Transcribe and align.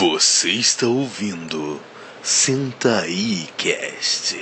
Você 0.00 0.50
está 0.52 0.86
ouvindo 0.86 1.80
Senta 2.22 3.00
aí 3.00 3.48
Cast. 3.56 4.38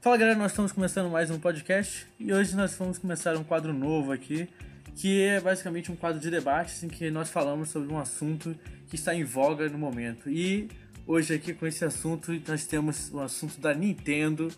Fala 0.00 0.16
galera, 0.16 0.38
nós 0.38 0.52
estamos 0.52 0.72
começando 0.72 1.10
mais 1.10 1.30
um 1.30 1.38
podcast 1.38 2.06
e 2.20 2.32
hoje 2.32 2.54
nós 2.54 2.74
vamos 2.74 2.98
começar 2.98 3.36
um 3.36 3.44
quadro 3.44 3.72
novo 3.72 4.12
aqui, 4.12 4.48
que 4.94 5.22
é 5.22 5.40
basicamente 5.40 5.90
um 5.90 5.96
quadro 5.96 6.20
de 6.20 6.30
debate 6.30 6.84
em 6.84 6.88
que 6.88 7.10
nós 7.10 7.30
falamos 7.30 7.70
sobre 7.70 7.92
um 7.92 7.98
assunto 7.98 8.54
que 8.88 8.96
está 8.96 9.14
em 9.14 9.24
voga 9.24 9.68
no 9.68 9.78
momento. 9.78 10.28
E 10.28 10.68
hoje 11.06 11.34
aqui 11.34 11.52
com 11.52 11.66
esse 11.66 11.84
assunto 11.84 12.32
nós 12.46 12.66
temos 12.66 13.10
o 13.12 13.20
assunto 13.20 13.60
da 13.60 13.74
Nintendo, 13.74 14.48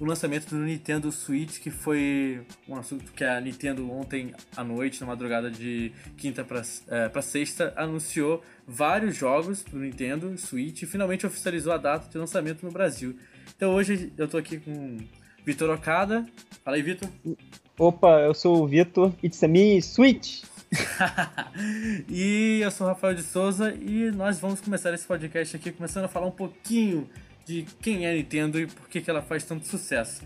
o 0.00 0.04
lançamento 0.04 0.48
do 0.50 0.56
Nintendo 0.56 1.10
Switch, 1.10 1.58
que 1.58 1.70
foi 1.70 2.40
um 2.68 2.76
assunto 2.76 3.12
que 3.12 3.24
a 3.24 3.40
Nintendo 3.40 3.90
ontem 3.90 4.32
à 4.56 4.62
noite, 4.62 5.00
na 5.00 5.06
madrugada 5.06 5.50
de 5.50 5.92
quinta 6.16 6.44
para 6.44 6.62
é, 6.88 7.22
sexta, 7.22 7.72
anunciou 7.76 8.42
vários 8.66 9.16
jogos 9.16 9.62
do 9.64 9.78
Nintendo 9.78 10.36
Switch 10.38 10.82
e 10.82 10.86
finalmente 10.86 11.26
oficializou 11.26 11.72
a 11.72 11.78
data 11.78 12.08
de 12.08 12.16
lançamento 12.16 12.64
no 12.64 12.70
Brasil. 12.70 13.16
Então 13.56 13.74
hoje 13.74 14.12
eu 14.16 14.28
tô 14.28 14.36
aqui 14.36 14.58
com 14.58 14.98
Vitor 15.44 15.70
Okada. 15.70 16.26
Fala 16.62 16.76
aí, 16.76 16.82
Vitor. 16.82 17.08
Opa, 17.78 18.20
eu 18.20 18.34
sou 18.34 18.62
o 18.62 18.66
Vitor. 18.66 19.12
It's 19.22 19.42
a 19.42 19.48
me, 19.48 19.80
Switch. 19.80 20.42
e 22.08 22.60
eu 22.62 22.70
sou 22.70 22.86
o 22.86 22.90
Rafael 22.90 23.14
de 23.14 23.22
Souza 23.22 23.74
e 23.74 24.10
nós 24.10 24.38
vamos 24.38 24.60
começar 24.60 24.92
esse 24.92 25.06
podcast 25.06 25.56
aqui 25.56 25.72
começando 25.72 26.04
a 26.04 26.08
falar 26.08 26.26
um 26.26 26.32
pouquinho 26.32 27.08
de 27.46 27.64
quem 27.80 28.06
é 28.06 28.10
a 28.10 28.14
Nintendo 28.14 28.60
e 28.60 28.66
por 28.66 28.88
que, 28.88 29.00
que 29.00 29.10
ela 29.10 29.22
faz 29.22 29.44
tanto 29.44 29.66
sucesso. 29.66 30.22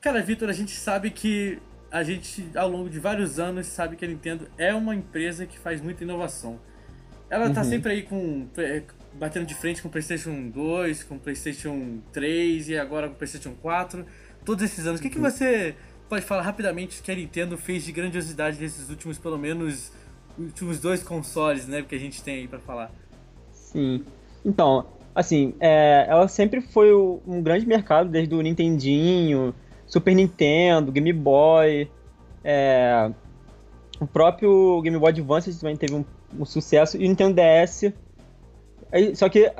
Cara, 0.00 0.20
Vitor, 0.20 0.48
a 0.48 0.52
gente 0.52 0.72
sabe 0.72 1.10
que 1.10 1.58
a 1.92 2.02
gente, 2.02 2.48
ao 2.56 2.70
longo 2.70 2.88
de 2.88 2.98
vários 2.98 3.38
anos, 3.38 3.66
sabe 3.66 3.96
que 3.96 4.04
a 4.04 4.08
Nintendo 4.08 4.48
é 4.56 4.74
uma 4.74 4.94
empresa 4.94 5.44
que 5.44 5.58
faz 5.58 5.78
muita 5.82 6.02
inovação. 6.02 6.58
Ela 7.28 7.50
tá 7.50 7.60
uhum. 7.60 7.68
sempre 7.68 7.92
aí 7.92 8.02
com. 8.02 8.46
batendo 9.12 9.44
de 9.44 9.54
frente 9.54 9.82
com 9.82 9.88
o 9.88 9.90
PlayStation 9.90 10.48
2, 10.48 11.04
com 11.04 11.16
o 11.16 11.18
PlayStation 11.18 11.98
3 12.10 12.70
e 12.70 12.78
agora 12.78 13.08
com 13.08 13.14
o 13.14 13.16
PlayStation 13.16 13.54
4. 13.60 14.06
Todos 14.42 14.64
esses 14.64 14.86
anos. 14.86 15.00
O 15.00 15.02
que, 15.02 15.10
que 15.10 15.18
uhum. 15.18 15.30
você 15.30 15.74
pode 16.08 16.24
falar 16.24 16.42
rapidamente 16.42 17.02
que 17.02 17.12
a 17.12 17.14
Nintendo 17.14 17.58
fez 17.58 17.84
de 17.84 17.92
grandiosidade 17.92 18.58
nesses 18.58 18.88
últimos, 18.88 19.18
pelo 19.18 19.38
menos, 19.38 19.92
últimos 20.38 20.80
dois 20.80 21.02
consoles, 21.02 21.66
né? 21.66 21.82
Que 21.82 21.94
a 21.94 21.98
gente 21.98 22.22
tem 22.22 22.36
aí 22.36 22.48
pra 22.48 22.58
falar? 22.58 22.90
Sim. 23.52 24.02
Então, 24.42 24.86
assim, 25.14 25.54
é, 25.60 26.06
ela 26.08 26.26
sempre 26.26 26.62
foi 26.62 26.94
um 26.94 27.42
grande 27.42 27.66
mercado, 27.66 28.08
desde 28.08 28.34
o 28.34 28.40
Nintendinho, 28.40 29.54
Super 29.92 30.14
Nintendo, 30.14 30.90
Game 30.90 31.12
Boy, 31.12 31.86
é, 32.42 33.10
o 34.00 34.06
próprio 34.06 34.80
Game 34.80 34.98
Boy 34.98 35.10
Advance 35.10 35.60
também 35.60 35.76
teve 35.76 35.94
um, 35.94 36.02
um 36.38 36.46
sucesso, 36.46 36.96
e 36.96 37.04
o 37.04 37.08
Nintendo 37.08 37.34
DS. 37.34 37.92
Só 39.14 39.28
que, 39.28 39.52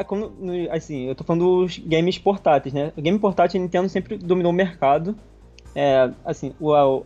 assim, 0.70 1.06
eu 1.08 1.14
tô 1.14 1.22
falando 1.22 1.61
dos 1.61 1.77
games 1.77 2.16
portáteis, 2.16 2.72
né? 2.72 2.94
O 2.97 3.02
game 3.02 3.19
portátil, 3.19 3.61
a 3.61 3.62
Nintendo 3.62 3.91
sempre 3.91 4.16
dominou 4.16 4.52
o 4.52 4.55
mercado. 4.55 5.14
É, 5.74 6.11
assim, 6.24 6.55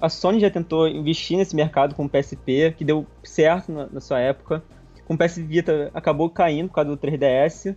a, 0.00 0.08
Sony 0.08 0.38
já 0.38 0.50
tentou 0.50 0.86
investir 0.86 1.36
nesse 1.36 1.56
mercado 1.56 1.96
com 1.96 2.05
o 2.05 2.08
PSP, 2.08 2.74
que 2.78 2.84
deu 2.84 3.05
certo 3.24 3.72
na, 3.72 3.88
na 3.90 4.00
sua 4.00 4.20
época. 4.20 4.62
Com 5.05 5.14
o 5.14 5.18
PS 5.18 5.38
Vita 5.38 5.90
acabou 5.92 6.30
caindo 6.30 6.68
por 6.68 6.74
causa 6.74 6.90
do 6.90 6.96
3DS. 6.96 7.77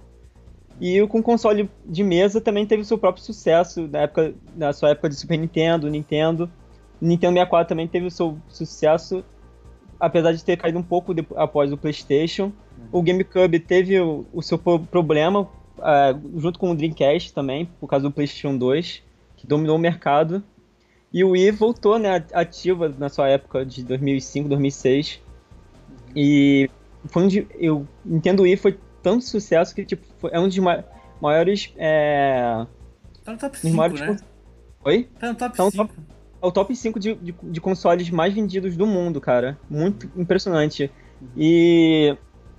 E 0.79 1.05
com 1.07 1.19
o 1.19 1.23
console 1.23 1.69
de 1.85 2.03
mesa 2.03 2.39
também 2.39 2.65
teve 2.65 2.81
o 2.81 2.85
seu 2.85 2.97
próprio 2.97 3.23
sucesso 3.23 3.87
na, 3.91 3.99
época, 3.99 4.33
na 4.55 4.71
sua 4.71 4.89
época 4.89 5.09
de 5.09 5.15
Super 5.15 5.37
Nintendo, 5.37 5.89
Nintendo. 5.89 6.49
Nintendo 7.01 7.33
64 7.33 7.69
também 7.69 7.87
teve 7.87 8.07
o 8.07 8.11
seu 8.11 8.37
sucesso, 8.47 9.23
apesar 9.99 10.31
de 10.31 10.43
ter 10.43 10.57
caído 10.57 10.79
um 10.79 10.83
pouco 10.83 11.13
de, 11.13 11.25
após 11.35 11.71
o 11.71 11.77
PlayStation. 11.77 12.45
Uhum. 12.45 12.87
O 12.93 13.01
GameCube 13.01 13.59
teve 13.59 13.99
o, 13.99 14.25
o 14.33 14.41
seu 14.41 14.57
problema, 14.57 15.41
uh, 15.41 16.39
junto 16.39 16.57
com 16.57 16.71
o 16.71 16.75
Dreamcast 16.75 17.33
também, 17.33 17.65
por 17.79 17.87
causa 17.87 18.07
do 18.07 18.11
PlayStation 18.11 18.57
2, 18.57 19.03
que 19.35 19.45
dominou 19.47 19.75
o 19.75 19.79
mercado. 19.79 20.41
E 21.11 21.23
o 21.23 21.31
Wii 21.31 21.51
voltou 21.51 21.97
né, 21.97 22.23
ativa 22.33 22.93
na 22.97 23.09
sua 23.09 23.27
época 23.27 23.65
de 23.65 23.83
2005, 23.83 24.47
2006. 24.47 25.19
E 26.15 26.69
foi 27.07 27.23
onde 27.23 27.47
eu 27.59 27.87
Nintendo 28.05 28.43
Wii 28.43 28.57
foi 28.57 28.77
tanto 29.01 29.23
sucesso 29.23 29.73
que 29.73 29.85
tipo, 29.85 30.27
é 30.29 30.39
um 30.39 30.47
dos 30.47 30.57
ma 30.57 30.83
maiores. 31.21 31.73
É... 31.77 32.65
Tá 33.23 33.33
no 33.33 33.37
top 33.37 33.57
5, 33.57 33.75
maiores... 33.75 33.99
né? 33.99 34.17
Oi? 34.85 35.09
Tá 35.19 35.27
no 35.27 35.35
top 35.35 35.57
tá 35.57 35.63
no 35.63 35.71
5. 35.71 35.87
Top... 35.87 35.99
É 36.41 36.45
o 36.45 36.51
top 36.51 36.73
5 36.73 36.99
de, 36.99 37.15
de, 37.15 37.35
de, 37.43 37.61
consoles 37.61 38.09
mais 38.09 38.33
vendidos 38.33 38.77
do 38.77 38.87
mundo, 38.87 39.19
cara. 39.19 39.59
Muito 39.69 40.09
impressionante. 40.15 40.89
Uhum. 41.21 41.27
E 41.35 42.17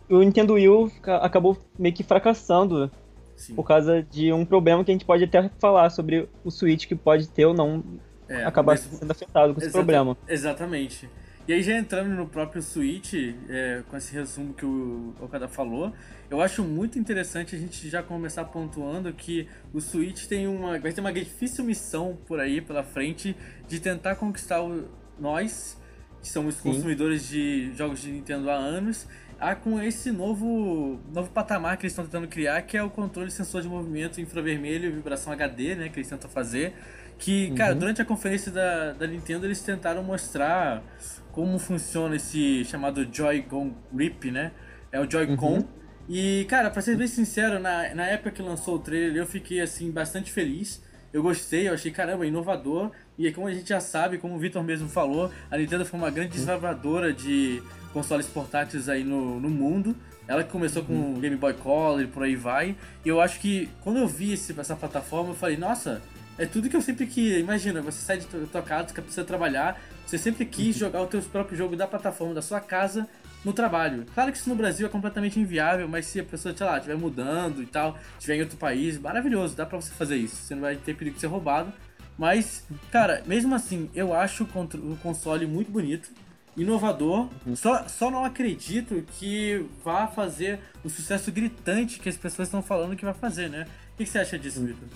o 0.08 0.18
Nintendo 0.18 0.54
Wii 0.54 0.92
acabou 1.22 1.56
meio 1.78 1.94
que 1.94 2.02
fracassando 2.02 2.90
Sim. 3.34 3.54
por 3.54 3.66
causa 3.66 4.02
de 4.02 4.32
um 4.34 4.44
problema 4.44 4.84
que 4.84 4.90
a 4.90 4.94
gente 4.94 5.06
pode 5.06 5.24
até 5.24 5.50
falar 5.58 5.88
sobre 5.88 6.28
o 6.44 6.50
Switch 6.50 6.86
que 6.86 6.94
pode 6.94 7.28
ter 7.30 7.46
ou 7.46 7.54
não 7.54 7.82
é, 8.28 8.44
acabar 8.44 8.76
sendo 8.76 9.10
afetado 9.10 9.54
com 9.54 9.60
esse 9.60 9.72
problema. 9.72 10.16
Exatamente. 10.28 11.08
E 11.50 11.52
aí 11.52 11.64
já 11.64 11.76
entrando 11.76 12.10
no 12.10 12.28
próprio 12.28 12.62
Switch, 12.62 13.12
é, 13.48 13.82
com 13.90 13.96
esse 13.96 14.14
resumo 14.14 14.54
que 14.54 14.64
o 14.64 15.12
Okada 15.20 15.48
falou, 15.48 15.92
eu 16.30 16.40
acho 16.40 16.62
muito 16.62 16.96
interessante 16.96 17.56
a 17.56 17.58
gente 17.58 17.88
já 17.88 18.04
começar 18.04 18.44
pontuando 18.44 19.12
que 19.12 19.48
o 19.74 19.80
Switch 19.80 20.26
tem 20.26 20.46
uma, 20.46 20.78
vai 20.78 20.92
ter 20.92 21.00
uma 21.00 21.12
difícil 21.12 21.64
missão 21.64 22.16
por 22.24 22.38
aí 22.38 22.60
pela 22.60 22.84
frente 22.84 23.34
de 23.66 23.80
tentar 23.80 24.14
conquistar 24.14 24.62
o, 24.62 24.88
nós, 25.18 25.76
que 26.22 26.28
somos 26.28 26.54
Sim. 26.54 26.62
consumidores 26.62 27.28
de 27.28 27.74
jogos 27.74 28.00
de 28.00 28.12
Nintendo 28.12 28.48
há 28.48 28.54
anos, 28.54 29.08
a 29.40 29.56
com 29.56 29.82
esse 29.82 30.12
novo, 30.12 31.00
novo 31.12 31.32
patamar 31.32 31.78
que 31.78 31.82
eles 31.82 31.92
estão 31.92 32.04
tentando 32.04 32.28
criar, 32.28 32.62
que 32.62 32.76
é 32.76 32.82
o 32.84 32.90
controle 32.90 33.28
sensor 33.28 33.60
de 33.60 33.66
movimento 33.66 34.20
infravermelho 34.20 34.88
e 34.88 34.92
vibração 34.92 35.32
HD, 35.32 35.74
né, 35.74 35.88
que 35.88 35.98
eles 35.98 36.08
tentam 36.08 36.30
fazer. 36.30 36.74
Que, 37.18 37.50
cara, 37.50 37.74
uhum. 37.74 37.80
durante 37.80 38.00
a 38.00 38.04
conferência 38.04 38.52
da, 38.52 38.92
da 38.92 39.06
Nintendo 39.06 39.46
eles 39.46 39.60
tentaram 39.60 40.02
mostrar 40.02 40.82
como 41.32 41.58
funciona 41.58 42.16
esse 42.16 42.64
chamado 42.64 43.06
Joy-Con 43.10 43.74
Grip, 43.92 44.30
né? 44.30 44.52
É 44.92 45.00
o 45.00 45.10
Joy-Con. 45.10 45.58
Uhum. 45.58 45.68
E, 46.08 46.44
cara, 46.48 46.70
pra 46.70 46.82
ser 46.82 46.96
bem 46.96 47.06
sincero, 47.06 47.60
na, 47.60 47.94
na 47.94 48.06
época 48.06 48.32
que 48.32 48.42
lançou 48.42 48.76
o 48.76 48.78
trailer, 48.78 49.16
eu 49.16 49.26
fiquei, 49.26 49.60
assim, 49.60 49.90
bastante 49.90 50.32
feliz. 50.32 50.82
Eu 51.12 51.22
gostei, 51.22 51.68
eu 51.68 51.74
achei, 51.74 51.90
caramba, 51.90 52.26
inovador. 52.26 52.90
E 53.18 53.30
como 53.32 53.46
a 53.46 53.52
gente 53.52 53.68
já 53.68 53.80
sabe, 53.80 54.18
como 54.18 54.34
o 54.34 54.38
Victor 54.38 54.62
mesmo 54.62 54.88
falou, 54.88 55.30
a 55.50 55.56
Nintendo 55.56 55.84
foi 55.84 55.98
uma 55.98 56.10
grande 56.10 56.30
desbravadora 56.30 57.12
de 57.12 57.62
consoles 57.92 58.26
portáteis 58.26 58.88
aí 58.88 59.04
no, 59.04 59.40
no 59.40 59.50
mundo. 59.50 59.94
Ela 60.26 60.44
que 60.44 60.50
começou 60.50 60.84
com 60.84 61.14
o 61.14 61.20
Game 61.20 61.36
Boy 61.36 61.54
Color 61.54 62.02
e 62.02 62.06
por 62.06 62.22
aí 62.22 62.36
vai. 62.36 62.76
E 63.04 63.08
eu 63.08 63.20
acho 63.20 63.40
que 63.40 63.68
quando 63.82 63.98
eu 63.98 64.06
vi 64.06 64.32
esse, 64.32 64.58
essa 64.58 64.76
plataforma, 64.76 65.30
eu 65.30 65.34
falei, 65.34 65.56
nossa, 65.56 66.00
é 66.38 66.46
tudo 66.46 66.68
que 66.68 66.76
eu 66.76 66.80
sempre 66.80 67.06
quis. 67.06 67.38
Imagina, 67.38 67.82
você 67.82 67.98
sai 67.98 68.18
de 68.18 68.26
tua 68.26 68.62
casa, 68.62 68.94
que 68.94 69.00
precisa 69.00 69.24
trabalhar, 69.24 69.80
você 70.10 70.18
sempre 70.18 70.44
quis 70.44 70.74
uhum. 70.74 70.80
jogar 70.80 71.02
o 71.02 71.06
teu 71.06 71.22
próprio 71.22 71.56
jogo 71.56 71.76
da 71.76 71.86
plataforma 71.86 72.34
da 72.34 72.42
sua 72.42 72.60
casa 72.60 73.08
no 73.44 73.52
trabalho. 73.52 74.04
Claro 74.12 74.32
que 74.32 74.38
isso 74.38 74.48
no 74.48 74.56
Brasil 74.56 74.86
é 74.86 74.90
completamente 74.90 75.38
inviável, 75.38 75.88
mas 75.88 76.06
se 76.06 76.18
a 76.18 76.24
pessoa, 76.24 76.54
sei 76.56 76.66
lá, 76.66 76.76
estiver 76.76 76.96
mudando 76.96 77.62
e 77.62 77.66
tal, 77.66 77.96
estiver 78.18 78.36
em 78.36 78.40
outro 78.40 78.56
país, 78.56 78.98
maravilhoso, 78.98 79.54
dá 79.54 79.64
pra 79.64 79.80
você 79.80 79.92
fazer 79.92 80.16
isso. 80.16 80.36
Você 80.36 80.54
não 80.54 80.62
vai 80.62 80.76
ter 80.76 80.96
perigo 80.96 81.14
de 81.14 81.20
ser 81.20 81.28
roubado. 81.28 81.72
Mas, 82.18 82.66
cara, 82.90 83.22
mesmo 83.24 83.54
assim, 83.54 83.88
eu 83.94 84.12
acho 84.12 84.44
o 84.44 84.96
console 84.96 85.46
muito 85.46 85.70
bonito, 85.70 86.10
inovador. 86.56 87.28
Uhum. 87.46 87.54
Só, 87.56 87.86
só 87.88 88.10
não 88.10 88.24
acredito 88.24 89.04
que 89.18 89.64
vá 89.84 90.06
fazer 90.06 90.58
o 90.84 90.90
sucesso 90.90 91.30
gritante 91.30 92.00
que 92.00 92.08
as 92.08 92.16
pessoas 92.16 92.48
estão 92.48 92.62
falando 92.62 92.96
que 92.96 93.04
vai 93.04 93.14
fazer, 93.14 93.48
né? 93.48 93.64
O 93.94 93.96
que 93.96 94.06
você 94.06 94.18
acha 94.18 94.38
disso, 94.38 94.60
uhum. 94.60 94.66
Vitor? 94.66 94.88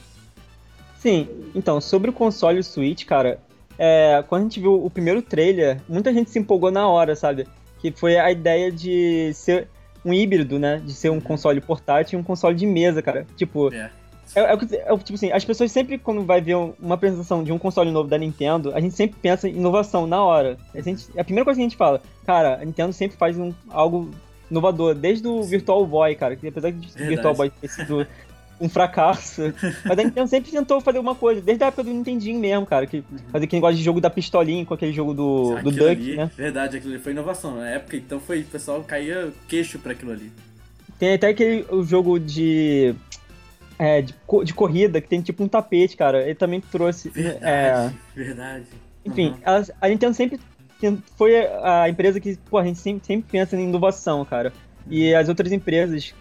Sim, 0.98 1.28
então, 1.54 1.80
sobre 1.80 2.10
o 2.10 2.12
console 2.12 2.62
Switch, 2.62 3.04
cara, 3.04 3.38
é, 3.78 4.22
quando 4.28 4.42
a 4.42 4.44
gente 4.44 4.60
viu 4.60 4.84
o 4.84 4.90
primeiro 4.90 5.22
trailer, 5.22 5.80
muita 5.88 6.12
gente 6.12 6.30
se 6.30 6.38
empolgou 6.38 6.70
na 6.70 6.88
hora, 6.88 7.16
sabe? 7.16 7.46
Que 7.80 7.90
foi 7.90 8.16
a 8.16 8.30
ideia 8.30 8.70
de 8.70 9.32
ser 9.34 9.68
um 10.04 10.12
híbrido, 10.12 10.58
né? 10.58 10.80
De 10.84 10.92
ser 10.92 11.10
um 11.10 11.20
console 11.20 11.60
portátil 11.60 12.18
e 12.18 12.20
um 12.20 12.24
console 12.24 12.54
de 12.54 12.66
mesa, 12.66 13.02
cara. 13.02 13.26
Tipo. 13.36 13.72
É. 13.72 13.90
É, 14.34 14.40
é, 14.40 14.52
é, 14.52 14.98
tipo 14.98 15.14
assim, 15.14 15.30
as 15.30 15.44
pessoas 15.44 15.70
sempre, 15.70 15.98
quando 15.98 16.24
vai 16.24 16.40
ver 16.40 16.56
uma 16.56 16.94
apresentação 16.94 17.44
de 17.44 17.52
um 17.52 17.58
console 17.58 17.90
novo 17.90 18.08
da 18.08 18.18
Nintendo, 18.18 18.72
a 18.74 18.80
gente 18.80 18.94
sempre 18.94 19.16
pensa 19.20 19.48
em 19.48 19.56
inovação 19.56 20.06
na 20.06 20.22
hora. 20.24 20.56
A, 20.74 20.80
gente, 20.80 21.06
a 21.16 21.22
primeira 21.22 21.44
coisa 21.44 21.58
que 21.58 21.62
a 21.62 21.68
gente 21.68 21.76
fala, 21.76 22.00
cara, 22.26 22.54
a 22.60 22.64
Nintendo 22.64 22.92
sempre 22.92 23.16
faz 23.16 23.38
um, 23.38 23.52
algo 23.68 24.10
inovador, 24.50 24.94
desde 24.94 25.26
o 25.28 25.42
Virtual 25.42 25.86
Boy, 25.86 26.14
cara, 26.14 26.36
que 26.36 26.48
apesar 26.48 26.72
de. 26.72 26.88
Virtual 27.04 27.34
Boy 27.34 27.50
ter 27.50 27.68
sido 27.68 28.06
um 28.60 28.68
fracasso. 28.68 29.42
Mas 29.84 29.98
a 29.98 30.02
Nintendo 30.02 30.26
sempre 30.30 30.50
tentou 30.50 30.80
fazer 30.80 30.98
alguma 30.98 31.14
coisa, 31.14 31.40
desde 31.40 31.64
a 31.64 31.66
época 31.68 31.84
do 31.84 31.90
Nintendinho 31.90 32.38
mesmo, 32.38 32.64
cara. 32.66 32.86
Que 32.86 32.98
Uhum. 32.98 33.18
fazer 33.32 33.44
aquele 33.44 33.58
negócio 33.60 33.76
de 33.76 33.82
jogo 33.82 34.00
da 34.00 34.08
pistolinha 34.10 34.64
com 34.64 34.74
aquele 34.74 34.92
jogo 34.92 35.12
do, 35.14 35.56
do 35.62 35.70
Duck, 35.70 35.84
ali, 35.90 36.16
né? 36.16 36.30
Verdade, 36.36 36.76
aquilo 36.76 36.94
ali 36.94 37.02
foi 37.02 37.12
inovação. 37.12 37.56
Na 37.56 37.68
época, 37.68 37.96
então, 37.96 38.20
foi, 38.20 38.40
o 38.40 38.44
pessoal 38.44 38.82
caía 38.84 39.32
queixo 39.48 39.78
pra 39.78 39.92
aquilo 39.92 40.12
ali. 40.12 40.30
Tem 40.98 41.14
até 41.14 41.28
aquele 41.28 41.66
o 41.70 41.82
jogo 41.84 42.18
de. 42.20 42.94
É, 43.78 44.00
de, 44.02 44.14
de 44.44 44.54
corrida, 44.54 45.00
que 45.00 45.08
tem 45.08 45.20
tipo 45.20 45.42
um 45.42 45.48
tapete, 45.48 45.96
cara. 45.96 46.22
Ele 46.22 46.36
também 46.36 46.60
trouxe. 46.60 47.08
Verdade, 47.08 47.44
é, 47.44 47.92
verdade. 48.14 48.64
enfim, 49.04 49.30
Uhum. 49.30 49.38
ela- 49.42 49.66
a 49.80 49.88
Nintendo 49.88 50.14
sempre 50.14 50.38
foi 51.16 51.34
a 51.62 51.88
empresa 51.88 52.20
que, 52.20 52.36
pô, 52.48 52.58
a 52.58 52.64
gente 52.64 52.78
sempre, 52.78 53.04
sempre 53.06 53.26
pensa 53.32 53.56
em 53.56 53.64
inovação, 53.64 54.24
cara. 54.24 54.52
E 54.88 55.12
as 55.14 55.28
outras 55.28 55.50
empresas, 55.50 56.14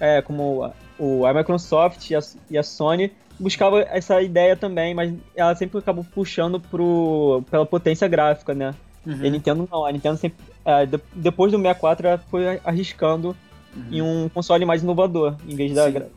é, 0.00 0.20
como 0.20 0.70
o, 0.98 1.24
a 1.26 1.32
Microsoft 1.34 2.10
e 2.10 2.16
a, 2.16 2.20
e 2.50 2.58
a 2.58 2.62
Sony, 2.62 3.12
buscavam 3.38 3.78
essa 3.80 4.20
ideia 4.20 4.56
também, 4.56 4.94
mas 4.94 5.12
ela 5.36 5.54
sempre 5.54 5.78
acabou 5.78 6.04
puxando 6.04 6.58
pro, 6.60 7.42
pela 7.50 7.64
potência 7.64 8.08
gráfica, 8.08 8.52
né? 8.54 8.74
Uhum. 9.06 9.16
E 9.22 9.26
a 9.26 9.30
Nintendo 9.30 9.68
não, 9.70 9.86
a 9.86 9.92
Nintendo 9.92 10.16
sempre. 10.16 10.44
é, 10.64 10.84
de- 10.86 11.00
depois 11.14 11.52
do 11.52 11.58
64, 11.58 12.06
ela 12.08 12.18
foi 12.18 12.60
arriscando 12.64 13.36
Uhum. 13.76 13.84
em 13.92 14.02
um 14.02 14.28
console 14.30 14.64
mais 14.64 14.82
inovador, 14.82 15.36
em 15.46 15.54
vez 15.54 15.72
da 15.74 15.88
gra- 15.90 16.08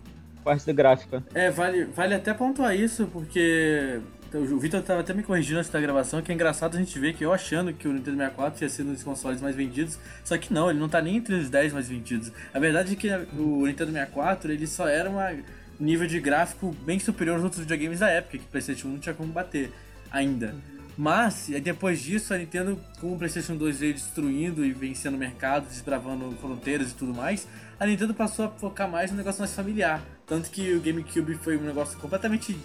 parte 0.44 0.66
da 0.66 0.74
gráfica. 0.74 1.22
É, 1.34 1.52
vale, 1.52 1.84
vale 1.86 2.16
até 2.16 2.34
pontuar 2.34 2.76
isso, 2.76 3.06
porque 3.14 4.00
o 4.34 4.60
Vitor 4.60 4.82
tava 4.82 5.02
até 5.02 5.14
me 5.14 5.24
corrigindo 5.24 5.60
antes 5.60 5.70
da 5.70 5.80
gravação, 5.82 6.22
que 6.22 6.32
é 6.32 6.36
engraçado 6.36 6.76
a 6.76 6.80
gente 6.80 6.98
ver 6.98 7.14
que 7.14 7.26
eu 7.26 7.34
achando 7.34 7.74
que 7.74 7.88
o 7.88 7.94
Nintendo 7.94 8.18
64 8.18 8.58
tinha 8.58 8.70
sido 8.70 8.90
um 8.90 8.94
dos 8.94 9.04
consoles 9.04 9.42
mais 9.42 9.56
vendidos, 9.56 10.00
só 10.24 10.38
que 10.38 10.54
não, 10.54 10.70
ele 10.70 10.80
não 10.80 10.88
tá 10.88 11.02
nem 11.02 11.18
entre 11.18 11.36
os 11.36 11.50
10 11.50 11.74
mais 11.74 11.90
vendidos. 11.90 12.32
A 12.54 12.60
verdade 12.60 12.94
é 12.94 12.96
que 12.96 13.10
o 13.38 13.66
Nintendo 13.66 13.92
64, 13.92 14.52
ele 14.52 14.68
só 14.68 14.88
era 14.88 15.10
um 15.10 15.44
nível 15.80 16.08
de 16.08 16.20
gráfico 16.20 16.74
bem 16.86 16.98
superior 16.98 17.36
aos 17.36 17.44
outros 17.44 17.62
videogames 17.62 18.00
da 18.00 18.10
época, 18.10 18.38
que 18.38 18.46
o 18.46 18.48
PlayStation 18.48 18.88
1 18.88 18.92
não 18.92 19.00
tinha 19.00 19.16
como 19.16 19.34
bater 19.34 19.72
ainda. 20.10 20.56
Mas, 20.98 21.50
depois 21.64 22.02
disso, 22.02 22.34
a 22.34 22.38
Nintendo, 22.38 22.80
com 23.00 23.14
o 23.14 23.18
PlayStation 23.18 23.56
2 23.56 23.80
veio 23.80 23.94
destruindo 23.94 24.64
e 24.64 24.72
vencendo 24.72 25.16
o 25.16 25.18
mercado, 25.18 25.68
desbravando 25.68 26.32
fronteiras 26.40 26.92
e 26.92 26.96
tudo 26.96 27.14
mais, 27.14 27.48
a 27.80 27.86
Nintendo 27.86 28.14
passou 28.14 28.46
a 28.46 28.50
focar 28.50 28.90
mais 28.90 29.10
no 29.10 29.18
negócio 29.18 29.40
mais 29.40 29.54
familiar. 29.54 30.02
Tanto 30.28 30.50
que 30.52 30.74
o 30.74 30.80
GameCube 30.80 31.36
foi 31.36 31.58
um 31.58 31.64
negócio 31.64 31.98
completamente 31.98 32.56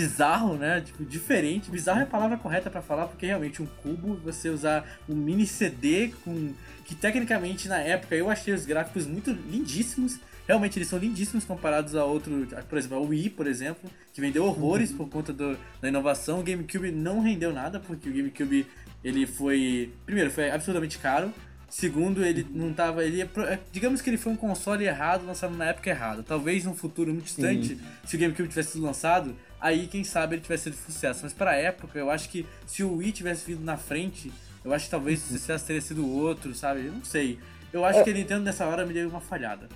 bizarro, 0.00 0.56
né? 0.56 0.82
Tipo, 0.82 1.04
diferente. 1.04 1.70
Bizarro 1.70 2.00
é 2.00 2.02
a 2.02 2.06
palavra 2.06 2.36
correta 2.36 2.68
pra 2.70 2.82
falar, 2.82 3.06
porque 3.06 3.24
realmente 3.24 3.62
um 3.62 3.66
cubo, 3.82 4.16
você 4.22 4.50
usar 4.50 4.84
um 5.08 5.14
mini 5.14 5.46
CD 5.46 6.12
com. 6.22 6.52
que 6.84 6.94
tecnicamente 6.94 7.66
na 7.66 7.78
época 7.78 8.14
eu 8.14 8.28
achei 8.30 8.52
os 8.52 8.66
gráficos 8.66 9.06
muito 9.06 9.30
lindíssimos. 9.30 10.18
Realmente 10.46 10.78
eles 10.78 10.86
são 10.88 10.98
lindíssimos 10.98 11.44
comparados 11.44 11.96
a 11.96 12.04
outro, 12.04 12.46
por 12.68 12.78
exemplo, 12.78 12.96
ao 12.98 13.04
Wii, 13.04 13.30
por 13.30 13.46
exemplo, 13.48 13.90
que 14.12 14.20
vendeu 14.20 14.44
horrores 14.44 14.92
por 14.92 15.08
conta 15.08 15.32
do- 15.32 15.58
da 15.80 15.88
inovação. 15.88 16.38
O 16.40 16.42
GameCube 16.42 16.92
não 16.92 17.20
rendeu 17.20 17.52
nada, 17.52 17.80
porque 17.80 18.08
o 18.08 18.12
GameCube 18.12 18.64
ele 19.02 19.26
foi, 19.26 19.92
primeiro, 20.04 20.30
foi 20.30 20.50
absurdamente 20.50 20.98
caro. 20.98 21.32
Segundo, 21.68 22.24
ele 22.24 22.46
não 22.54 22.72
tava, 22.72 23.02
ele 23.04 23.20
é 23.20 23.28
é, 23.52 23.58
digamos 23.72 24.00
que 24.00 24.08
ele 24.08 24.16
foi 24.16 24.32
um 24.32 24.36
console 24.36 24.84
errado, 24.84 25.26
lançado 25.26 25.56
na 25.56 25.64
época 25.64 25.90
errada. 25.90 26.22
Talvez 26.22 26.64
num 26.64 26.74
futuro 26.76 27.12
muito 27.12 27.24
distante, 27.24 27.76
se 28.06 28.14
o 28.14 28.18
GameCube 28.20 28.48
tivesse 28.48 28.72
sido 28.74 28.84
lançado, 28.84 29.34
aí 29.66 29.86
quem 29.86 30.02
sabe 30.04 30.34
ele 30.36 30.42
tivesse 30.42 30.64
sido 30.64 30.76
sucesso. 30.76 31.20
Mas 31.22 31.32
para 31.32 31.50
a 31.52 31.56
época, 31.56 31.98
eu 31.98 32.10
acho 32.10 32.28
que 32.28 32.46
se 32.66 32.82
o 32.82 32.96
Wii 32.96 33.12
tivesse 33.12 33.46
vindo 33.46 33.64
na 33.64 33.76
frente, 33.76 34.32
eu 34.64 34.72
acho 34.72 34.86
que 34.86 34.90
talvez 34.90 35.22
o 35.24 35.28
sucesso 35.34 35.66
teria 35.66 35.82
sido 35.82 36.08
outro, 36.10 36.54
sabe? 36.54 36.86
Eu 36.86 36.92
não 36.92 37.04
sei. 37.04 37.38
Eu 37.72 37.84
acho 37.84 38.02
que 38.04 38.10
a 38.10 38.12
Nintendo 38.12 38.42
nessa 38.44 38.64
hora 38.66 38.86
me 38.86 38.94
deu 38.94 39.08
uma 39.08 39.20
falhada. 39.20 39.68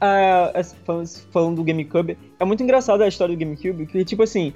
Ah, 0.00 0.50
essa- 0.54 0.76
falando- 0.84 1.08
falando 1.32 1.56
do 1.56 1.64
GameCube, 1.64 2.16
é 2.38 2.44
muito 2.44 2.62
engraçado 2.62 3.02
a 3.02 3.08
história 3.08 3.34
do 3.34 3.38
GameCube, 3.38 3.86
que 3.86 4.04
tipo 4.04 4.22
assim, 4.22 4.52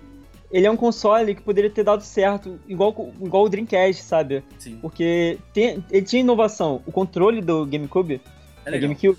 ele 0.52 0.66
é 0.66 0.70
um 0.70 0.76
console 0.76 1.34
que 1.34 1.42
poderia 1.42 1.68
ter 1.68 1.82
dado 1.82 2.02
certo, 2.02 2.60
igual, 2.68 3.12
igual 3.20 3.44
o 3.44 3.48
Dreamcast, 3.48 4.02
sabe? 4.04 4.44
Sim. 4.58 4.78
Porque 4.80 5.38
tem- 5.52 5.84
ele 5.90 6.06
tinha 6.06 6.20
inovação. 6.20 6.80
O 6.86 6.92
controle 6.92 7.40
do 7.42 7.66
GameCube, 7.66 8.20
É 8.64 8.68
é 8.68 8.70
legal. 8.70 8.88
GameCube, 8.88 9.18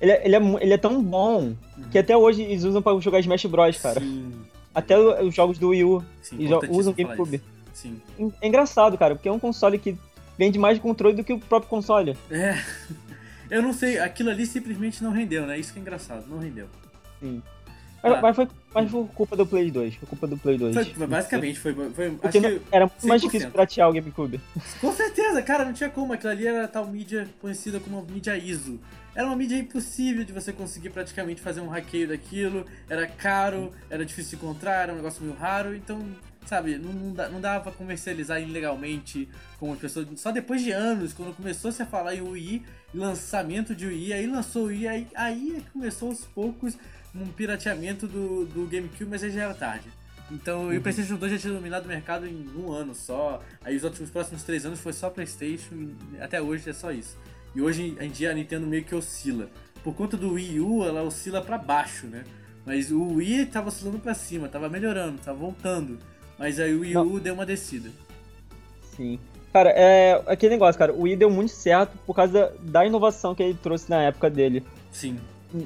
ele 0.00 0.12
é, 0.12 0.24
ele, 0.24 0.36
é, 0.36 0.40
ele 0.62 0.72
é 0.72 0.78
tão 0.78 1.02
bom 1.02 1.52
que 1.90 1.98
até 1.98 2.16
hoje 2.16 2.42
eles 2.42 2.62
usam 2.62 2.80
pra 2.80 2.96
jogar 3.00 3.18
Smash 3.18 3.46
Bros, 3.46 3.76
cara. 3.78 4.00
Sim. 4.00 4.30
Até 4.74 4.98
o- 4.98 5.26
os 5.26 5.34
jogos 5.34 5.58
do 5.58 5.68
Wii 5.68 5.84
U 5.84 6.04
Sim, 6.22 6.36
usam 6.68 6.94
falar 6.94 7.08
GameCube. 7.14 7.42
Sim. 7.72 8.00
É 8.40 8.46
engraçado, 8.46 8.96
cara, 8.98 9.14
porque 9.14 9.28
é 9.28 9.32
um 9.32 9.38
console 9.38 9.78
que 9.78 9.96
vende 10.38 10.58
mais 10.58 10.78
controle 10.78 11.16
do 11.16 11.24
que 11.24 11.32
o 11.32 11.38
próprio 11.38 11.68
console. 11.68 12.16
É. 12.30 12.56
Eu 13.50 13.62
não 13.62 13.72
sei, 13.72 13.98
aquilo 13.98 14.30
ali 14.30 14.46
simplesmente 14.46 15.02
não 15.02 15.10
rendeu, 15.10 15.44
né? 15.44 15.58
Isso 15.58 15.72
que 15.72 15.78
é 15.80 15.82
engraçado, 15.82 16.24
não 16.28 16.38
rendeu. 16.38 16.66
Sim. 17.20 17.42
Ah. 18.02 18.10
Mas, 18.10 18.20
mas 18.22 18.36
foi, 18.36 18.48
mas 18.72 18.90
foi 18.90 19.04
culpa 19.14 19.36
do 19.36 19.44
Play 19.44 19.70
2. 19.70 19.94
Foi 19.96 20.08
culpa 20.08 20.26
do 20.26 20.38
Play 20.38 20.56
2. 20.56 20.74
Foi, 20.92 21.06
basicamente, 21.06 21.58
foi. 21.58 21.74
foi 21.74 22.16
acho 22.22 22.40
que, 22.40 22.60
era 22.72 22.86
muito 22.86 23.06
mais 23.08 23.20
100%. 23.20 23.24
difícil 23.26 23.50
piratear 23.50 23.90
o 23.90 23.92
GameCube. 23.92 24.40
com 24.80 24.92
certeza, 24.92 25.42
cara, 25.42 25.64
não 25.64 25.72
tinha 25.72 25.90
como. 25.90 26.12
Aquilo 26.12 26.32
ali 26.32 26.46
era 26.46 26.66
tal 26.68 26.86
mídia 26.86 27.28
conhecida 27.40 27.78
como 27.80 28.02
mídia 28.10 28.36
ISO. 28.38 28.78
Era 29.20 29.26
uma 29.26 29.36
mídia 29.36 29.58
impossível 29.58 30.24
de 30.24 30.32
você 30.32 30.50
conseguir 30.50 30.88
praticamente 30.88 31.42
fazer 31.42 31.60
um 31.60 31.68
hackeio 31.68 32.08
daquilo. 32.08 32.64
Era 32.88 33.06
caro, 33.06 33.70
era 33.90 34.02
difícil 34.02 34.38
de 34.38 34.42
encontrar, 34.42 34.84
era 34.84 34.94
um 34.94 34.96
negócio 34.96 35.22
meio 35.22 35.36
raro. 35.36 35.76
Então, 35.76 36.02
sabe, 36.46 36.78
não, 36.78 36.90
não, 36.90 37.38
dava 37.38 37.64
pra 37.64 37.72
comercializar 37.72 38.40
ilegalmente 38.40 39.28
com 39.58 39.74
as 39.74 39.78
pessoas. 39.78 40.06
Só 40.16 40.32
depois 40.32 40.62
de 40.62 40.72
anos, 40.72 41.12
quando 41.12 41.36
começou-se 41.36 41.82
a 41.82 41.84
falar 41.84 42.14
em 42.14 42.22
Wii, 42.22 42.62
lançamento 42.94 43.74
de 43.74 43.88
Wii, 43.88 44.14
aí 44.14 44.26
lançou 44.26 44.62
o 44.62 44.66
Wii, 44.68 44.88
aí, 44.88 45.06
aí 45.14 45.56
é 45.58 45.60
que 45.60 45.70
começou 45.70 46.08
aos 46.08 46.24
poucos 46.24 46.78
um 47.14 47.26
pirateamento 47.26 48.06
do, 48.06 48.46
do 48.46 48.66
GameCube, 48.68 49.04
mas 49.10 49.22
aí 49.22 49.30
já 49.30 49.42
era 49.42 49.54
tarde. 49.54 49.90
Então, 50.30 50.72
e 50.72 50.78
o 50.78 50.80
PlayStation 50.80 51.16
2 51.16 51.32
já 51.32 51.38
tinha 51.38 51.52
dominado 51.52 51.84
o 51.84 51.88
mercado 51.88 52.26
em 52.26 52.48
um 52.56 52.72
ano 52.72 52.94
só. 52.94 53.42
Aí 53.62 53.76
os, 53.76 53.84
outros, 53.84 54.00
os 54.00 54.10
próximos 54.10 54.44
três 54.44 54.64
anos 54.64 54.80
foi 54.80 54.94
só 54.94 55.10
PlayStation 55.10 55.90
até 56.20 56.40
hoje 56.40 56.70
é 56.70 56.72
só 56.72 56.90
isso. 56.90 57.18
E 57.54 57.60
hoje 57.60 57.96
em 58.00 58.08
dia 58.10 58.30
a 58.30 58.34
Nintendo 58.34 58.66
meio 58.66 58.84
que 58.84 58.94
oscila. 58.94 59.48
Por 59.82 59.94
conta 59.94 60.16
do 60.16 60.34
Wii 60.34 60.60
U, 60.60 60.84
ela 60.84 61.02
oscila 61.02 61.40
pra 61.40 61.56
baixo, 61.58 62.06
né? 62.06 62.24
Mas 62.66 62.90
o 62.92 63.14
Wii 63.14 63.46
tava 63.46 63.68
oscilando 63.68 63.98
pra 63.98 64.14
cima, 64.14 64.48
tava 64.48 64.68
melhorando, 64.68 65.18
tava 65.24 65.38
voltando. 65.38 65.98
Mas 66.38 66.60
aí 66.60 66.74
o 66.74 66.80
Wii 66.80 66.96
U 66.96 67.18
deu 67.20 67.34
uma 67.34 67.46
descida. 67.46 67.90
Sim. 68.96 69.18
Cara, 69.52 69.70
é 69.70 70.22
aquele 70.26 70.54
negócio, 70.54 70.78
cara. 70.78 70.92
O 70.92 71.02
Wii 71.02 71.16
deu 71.16 71.30
muito 71.30 71.50
certo 71.52 71.96
por 72.06 72.14
causa 72.14 72.32
da, 72.32 72.52
da 72.80 72.86
inovação 72.86 73.34
que 73.34 73.42
ele 73.42 73.58
trouxe 73.60 73.90
na 73.90 74.02
época 74.02 74.30
dele. 74.30 74.62
Sim. 74.92 75.18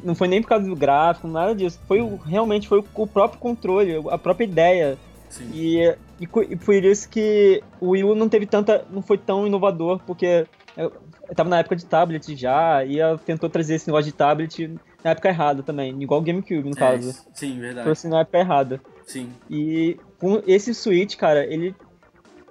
Não 0.02 0.14
foi 0.14 0.28
nem 0.28 0.40
por 0.40 0.48
causa 0.48 0.66
do 0.66 0.74
gráfico, 0.74 1.28
nada 1.28 1.54
disso. 1.54 1.78
Foi 1.86 2.00
o- 2.00 2.16
realmente 2.16 2.66
foi 2.66 2.78
o, 2.78 2.84
o 2.94 3.06
próprio 3.06 3.38
controle, 3.38 4.00
a 4.10 4.16
própria 4.16 4.44
ideia. 4.46 4.96
Sim. 5.28 5.50
E, 5.52 5.80
e, 6.20 6.24
e 6.50 6.56
por 6.56 6.74
isso 6.74 7.08
que 7.08 7.62
o 7.80 7.90
Wii 7.90 8.04
U 8.04 8.14
não 8.14 8.28
teve 8.28 8.46
tanta. 8.46 8.86
não 8.90 9.02
foi 9.02 9.18
tão 9.18 9.46
inovador, 9.46 10.00
porque 10.06 10.46
eu 10.76 10.90
tava 11.34 11.48
na 11.48 11.58
época 11.58 11.76
de 11.76 11.86
tablet 11.86 12.36
já, 12.36 12.84
e 12.84 12.98
ela 12.98 13.18
tentou 13.18 13.48
trazer 13.48 13.76
esse 13.76 13.86
negócio 13.86 14.10
de 14.10 14.16
tablet 14.16 14.74
na 15.02 15.10
época 15.10 15.28
errada 15.28 15.62
também, 15.62 16.02
igual 16.02 16.20
o 16.20 16.22
GameCube, 16.24 16.68
no 16.68 16.76
caso. 16.76 17.10
É, 17.10 17.14
sim, 17.34 17.58
verdade. 17.58 17.84
Trouxe 17.84 18.08
na 18.08 18.20
época 18.20 18.38
errada. 18.38 18.80
Sim. 19.06 19.30
E 19.50 19.98
com 20.18 20.42
esse 20.46 20.74
Switch, 20.74 21.16
cara, 21.16 21.44
ele 21.44 21.74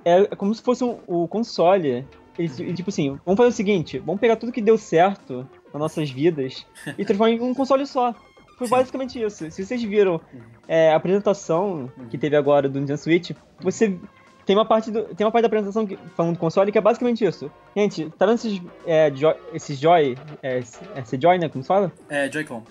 é 0.05 0.25
como 0.35 0.53
se 0.53 0.61
fosse 0.61 0.83
um, 0.83 0.99
o 1.07 1.27
console. 1.27 2.05
Ele, 2.37 2.51
ele, 2.59 2.73
tipo 2.73 2.89
assim, 2.89 3.19
vamos 3.25 3.37
fazer 3.37 3.49
o 3.49 3.53
seguinte, 3.53 3.99
vamos 3.99 4.19
pegar 4.19 4.35
tudo 4.35 4.51
que 4.51 4.61
deu 4.61 4.77
certo 4.77 5.47
nas 5.71 5.81
nossas 5.81 6.09
vidas 6.09 6.65
e 6.97 7.05
transformar 7.05 7.31
em 7.31 7.41
um 7.41 7.53
console 7.53 7.85
só. 7.85 8.13
Foi 8.57 8.67
Sim. 8.67 8.71
basicamente 8.71 9.21
isso. 9.21 9.49
Se 9.49 9.65
vocês 9.65 9.81
viram 9.83 10.21
é, 10.67 10.91
a 10.91 10.95
apresentação 10.95 11.91
que 12.09 12.17
teve 12.17 12.35
agora 12.35 12.69
do 12.69 12.79
Nintendo 12.79 12.99
Switch, 12.99 13.31
você 13.59 13.97
tem 14.45 14.55
uma 14.55 14.65
parte 14.65 14.91
do, 14.91 15.03
tem 15.15 15.25
uma 15.25 15.31
parte 15.31 15.43
da 15.43 15.47
apresentação 15.47 15.85
que, 15.85 15.97
falando 16.15 16.33
do 16.33 16.39
console 16.39 16.71
que 16.71 16.77
é 16.77 16.81
basicamente 16.81 17.23
isso. 17.25 17.51
Gente, 17.75 18.09
tá 18.11 18.25
vendo 18.25 18.35
esses, 18.35 18.61
é, 18.85 19.11
joy, 19.13 19.35
esses 19.53 19.79
Joy, 19.79 20.17
é, 20.41 20.59
esse 20.59 21.19
Joy, 21.21 21.37
né, 21.37 21.49
como 21.49 21.63
se 21.63 21.67
fala? 21.67 21.91
É, 22.09 22.31
Joy-Con. 22.31 22.63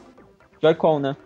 Joy-Con, 0.61 0.99
né? 1.01 1.17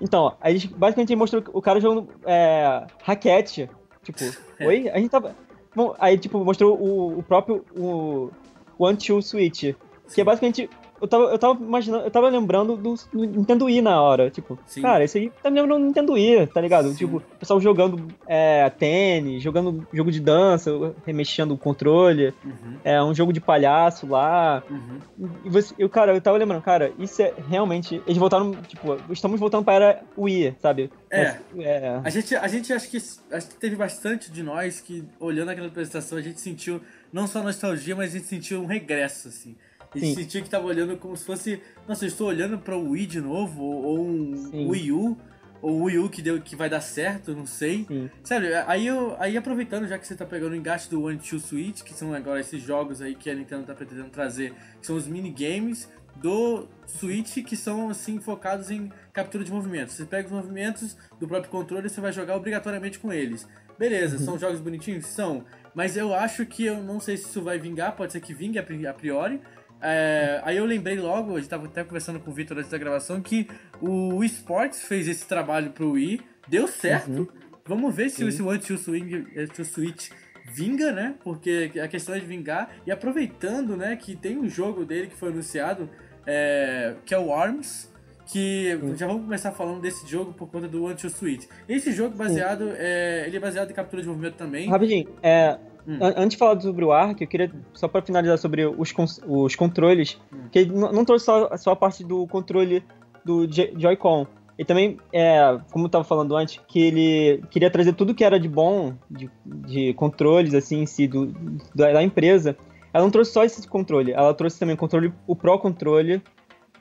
Então, 0.00 0.36
aí 0.40 0.52
eles 0.52 0.64
basicamente 0.64 1.14
mostrou 1.16 1.42
o 1.52 1.60
cara 1.60 1.80
jogando 1.80 2.08
é, 2.24 2.86
raquete. 3.02 3.68
Tipo, 4.02 4.18
É. 4.58 4.66
oi? 4.66 4.88
A 4.88 4.98
gente 4.98 5.10
tava. 5.10 5.34
Bom, 5.74 5.94
aí, 5.98 6.18
tipo, 6.18 6.44
mostrou 6.44 6.76
o, 6.76 7.18
o 7.18 7.22
próprio. 7.22 7.64
O 7.76 8.30
One 8.78 8.96
Two 8.96 9.22
Switch. 9.22 9.74
Que 10.12 10.20
é 10.20 10.24
basicamente. 10.24 10.68
Eu 11.00 11.08
tava, 11.08 11.24
eu 11.24 11.38
tava 11.38 11.62
imaginando, 11.62 12.04
eu 12.04 12.10
tava 12.10 12.28
lembrando 12.28 12.76
do, 12.76 12.94
do 13.12 13.24
Nintendo 13.24 13.66
Wii 13.66 13.80
na 13.82 14.00
hora. 14.00 14.30
Tipo, 14.30 14.58
Sim. 14.66 14.82
cara, 14.82 15.04
esse 15.04 15.18
aí 15.18 15.32
tá 15.42 15.50
me 15.50 15.60
lembrando 15.60 15.80
do 15.80 15.86
Nintendo 15.86 16.12
Wii, 16.12 16.46
tá 16.48 16.60
ligado? 16.60 16.88
Sim. 16.90 16.96
Tipo, 16.96 17.16
o 17.18 17.38
pessoal 17.38 17.60
jogando 17.60 18.08
é, 18.26 18.68
tênis, 18.70 19.42
jogando 19.42 19.86
jogo 19.92 20.10
de 20.10 20.20
dança, 20.20 20.70
remexendo 21.06 21.54
o 21.54 21.58
controle. 21.58 22.34
Uhum, 22.44 22.76
É 22.84 23.02
um 23.02 23.14
jogo 23.14 23.32
de 23.32 23.40
palhaço 23.40 24.06
lá. 24.06 24.62
uhum. 24.68 25.30
E 25.44 25.50
você, 25.50 25.74
eu, 25.78 25.88
cara, 25.88 26.14
eu 26.14 26.20
tava 26.20 26.36
lembrando, 26.38 26.62
cara, 26.62 26.92
isso 26.98 27.22
é 27.22 27.32
realmente. 27.48 28.02
Eles 28.06 28.18
voltaram, 28.18 28.52
tipo, 28.66 28.96
estamos 29.10 29.38
voltando 29.38 29.64
para 29.64 29.72
a 29.72 29.88
era 29.90 30.02
Wii, 30.16 30.56
sabe? 30.60 30.90
É. 31.10 31.36
Mas, 31.54 31.66
é. 31.66 32.00
A 32.04 32.10
gente, 32.10 32.34
a 32.36 32.48
gente 32.48 32.72
acho 32.72 32.88
que 32.90 32.96
acho 32.96 33.48
que 33.48 33.54
teve 33.56 33.76
bastante 33.76 34.30
de 34.30 34.42
nós 34.42 34.80
que, 34.80 35.04
olhando 35.20 35.50
aquela 35.50 35.68
apresentação, 35.68 36.18
a 36.18 36.22
gente 36.22 36.40
sentiu 36.40 36.80
não 37.12 37.26
só 37.26 37.42
nostalgia, 37.42 37.94
mas 37.96 38.14
a 38.14 38.18
gente 38.18 38.28
sentiu 38.28 38.62
um 38.62 38.66
regresso, 38.66 39.28
assim. 39.28 39.56
E 39.94 40.00
Sim. 40.00 40.14
sentia 40.14 40.42
que 40.42 40.50
tava 40.50 40.66
olhando 40.66 40.96
como 40.96 41.16
se 41.16 41.24
fosse. 41.24 41.62
Nossa, 41.86 42.04
eu 42.04 42.08
estou 42.08 42.28
olhando 42.28 42.58
para 42.58 42.76
o 42.76 42.90
Wii 42.90 43.06
de 43.06 43.20
novo, 43.20 43.62
ou 43.62 44.00
um 44.06 44.36
Sim. 44.50 44.68
Wii 44.68 44.92
U, 44.92 45.16
ou 45.62 45.80
o 45.80 45.84
Wii 45.84 45.98
U 45.98 46.08
que, 46.08 46.22
deu, 46.22 46.40
que 46.40 46.54
vai 46.54 46.68
dar 46.68 46.80
certo, 46.80 47.34
não 47.34 47.46
sei. 47.46 47.84
Sim. 47.88 48.10
Sério, 48.22 48.50
aí, 48.66 48.86
eu, 48.86 49.16
aí 49.18 49.36
aproveitando, 49.36 49.88
já 49.88 49.98
que 49.98 50.06
você 50.06 50.14
tá 50.14 50.26
pegando 50.26 50.52
o 50.52 50.56
engate 50.56 50.90
do 50.90 51.02
One 51.02 51.18
Two 51.18 51.40
Switch, 51.40 51.82
que 51.82 51.94
são 51.94 52.12
agora 52.12 52.40
esses 52.40 52.62
jogos 52.62 53.00
aí 53.00 53.14
que 53.14 53.30
a 53.30 53.34
Nintendo 53.34 53.64
tá 53.64 53.74
pretendendo 53.74 54.10
trazer, 54.10 54.54
que 54.80 54.86
são 54.86 54.96
os 54.96 55.06
minigames 55.06 55.88
do 56.16 56.66
Switch 56.86 57.44
que 57.44 57.56
são 57.56 57.90
assim 57.90 58.18
focados 58.20 58.70
em 58.70 58.90
captura 59.12 59.44
de 59.44 59.52
movimentos. 59.52 59.94
Você 59.94 60.04
pega 60.04 60.26
os 60.26 60.32
movimentos 60.32 60.96
do 61.18 61.28
próprio 61.28 61.50
controle 61.50 61.86
e 61.86 61.90
você 61.90 62.00
vai 62.00 62.12
jogar 62.12 62.36
obrigatoriamente 62.36 62.98
com 62.98 63.12
eles. 63.12 63.46
Beleza, 63.78 64.16
uhum. 64.16 64.24
são 64.24 64.38
jogos 64.38 64.60
bonitinhos? 64.60 65.06
São. 65.06 65.44
Mas 65.74 65.96
eu 65.96 66.12
acho 66.12 66.44
que 66.44 66.64
eu 66.64 66.82
não 66.82 66.98
sei 66.98 67.16
se 67.16 67.26
isso 67.26 67.42
vai 67.42 67.58
vingar, 67.58 67.94
pode 67.94 68.12
ser 68.12 68.20
que 68.20 68.34
vingue 68.34 68.58
a 68.58 68.92
priori. 68.92 69.40
É, 69.80 70.40
aí 70.44 70.56
eu 70.56 70.64
lembrei 70.64 70.96
logo, 70.96 71.36
a 71.36 71.38
gente 71.38 71.48
tava 71.48 71.66
até 71.66 71.84
conversando 71.84 72.18
com 72.20 72.30
o 72.30 72.34
Victor 72.34 72.58
antes 72.58 72.70
da 72.70 72.78
gravação, 72.78 73.20
que 73.20 73.48
o 73.80 74.16
Wii 74.16 74.30
Sports 74.30 74.82
fez 74.82 75.08
esse 75.08 75.26
trabalho 75.26 75.70
pro 75.70 75.92
Wii, 75.92 76.20
deu 76.48 76.66
certo. 76.66 77.10
Uhum. 77.10 77.28
Vamos 77.64 77.94
ver 77.94 78.08
se 78.08 78.24
esse 78.26 78.42
One 78.42 78.58
Two 78.58 78.78
Swing, 78.78 79.26
to 79.54 79.64
Switch 79.64 80.10
vinga, 80.52 80.90
né? 80.90 81.14
Porque 81.22 81.70
a 81.82 81.86
questão 81.86 82.14
é 82.14 82.18
de 82.18 82.26
vingar. 82.26 82.70
E 82.86 82.90
aproveitando, 82.90 83.76
né, 83.76 83.94
que 83.96 84.16
tem 84.16 84.38
um 84.38 84.48
jogo 84.48 84.84
dele 84.84 85.08
que 85.08 85.16
foi 85.16 85.28
anunciado, 85.28 85.88
é, 86.26 86.94
que 87.04 87.14
é 87.14 87.18
o 87.18 87.32
ARMS, 87.32 87.92
que 88.26 88.78
uhum. 88.82 88.96
já 88.96 89.06
vamos 89.06 89.22
começar 89.22 89.52
falando 89.52 89.80
desse 89.80 90.06
jogo 90.06 90.32
por 90.32 90.48
conta 90.48 90.68
do 90.68 90.84
One 90.84 90.94
Two 90.94 91.10
Switch. 91.10 91.46
Esse 91.68 91.92
jogo 91.92 92.16
baseado, 92.16 92.72
é, 92.76 93.24
ele 93.26 93.36
é 93.36 93.40
baseado 93.40 93.70
em 93.70 93.74
captura 93.74 94.02
de 94.02 94.08
movimento 94.08 94.36
também. 94.36 94.68
Rapidinho, 94.68 95.08
é, 95.22 95.58
Hum. 95.88 95.98
Antes 96.02 96.32
de 96.32 96.36
falar 96.36 96.60
sobre 96.60 96.84
o 96.84 96.92
Ark, 96.92 97.18
eu 97.18 97.26
queria 97.26 97.50
só 97.72 97.88
para 97.88 98.02
finalizar 98.02 98.36
sobre 98.36 98.66
os, 98.66 98.92
os 99.26 99.56
controles, 99.56 100.20
hum. 100.30 100.48
que 100.52 100.58
ele 100.58 100.72
não 100.72 101.02
trouxe 101.02 101.24
só, 101.24 101.56
só 101.56 101.70
a 101.70 101.76
parte 101.76 102.04
do 102.04 102.26
controle 102.26 102.84
do 103.24 103.48
Joy-Con. 103.50 104.26
E 104.58 104.64
também, 104.64 104.98
é, 105.12 105.58
como 105.70 105.86
eu 105.86 105.88
tava 105.88 106.04
falando 106.04 106.36
antes, 106.36 106.60
que 106.68 106.80
ele 106.80 107.42
queria 107.48 107.70
trazer 107.70 107.94
tudo 107.94 108.14
que 108.14 108.24
era 108.24 108.38
de 108.38 108.48
bom, 108.48 108.92
de, 109.08 109.30
de 109.46 109.94
controles, 109.94 110.52
assim, 110.52 110.82
em 110.82 110.86
si, 110.86 111.06
do, 111.06 111.32
da 111.74 112.02
empresa. 112.02 112.54
Ela 112.92 113.04
não 113.04 113.10
trouxe 113.10 113.32
só 113.32 113.44
esse 113.44 113.66
controle, 113.66 114.12
ela 114.12 114.34
trouxe 114.34 114.58
também 114.58 114.74
o 114.74 114.78
controle, 114.78 115.12
o 115.26 115.36
Pro 115.36 115.58
Controle, 115.58 116.22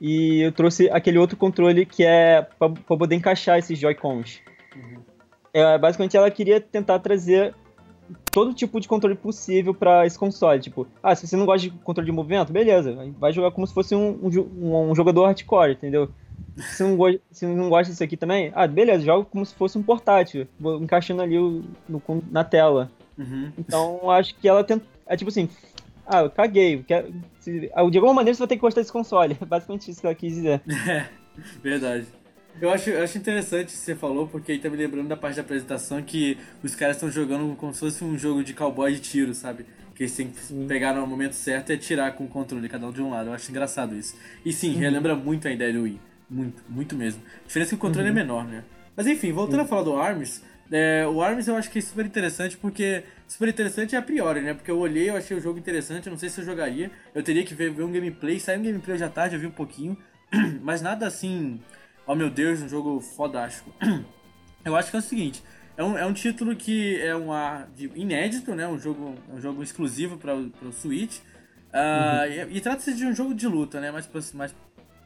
e 0.02 0.42
eu 0.42 0.52
trouxe 0.52 0.90
aquele 0.90 1.18
outro 1.18 1.38
controle 1.38 1.86
que 1.86 2.04
é 2.04 2.46
para 2.58 2.70
poder 2.70 3.16
encaixar 3.16 3.58
esses 3.58 3.78
Joy-Cons. 3.80 4.42
Uhum. 4.76 5.02
É, 5.54 5.78
basicamente, 5.78 6.18
ela 6.18 6.30
queria 6.30 6.60
tentar 6.60 7.00
trazer 7.00 7.56
todo 8.32 8.54
tipo 8.54 8.80
de 8.80 8.88
controle 8.88 9.16
possível 9.16 9.74
para 9.74 10.06
esse 10.06 10.18
console. 10.18 10.60
Tipo, 10.60 10.88
ah, 11.02 11.16
se 11.16 11.28
você 11.28 11.36
não 11.36 11.46
gosta 11.46 11.70
de 11.70 11.74
controle 11.80 12.10
de 12.10 12.16
movimento, 12.16 12.52
beleza, 12.54 12.96
vai 13.20 13.32
jogar 13.32 13.52
como 13.52 13.66
se 13.66 13.74
fosse 13.74 13.96
um, 13.96 14.20
um, 14.22 14.92
um 14.92 14.96
jogador 14.96 15.26
hardcore, 15.26 15.74
entendeu? 15.74 16.10
Se 16.58 16.84
não, 16.84 16.96
gosta, 16.96 17.20
se 17.32 17.46
não 17.46 17.70
gosta 17.70 17.92
disso 17.92 18.04
aqui 18.04 18.18
também, 18.18 18.52
ah, 18.56 18.68
beleza, 18.68 19.06
joga 19.06 19.26
como 19.26 19.46
se 19.46 19.54
fosse 19.54 19.78
um 19.78 19.84
portátil, 19.84 20.48
encaixando 20.82 21.22
ali 21.22 21.38
o, 21.38 21.64
no, 21.88 22.02
na 22.32 22.44
tela. 22.44 22.92
Uhum. 23.18 23.52
Então, 23.58 24.10
acho 24.12 24.36
que 24.36 24.48
ela 24.48 24.64
tenta. 24.64 24.86
É 25.06 25.16
tipo 25.16 25.30
assim, 25.30 25.50
ah, 26.06 26.22
eu 26.22 26.30
caguei. 26.30 26.84
Quero, 26.84 27.14
se, 27.40 27.60
de 27.60 27.72
alguma 27.76 28.14
maneira 28.14 28.36
você 28.36 28.40
vai 28.40 28.48
ter 28.48 28.56
que 28.56 28.62
gostar 28.62 28.82
desse 28.82 28.92
console. 28.92 29.38
É 29.40 29.46
basicamente 29.46 29.92
isso 29.92 30.02
que 30.02 30.08
ela 30.08 30.16
quis 30.16 30.36
dizer. 30.36 30.62
É, 30.88 31.08
verdade. 31.62 32.08
Eu 32.60 32.72
acho, 32.72 32.90
eu 32.90 33.04
acho 33.04 33.18
interessante 33.18 33.68
o 33.68 33.72
que 33.72 33.78
você 33.78 33.96
falou, 33.96 34.28
porque 34.28 34.52
aí 34.52 34.60
tá 34.60 34.70
me 34.70 34.78
lembrando 34.78 35.08
da 35.08 35.16
parte 35.16 35.36
da 35.36 35.42
apresentação 35.42 36.02
que 36.02 36.38
os 36.64 36.74
caras 36.74 36.96
estão 36.96 37.12
jogando 37.12 37.56
como 37.56 37.74
se 37.74 37.80
fosse 37.80 38.04
um 38.04 38.18
jogo 38.18 38.44
de 38.44 38.54
cowboy 38.54 38.92
de 38.92 39.00
tiro, 39.00 39.34
sabe? 39.34 39.66
Que 39.94 40.04
eles 40.04 40.16
têm 40.16 40.30
que 40.30 40.40
sim. 40.40 40.68
pegar 40.68 40.94
no 40.94 41.06
momento 41.06 41.34
certo 41.34 41.72
e 41.72 41.76
atirar 41.76 42.14
com 42.14 42.26
o 42.26 42.28
controle, 42.28 42.68
cada 42.68 42.88
um 42.88 42.92
de 42.92 43.02
um 43.02 43.12
lado. 43.12 43.30
Eu 43.30 43.34
acho 43.34 43.50
engraçado 43.52 43.96
isso. 43.96 44.16
E 44.44 44.52
sim, 44.52 44.74
uhum. 44.74 44.80
relembra 44.80 45.16
muito 45.16 45.48
a 45.48 45.52
ideia 45.52 45.72
do 45.72 45.84
Wii. 45.84 46.00
Muito, 46.30 46.64
muito 46.68 46.96
mesmo. 46.96 47.22
A 47.44 47.48
diferença 47.48 47.70
é 47.70 47.72
que 47.72 47.76
o 47.76 47.80
controle 47.80 48.08
é 48.08 48.12
uhum. 48.12 48.18
é 48.18 48.22
menor, 48.22 48.46
né? 48.46 48.64
Mas 48.96 49.06
enfim, 49.06 49.32
voltando 49.32 49.60
uhum. 49.60 49.66
a 49.66 49.68
falar 49.68 49.84
do 49.84 49.96
ARMS, 49.96 50.42
é, 50.72 51.06
o 51.08 51.22
ARMS 51.22 51.48
eu 51.48 51.56
acho 51.56 51.70
que 51.70 51.80
é 51.80 51.82
super 51.82 52.06
interessante 52.06 52.58
porque. 52.58 53.04
Super 53.28 53.50
interessante 53.50 53.94
é 53.94 53.98
a 54.00 54.02
priori, 54.02 54.40
né? 54.40 54.54
Porque 54.54 54.72
eu 54.72 54.80
olhei, 54.80 55.10
eu 55.10 55.16
achei 55.18 55.36
o 55.36 55.42
jogo 55.42 55.60
interessante, 55.60 56.08
eu 56.08 56.12
não 56.12 56.18
sei 56.18 56.30
se 56.30 56.40
eu 56.40 56.46
jogaria. 56.46 56.90
Eu 57.14 57.22
teria 57.22 57.44
que 57.44 57.54
ver, 57.54 57.70
ver 57.72 57.84
um 57.84 57.92
gameplay, 57.92 58.40
saiu 58.40 58.62
um 58.62 58.64
gameplay 58.64 59.04
à 59.04 59.10
tarde, 59.10 59.36
eu 59.36 59.40
vi 59.40 59.48
um 59.48 59.52
pouquinho. 59.52 59.98
Mas 60.64 60.82
nada 60.82 61.06
assim 61.06 61.60
oh 62.08 62.16
meu 62.16 62.30
Deus, 62.30 62.62
um 62.62 62.70
jogo 62.70 63.00
fodástico. 63.02 63.72
Eu 64.66 64.76
acho 64.76 64.90
que 64.90 64.96
é 64.96 65.00
o 65.00 65.04
seguinte, 65.04 65.44
é 65.78 65.84
um, 65.84 65.98
é 65.98 66.06
um 66.06 66.14
título 66.14 66.56
que 66.56 67.00
é 67.00 67.16
um 67.16 67.32
ar 67.32 67.70
inédito, 67.96 68.56
né? 68.56 68.68
Um 68.68 68.80
jogo, 68.80 69.16
um 69.32 69.40
jogo 69.40 69.62
exclusivo 69.62 70.18
para 70.18 70.34
o 70.36 70.74
Switch. 70.74 71.20
Uh, 71.68 72.46
uhum. 72.46 72.52
E, 72.52 72.58
e 72.58 72.62
trata-se 72.62 72.96
de 72.96 73.06
um 73.06 73.14
jogo 73.14 73.36
de 73.36 73.48
luta, 73.48 73.80
né? 73.80 73.92
Mais, 73.92 74.10
mais, 74.34 74.56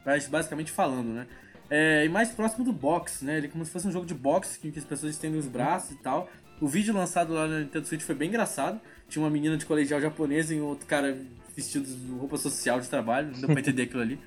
mais 0.05 0.27
basicamente 0.27 0.71
falando, 0.71 1.09
né? 1.09 1.27
É, 1.69 2.05
e 2.05 2.09
mais 2.09 2.29
próximo 2.29 2.63
do 2.63 2.71
boxe, 2.71 3.25
né? 3.25 3.37
Ele 3.37 3.47
é 3.47 3.49
como 3.49 3.65
se 3.65 3.71
fosse 3.71 3.87
um 3.87 3.91
jogo 3.91 4.05
de 4.05 4.13
boxe 4.13 4.59
que, 4.59 4.71
que 4.71 4.79
as 4.79 4.85
pessoas 4.85 5.13
estendem 5.13 5.39
os 5.39 5.47
braços 5.47 5.91
e 5.91 5.95
tal. 5.95 6.29
O 6.59 6.67
vídeo 6.67 6.93
lançado 6.93 7.33
lá 7.33 7.47
no 7.47 7.59
Nintendo 7.59 7.85
Switch 7.87 8.01
foi 8.01 8.15
bem 8.15 8.29
engraçado. 8.29 8.79
Tinha 9.09 9.23
uma 9.23 9.29
menina 9.29 9.57
de 9.57 9.65
colegial 9.65 9.99
japonesa 9.99 10.53
e 10.53 10.61
um 10.61 10.65
outro 10.65 10.85
cara 10.85 11.17
vestido 11.55 11.85
de 11.85 12.11
roupa 12.11 12.37
social 12.37 12.79
de 12.79 12.87
trabalho. 12.87 13.31
Não 13.31 13.39
deu 13.39 13.49
pra 13.49 13.59
entender 13.59 13.83
aquilo 13.83 14.01
ali. 14.01 14.19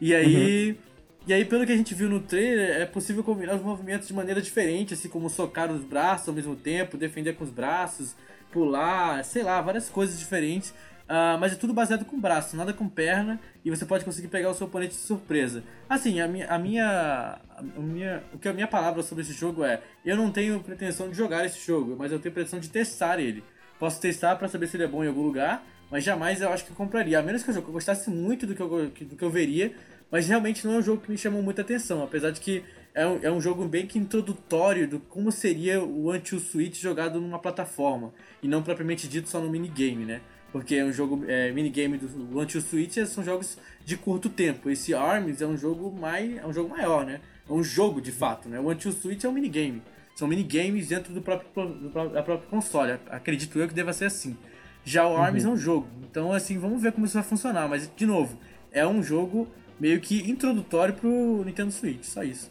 E 0.00 0.14
aí. 0.14 0.70
Uhum. 0.70 0.88
E 1.28 1.32
aí, 1.34 1.44
pelo 1.44 1.66
que 1.66 1.72
a 1.72 1.76
gente 1.76 1.94
viu 1.94 2.08
no 2.08 2.20
trailer, 2.20 2.80
é 2.80 2.86
possível 2.86 3.22
combinar 3.22 3.54
os 3.54 3.60
movimentos 3.60 4.08
de 4.08 4.14
maneira 4.14 4.40
diferente, 4.40 4.94
assim 4.94 5.10
como 5.10 5.28
socar 5.28 5.70
os 5.70 5.84
braços 5.84 6.26
ao 6.26 6.34
mesmo 6.34 6.56
tempo, 6.56 6.96
defender 6.96 7.34
com 7.34 7.44
os 7.44 7.50
braços, 7.50 8.16
pular, 8.50 9.22
sei 9.26 9.42
lá, 9.42 9.60
várias 9.60 9.90
coisas 9.90 10.18
diferentes. 10.18 10.70
Uh, 10.70 11.36
mas 11.38 11.52
é 11.52 11.56
tudo 11.56 11.74
baseado 11.74 12.06
com 12.06 12.18
braço, 12.18 12.56
nada 12.56 12.72
com 12.72 12.88
perna, 12.88 13.38
e 13.62 13.68
você 13.68 13.84
pode 13.84 14.06
conseguir 14.06 14.28
pegar 14.28 14.48
o 14.48 14.54
seu 14.54 14.68
oponente 14.68 14.94
de 14.94 15.00
surpresa. 15.02 15.62
Assim, 15.86 16.18
a 16.18 16.26
minha, 16.26 16.46
a 16.48 16.58
minha, 16.58 17.38
a 17.58 17.62
minha, 17.78 18.22
o 18.32 18.38
que 18.38 18.48
a 18.48 18.54
minha 18.54 18.66
palavra 18.66 19.02
sobre 19.02 19.22
esse 19.22 19.34
jogo 19.34 19.62
é: 19.62 19.82
eu 20.06 20.16
não 20.16 20.32
tenho 20.32 20.58
pretensão 20.60 21.10
de 21.10 21.14
jogar 21.14 21.44
esse 21.44 21.60
jogo, 21.60 21.94
mas 21.98 22.10
eu 22.10 22.18
tenho 22.18 22.32
pretensão 22.32 22.58
de 22.58 22.70
testar 22.70 23.20
ele. 23.20 23.44
Posso 23.78 24.00
testar 24.00 24.36
para 24.36 24.48
saber 24.48 24.66
se 24.66 24.78
ele 24.78 24.84
é 24.84 24.88
bom 24.88 25.04
em 25.04 25.08
algum 25.08 25.22
lugar, 25.22 25.62
mas 25.90 26.04
jamais 26.04 26.40
eu 26.40 26.50
acho 26.50 26.64
que 26.64 26.70
eu 26.70 26.76
compraria. 26.76 27.18
A 27.18 27.22
menos 27.22 27.42
que 27.42 27.50
eu 27.50 27.62
gostasse 27.62 28.08
muito 28.08 28.46
do 28.46 28.54
que 28.54 28.62
eu, 28.62 28.88
do 28.88 29.16
que 29.16 29.22
eu 29.22 29.30
veria, 29.30 29.74
mas 30.10 30.26
realmente 30.28 30.66
não 30.66 30.74
é 30.74 30.78
um 30.78 30.82
jogo 30.82 31.02
que 31.02 31.10
me 31.10 31.18
chamou 31.18 31.42
muita 31.42 31.62
atenção, 31.62 32.02
apesar 32.02 32.30
de 32.30 32.40
que 32.40 32.64
é 32.94 33.06
um, 33.06 33.18
é 33.22 33.30
um 33.30 33.40
jogo 33.40 33.66
bem 33.66 33.86
que 33.86 33.98
introdutório 33.98 34.88
do 34.88 34.98
como 34.98 35.30
seria 35.30 35.82
o 35.82 36.10
Anti-Switch 36.10 36.80
jogado 36.80 37.20
numa 37.20 37.38
plataforma, 37.38 38.12
e 38.42 38.48
não 38.48 38.62
propriamente 38.62 39.06
dito 39.06 39.28
só 39.28 39.40
no 39.40 39.50
minigame, 39.50 40.04
né? 40.04 40.20
Porque 40.50 40.76
é 40.76 40.84
um 40.84 40.92
jogo, 40.92 41.24
é, 41.28 41.52
minigame 41.52 41.98
do 41.98 42.40
Anti-Switch 42.40 42.96
são 43.06 43.22
jogos 43.22 43.58
de 43.84 43.96
curto 43.96 44.30
tempo. 44.30 44.70
Esse 44.70 44.94
ARMS 44.94 45.42
é 45.42 45.46
um 45.46 45.56
jogo 45.56 45.92
mais, 45.92 46.38
é 46.38 46.46
um 46.46 46.52
jogo 46.52 46.70
maior, 46.70 47.04
né? 47.04 47.20
É 47.48 47.52
um 47.52 47.62
jogo 47.62 48.00
de 48.00 48.10
fato, 48.10 48.48
né? 48.48 48.58
O 48.58 48.70
Anti-Switch 48.70 49.22
é 49.24 49.28
um 49.28 49.32
minigame. 49.32 49.82
São 50.14 50.26
minigames 50.26 50.88
dentro 50.88 51.12
do 51.12 51.22
próprio, 51.22 51.48
do 51.74 51.90
próprio, 51.90 52.22
própria 52.24 52.48
console. 52.48 52.98
Acredito 53.08 53.56
eu 53.58 53.68
que 53.68 53.74
deva 53.74 53.92
ser 53.92 54.06
assim. 54.06 54.36
Já 54.82 55.06
o 55.06 55.16
ARMS 55.16 55.44
uhum. 55.44 55.50
é 55.50 55.54
um 55.54 55.56
jogo. 55.56 55.88
Então, 56.10 56.32
assim, 56.32 56.58
vamos 56.58 56.82
ver 56.82 56.90
como 56.90 57.06
isso 57.06 57.14
vai 57.14 57.22
funcionar. 57.22 57.68
Mas, 57.68 57.88
de 57.94 58.04
novo, 58.04 58.36
é 58.72 58.84
um 58.84 59.00
jogo 59.00 59.46
meio 59.78 60.00
que 60.00 60.28
introdutório 60.30 60.94
pro 60.94 61.42
Nintendo 61.44 61.70
Switch, 61.70 62.04
só 62.04 62.22
isso. 62.22 62.50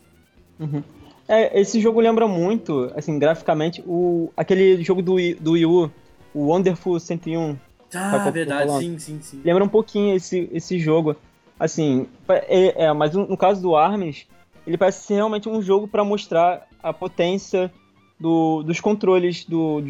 Uhum. 0.60 0.84
É, 1.27 1.60
esse 1.60 1.81
jogo 1.81 2.00
lembra 2.00 2.27
muito, 2.27 2.91
assim, 2.96 3.19
graficamente, 3.19 3.84
o, 3.86 4.31
aquele 4.36 4.81
jogo 4.84 5.01
do, 5.01 5.15
do 5.39 5.51
Wii 5.51 5.65
U, 5.65 5.91
o 6.34 6.48
Wonderful 6.48 7.00
101. 7.00 7.57
Ah, 7.93 8.29
verdade, 8.29 8.72
sim, 8.79 8.98
sim, 8.98 9.19
sim. 9.22 9.41
Lembra 9.43 9.63
um 9.63 9.69
pouquinho 9.69 10.15
esse, 10.15 10.50
esse 10.53 10.79
jogo. 10.79 11.15
Assim, 11.60 12.07
é, 12.29 12.86
é, 12.86 12.93
mas 12.93 13.13
no 13.13 13.36
caso 13.36 13.62
do 13.62 13.75
Arms, 13.75 14.27
ele 14.65 14.77
parece 14.77 15.05
ser 15.05 15.15
realmente 15.15 15.50
um 15.50 15.62
jogo 15.62 15.88
para 15.88 16.03
mostrar 16.03 16.67
a 16.81 16.93
potência 16.93 17.72
do, 18.19 18.63
dos 18.63 18.79
controles 18.79 19.43
do, 19.46 19.81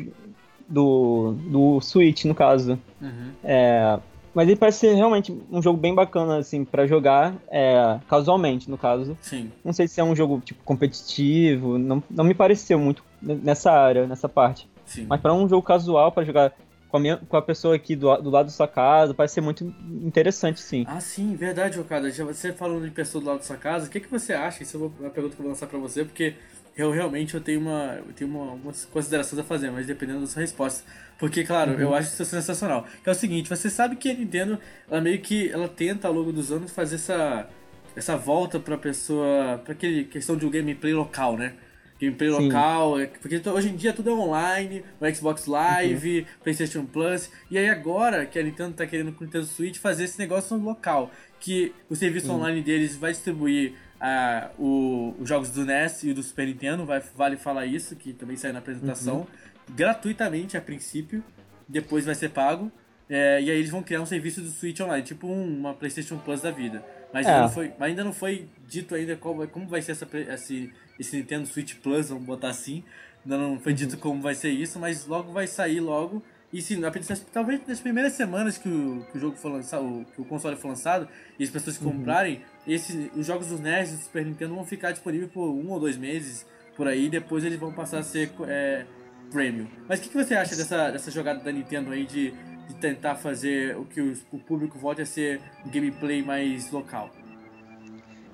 do, 0.67 1.35
do 1.45 1.81
Switch, 1.81 2.25
no 2.25 2.33
caso. 2.35 2.79
Uhum. 3.01 3.31
É, 3.43 3.99
mas 4.37 4.47
ele 4.47 4.55
parece 4.55 4.81
ser 4.81 4.93
realmente 4.93 5.35
um 5.51 5.59
jogo 5.63 5.79
bem 5.79 5.95
bacana, 5.95 6.37
assim, 6.37 6.63
para 6.63 6.85
jogar 6.85 7.33
é, 7.49 7.99
casualmente, 8.07 8.69
no 8.69 8.77
caso. 8.77 9.17
Sim. 9.19 9.51
Não 9.65 9.73
sei 9.73 9.87
se 9.87 9.99
é 9.99 10.03
um 10.03 10.15
jogo, 10.15 10.39
tipo, 10.45 10.63
competitivo, 10.63 11.79
não, 11.79 12.03
não 12.07 12.23
me 12.23 12.35
pareceu 12.35 12.77
muito 12.77 13.03
nessa 13.19 13.71
área, 13.71 14.05
nessa 14.05 14.29
parte. 14.29 14.69
Sim. 14.85 15.07
Mas 15.09 15.19
para 15.21 15.33
um 15.33 15.49
jogo 15.49 15.63
casual, 15.63 16.11
para 16.11 16.23
jogar 16.23 16.53
com 16.87 16.97
a, 16.97 16.99
minha, 16.99 17.17
com 17.17 17.35
a 17.35 17.41
pessoa 17.41 17.75
aqui 17.75 17.95
do, 17.95 18.15
do 18.17 18.29
lado 18.29 18.45
da 18.45 18.51
sua 18.51 18.67
casa, 18.67 19.11
parece 19.11 19.33
ser 19.33 19.41
muito 19.41 19.73
interessante, 20.03 20.59
sim. 20.59 20.85
Ah, 20.87 21.01
sim, 21.01 21.35
verdade, 21.35 21.79
Okada. 21.79 22.11
Já 22.11 22.23
você 22.23 22.53
falando 22.53 22.85
de 22.85 22.91
pessoa 22.91 23.19
do 23.19 23.27
lado 23.27 23.39
da 23.39 23.43
sua 23.43 23.57
casa, 23.57 23.87
o 23.87 23.89
que, 23.89 23.99
que 23.99 24.07
você 24.07 24.33
acha? 24.33 24.61
Isso 24.61 24.77
é 24.77 25.01
uma 25.01 25.09
pergunta 25.09 25.35
que 25.35 25.41
eu 25.41 25.45
vou 25.45 25.51
lançar 25.51 25.65
para 25.65 25.79
você, 25.79 26.05
porque 26.05 26.35
eu 26.77 26.91
realmente 26.91 27.33
eu 27.33 27.41
tenho, 27.41 27.59
uma, 27.59 27.95
eu 28.07 28.13
tenho 28.13 28.29
uma, 28.29 28.51
umas 28.53 28.85
considerações 28.85 29.39
a 29.39 29.43
fazer, 29.43 29.71
mas 29.71 29.87
dependendo 29.87 30.21
da 30.21 30.27
sua 30.27 30.41
resposta. 30.41 30.83
Porque, 31.17 31.43
claro, 31.43 31.73
uhum. 31.73 31.79
eu 31.79 31.95
acho 31.95 32.09
isso 32.13 32.23
sensacional. 32.25 32.85
Que 33.03 33.09
é 33.09 33.11
o 33.11 33.15
seguinte, 33.15 33.49
você 33.49 33.69
sabe 33.69 33.95
que 33.95 34.11
a 34.11 34.13
Nintendo, 34.13 34.59
ela 34.89 35.01
meio 35.01 35.19
que 35.19 35.49
ela 35.49 35.67
tenta 35.67 36.07
ao 36.07 36.13
longo 36.13 36.31
dos 36.31 36.51
anos 36.51 36.71
fazer 36.71 36.95
essa, 36.95 37.49
essa 37.95 38.15
volta 38.15 38.59
pra 38.59 38.77
pessoa. 38.77 39.59
pra 39.63 39.73
aquele 39.73 40.03
questão 40.05 40.37
de 40.37 40.45
um 40.45 40.49
gameplay 40.51 40.93
local, 40.93 41.35
né? 41.35 41.53
gameplay 41.99 42.29
Sim. 42.31 42.45
local, 42.45 42.99
é- 42.99 43.07
porque 43.07 43.41
hoje 43.49 43.69
em 43.69 43.75
dia 43.75 43.91
tudo 43.91 44.11
é 44.11 44.13
online, 44.13 44.83
o 45.01 45.15
Xbox 45.15 45.47
Live, 45.47 46.19
Uhum. 46.19 46.25
PlayStation 46.43 46.85
Plus, 46.85 47.29
e 47.49 47.57
aí 47.57 47.67
agora 47.69 48.23
que 48.25 48.37
a 48.37 48.43
Nintendo 48.43 48.73
tá 48.75 48.85
querendo 48.85 49.11
com 49.13 49.21
o 49.23 49.25
Nintendo 49.25 49.45
Switch 49.45 49.77
fazer 49.77 50.03
esse 50.03 50.19
negócio 50.19 50.55
no 50.55 50.63
local, 50.63 51.11
que 51.39 51.73
o 51.89 51.95
serviço 51.95 52.31
online 52.31 52.61
deles 52.61 52.95
vai 52.95 53.11
distribuir 53.11 53.73
ah, 53.99 54.49
o- 54.57 55.15
os 55.19 55.27
jogos 55.27 55.49
do 55.51 55.65
NES 55.65 56.03
e 56.03 56.13
do 56.13 56.21
Super 56.23 56.47
Nintendo, 56.47 56.85
vai, 56.85 56.99
vale 57.15 57.37
falar 57.37 57.65
isso, 57.65 57.95
que 57.95 58.13
também 58.13 58.35
saiu 58.37 58.53
na 58.53 58.59
apresentação, 58.59 59.25
gratuitamente 59.69 60.57
a 60.57 60.61
princípio, 60.61 61.23
depois 61.67 62.05
vai 62.05 62.15
ser 62.15 62.29
pago, 62.29 62.71
é, 63.09 63.41
e 63.41 63.49
aí 63.49 63.57
eles 63.59 63.69
vão 63.69 63.81
criar 63.83 64.01
um 64.01 64.05
serviço 64.05 64.41
do 64.41 64.49
Switch 64.49 64.79
Online, 64.79 65.03
tipo 65.03 65.27
um- 65.27 65.59
uma 65.59 65.73
PlayStation 65.73 66.17
Plus 66.17 66.41
da 66.41 66.51
vida. 66.51 66.83
Mas, 67.13 67.25
É. 67.25 67.29
ainda, 67.31 67.41
não 67.43 67.49
foi, 67.49 67.73
ainda 67.79 68.03
não 68.03 68.13
foi 68.13 68.49
dito 68.67 68.93
ainda 68.95 69.15
qual, 69.15 69.47
como 69.47 69.67
vai 69.67 69.81
ser 69.81 69.93
essa, 69.93 70.07
esse, 70.33 70.73
esse 70.99 71.15
Nintendo 71.17 71.47
Switch 71.47 71.75
Plus, 71.75 72.09
vamos 72.09 72.25
botar 72.25 72.49
assim. 72.49 72.83
Ainda 73.23 73.37
não 73.37 73.59
foi 73.59 73.73
dito 73.73 73.97
como 73.97 74.21
vai 74.21 74.35
ser 74.35 74.49
isso, 74.49 74.77
mas 74.79 75.05
logo 75.05 75.31
vai 75.31 75.47
sair 75.47 75.79
logo. 75.79 76.21
E 76.51 76.61
se 76.61 76.77
na- 76.77 76.89
talvez 77.33 77.59
nas 77.67 77.79
primeiras 77.81 78.13
semanas 78.13 78.57
que 78.57 78.69
o, 78.69 79.05
que 79.11 79.17
o 79.17 79.19
jogo 79.19 79.35
for 79.35 79.51
lançado, 79.51 79.83
o- 79.85 80.05
que 80.05 80.21
o 80.21 80.25
console 80.25 80.55
for 80.55 80.69
lançado, 80.69 81.07
e 81.37 81.43
as 81.43 81.49
pessoas 81.49 81.77
que 81.77 81.83
comprarem, 81.83 82.41
esse, 82.65 83.11
os 83.15 83.25
jogos 83.27 83.47
dos 83.47 83.59
NES 83.59 83.91
e 83.91 83.95
do 83.97 84.01
Super 84.03 84.25
Nintendo 84.25 84.55
vão 84.55 84.65
ficar 84.65 84.91
disponíveis 84.91 85.29
por 85.31 85.49
um 85.49 85.69
ou 85.71 85.79
dois 85.79 85.97
meses 85.97 86.45
por 86.75 86.87
aí, 86.87 87.09
depois 87.09 87.43
eles 87.43 87.59
vão 87.59 87.73
passar 87.73 87.99
a 87.99 88.03
ser 88.03 88.31
é, 88.47 88.85
premium. 89.31 89.67
Mas 89.89 89.99
o 89.99 90.03
que, 90.03 90.09
que 90.09 90.15
você 90.23 90.35
acha 90.35 90.55
dessa, 90.55 90.89
dessa 90.89 91.11
jogada 91.11 91.43
da 91.43 91.51
Nintendo 91.51 91.91
aí 91.91 92.05
de, 92.05 92.31
de 92.31 92.75
tentar 92.79 93.15
fazer 93.15 93.75
o 93.77 93.83
que 93.83 93.99
os- 93.99 94.25
o 94.31 94.37
público 94.39 94.77
volte 94.79 95.01
a 95.01 95.05
ser 95.05 95.41
um 95.65 95.69
gameplay 95.69 96.23
mais 96.23 96.71
local? 96.71 97.09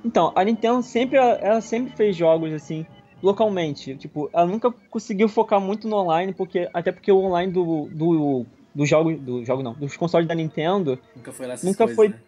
Então, 0.05 0.31
a 0.35 0.43
Nintendo 0.43 0.83
sempre, 0.83 1.17
ela 1.17 1.61
sempre 1.61 1.95
fez 1.95 2.15
jogos 2.15 2.51
assim, 2.53 2.85
localmente. 3.23 3.95
Tipo, 3.95 4.29
ela 4.33 4.45
nunca 4.45 4.71
conseguiu 4.89 5.27
focar 5.29 5.59
muito 5.61 5.87
no 5.87 5.95
online, 5.95 6.33
porque 6.33 6.69
até 6.73 6.91
porque 6.91 7.11
o 7.11 7.17
online 7.19 7.51
do, 7.51 7.87
do, 7.91 8.45
do 8.75 8.85
jogo, 8.85 9.15
do 9.15 9.43
jogo 9.45 9.63
não, 9.63 9.73
dos 9.73 9.95
consoles 9.97 10.27
da 10.27 10.35
Nintendo 10.35 10.99
Nunca 11.15 11.31
foi 11.31 11.47
lá 11.47 11.55
Nunca 11.63 11.77
coisas, 11.85 11.95
foi- 11.95 12.07
né? 12.09 12.19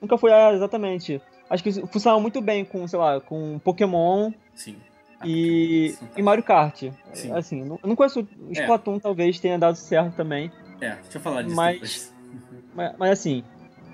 nunca 0.00 0.16
foi 0.16 0.32
ah, 0.32 0.52
exatamente. 0.52 1.20
Acho 1.50 1.62
que 1.62 1.72
funcionava 1.88 2.20
muito 2.20 2.40
bem 2.40 2.64
com, 2.64 2.86
sei 2.88 2.98
lá, 2.98 3.20
com 3.20 3.58
Pokémon 3.58 4.30
Sim. 4.54 4.76
e, 5.24 5.90
Fantástico. 5.94 6.20
e 6.20 6.22
Mario 6.22 6.44
Kart. 6.44 6.82
Sim. 7.12 7.32
Assim, 7.32 7.64
não, 7.64 7.78
eu 7.82 7.88
não 7.88 7.96
conheço 7.96 8.20
o 8.20 8.28
É. 8.50 8.60
Splatoon, 8.60 8.98
talvez 8.98 9.38
tenha 9.40 9.58
dado 9.58 9.76
certo 9.76 10.14
também. 10.16 10.50
É, 10.80 10.90
deixa 10.96 11.16
eu 11.18 11.20
falar 11.20 11.42
disso 11.42 11.54
Mas- 11.56 11.74
depois. 11.74 12.16
Mas, 12.74 12.94
mas, 12.98 13.10
assim, 13.10 13.42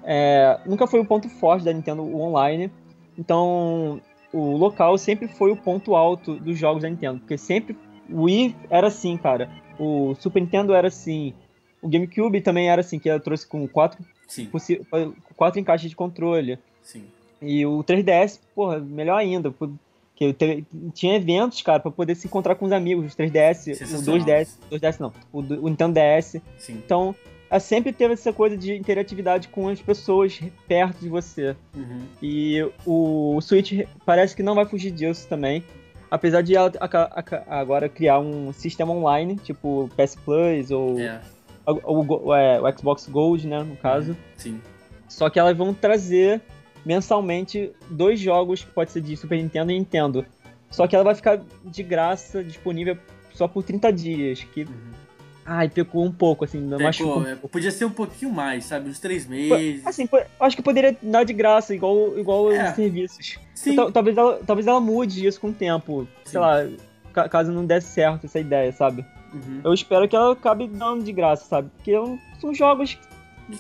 é, 0.02 0.58
nunca 0.66 0.88
foi 0.88 0.98
o 0.98 1.04
ponto 1.06 1.28
forte 1.28 1.64
da 1.64 1.72
Nintendo 1.72 2.02
o 2.02 2.20
online. 2.20 2.68
Então, 3.16 4.00
o 4.32 4.56
local 4.56 4.96
sempre 4.98 5.28
foi 5.28 5.50
o 5.50 5.56
ponto 5.56 5.94
alto 5.94 6.34
dos 6.36 6.58
jogos 6.58 6.82
da 6.82 6.88
Nintendo. 6.90 7.18
Porque 7.20 7.36
sempre 7.38 7.76
o 8.10 8.22
Wii 8.22 8.54
era 8.70 8.86
assim, 8.88 9.16
cara. 9.16 9.48
O 9.78 10.14
Super 10.18 10.40
Nintendo 10.40 10.74
era 10.74 10.88
assim. 10.88 11.32
O 11.80 11.88
GameCube 11.88 12.40
também 12.40 12.68
era 12.70 12.80
assim, 12.80 12.98
que 12.98 13.08
ela 13.08 13.18
trouxe 13.20 13.46
com 13.46 13.66
quatro, 13.66 13.98
quatro 15.36 15.60
encaixes 15.60 15.90
de 15.90 15.96
controle. 15.96 16.58
sim. 16.82 17.04
E 17.44 17.66
o 17.66 17.82
3DS, 17.82 18.38
porra, 18.54 18.78
melhor 18.78 19.16
ainda. 19.16 19.50
Porque 19.50 20.32
te- 20.32 20.64
tinha 20.94 21.16
eventos, 21.16 21.60
cara, 21.60 21.80
pra 21.80 21.90
poder 21.90 22.14
se 22.14 22.28
encontrar 22.28 22.54
com 22.54 22.64
os 22.66 22.70
amigos. 22.70 23.04
Os 23.06 23.16
3DS, 23.16 23.72
o 23.72 23.74
Sensacional. 23.74 24.24
2DS, 24.24 24.48
2DS 24.70 25.00
não, 25.00 25.12
o, 25.32 25.40
o 25.40 25.68
Nintendo 25.68 25.94
DS. 25.94 26.40
Sim. 26.56 26.74
Então, 26.74 27.12
sempre 27.60 27.92
teve 27.92 28.14
essa 28.14 28.32
coisa 28.32 28.56
de 28.56 28.74
interatividade 28.74 29.48
com 29.48 29.68
as 29.68 29.80
pessoas 29.80 30.40
perto 30.66 31.00
de 31.00 31.08
você. 31.08 31.54
Uhum. 31.74 32.00
E 32.22 32.62
o, 32.86 33.36
o 33.36 33.40
Switch 33.40 33.86
parece 34.06 34.34
que 34.34 34.42
não 34.42 34.54
vai 34.54 34.64
fugir 34.66 34.90
disso 34.90 35.26
também. 35.28 35.62
Apesar 36.10 36.42
de 36.42 36.54
ela 36.54 36.70
aca- 36.80 37.10
aca- 37.14 37.44
agora 37.48 37.88
criar 37.88 38.18
um 38.20 38.52
sistema 38.52 38.92
online, 38.92 39.36
tipo 39.36 39.88
PS 39.96 40.14
Plus 40.16 40.70
ou 40.70 40.98
É, 41.00 41.20
o, 41.66 42.00
o 42.00 42.02
Go- 42.04 42.34
é, 42.34 42.60
o 42.60 42.78
Xbox 42.78 43.08
Gold, 43.08 43.46
né, 43.46 43.62
no 43.62 43.76
caso. 43.76 44.16
sim. 44.36 44.60
Só 45.08 45.28
que 45.28 45.38
elas 45.38 45.56
vão 45.56 45.74
trazer 45.74 46.40
mensalmente 46.86 47.70
dois 47.90 48.18
jogos 48.18 48.62
que 48.64 48.70
pode 48.70 48.90
ser 48.90 49.00
de 49.00 49.16
Super 49.16 49.36
Nintendo 49.36 49.70
e 49.72 49.78
Nintendo. 49.78 50.24
Só 50.70 50.86
que 50.86 50.94
ela 50.94 51.04
vai 51.04 51.14
ficar 51.14 51.40
de 51.64 51.82
graça, 51.82 52.42
disponível 52.42 52.96
só 53.34 53.46
por 53.46 53.62
30 53.62 53.92
dias. 53.92 54.42
Que, 54.42 54.62
Uhum. 54.62 54.68
Ai, 55.44 55.68
pecou 55.68 56.04
um 56.04 56.12
pouco, 56.12 56.44
assim, 56.44 56.60
Pecou, 56.62 56.80
machucou. 56.82 57.26
é, 57.26 57.34
podia 57.36 57.70
ser 57.70 57.84
um 57.84 57.90
pouquinho 57.90 58.30
mais, 58.32 58.64
sabe? 58.64 58.88
Uns 58.88 58.98
três 58.98 59.26
meses. 59.26 59.86
Assim, 59.86 60.08
acho 60.40 60.56
que 60.56 60.62
poderia 60.62 60.96
dar 61.02 61.24
de 61.24 61.32
graça, 61.32 61.74
igual, 61.74 62.18
igual 62.18 62.52
É. 62.52 62.68
os 62.70 62.76
serviços. 62.76 63.38
Sim, 63.54 63.76
Tal- 63.76 63.92
Talvez 63.92 64.16
ela, 64.16 64.40
talvez 64.46 64.66
ela 64.66 64.80
mude 64.80 65.26
isso 65.26 65.40
com 65.40 65.48
o 65.48 65.52
tempo. 65.52 66.06
Sim. 66.24 66.30
Sei 66.32 66.40
lá, 66.40 66.66
ca- 67.12 67.28
caso 67.28 67.52
não 67.52 67.64
desse 67.66 67.88
certo 67.88 68.24
essa 68.26 68.38
ideia, 68.40 68.72
sabe? 68.72 69.04
Uhum. 69.32 69.60
Eu 69.64 69.72
espero 69.72 70.06
que 70.08 70.14
ela 70.16 70.32
acabe 70.32 70.66
dando 70.68 71.02
de 71.04 71.12
graça, 71.12 71.44
sabe? 71.46 71.70
Porque 71.76 71.92
são 72.40 72.52
jogos 72.54 72.98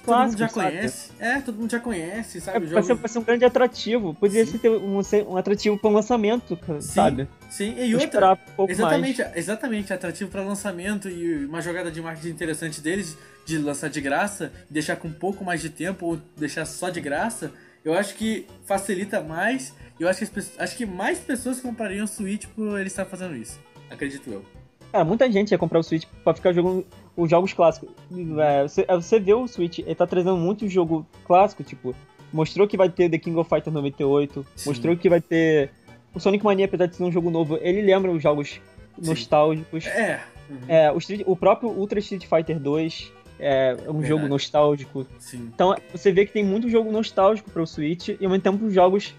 Todo 0.04 0.18
mundo 0.18 0.38
já 0.38 0.48
sabe? 0.48 0.70
conhece. 0.70 1.10
É, 1.18 1.40
todo 1.40 1.58
mundo 1.58 1.70
já 1.70 1.80
conhece, 1.80 2.38
É, 2.38 2.40
sabe? 2.40 2.68
ser, 2.82 2.94
vai 2.94 3.08
ser 3.08 3.18
um 3.18 3.22
grande 3.22 3.44
atrativo. 3.44 4.14
Poderia 4.14 4.46
Sim. 4.46 4.58
ser 4.58 4.70
um, 4.70 5.00
um 5.32 5.36
atrativo 5.36 5.76
para 5.78 5.90
o 5.90 5.92
lançamento, 5.92 6.58
sabe? 6.80 7.28
Sim, 7.50 7.74
e 7.78 7.94
outra. 7.94 8.32
um 8.32 8.36
pouco 8.56 8.72
Exatamente, 8.72 9.22
mais. 9.22 9.36
exatamente, 9.36 9.92
atrativo 9.92 10.30
para 10.30 10.42
lançamento 10.42 11.08
e 11.08 11.44
uma 11.44 11.60
jogada 11.60 11.90
de 11.90 12.00
marketing 12.00 12.28
interessante 12.30 12.80
deles 12.80 13.16
de 13.44 13.58
lançar 13.58 13.90
de 13.90 14.00
graça, 14.00 14.52
deixar 14.70 14.96
com 14.96 15.08
um 15.08 15.12
pouco 15.12 15.44
mais 15.44 15.60
de 15.60 15.68
tempo 15.68 16.06
ou 16.06 16.18
deixar 16.36 16.64
só 16.64 16.88
de 16.88 17.00
graça, 17.00 17.52
eu 17.84 17.92
acho 17.94 18.14
que 18.14 18.46
facilita 18.64 19.20
mais. 19.20 19.74
Eu 19.98 20.08
acho 20.08 20.18
que, 20.18 20.24
as 20.24 20.30
pessoas- 20.30 20.60
acho 20.60 20.76
que 20.76 20.86
mais 20.86 21.18
pessoas 21.18 21.60
comprariam 21.60 22.04
o 22.04 22.08
Switch 22.08 22.46
por 22.54 22.78
ele 22.78 22.86
estar 22.88 23.04
fazendo 23.04 23.36
isso. 23.36 23.58
Acredito 23.90 24.30
eu. 24.30 24.44
Cara, 24.90 25.04
muita 25.04 25.30
gente 25.30 25.50
ia 25.52 25.58
comprar 25.58 25.78
o 25.78 25.82
Switch 25.82 26.04
pra 26.24 26.34
ficar 26.34 26.52
jogando 26.52 26.86
os 27.16 27.30
jogos 27.30 27.52
clássicos. 27.52 27.90
É, 28.38 28.62
você, 28.62 28.84
é, 28.88 28.94
você 28.96 29.20
vê 29.20 29.34
o 29.34 29.46
Switch, 29.46 29.78
ele 29.80 29.94
tá 29.94 30.06
trazendo 30.06 30.36
muito 30.36 30.68
jogo 30.68 31.06
clássico, 31.24 31.62
tipo, 31.62 31.94
mostrou 32.32 32.66
que 32.66 32.76
vai 32.76 32.88
ter 32.88 33.10
The 33.10 33.18
King 33.18 33.36
of 33.38 33.48
Fighters 33.48 33.74
98, 33.74 34.46
Sim. 34.56 34.70
mostrou 34.70 34.96
que 34.96 35.08
vai 35.08 35.20
ter 35.20 35.70
o 36.14 36.20
Sonic 36.20 36.44
Mania, 36.44 36.64
apesar 36.66 36.86
de 36.86 36.96
ser 36.96 37.02
um 37.04 37.12
jogo 37.12 37.30
novo, 37.30 37.58
ele 37.60 37.80
lembra 37.82 38.10
os 38.10 38.22
jogos 38.22 38.60
nostálgicos. 38.98 39.86
É. 39.86 40.20
uhum, 40.50 40.58
É, 40.68 40.92
o, 40.92 40.98
Street- 40.98 41.22
o 41.26 41.36
próprio 41.36 41.70
Ultra 41.70 41.98
Street 42.00 42.26
Fighter 42.26 42.58
2 42.58 43.12
é 43.38 43.72
um 43.72 43.76
Verdade. 44.00 44.06
jogo 44.06 44.28
nostálgico. 44.28 45.06
Sim. 45.18 45.50
Então 45.54 45.74
você 45.92 46.12
vê 46.12 46.24
que 46.26 46.32
tem 46.32 46.44
muito 46.44 46.68
jogo 46.68 46.92
nostálgico 46.92 47.50
para 47.50 47.62
o 47.62 47.66
Switch 47.66 48.08
e 48.08 48.24
ao 48.24 48.30
mesmo 48.30 48.42
tempo 48.42 48.70
jogos 48.70 49.14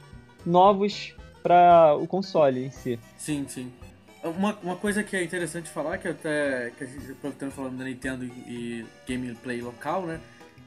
novos 0.45 1.13
para 1.41 1.95
o 1.95 2.07
console 2.07 2.65
em 2.65 2.71
si. 2.71 2.97
Sim, 3.17 3.45
sim. 3.47 3.71
Uma, 4.23 4.57
uma 4.63 4.75
coisa 4.75 5.03
que 5.03 5.15
é 5.15 5.23
interessante 5.23 5.69
falar, 5.69 5.97
que 5.97 6.07
até 6.07 6.71
que 6.77 6.83
a 6.83 6.87
gente 6.87 7.11
aproveitando 7.11 7.51
falando 7.51 7.77
da 7.77 7.83
Nintendo 7.83 8.25
e 8.25 8.85
gameplay 9.07 9.61
local, 9.61 10.05
né? 10.05 10.19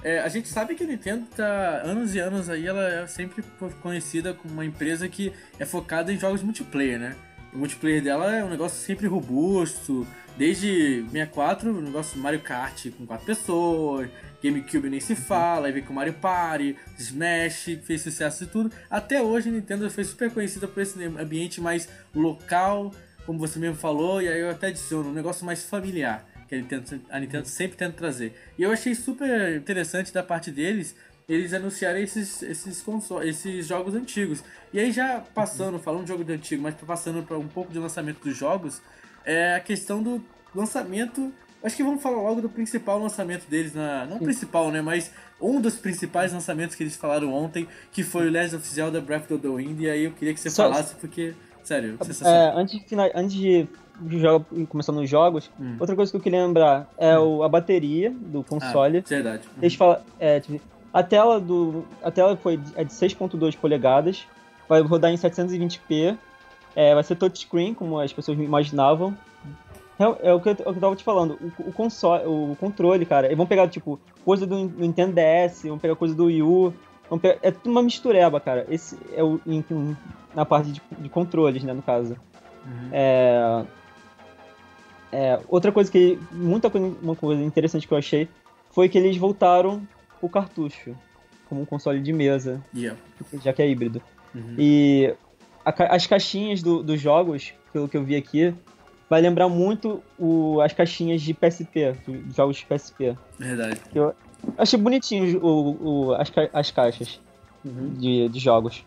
É, 0.05 0.21
a 0.21 0.29
gente 0.29 0.49
sabe 0.49 0.75
que 0.75 0.85
a 0.85 0.87
Nintendo 0.87 1.27
tá 1.35 1.81
anos 1.83 2.15
e 2.15 2.19
anos 2.19 2.49
aí, 2.51 2.67
ela 2.67 2.87
é 2.87 3.07
sempre 3.07 3.43
conhecida 3.83 4.35
como 4.35 4.53
uma 4.53 4.65
empresa 4.65 5.09
que 5.09 5.33
é 5.59 5.65
focada 5.65 6.13
em 6.13 6.19
jogos 6.19 6.43
multiplayer, 6.43 6.99
né? 6.99 7.17
O 7.53 7.59
multiplayer 7.59 8.03
dela 8.03 8.37
é 8.37 8.45
um 8.45 8.51
negócio 8.51 8.79
sempre 8.79 9.07
robusto, 9.07 10.07
desde 10.37 11.03
64, 11.11 11.71
o 11.71 11.81
negócio 11.81 12.19
Mario 12.19 12.41
Kart 12.41 12.91
com 12.91 13.07
quatro 13.07 13.25
pessoas, 13.25 14.11
GameCube 14.43 14.91
nem 14.91 15.01
se 15.01 15.17
fala, 15.17 15.67
aí 15.67 15.73
vem 15.73 15.83
com 15.83 15.95
Mario 15.95 16.13
Party, 16.15 16.77
Smash, 16.99 17.79
fez 17.83 18.03
sucesso 18.03 18.45
e 18.45 18.47
tudo. 18.47 18.71
Até 18.91 19.23
hoje 19.23 19.49
a 19.49 19.53
Nintendo 19.53 19.91
foi 19.91 20.05
super 20.05 20.31
conhecida 20.31 20.69
por 20.69 20.83
esse 20.83 21.03
ambiente 21.03 21.61
mais 21.61 21.89
local, 22.15 22.93
como 23.27 23.39
você 23.39 23.59
mesmo 23.59 23.77
falou, 23.77 24.23
e 24.23 24.29
aí 24.29 24.41
eu 24.41 24.49
até 24.51 24.69
adiciono, 24.69 25.11
um 25.11 25.13
negócio 25.13 25.45
mais 25.45 25.65
familiar, 25.65 26.25
que 26.49 26.55
a 26.55 26.59
Nintendo, 26.59 27.01
a 27.11 27.19
Nintendo 27.21 27.47
sempre 27.49 27.77
tenta 27.77 27.93
trazer. 27.93 28.33
E 28.57 28.63
eu 28.63 28.71
achei 28.71 28.95
super 28.95 29.57
interessante 29.57 30.13
da 30.13 30.23
parte 30.23 30.51
deles, 30.51 30.95
eles 31.29 31.53
anunciarem 31.53 32.05
esses, 32.05 32.41
esses, 32.43 32.81
console, 32.83 33.29
esses 33.29 33.67
jogos 33.67 33.95
antigos. 33.95 34.45
E 34.73 34.79
aí 34.79 34.93
já 34.93 35.21
passando, 35.35 35.79
falando 35.79 36.03
de 36.03 36.09
jogo 36.09 36.23
de 36.25 36.33
antigo, 36.33 36.63
mas 36.63 36.75
passando 36.77 37.23
para 37.25 37.37
um 37.37 37.49
pouco 37.49 37.73
de 37.73 37.79
lançamento 37.81 38.23
dos 38.23 38.37
jogos, 38.37 38.81
é 39.25 39.57
a 39.57 39.61
questão 39.61 40.01
do 40.01 40.25
lançamento. 40.55 41.33
Acho 41.65 41.75
que 41.77 41.83
vamos 41.83 42.01
falar 42.01 42.23
logo 42.23 42.41
do 42.41 42.49
principal 42.49 43.01
lançamento 43.01 43.49
deles, 43.51 43.75
na, 43.75 44.07
não 44.07 44.19
principal, 44.21 44.71
né? 44.71 44.81
Mas 44.81 45.11
um 45.41 45.61
dos 45.61 45.75
principais 45.75 46.33
lançamentos 46.33 46.77
que 46.77 46.85
eles 46.85 46.95
falaram 46.95 47.33
ontem, 47.35 47.67
que 47.91 48.05
foi 48.05 48.29
o 48.29 48.31
Legend 48.31 48.57
of 48.57 48.69
Zelda 48.69 49.01
Breath 49.01 49.29
of 49.33 49.43
the 49.43 49.49
Wild. 49.49 49.83
E 49.83 49.91
aí 49.91 50.05
eu 50.05 50.13
queria 50.13 50.33
que 50.33 50.39
você 50.39 50.49
Só- 50.49 50.71
falasse, 50.71 50.95
porque, 50.95 51.35
sério, 51.67 51.97
É, 52.01 52.05
sensacional. 52.05 52.59
antes, 52.59 52.81
de, 52.81 52.97
antes 53.15 53.33
de 53.35 53.69
começar 54.69 54.93
nos 54.93 55.09
jogos, 55.09 55.51
Hum. 55.61 55.77
outra 55.81 55.97
coisa 55.97 56.11
que 56.11 56.17
eu 56.17 56.21
queria 56.21 56.45
lembrar 56.47 56.89
é 56.99 57.19
o, 57.19 57.43
a 57.43 57.49
bateria 57.49 58.11
do 58.11 58.43
console. 58.43 58.99
Ah, 58.99 59.09
verdade. 59.09 59.43
Eles 59.61 59.75
falam, 59.75 59.99
é, 60.21 60.41
tipo, 60.41 60.61
a 60.93 61.03
tela 61.03 61.41
do 61.41 61.85
a 62.03 62.11
tela 62.11 62.37
foi 62.37 62.61
é 62.77 62.85
de 62.85 62.93
6.2 62.93 63.57
polegadas, 63.57 64.25
vai 64.69 64.81
rodar 64.83 65.11
em 65.11 65.17
720p, 65.17 66.17
é, 66.75 66.95
vai 66.95 67.03
ser 67.03 67.17
touchscreen 67.17 67.75
como 67.75 67.99
as 67.99 68.13
pessoas 68.13 68.39
imaginavam. 68.39 69.17
É, 69.99 70.29
é 70.29 70.35
o 70.35 70.41
que 70.41 70.51
eu, 70.51 70.53
é 70.53 70.55
o 70.55 70.57
que 70.57 70.69
eu 70.69 70.75
tava 70.81 70.95
te 70.97 71.03
falando, 71.03 71.39
o, 71.59 71.71
o 71.71 71.73
console, 71.73 72.25
o 72.27 72.55
controle, 72.61 73.07
cara, 73.07 73.27
eles 73.29 73.37
vão 73.37 73.47
pegar 73.47 73.67
tipo 73.69 73.99
coisa 74.27 74.47
do 74.47 74.55
Nintendo 74.55 75.15
DS, 75.15 75.63
vão 75.63 75.79
pegar 75.79 75.97
coisa 75.97 76.15
do 76.15 76.27
Wii 76.27 76.43
U, 76.43 76.75
é 77.43 77.51
tudo 77.51 77.71
uma 77.71 77.83
mistureba, 77.83 78.41
cara. 78.41 78.67
Esse 78.69 78.99
é 79.15 79.23
o 79.23 79.41
em- 79.47 79.97
na 80.35 80.45
parte 80.45 80.73
de, 80.73 80.83
de 80.99 81.09
controles, 81.09 81.63
né, 81.63 81.73
no 81.73 81.83
caso. 81.83 82.17
Uhum. 82.67 82.89
É, 82.93 83.65
é, 85.13 85.41
outra 85.49 85.71
coisa 85.73 85.91
que. 85.91 86.19
Muita 86.33 86.69
coisa, 86.69 86.97
uma 87.01 87.15
coisa 87.15 87.43
interessante 87.43 87.87
que 87.87 87.93
eu 87.95 87.99
achei 87.99 88.29
foi 88.71 88.89
que 88.89 88.99
eles 88.99 89.17
voltaram 89.17 89.87
o 90.21 90.29
cartucho 90.29 90.95
como 91.49 91.63
um 91.63 91.65
console 91.65 92.01
de 92.01 92.13
mesa. 92.13 92.61
Yeah. 92.75 92.99
Já 93.43 93.53
que 93.53 93.63
é 93.63 93.69
híbrido. 93.69 94.03
Uhum. 94.35 94.57
E 94.59 95.15
a, 95.65 95.95
as 95.95 96.07
caixinhas 96.07 96.63
do, 96.63 96.83
dos 96.83 97.01
jogos, 97.01 97.55
pelo 97.73 97.89
que 97.89 97.97
eu 97.97 98.03
vi 98.05 98.17
aqui, 98.17 98.53
vai 99.09 99.21
lembrar 99.21 99.49
muito 99.49 100.03
o, 100.19 100.61
as 100.61 100.73
caixinhas 100.73 101.23
de 101.23 101.33
PSP, 101.33 101.95
dos 102.07 102.35
jogos 102.35 102.57
de 102.57 102.67
PSP. 102.67 103.17
Verdade. 103.39 103.81
Eu 103.95 104.13
achei 104.57 104.79
bonitinho 104.79 105.39
o, 105.45 106.09
o, 106.09 106.15
as, 106.15 106.31
as 106.53 106.71
caixas 106.71 107.21
Uhum. 107.67 107.95
de, 107.95 108.29
de 108.29 108.39
jogos. 108.39 108.85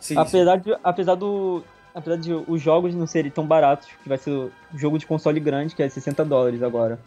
Sim, 0.00 0.16
apesar, 0.16 0.56
de, 0.56 0.76
apesar 0.84 1.14
do. 1.14 1.64
Apesar 1.94 2.16
de 2.16 2.32
os 2.32 2.60
jogos 2.60 2.94
não 2.94 3.06
serem 3.06 3.30
tão 3.30 3.46
baratos, 3.46 3.88
que 4.02 4.08
vai 4.08 4.18
ser 4.18 4.30
o 4.30 4.52
jogo 4.74 4.98
de 4.98 5.06
console 5.06 5.40
grande, 5.40 5.74
que 5.74 5.82
é 5.82 5.88
60 5.88 6.24
dólares 6.24 6.62
agora. 6.62 6.98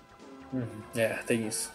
Uhum. 0.51 0.65
É, 0.95 1.09
tem 1.25 1.47
isso. 1.47 1.71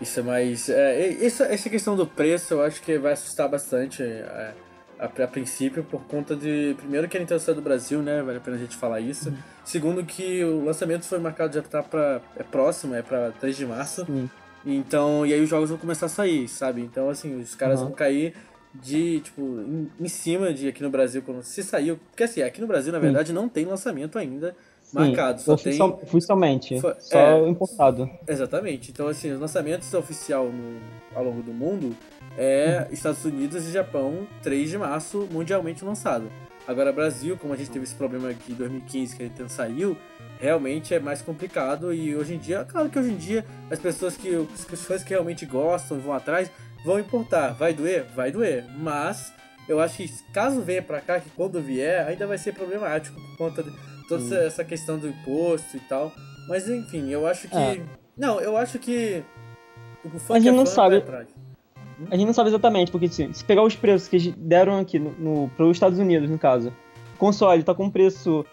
Isso 0.00 0.20
é 0.20 0.22
mais. 0.22 0.68
É, 0.68 1.08
isso, 1.08 1.42
essa 1.42 1.70
questão 1.70 1.96
do 1.96 2.06
preço 2.06 2.54
eu 2.54 2.62
acho 2.62 2.82
que 2.82 2.98
vai 2.98 3.12
assustar 3.12 3.48
bastante 3.48 4.02
é, 4.02 4.54
a, 5.00 5.06
a, 5.06 5.28
princípio, 5.28 5.82
por 5.82 6.02
conta 6.02 6.36
de. 6.36 6.74
Primeiro, 6.76 7.08
que 7.08 7.16
a 7.16 7.20
Nintendo 7.20 7.40
saiu 7.40 7.56
do 7.56 7.62
Brasil, 7.62 8.00
né? 8.02 8.22
Vale 8.22 8.38
a 8.38 8.40
pena 8.40 8.56
a 8.56 8.60
gente 8.60 8.76
falar 8.76 9.00
isso. 9.00 9.30
Uhum. 9.30 9.36
Segundo, 9.64 10.04
que 10.04 10.44
o 10.44 10.64
lançamento 10.64 11.06
foi 11.06 11.18
marcado 11.18 11.54
já 11.54 11.62
tá 11.62 11.82
pra. 11.82 12.20
É 12.36 12.42
próximo, 12.42 12.94
é 12.94 13.02
pra 13.02 13.32
3 13.32 13.56
de 13.56 13.66
março. 13.66 14.04
Sim. 14.04 14.30
Então, 14.64 15.26
e 15.26 15.32
aí 15.34 15.40
os 15.40 15.48
jogos 15.48 15.70
vão 15.70 15.78
começar 15.78 16.06
a 16.06 16.08
sair, 16.08 16.46
sabe? 16.48 16.80
Então, 16.82 17.08
assim, 17.10 17.40
os 17.40 17.54
caras 17.54 17.80
Uhum. 17.80 17.86
vão 17.86 17.94
cair 17.94 18.34
de, 18.74 19.20
tipo, 19.20 19.42
em, 19.42 19.90
em 20.00 20.08
cima 20.08 20.52
de 20.52 20.68
aqui 20.68 20.82
no 20.82 20.88
Brasil, 20.90 21.22
quando 21.22 21.42
se 21.42 21.62
saiu. 21.62 21.98
Porque 22.10 22.22
assim, 22.24 22.42
aqui 22.42 22.60
no 22.60 22.66
Brasil, 22.66 22.92
na 22.92 22.98
Sim. 22.98 23.04
verdade, 23.04 23.32
não 23.32 23.48
tem 23.48 23.64
lançamento 23.66 24.18
ainda 24.18 24.56
Sim, 24.82 24.98
marcado. 24.98 25.40
Só 25.42 25.56
tem. 25.56 25.80
Oficialmente. 25.82 26.80
Foi- 26.80 26.94
Só 27.00 27.18
é. 27.18 27.48
importado. 27.48 28.08
Exatamente. 28.26 28.90
Então, 28.90 29.08
assim, 29.08 29.30
os 29.32 29.40
lançamentos 29.40 29.92
oficial 29.94 30.46
no, 30.46 30.80
ao 31.14 31.24
longo 31.24 31.42
do 31.42 31.52
mundo 31.52 31.94
é 32.38 32.86
Estados 32.90 33.24
Unidos 33.24 33.66
e 33.68 33.72
Japão, 33.72 34.26
3 34.42 34.70
de 34.70 34.78
março, 34.78 35.28
mundialmente 35.30 35.84
lançado. 35.84 36.30
Agora, 36.66 36.92
Brasil, 36.92 37.36
como 37.36 37.52
a 37.52 37.56
gente 37.56 37.70
teve 37.70 37.84
esse 37.84 37.94
problema 37.94 38.30
aqui 38.30 38.52
em 38.52 38.54
2015 38.54 39.16
que 39.16 39.22
a 39.22 39.26
Nintendo 39.26 39.48
saiu, 39.50 39.96
realmente 40.42 40.92
é 40.92 40.98
mais 40.98 41.22
complicado. 41.22 41.94
E 41.94 42.16
hoje 42.16 42.34
em 42.34 42.38
dia, 42.38 42.66
claro 42.68 42.90
que 42.90 42.98
hoje 42.98 43.12
em 43.12 43.16
dia, 43.16 43.46
as 43.70 43.78
pessoas 43.78 44.16
que, 44.16 44.28
os, 44.30 44.84
fãs 44.84 45.04
que 45.04 45.10
realmente 45.10 45.46
gostam 45.46 45.96
e 45.96 46.00
vão 46.00 46.12
atrás 46.12 46.50
vão 46.84 46.98
importar. 46.98 47.52
Vai 47.52 47.72
doer? 47.72 48.04
Vai 48.14 48.32
doer. 48.32 48.64
Mas 48.76 49.32
eu 49.68 49.80
acho 49.80 49.98
que 49.98 50.10
caso 50.32 50.60
venha 50.60 50.82
pra 50.82 51.00
cá, 51.00 51.20
que 51.20 51.30
quando 51.30 51.62
vier, 51.62 52.04
ainda 52.06 52.26
vai 52.26 52.36
ser 52.36 52.52
problemático 52.52 53.18
por 53.20 53.36
conta 53.38 53.62
de 53.62 53.70
toda 54.08 54.24
essa, 54.24 54.34
essa 54.34 54.64
questão 54.64 54.98
do 54.98 55.08
imposto 55.08 55.76
e 55.76 55.80
tal. 55.80 56.12
Mas 56.48 56.68
enfim, 56.68 57.08
eu 57.08 57.26
acho 57.26 57.46
que. 57.46 57.56
É. 57.56 57.80
Não, 58.16 58.40
eu 58.40 58.56
acho 58.56 58.80
que. 58.80 59.22
O 60.04 60.18
fã 60.18 60.34
A 60.34 60.38
gente 60.40 60.48
é 60.48 60.52
não 60.52 60.66
sabe. 60.66 60.96
atrás. 60.96 61.28
A 62.10 62.16
gente 62.16 62.26
não 62.26 62.34
sabe 62.34 62.48
exatamente, 62.48 62.90
porque 62.90 63.06
assim, 63.06 63.32
se 63.32 63.44
pegar 63.44 63.62
os 63.62 63.76
preços 63.76 64.08
que 64.08 64.32
deram 64.32 64.80
aqui 64.80 64.98
no, 64.98 65.12
no, 65.12 65.48
para 65.50 65.66
os 65.66 65.76
Estados 65.76 66.00
Unidos, 66.00 66.28
no 66.28 66.36
caso, 66.36 66.72
o 67.14 67.18
console 67.18 67.62
tá 67.62 67.72
com 67.72 67.84
um 67.84 67.90
preço, 67.90 68.44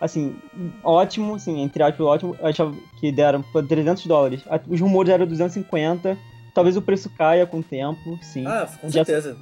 assim, 0.00 0.34
ótimo, 0.82 1.34
assim, 1.34 1.60
entre 1.60 1.82
aspas, 1.82 2.00
ótimo, 2.06 2.36
eu 2.40 2.46
achava 2.46 2.74
que 2.98 3.12
deram 3.12 3.42
por 3.42 3.66
300 3.66 4.06
dólares. 4.06 4.42
Os 4.68 4.80
rumores 4.80 5.12
eram 5.12 5.26
250, 5.26 6.16
talvez 6.54 6.76
o 6.76 6.82
preço 6.82 7.10
caia 7.10 7.46
com 7.46 7.58
o 7.58 7.62
tempo, 7.62 8.18
sim. 8.22 8.46
Ah, 8.46 8.66
com 8.80 8.88
Já- 8.88 9.04
certeza. 9.04 9.36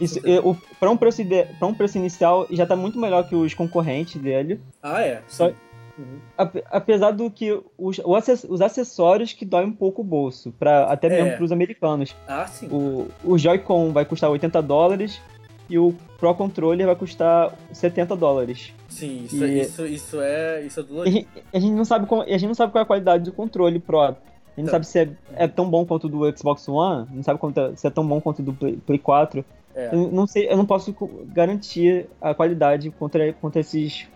Isso, 0.00 0.14
certeza. 0.14 0.40
o, 0.46 0.56
para 0.80 0.90
um, 0.90 0.96
preço 0.96 1.22
pra 1.58 1.68
um 1.68 1.74
preço 1.74 1.96
inicial, 1.98 2.46
já 2.50 2.66
tá 2.66 2.74
muito 2.74 2.98
melhor 2.98 3.28
que 3.28 3.36
os 3.36 3.54
concorrentes 3.54 4.20
dele. 4.20 4.60
Ah, 4.82 5.00
é. 5.00 5.22
Só-. 5.28 5.52
Uhum. 5.98 6.18
Ape- 6.38 6.64
Apesar 6.70 7.10
do 7.10 7.30
que 7.30 7.52
os, 7.78 8.00
os 8.48 8.60
acessórios 8.62 9.32
que 9.34 9.44
doem 9.44 9.66
um 9.66 9.72
pouco 9.72 10.00
o 10.00 10.04
bolso, 10.04 10.50
pra, 10.58 10.84
até 10.84 11.08
mesmo 11.08 11.28
É. 11.28 11.36
para 11.36 11.44
os 11.44 11.52
americanos. 11.52 12.16
Ah, 12.26 12.46
sim. 12.46 12.66
O, 12.72 13.08
o 13.22 13.38
Joy-Con 13.38 13.92
vai 13.92 14.04
custar 14.06 14.30
80 14.30 14.60
dólares 14.62 15.20
e 15.72 15.78
o 15.78 15.94
Pro 16.20 16.34
Controller 16.34 16.86
vai 16.86 16.94
custar 16.96 17.52
70 17.72 18.14
dólares. 18.14 18.72
Sim, 18.88 19.24
isso, 19.24 19.44
E- 19.44 19.60
isso, 19.60 19.86
isso 19.86 20.20
é. 20.20 20.62
Isso 20.62 20.80
é 20.80 20.82
E 20.82 20.84
A 20.84 20.88
dolorido. 20.88 21.16
gente, 21.16 21.28
a 21.52 21.58
gente 21.58 21.72
não 21.72 21.84
sabe 21.84 22.06
como- 22.06 22.22
a 22.22 22.26
gente 22.28 22.46
não 22.46 22.54
sabe 22.54 22.72
qual 22.72 22.80
é 22.80 22.84
a 22.84 22.86
qualidade 22.86 23.24
do 23.24 23.32
controle 23.32 23.78
Pro. 23.78 24.00
A 24.00 24.08
gente 24.08 24.16
não 24.58 24.64
Tá. 24.66 24.70
sabe 24.72 24.86
se 24.86 24.98
é, 25.00 25.08
é 25.34 25.48
tão 25.48 25.68
bom 25.70 25.84
quanto 25.86 26.04
o 26.04 26.08
do 26.10 26.38
Xbox 26.38 26.68
One, 26.68 27.06
não 27.10 27.22
sabe 27.22 27.40
quanto 27.40 27.58
é- 27.58 27.74
se 27.74 27.86
é 27.86 27.90
tão 27.90 28.06
bom 28.06 28.20
quanto 28.20 28.40
o 28.40 28.42
do 28.42 28.52
Play, 28.52 28.76
Play 28.76 28.98
4. 28.98 29.44
É. 29.74 29.88
Eu 29.94 30.12
não 30.12 30.26
sei, 30.26 30.46
eu 30.50 30.56
não 30.58 30.66
posso 30.66 30.94
garantir 31.32 32.06
a 32.20 32.34
qualidade 32.34 32.90
contra, 32.90 33.32
contra 33.32 33.60
esses 33.60 34.06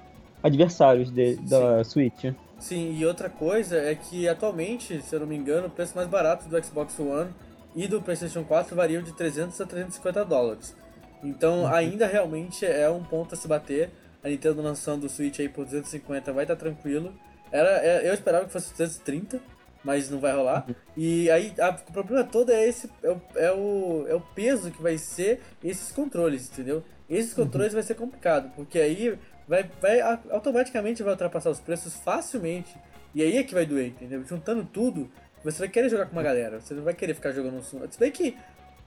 adversários 0.43 1.11
de- 1.11 1.37
da 1.37 1.83
Switch. 1.85 2.27
Sim, 2.59 2.95
e 2.99 3.05
outra 3.07 3.29
coisa 3.29 3.77
é 3.77 3.95
que 3.95 4.29
atualmente, 4.29 5.01
se 5.03 5.15
eu 5.15 5.21
não 5.21 5.27
me 5.27 5.37
engano, 5.37 5.67
o 5.67 5.71
preço 5.71 5.95
mais 5.97 6.09
barato 6.09 6.49
do 6.49 6.63
Xbox 6.65 6.99
One 7.01 7.31
e 7.75 7.87
do 7.87 8.01
PlayStation 8.01 8.45
4 8.45 8.75
variam 8.77 9.03
de 9.03 9.13
300 9.13 9.61
a 9.61 9.67
350 9.67 10.25
dólares. 10.25 10.75
Então, 11.27 11.67
ainda 11.67 12.07
realmente 12.07 12.65
é 12.65 12.89
um 12.89 13.03
ponto 13.03 13.35
a 13.35 13.37
se 13.37 13.49
bater. 13.49 13.91
A 14.23 14.29
Nintendo 14.29 14.63
lançando 14.63 15.05
o 15.05 15.09
Switch 15.09 15.39
aí 15.41 15.49
por 15.49 15.65
250 15.65 16.33
vai 16.33 16.45
estar 16.45 16.57
tranquilo. 16.57 17.13
Era, 17.53 17.69
é- 17.85 18.09
eu 18.09 18.15
esperava 18.15 18.45
que 18.47 18.53
fosse 18.53 18.71
230, 18.73 19.41
mas 19.85 20.11
não 20.11 20.19
vai 20.19 20.33
rolar. 20.33 20.67
E 20.97 21.31
aí, 21.31 21.53
a- 21.61 21.71
o 21.89 21.93
problema 21.93 22.25
todo 22.25 22.51
é 22.51 22.67
esse 22.67 22.91
é 23.03 23.11
o, 23.11 23.21
é, 23.37 23.53
o, 23.53 24.07
é 24.09 24.15
o 24.15 24.21
peso 24.21 24.71
que 24.71 24.83
vai 24.83 24.99
ser 24.99 25.41
esses 25.63 25.93
controles, 25.93 26.51
entendeu? 26.51 26.83
Esses 27.09 27.35
controles 27.35 27.73
vai 27.73 27.83
ser 27.83 27.95
complicado, 27.95 28.51
porque 28.57 28.79
aí 28.81 29.17
vai, 29.47 29.69
vai 29.81 30.01
automaticamente 30.31 31.03
vai 31.03 31.13
ultrapassar 31.13 31.51
os 31.51 31.61
preços 31.61 31.95
facilmente. 31.95 32.75
E 33.15 33.23
aí 33.23 33.37
é 33.37 33.43
que 33.45 33.55
vai 33.55 33.65
doer, 33.65 33.87
entendeu? 33.89 34.25
Juntando 34.25 34.65
tudo, 34.65 35.09
você 35.45 35.61
vai 35.61 35.69
querer 35.69 35.89
jogar 35.89 36.07
com 36.07 36.13
uma 36.13 36.23
galera. 36.23 36.61
Você 36.61 36.75
não 36.75 36.83
vai 36.83 36.95
querer 36.95 37.15
ficar 37.15 37.31
jogando 37.31 37.59
um. 37.59 37.63
Se 37.63 37.99
bem 37.99 38.11
que 38.11 38.37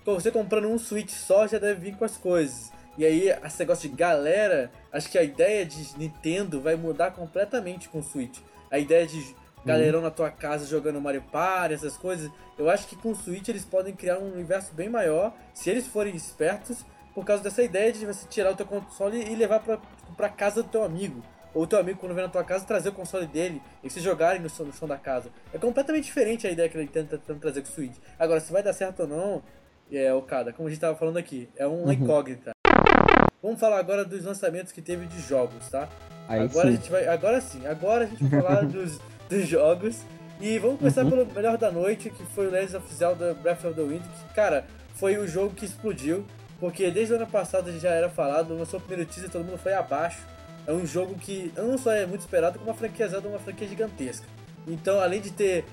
você 0.05 0.31
comprando 0.31 0.67
um 0.67 0.77
Switch 0.77 1.11
só 1.11 1.47
já 1.47 1.59
deve 1.59 1.79
vir 1.79 1.95
com 1.95 2.05
as 2.05 2.17
coisas. 2.17 2.71
E 2.97 3.05
aí, 3.05 3.29
esse 3.29 3.59
negócio 3.59 3.89
de 3.89 3.95
galera, 3.95 4.71
acho 4.91 5.09
que 5.09 5.17
a 5.17 5.23
ideia 5.23 5.65
de 5.65 5.97
Nintendo 5.97 6.59
vai 6.59 6.75
mudar 6.75 7.11
completamente 7.11 7.87
com 7.87 7.99
o 7.99 8.03
Switch. 8.03 8.39
A 8.69 8.77
ideia 8.77 9.07
de 9.07 9.35
galerão 9.65 10.01
na 10.01 10.11
tua 10.11 10.29
casa 10.29 10.65
jogando 10.65 10.99
Mario 10.99 11.21
Party, 11.31 11.75
essas 11.75 11.95
coisas. 11.95 12.29
Eu 12.57 12.69
acho 12.69 12.87
que 12.87 12.95
com 12.95 13.11
o 13.11 13.15
Switch 13.15 13.47
eles 13.47 13.65
podem 13.65 13.95
criar 13.95 14.17
um 14.17 14.33
universo 14.33 14.73
bem 14.73 14.89
maior, 14.89 15.33
se 15.53 15.69
eles 15.69 15.87
forem 15.87 16.15
espertos, 16.15 16.85
por 17.13 17.25
causa 17.25 17.43
dessa 17.43 17.63
ideia 17.63 17.91
de 17.91 18.05
você 18.05 18.27
tirar 18.27 18.51
o 18.51 18.55
teu 18.55 18.65
console 18.65 19.21
e 19.21 19.35
levar 19.35 19.59
pra, 19.59 19.79
pra 20.15 20.29
casa 20.29 20.63
do 20.63 20.69
teu 20.69 20.83
amigo. 20.83 21.21
Ou 21.53 21.63
o 21.63 21.67
teu 21.67 21.79
amigo, 21.79 21.99
quando 21.99 22.13
vem 22.13 22.23
na 22.23 22.29
tua 22.29 22.43
casa, 22.43 22.65
trazer 22.65 22.89
o 22.89 22.93
console 22.93 23.25
dele 23.25 23.61
e 23.83 23.89
vocês 23.89 24.03
jogarem 24.05 24.39
no 24.39 24.49
chão, 24.49 24.65
no 24.65 24.87
da 24.87 24.97
casa. 24.97 25.31
É 25.51 25.57
completamente 25.57 26.05
diferente 26.05 26.45
a 26.45 26.51
ideia 26.51 26.69
que 26.69 26.77
ele 26.77 26.87
tenta, 26.87 27.17
tentando 27.17 27.39
trazer 27.39 27.61
com 27.61 27.69
o 27.69 27.71
Switch. 27.71 27.95
Agora, 28.19 28.39
se 28.39 28.51
vai 28.51 28.61
dar 28.61 28.73
certo 28.73 29.01
ou 29.01 29.07
não, 29.07 29.43
é, 29.91 30.13
Okada, 30.13 30.53
como 30.53 30.67
a 30.67 30.71
gente 30.71 30.79
tava 30.81 30.95
falando 30.97 31.17
aqui, 31.17 31.49
é 31.55 31.65
uma 31.65 31.87
Uhum. 31.87 31.91
incógnita. 31.93 32.51
Vamos 33.41 33.59
falar 33.59 33.79
agora 33.79 34.03
dos 34.03 34.23
lançamentos 34.25 34.71
que 34.71 34.81
teve 34.81 35.05
de 35.05 35.21
jogos, 35.21 35.69
tá? 35.69 35.87
Aí 36.27 36.41
agora 36.41 36.67
a 36.67 36.71
sim. 36.71 36.77
gente 36.77 36.91
vai. 36.91 37.07
Agora 37.07 37.41
sim, 37.41 37.65
agora 37.65 38.03
a 38.03 38.07
gente 38.07 38.23
vai 38.25 38.41
falar 38.41 38.65
dos, 38.67 38.99
dos 39.29 39.47
jogos. 39.47 40.01
E 40.41 40.57
vamos 40.59 40.79
começar 40.79 41.03
Uhum. 41.03 41.09
pelo 41.09 41.25
melhor 41.33 41.57
da 41.57 41.71
noite, 41.71 42.09
que 42.09 42.23
foi 42.27 42.47
o 42.47 42.51
Legends 42.51 42.75
of 42.75 42.93
Zelda 42.93 43.33
Breath 43.33 43.63
of 43.65 43.73
the 43.75 43.81
Wild, 43.81 44.03
que, 44.07 44.33
cara, 44.33 44.65
foi 44.95 45.17
o 45.17 45.27
jogo 45.27 45.53
que 45.53 45.65
explodiu. 45.65 46.25
Porque 46.59 46.91
desde 46.91 47.13
o 47.13 47.15
ano 47.15 47.27
passado 47.27 47.71
já 47.79 47.89
era 47.91 48.09
falado, 48.09 48.57
lançou 48.57 48.79
o 48.79 48.83
primeiro 48.83 49.09
teaser 49.09 49.29
todo 49.29 49.45
mundo 49.45 49.57
foi 49.57 49.73
abaixo. 49.73 50.21
É 50.67 50.73
um 50.73 50.85
jogo 50.85 51.15
que 51.15 51.51
não 51.55 51.77
só 51.77 51.91
é 51.93 52.05
muito 52.05 52.19
esperado, 52.21 52.59
como 52.59 52.69
a 52.71 52.73
franquia 52.73 53.07
Zelda 53.07 53.27
uma 53.29 53.39
franquia 53.39 53.67
gigantesca. 53.67 54.25
Então, 54.67 54.99
além 54.99 55.21
de 55.21 55.31
ter 55.31 55.63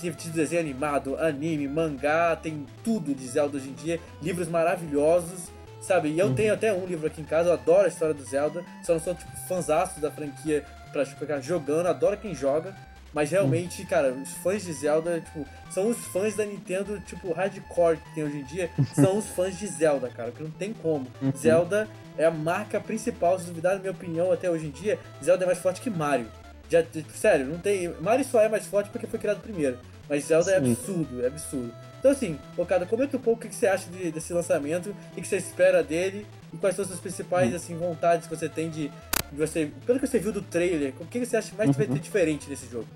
Tido 0.00 0.32
desenho 0.32 0.62
animado, 0.62 1.16
anime, 1.16 1.68
mangá, 1.68 2.34
tem 2.34 2.66
tudo 2.82 3.14
de 3.14 3.26
Zelda 3.26 3.58
hoje 3.58 3.68
em 3.68 3.74
dia, 3.74 4.00
livros 4.22 4.48
maravilhosos, 4.48 5.50
sabe? 5.80 6.08
E 6.08 6.18
eu 6.18 6.34
tenho 6.34 6.54
até 6.54 6.72
um 6.72 6.86
livro 6.86 7.06
aqui 7.06 7.20
em 7.20 7.24
casa, 7.24 7.50
eu 7.50 7.52
adoro 7.52 7.84
a 7.84 7.88
história 7.88 8.14
do 8.14 8.24
Zelda, 8.24 8.64
só 8.82 8.94
não 8.94 9.00
sou 9.00 9.14
tipo 9.14 9.30
fãzaço 9.46 10.00
da 10.00 10.10
franquia 10.10 10.64
pra 10.92 11.04
ficar 11.04 11.40
jogando, 11.40 11.86
adoro 11.86 12.16
quem 12.16 12.34
joga, 12.34 12.74
mas 13.12 13.30
realmente, 13.30 13.84
cara, 13.84 14.12
os 14.12 14.30
fãs 14.34 14.62
de 14.62 14.72
Zelda, 14.72 15.20
tipo, 15.20 15.46
são 15.70 15.88
os 15.88 15.98
fãs 15.98 16.36
da 16.36 16.44
Nintendo, 16.44 17.00
tipo, 17.00 17.32
hardcore 17.32 17.96
que 17.96 18.14
tem 18.14 18.24
hoje 18.24 18.38
em 18.38 18.44
dia, 18.44 18.70
são 18.94 19.18
os 19.18 19.26
fãs 19.26 19.58
de 19.58 19.66
Zelda, 19.66 20.08
cara, 20.08 20.30
que 20.30 20.42
não 20.42 20.50
tem 20.50 20.72
como. 20.72 21.06
Uhum. 21.20 21.32
Zelda 21.36 21.88
é 22.16 22.24
a 22.24 22.30
marca 22.30 22.80
principal, 22.80 23.38
se 23.38 23.46
duvidar, 23.46 23.74
na 23.74 23.80
minha 23.80 23.92
opinião, 23.92 24.32
até 24.32 24.50
hoje 24.50 24.66
em 24.66 24.70
dia, 24.70 24.98
Zelda 25.22 25.44
é 25.44 25.46
mais 25.46 25.58
forte 25.58 25.80
que 25.80 25.90
Mario. 25.90 26.26
Já, 26.68 26.84
tipo, 26.84 27.12
sério, 27.12 27.46
não 27.46 27.58
tem. 27.58 27.92
Mario 28.00 28.24
só 28.24 28.40
é 28.40 28.48
mais 28.48 28.64
forte 28.64 28.90
porque 28.90 29.06
foi 29.06 29.18
criado 29.18 29.40
primeiro. 29.40 29.76
Mas 30.10 30.24
Zelda 30.24 30.50
é 30.50 30.60
Sim. 30.60 30.72
absurdo, 30.72 31.22
é 31.22 31.26
absurdo. 31.28 31.72
Então 32.00 32.10
assim, 32.10 32.36
Okada, 32.58 32.84
comenta 32.84 33.16
um 33.16 33.20
pouco 33.20 33.44
o 33.46 33.48
que 33.48 33.54
você 33.54 33.68
acha 33.68 33.88
de- 33.90 34.10
desse 34.10 34.32
lançamento, 34.32 34.94
o 35.16 35.20
que 35.20 35.26
você 35.26 35.36
espera 35.36 35.82
dele 35.84 36.26
e 36.52 36.56
quais 36.56 36.74
são 36.74 36.82
as 36.82 36.88
suas 36.88 37.00
principais 37.00 37.54
assim, 37.54 37.76
vontades 37.76 38.26
que 38.26 38.34
você 38.36 38.48
tem 38.48 38.68
de, 38.68 38.88
de 38.88 39.38
você. 39.38 39.70
Pelo 39.86 40.00
que 40.00 40.06
você 40.08 40.18
viu 40.18 40.32
do 40.32 40.42
trailer, 40.42 40.92
o 40.98 41.04
que 41.04 41.24
você 41.24 41.36
acha 41.36 41.54
mais 41.56 41.70
que 41.70 41.76
vai 41.76 41.86
Uhum. 41.86 41.92
ter 41.94 42.00
diferente 42.00 42.50
nesse 42.50 42.66
jogo? 42.68 42.86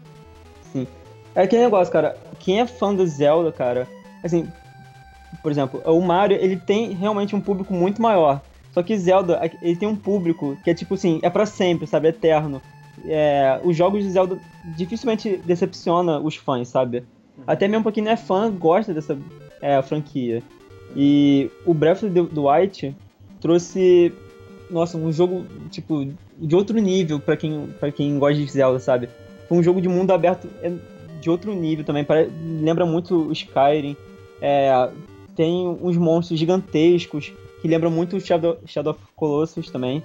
Sim. 0.73 0.89
É 1.37 1.43
aquele 1.43 1.63
negócio, 1.63 1.93
cara. 1.93 2.17
Quem 2.41 2.61
é 2.61 2.67
fã 2.67 2.93
do 2.95 3.07
Zelda, 3.07 3.53
cara, 3.53 3.87
assim, 4.23 4.51
por 5.43 5.53
exemplo, 5.53 5.81
o 5.85 6.01
Mario, 6.01 6.37
ele 6.41 6.57
tem 6.57 6.93
realmente 6.95 7.37
um 7.37 7.41
público 7.41 7.73
muito 7.73 8.03
maior. 8.03 8.41
Só 8.73 8.83
que 8.83 8.97
Zelda, 8.99 9.41
ele 9.63 9.77
tem 9.77 9.87
um 9.89 9.95
público 9.95 10.57
que 10.65 10.71
é 10.71 10.75
tipo 10.75 10.95
assim, 10.95 11.21
é 11.23 11.31
para 11.31 11.47
sempre, 11.47 11.87
sabe? 11.87 12.09
Eterno. 12.09 12.61
É, 13.07 13.61
os 13.63 13.77
jogos 13.77 14.03
de 14.03 14.11
Zelda 14.11 14.39
dificilmente 14.77 15.37
decepciona 15.45 16.19
os 16.19 16.37
fãs, 16.37 16.69
sabe? 16.69 17.05
Até 17.47 17.67
mesmo 17.67 17.83
pra 17.83 17.93
quem 17.93 18.03
não 18.03 18.13
é 18.13 18.17
fã, 18.17 18.51
gosta 18.51 18.95
dessa 18.95 19.19
é, 19.61 19.81
franquia. 19.83 20.43
E 20.97 21.51
o 21.67 21.75
Breath 21.75 22.05
of 22.05 22.11
the 22.11 22.41
Wild 22.41 22.95
trouxe, 23.41 24.13
nossa, 24.71 24.97
um 24.97 25.13
jogo, 25.13 25.45
tipo, 25.71 26.07
de 26.39 26.55
outro 26.55 26.79
nível 26.79 27.19
para 27.19 27.37
quem, 27.37 27.69
quem 27.95 28.19
gosta 28.19 28.37
de 28.37 28.51
Zelda, 28.51 28.79
sabe? 28.79 29.09
Foi 29.49 29.59
um 29.59 29.63
jogo 29.63 29.81
de 29.81 29.89
mundo 29.89 30.13
aberto 30.13 30.49
é, 30.63 30.73
de 31.21 31.31
outro 31.31 31.55
nível 31.55 31.85
também, 31.85 32.07
lembra 32.61 32.87
muito 32.87 33.29
o 33.29 33.33
Skyrim. 33.33 33.97
É, 34.41 34.89
tem 35.35 35.67
uns 35.67 35.97
monstros 35.97 36.39
gigantescos 36.39 37.33
que 37.61 37.69
lembram 37.69 37.91
muito 37.91 38.21
Shadow, 38.21 38.59
Shadow 38.67 38.93
of 38.93 39.01
Colossus 39.17 39.71
também. 39.71 40.03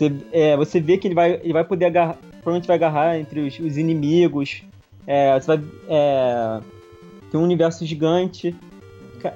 Você, 0.00 0.12
é, 0.32 0.56
você 0.56 0.80
vê 0.80 0.96
que 0.96 1.06
ele 1.06 1.14
vai, 1.14 1.34
ele 1.42 1.52
vai 1.52 1.62
poder 1.62 1.84
agarrar, 1.84 2.16
provavelmente 2.42 2.66
vai 2.66 2.76
agarrar 2.76 3.18
entre 3.18 3.40
os, 3.40 3.58
os 3.58 3.76
inimigos. 3.76 4.62
É, 5.06 5.38
você 5.38 5.46
vai. 5.46 5.62
É, 5.88 6.60
tem 7.30 7.38
um 7.38 7.44
universo 7.44 7.84
gigante. 7.84 8.56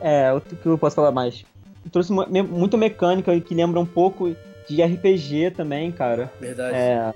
É, 0.00 0.32
o 0.32 0.40
que 0.40 0.64
eu 0.64 0.78
posso 0.78 0.96
falar 0.96 1.12
mais? 1.12 1.44
trouxe 1.92 2.10
muito 2.10 2.78
mecânica 2.78 3.38
que 3.40 3.54
lembra 3.54 3.78
um 3.78 3.84
pouco 3.84 4.34
de 4.66 4.82
RPG 4.82 5.50
também, 5.50 5.92
cara. 5.92 6.32
Verdade. 6.40 6.74
É, 6.74 7.14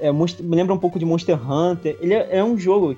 é, 0.00 0.12
me 0.12 0.56
lembra 0.56 0.74
um 0.74 0.78
pouco 0.78 0.98
de 0.98 1.04
Monster 1.04 1.38
Hunter. 1.48 1.96
Ele 2.00 2.14
é, 2.14 2.38
é 2.38 2.42
um 2.42 2.58
jogo 2.58 2.96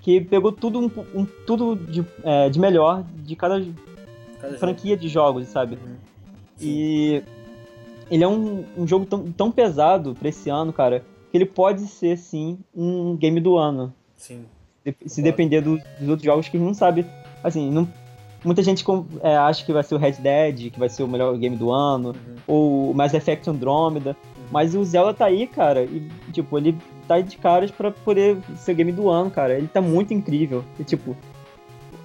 que 0.00 0.22
pegou 0.22 0.50
tudo, 0.50 0.80
um, 0.80 0.90
um 1.14 1.26
tudo 1.46 1.76
de, 1.76 2.02
é, 2.24 2.48
de 2.48 2.58
melhor 2.58 3.04
de 3.18 3.36
cada, 3.36 3.62
cada 4.40 4.56
franquia 4.56 4.92
jogo. 4.92 5.02
de 5.02 5.08
jogos, 5.10 5.48
sabe? 5.48 5.74
Uhum. 5.74 5.96
E 6.58 7.22
ele 8.10 8.24
é 8.24 8.28
um, 8.28 8.64
um 8.76 8.86
jogo 8.86 9.06
tão, 9.06 9.30
tão 9.32 9.50
pesado 9.50 10.14
pra 10.14 10.28
esse 10.28 10.48
ano, 10.48 10.72
cara, 10.72 11.04
que 11.30 11.36
ele 11.36 11.46
pode 11.46 11.82
ser, 11.82 12.16
sim, 12.16 12.58
um 12.74 13.16
game 13.16 13.40
do 13.40 13.56
ano. 13.56 13.92
Sim. 14.16 14.44
Se 15.06 15.20
depender 15.20 15.60
do, 15.60 15.78
dos 15.98 16.08
outros 16.08 16.24
jogos 16.24 16.48
que 16.48 16.56
a 16.56 16.60
gente 16.60 16.66
não 16.66 16.74
sabe. 16.74 17.04
Assim, 17.44 17.70
não, 17.70 17.86
muita 18.44 18.62
gente 18.62 18.84
é, 19.22 19.36
acha 19.36 19.64
que 19.64 19.72
vai 19.72 19.82
ser 19.82 19.94
o 19.94 19.98
Red 19.98 20.12
Dead, 20.12 20.70
que 20.70 20.78
vai 20.78 20.88
ser 20.88 21.02
o 21.02 21.08
melhor 21.08 21.36
game 21.36 21.56
do 21.56 21.70
ano, 21.70 22.08
uhum. 22.08 22.34
ou 22.46 22.90
o 22.90 22.94
Mass 22.94 23.12
Effect 23.12 23.48
Andromeda. 23.50 24.16
Uhum. 24.36 24.44
Mas 24.50 24.74
o 24.74 24.82
Zelda 24.84 25.12
tá 25.12 25.26
aí, 25.26 25.46
cara, 25.46 25.84
e, 25.84 26.08
tipo, 26.32 26.56
ele 26.56 26.76
tá 27.06 27.20
de 27.20 27.36
caras 27.36 27.70
para 27.70 27.90
poder 27.90 28.38
ser 28.56 28.72
o 28.72 28.74
game 28.74 28.92
do 28.92 29.10
ano, 29.10 29.30
cara. 29.30 29.56
Ele 29.56 29.68
tá 29.68 29.80
muito 29.80 30.14
incrível. 30.14 30.64
E, 30.78 30.84
tipo, 30.84 31.14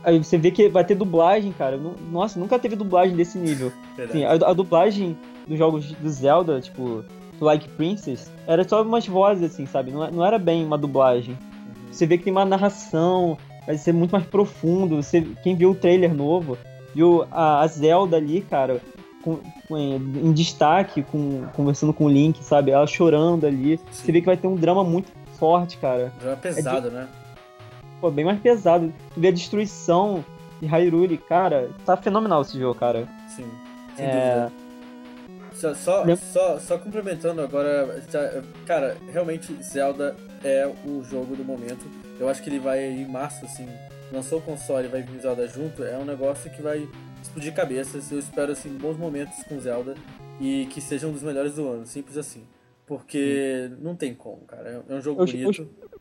aí 0.04 0.18
você 0.18 0.38
vê 0.38 0.52
que 0.52 0.68
vai 0.68 0.84
ter 0.84 0.96
dublagem, 0.96 1.52
cara. 1.54 1.80
Nossa, 2.12 2.40
nunca 2.40 2.60
teve 2.60 2.76
dublagem 2.76 3.16
desse 3.16 3.38
nível. 3.38 3.72
Assim, 3.98 4.24
a, 4.24 4.32
a, 4.32 4.54
dublagem 4.54 5.18
dos 5.48 5.58
jogos 5.58 5.92
do 5.92 6.10
Zelda, 6.10 6.62
tipo, 6.62 7.04
Like 7.40 7.68
Princess, 7.70 8.32
era 8.48 8.68
só 8.68 8.82
umas 8.82 9.08
vozes, 9.08 9.52
assim, 9.52 9.66
sabe? 9.66 9.92
Não, 9.92 10.10
não 10.12 10.26
era 10.26 10.40
bem 10.40 10.66
uma 10.66 10.78
dublagem. 10.78 11.34
Uhum. 11.34 11.92
Você 11.92 12.06
vê 12.06 12.18
que 12.18 12.24
tem 12.26 12.32
uma 12.32 12.46
narração, 12.46 13.38
vai 13.66 13.78
ser 13.78 13.94
muito 13.94 14.12
mais 14.12 14.26
profundo. 14.26 15.02
Você, 15.02 15.22
quem 15.44 15.56
viu 15.56 15.72
o 15.72 15.76
trailer 15.76 16.14
novo, 16.14 16.58
viu 16.94 17.26
a, 17.32 17.62
a 17.62 17.68
Zelda 17.68 18.18
ali, 18.18 18.42
cara, 18.42 18.82
com, 19.24 19.40
com, 19.68 19.78
em 19.78 20.32
destaque, 20.34 21.04
com, 21.04 21.46
conversando 21.54 21.94
com 21.94 22.06
o 22.06 22.10
Link, 22.10 22.44
sabe? 22.44 22.72
Ela 22.72 22.88
chorando 22.88 23.46
ali. 23.46 23.78
Sim. 23.78 23.84
Você 23.92 24.12
vê 24.12 24.20
que 24.20 24.28
vai 24.28 24.38
ter 24.38 24.48
um 24.48 24.56
drama 24.56 24.84
muito 24.84 25.12
forte, 25.38 25.78
cara. 25.78 26.12
Drama 26.20 26.38
pesado, 26.38 26.88
é 26.88 26.90
de... 26.90 26.96
né? 26.96 27.08
Pô, 28.00 28.12
bem 28.12 28.26
mais 28.26 28.40
pesado. 28.40 28.94
Tu 29.14 29.20
vê 29.20 29.30
a 29.30 29.32
destruição 29.32 30.24
de 30.62 30.68
Hyrule, 30.68 31.18
cara, 31.18 31.70
tá 31.86 31.98
fenomenal 31.98 32.42
esse 32.42 32.60
jogo, 32.60 32.76
cara. 32.76 33.08
Sim, 33.28 33.46
sem 33.96 34.06
é... 34.06 34.10
dúvida. 34.10 34.63
Só, 35.54 35.74
só, 35.74 36.04
só, 36.16 36.60
só, 36.60 36.78
complementando 36.78 37.42
agora, 37.42 38.02
cara, 38.66 38.98
realmente 39.12 39.54
Zelda 39.64 40.16
é 40.44 40.68
o 40.86 41.04
jogo 41.04 41.36
do 41.36 41.44
momento. 41.44 41.86
Eu 42.20 42.28
acho 42.28 42.42
que 42.42 42.50
ele 42.50 42.60
vai 42.60 42.84
em 42.84 43.08
março, 43.08 43.46
assim, 43.46 43.68
lançou 44.12 44.40
o 44.40 44.42
console 44.42 44.88
e 44.88 44.90
vai 44.90 45.02
vir 45.02 45.22
Zelda 45.22 45.48
junto, 45.48 45.84
é 45.84 45.98
um 45.98 46.06
negócio 46.06 46.50
que 46.52 46.62
vai 46.62 46.88
explodir 47.22 47.54
cabeças. 47.54 48.12
Eu 48.12 48.20
espero, 48.20 48.52
assim, 48.52 48.70
bons 48.78 48.98
momentos 48.98 49.44
com 49.44 49.60
Zelda 49.60 49.96
e 50.40 50.68
que 50.72 50.82
seja 50.82 51.08
um 51.08 51.12
dos 51.12 51.24
melhores 51.24 51.56
do 51.56 51.68
ano, 51.68 51.86
simples 51.86 52.18
assim. 52.18 52.44
Porque 52.86 53.70
Sim. 53.70 53.78
não 53.82 53.96
tem 53.96 54.14
como, 54.14 54.42
cara. 54.42 54.84
É 54.90 54.94
um 54.94 55.02
jogo 55.02 55.22
eu, 55.22 55.26
bonito. 55.26 55.70
Eu, 55.82 55.93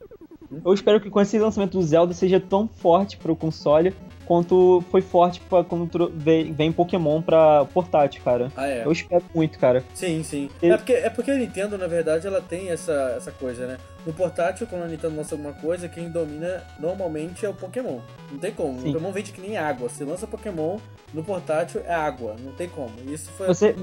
eu, 0.65 0.75
espero 0.75 1.01
que 1.01 1.11
com 1.11 1.21
esse 1.21 1.39
lançamento 1.39 1.73
do 1.73 1.83
Zelda 1.83 2.13
seja 2.13 2.41
tão 2.41 2.69
forte 2.69 3.17
pro 3.17 3.37
console 3.37 3.95
quanto 4.27 4.83
foi 4.91 5.01
forte 5.01 5.41
pra, 5.41 5.65
quando 5.65 6.11
vem, 6.15 6.53
vem 6.53 6.73
Pokémon 6.73 7.21
pra 7.21 7.65
portátil, 7.67 8.23
cara. 8.23 8.51
Ah, 8.57 8.67
é. 8.67 8.85
Eu 8.85 8.93
espero 8.93 9.23
muito, 9.35 9.59
cara. 9.59 9.85
Sim, 9.95 10.23
sim. 10.23 10.49
E... 10.63 10.71
É, 10.71 10.77
porque, 10.77 10.93
é 10.93 11.11
porque 11.11 11.31
a 11.31 11.37
Nintendo, 11.37 11.77
na 11.77 11.87
verdade, 11.87 12.27
ela 12.27 12.41
tem 12.41 12.71
essa, 12.71 13.15
essa 13.17 13.31
coisa, 13.31 13.67
né? 13.67 13.79
No 14.07 14.13
portátil, 14.13 14.67
quando 14.67 14.83
a 14.83 14.89
Nintendo 14.89 15.17
lança 15.17 15.35
alguma 15.35 15.53
coisa, 15.53 15.89
quem 15.89 16.09
domina 16.09 16.63
normalmente 16.79 17.45
é 17.45 17.49
o 17.49 17.55
Pokémon. 17.55 17.99
Não 18.31 18.39
tem 18.39 18.53
como. 18.53 18.81
Sim. 18.81 18.91
O 18.91 18.93
Pokémon 18.93 19.13
vende 19.13 19.33
que 19.33 19.41
nem 19.41 19.57
água. 19.57 19.89
Se 19.89 20.05
lança 20.05 20.27
Pokémon, 20.27 20.79
no 21.13 21.23
portátil 21.23 21.83
é 21.85 21.95
água. 21.95 22.37
Não 22.43 22.53
tem 22.53 22.69
como. 22.69 22.93
Isso 23.07 23.31
foi. 23.33 23.47
Você. 23.47 23.77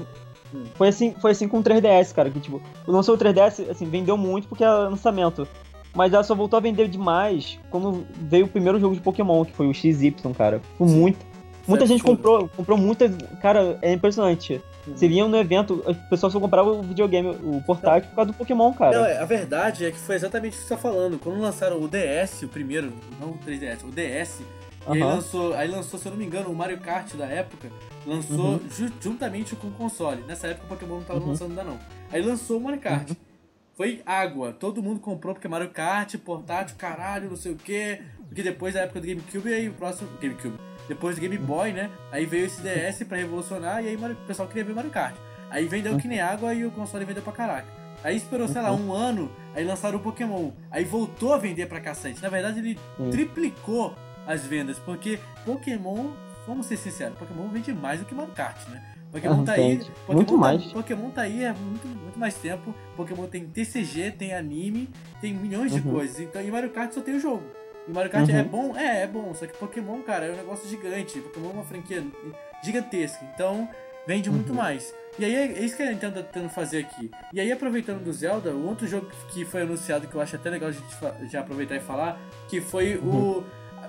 Hum. 0.52 0.64
Foi 0.74 0.88
assim, 0.88 1.14
foi 1.20 1.30
assim 1.30 1.46
com 1.46 1.60
o 1.60 1.62
3DS, 1.62 2.12
cara, 2.12 2.28
que 2.28 2.40
tipo, 2.40 2.60
lançou 2.84 3.14
o 3.14 3.18
3DS, 3.18 3.70
assim, 3.70 3.88
vendeu 3.88 4.16
muito 4.16 4.48
porque 4.48 4.64
era 4.64 4.88
lançamento. 4.88 5.46
Mas 5.94 6.12
ela 6.12 6.22
só 6.22 6.34
voltou 6.34 6.56
a 6.56 6.60
vender 6.60 6.88
demais 6.88 7.58
quando 7.68 8.06
veio 8.20 8.46
o 8.46 8.48
primeiro 8.48 8.78
jogo 8.78 8.94
de 8.94 9.00
Pokémon, 9.00 9.44
que 9.44 9.52
foi 9.52 9.66
o 9.66 9.74
XY, 9.74 10.14
cara. 10.36 10.60
Foi 10.78 10.86
muito. 10.86 11.30
Muita 11.66 11.86
gente 11.86 12.02
comprou, 12.02 12.48
comprou 12.48 12.76
muita. 12.76 13.08
Cara, 13.40 13.78
é 13.82 13.92
impressionante. 13.92 14.60
Uhum. 14.86 14.96
Você 14.96 15.08
vinha 15.08 15.26
no 15.26 15.36
evento, 15.36 15.82
o 15.86 15.94
pessoal 16.08 16.30
só 16.30 16.40
comprava 16.40 16.70
o 16.70 16.82
videogame, 16.82 17.28
o 17.42 17.62
portátil, 17.64 18.08
por 18.10 18.16
causa 18.16 18.32
do 18.32 18.36
Pokémon, 18.36 18.72
cara. 18.72 18.98
Não, 18.98 19.06
é, 19.06 19.18
a 19.18 19.24
verdade 19.24 19.84
é 19.84 19.90
que 19.90 19.98
foi 19.98 20.16
exatamente 20.16 20.54
o 20.54 20.56
que 20.56 20.62
você 20.62 20.74
tá 20.74 20.80
falando. 20.80 21.18
Quando 21.18 21.40
lançaram 21.40 21.80
o 21.80 21.88
DS, 21.88 22.42
o 22.42 22.48
primeiro, 22.48 22.92
não 23.20 23.30
o 23.30 23.38
3DS, 23.38 23.84
o 23.84 23.90
DS, 23.90 24.40
uhum. 24.86 24.94
e 24.94 25.02
aí 25.02 25.02
lançou, 25.02 25.54
aí 25.54 25.68
lançou, 25.68 26.00
se 26.00 26.06
eu 26.06 26.10
não 26.10 26.18
me 26.18 26.24
engano, 26.24 26.50
o 26.50 26.54
Mario 26.54 26.78
Kart 26.78 27.14
da 27.14 27.26
época, 27.26 27.68
lançou 28.06 28.52
uhum. 28.52 28.60
ju 28.70 28.90
juntamente 29.00 29.54
com 29.54 29.68
o 29.68 29.72
console. 29.72 30.22
Nessa 30.26 30.48
época 30.48 30.64
o 30.64 30.68
Pokémon 30.68 30.96
não 30.96 31.04
tava 31.04 31.20
uhum. 31.20 31.28
lançando 31.28 31.50
ainda 31.50 31.64
não. 31.64 31.78
Aí 32.10 32.22
lançou 32.22 32.56
o 32.56 32.60
Mario 32.60 32.80
Kart. 32.80 33.10
Foi 33.80 34.02
água. 34.04 34.52
Todo 34.52 34.82
mundo 34.82 35.00
comprou 35.00 35.32
porque 35.32 35.48
Mario 35.48 35.70
Kart, 35.70 36.14
portátil, 36.18 36.76
caralho, 36.76 37.30
não 37.30 37.36
sei 37.36 37.52
o 37.52 37.56
quê. 37.56 38.02
Porque 38.28 38.42
depois 38.42 38.74
da 38.74 38.80
época 38.80 39.00
do 39.00 39.06
GameCube, 39.06 39.54
aí 39.54 39.70
o 39.70 39.72
próximo. 39.72 40.06
GameCube. 40.20 40.58
Depois 40.86 41.16
do 41.16 41.22
Game 41.22 41.38
Boy, 41.38 41.72
né? 41.72 41.90
Aí 42.12 42.26
veio 42.26 42.44
esse 42.44 42.60
DS 42.60 43.02
pra 43.04 43.16
revolucionar 43.16 43.82
e 43.82 43.88
aí 43.88 43.96
o 43.96 44.16
pessoal 44.26 44.46
queria 44.46 44.64
ver 44.64 44.74
Mario 44.74 44.90
Kart. 44.90 45.14
Aí 45.48 45.66
vendeu 45.66 45.96
que 45.96 46.06
nem 46.06 46.20
água 46.20 46.52
e 46.52 46.66
o 46.66 46.70
console 46.70 47.06
vendeu 47.06 47.22
pra 47.22 47.32
caraca. 47.32 47.68
Aí 48.04 48.14
esperou, 48.14 48.46
sei 48.48 48.60
lá, 48.60 48.70
um 48.70 48.92
ano, 48.92 49.32
aí 49.54 49.64
lançaram 49.64 49.96
o 49.96 50.02
Pokémon. 50.02 50.50
Aí 50.70 50.84
voltou 50.84 51.32
a 51.32 51.38
vender 51.38 51.64
pra 51.66 51.80
cacete. 51.80 52.20
Na 52.20 52.28
verdade, 52.28 52.58
ele 52.58 52.78
triplicou 53.10 53.96
as 54.26 54.44
vendas, 54.44 54.78
porque 54.78 55.18
Pokémon, 55.46 56.10
vamos 56.46 56.66
ser 56.66 56.76
sinceros, 56.76 57.16
Pokémon 57.16 57.48
vende 57.48 57.72
mais 57.72 58.00
do 58.00 58.04
que 58.04 58.14
Mario 58.14 58.34
Kart, 58.34 58.58
né? 58.68 58.94
Pokémon 59.12 59.44
tá 59.44 59.52
aí. 59.52 59.78
Pokémon 59.78 60.14
muito 60.14 60.32
tá, 60.32 60.38
mais. 60.38 60.64
Pokémon 60.64 61.10
tá 61.10 61.22
aí 61.22 61.44
há 61.44 61.52
muito, 61.52 61.86
muito 61.86 62.18
mais 62.18 62.34
tempo. 62.34 62.74
Pokémon 62.96 63.26
tem 63.26 63.46
TCG, 63.46 64.12
tem 64.12 64.34
anime, 64.34 64.88
tem 65.20 65.34
milhões 65.34 65.72
de 65.72 65.80
uhum. 65.80 65.94
coisas. 65.94 66.20
Então, 66.20 66.42
e 66.42 66.50
Mario 66.50 66.70
Kart 66.70 66.92
só 66.92 67.00
tem 67.00 67.16
o 67.16 67.20
jogo. 67.20 67.44
E 67.88 67.92
Mario 67.92 68.10
Kart 68.10 68.28
é 68.28 68.32
uhum. 68.32 68.38
é 68.38 68.44
bom? 68.44 68.76
É, 68.76 69.02
é 69.02 69.06
bom. 69.06 69.34
Só 69.34 69.46
que 69.46 69.56
Pokémon, 69.56 70.00
cara, 70.02 70.26
é 70.26 70.32
um 70.32 70.36
negócio 70.36 70.68
gigante. 70.68 71.20
Pokémon 71.20 71.50
é 71.50 71.52
uma 71.52 71.64
franquia 71.64 72.04
gigantesca. 72.62 73.24
Então, 73.34 73.68
vende 74.06 74.28
uhum. 74.28 74.36
muito 74.36 74.54
mais. 74.54 74.94
E 75.18 75.24
aí 75.24 75.34
é 75.34 75.64
isso 75.64 75.76
que 75.76 75.82
a 75.82 75.90
Nintendo 75.90 76.14
tá 76.14 76.22
tentando 76.22 76.48
fazer 76.48 76.78
aqui. 76.78 77.10
E 77.32 77.40
aí, 77.40 77.50
aproveitando 77.50 78.02
do 78.02 78.12
Zelda, 78.12 78.52
o 78.52 78.66
outro 78.66 78.86
jogo 78.86 79.10
que 79.32 79.44
foi 79.44 79.62
anunciado 79.62 80.06
que 80.06 80.14
eu 80.14 80.20
acho 80.20 80.36
até 80.36 80.50
legal 80.50 80.68
a 80.68 80.72
gente 80.72 80.86
já 81.30 81.40
aproveitar 81.40 81.76
e 81.76 81.80
falar, 81.80 82.18
que 82.48 82.60
foi 82.60 82.96
uhum. 82.96 83.38
o 83.38 83.44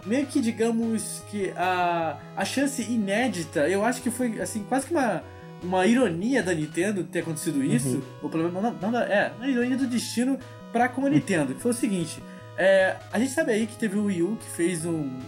meio 0.05 0.25
que 0.25 0.39
digamos 0.39 1.23
que 1.29 1.51
a, 1.55 2.17
a 2.35 2.45
chance 2.45 2.81
inédita, 2.81 3.67
eu 3.67 3.83
acho 3.83 4.01
que 4.01 4.09
foi 4.09 4.39
assim, 4.41 4.63
quase 4.63 4.87
que 4.87 4.93
uma, 4.93 5.23
uma 5.63 5.85
ironia 5.85 6.41
da 6.41 6.53
Nintendo 6.53 7.03
ter 7.03 7.19
acontecido 7.19 7.59
uhum. 7.59 7.65
isso, 7.65 7.95
uhum. 7.95 8.01
ou 8.23 8.29
pelo 8.29 8.51
menos 8.51 8.79
não, 8.81 8.91
não, 8.91 8.99
é, 8.99 9.31
uma 9.37 9.47
ironia 9.47 9.77
do 9.77 9.87
destino 9.87 10.37
pra 10.71 10.87
com 10.89 11.01
a 11.01 11.05
uhum. 11.05 11.11
Nintendo, 11.11 11.53
que 11.53 11.61
foi 11.61 11.71
o 11.71 11.75
seguinte, 11.75 12.21
é, 12.57 12.97
a 13.11 13.19
gente 13.19 13.31
sabe 13.31 13.51
aí 13.51 13.67
que 13.67 13.77
teve 13.77 13.97
o 13.97 14.05
Wii 14.05 14.23
U 14.23 14.37
que 14.37 14.49
fez 14.49 14.85
um, 14.85 15.19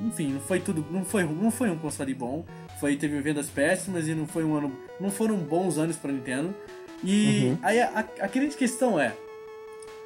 enfim, 0.00 0.32
não 0.32 0.40
foi 0.40 0.60
tudo, 0.60 0.84
não 0.90 1.04
foi, 1.04 1.24
não 1.24 1.50
foi 1.50 1.70
um 1.70 1.78
console 1.78 2.14
bom, 2.14 2.44
foi 2.78 2.96
teve 2.96 3.20
vendas 3.20 3.48
péssimas 3.48 4.08
e 4.08 4.14
não 4.14 4.26
foi 4.26 4.44
um 4.44 4.56
ano, 4.56 4.76
não 4.98 5.10
foram 5.10 5.36
bons 5.36 5.78
anos 5.78 5.96
para 5.96 6.10
Nintendo. 6.10 6.54
E 7.02 7.48
uhum. 7.48 7.58
aí 7.62 7.80
a, 7.80 7.88
a, 7.88 8.24
a 8.24 8.26
grande 8.26 8.56
questão 8.56 8.98
é, 8.98 9.14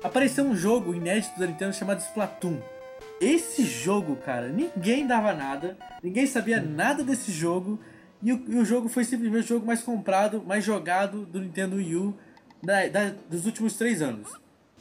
apareceu 0.03 0.45
um 0.45 0.57
jogo 0.57 0.95
inédito 0.95 1.39
da 1.39 1.47
Nintendo 1.47 1.73
chamado 1.73 2.01
Splatoon. 2.01 2.59
Esse 3.25 3.65
jogo, 3.65 4.17
cara, 4.17 4.49
ninguém 4.49 5.07
dava 5.07 5.33
nada, 5.33 5.77
ninguém 6.03 6.27
sabia 6.27 6.61
nada 6.61 7.03
desse 7.03 7.33
jogo, 7.33 7.79
e 8.23 8.33
o, 8.33 8.45
e 8.49 8.57
o 8.57 8.65
jogo 8.65 8.89
foi 8.89 9.05
simplesmente 9.05 9.45
o 9.45 9.49
jogo 9.49 9.67
mais 9.67 9.83
comprado, 9.83 10.43
mais 10.47 10.65
jogado 10.65 11.25
do 11.25 11.41
Nintendo 11.41 11.77
Wii 11.77 11.97
U 11.97 12.15
da, 12.63 12.87
da, 12.89 13.15
dos 13.31 13.47
últimos 13.47 13.75
três 13.75 14.03
anos. 14.03 14.33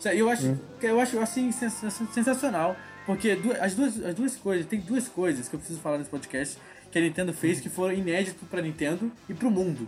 Eu 0.05 0.29
acho, 0.29 0.47
hum. 0.47 0.57
eu 0.81 0.99
acho 0.99 1.19
assim 1.19 1.51
sensacional, 1.51 2.75
porque 3.05 3.39
as 3.59 3.73
duas, 3.73 4.05
as 4.05 4.15
duas 4.15 4.35
coisas, 4.35 4.65
tem 4.65 4.79
duas 4.79 5.07
coisas 5.07 5.47
que 5.47 5.55
eu 5.55 5.59
preciso 5.59 5.79
falar 5.79 5.97
nesse 5.97 6.09
podcast 6.09 6.57
que 6.91 6.99
a 6.99 7.01
Nintendo 7.01 7.33
fez 7.33 7.59
que 7.59 7.69
foram 7.69 7.93
inédito 7.93 8.45
para 8.45 8.61
Nintendo 8.61 9.11
e 9.27 9.33
para 9.33 9.47
o 9.47 9.51
mundo. 9.51 9.87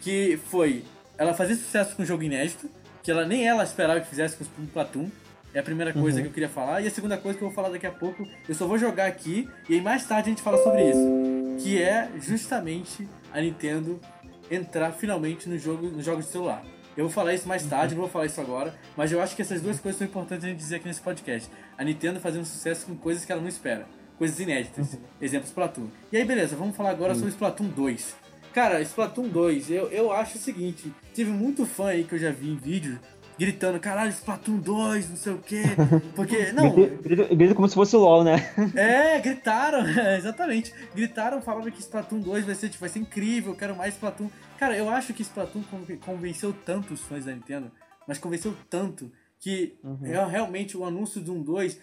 que 0.00 0.38
foi 0.50 0.84
ela 1.16 1.32
fazer 1.32 1.54
sucesso 1.54 1.94
com 1.94 2.02
um 2.02 2.06
jogo 2.06 2.24
inédito, 2.24 2.68
que 3.02 3.10
ela 3.10 3.24
nem 3.24 3.46
ela 3.46 3.62
esperava 3.62 4.00
que 4.00 4.08
fizesse 4.08 4.36
com 4.36 4.44
o 4.44 4.66
Platoon. 4.66 5.08
É 5.54 5.58
a 5.58 5.62
primeira 5.62 5.92
coisa 5.92 6.16
Uhum. 6.18 6.22
que 6.22 6.28
eu 6.28 6.32
queria 6.32 6.48
falar. 6.48 6.80
E 6.80 6.86
a 6.86 6.90
segunda 6.90 7.16
coisa 7.18 7.36
que 7.38 7.44
eu 7.44 7.48
vou 7.48 7.54
falar 7.54 7.68
daqui 7.68 7.86
a 7.86 7.90
pouco, 7.92 8.26
eu 8.48 8.54
só 8.54 8.66
vou 8.66 8.78
jogar 8.78 9.06
aqui 9.06 9.48
e 9.68 9.74
aí 9.74 9.80
mais 9.80 10.04
tarde 10.06 10.28
a 10.28 10.30
gente 10.30 10.42
fala 10.42 10.56
sobre 10.62 10.88
isso. 10.88 11.62
Que 11.62 11.80
é 11.82 12.08
justamente 12.18 13.06
a 13.32 13.40
Nintendo 13.40 14.00
entrar 14.50 14.92
finalmente 14.92 15.48
no 15.48 15.58
jogo, 15.58 15.88
nos 15.88 16.04
jogos 16.04 16.26
de 16.26 16.32
celular. 16.32 16.64
Eu 16.96 17.04
vou 17.04 17.12
falar 17.12 17.32
isso 17.34 17.48
mais 17.48 17.64
tarde, 17.64 17.94
não 17.94 18.02
vou 18.02 18.10
falar 18.10 18.26
isso 18.26 18.40
agora, 18.40 18.74
mas 18.96 19.10
eu 19.12 19.20
acho 19.22 19.34
que 19.34 19.40
essas 19.42 19.60
duas 19.62 19.80
coisas 19.80 19.98
são 19.98 20.06
importantes 20.06 20.44
a 20.44 20.48
gente 20.48 20.58
dizer 20.58 20.76
aqui 20.76 20.86
nesse 20.88 21.00
podcast. 21.00 21.50
A 21.78 21.84
Nintendo 21.84 22.20
fazendo 22.20 22.44
sucesso 22.44 22.84
com 22.86 22.94
coisas 22.96 23.24
que 23.24 23.32
ela 23.32 23.40
não 23.40 23.48
espera, 23.48 23.86
coisas 24.18 24.38
inéditas. 24.40 24.98
Exemplo, 25.20 25.46
Splatoon. 25.46 25.86
E 26.10 26.16
aí, 26.18 26.24
beleza, 26.24 26.54
vamos 26.56 26.76
falar 26.76 26.90
agora 26.90 27.14
sobre 27.14 27.30
Splatoon 27.30 27.68
2. 27.68 28.14
Cara, 28.52 28.80
Splatoon 28.82 29.28
2, 29.28 29.70
eu, 29.70 29.88
eu 29.88 30.12
acho 30.12 30.36
o 30.36 30.40
seguinte: 30.40 30.92
teve 31.14 31.30
muito 31.30 31.64
fã 31.64 31.86
aí 31.88 32.04
que 32.04 32.14
eu 32.14 32.18
já 32.18 32.30
vi 32.30 32.50
em 32.50 32.56
vídeo 32.56 33.00
gritando, 33.38 33.80
caralho, 33.80 34.10
Splatoon 34.10 34.58
2, 34.58 35.10
não 35.10 35.16
sei 35.16 35.32
o 35.32 35.38
quê. 35.38 35.62
Porque, 36.14 36.50
não, 36.52 36.72
Grita, 36.72 37.54
como 37.54 37.68
se 37.68 37.74
fosse 37.74 37.96
o 37.96 38.00
LOL, 38.00 38.24
né? 38.24 38.36
é, 38.76 39.18
gritaram, 39.20 39.84
exatamente. 40.16 40.72
Gritaram, 40.94 41.40
falaram 41.42 41.70
que 41.70 41.80
Splatoon 41.80 42.20
2 42.20 42.44
vai 42.44 42.54
ser, 42.54 42.68
tipo, 42.68 42.80
vai 42.80 42.88
ser 42.88 42.98
incrível, 43.00 43.52
eu 43.52 43.56
quero 43.56 43.74
mais 43.76 43.94
Splatoon. 43.94 44.28
Cara, 44.58 44.76
eu 44.76 44.88
acho 44.88 45.12
que 45.12 45.22
Splatoon 45.22 45.62
con- 45.64 45.84
convenceu 46.04 46.54
tanto 46.64 46.94
os 46.94 47.00
fãs 47.00 47.24
da 47.24 47.32
Nintendo, 47.32 47.70
mas 48.06 48.18
convenceu 48.18 48.54
tanto 48.70 49.10
que 49.40 49.76
é, 50.04 50.24
realmente 50.26 50.76
o 50.76 50.84
anúncio 50.84 51.20
de 51.20 51.30
um 51.30 51.42
2, 51.42 51.76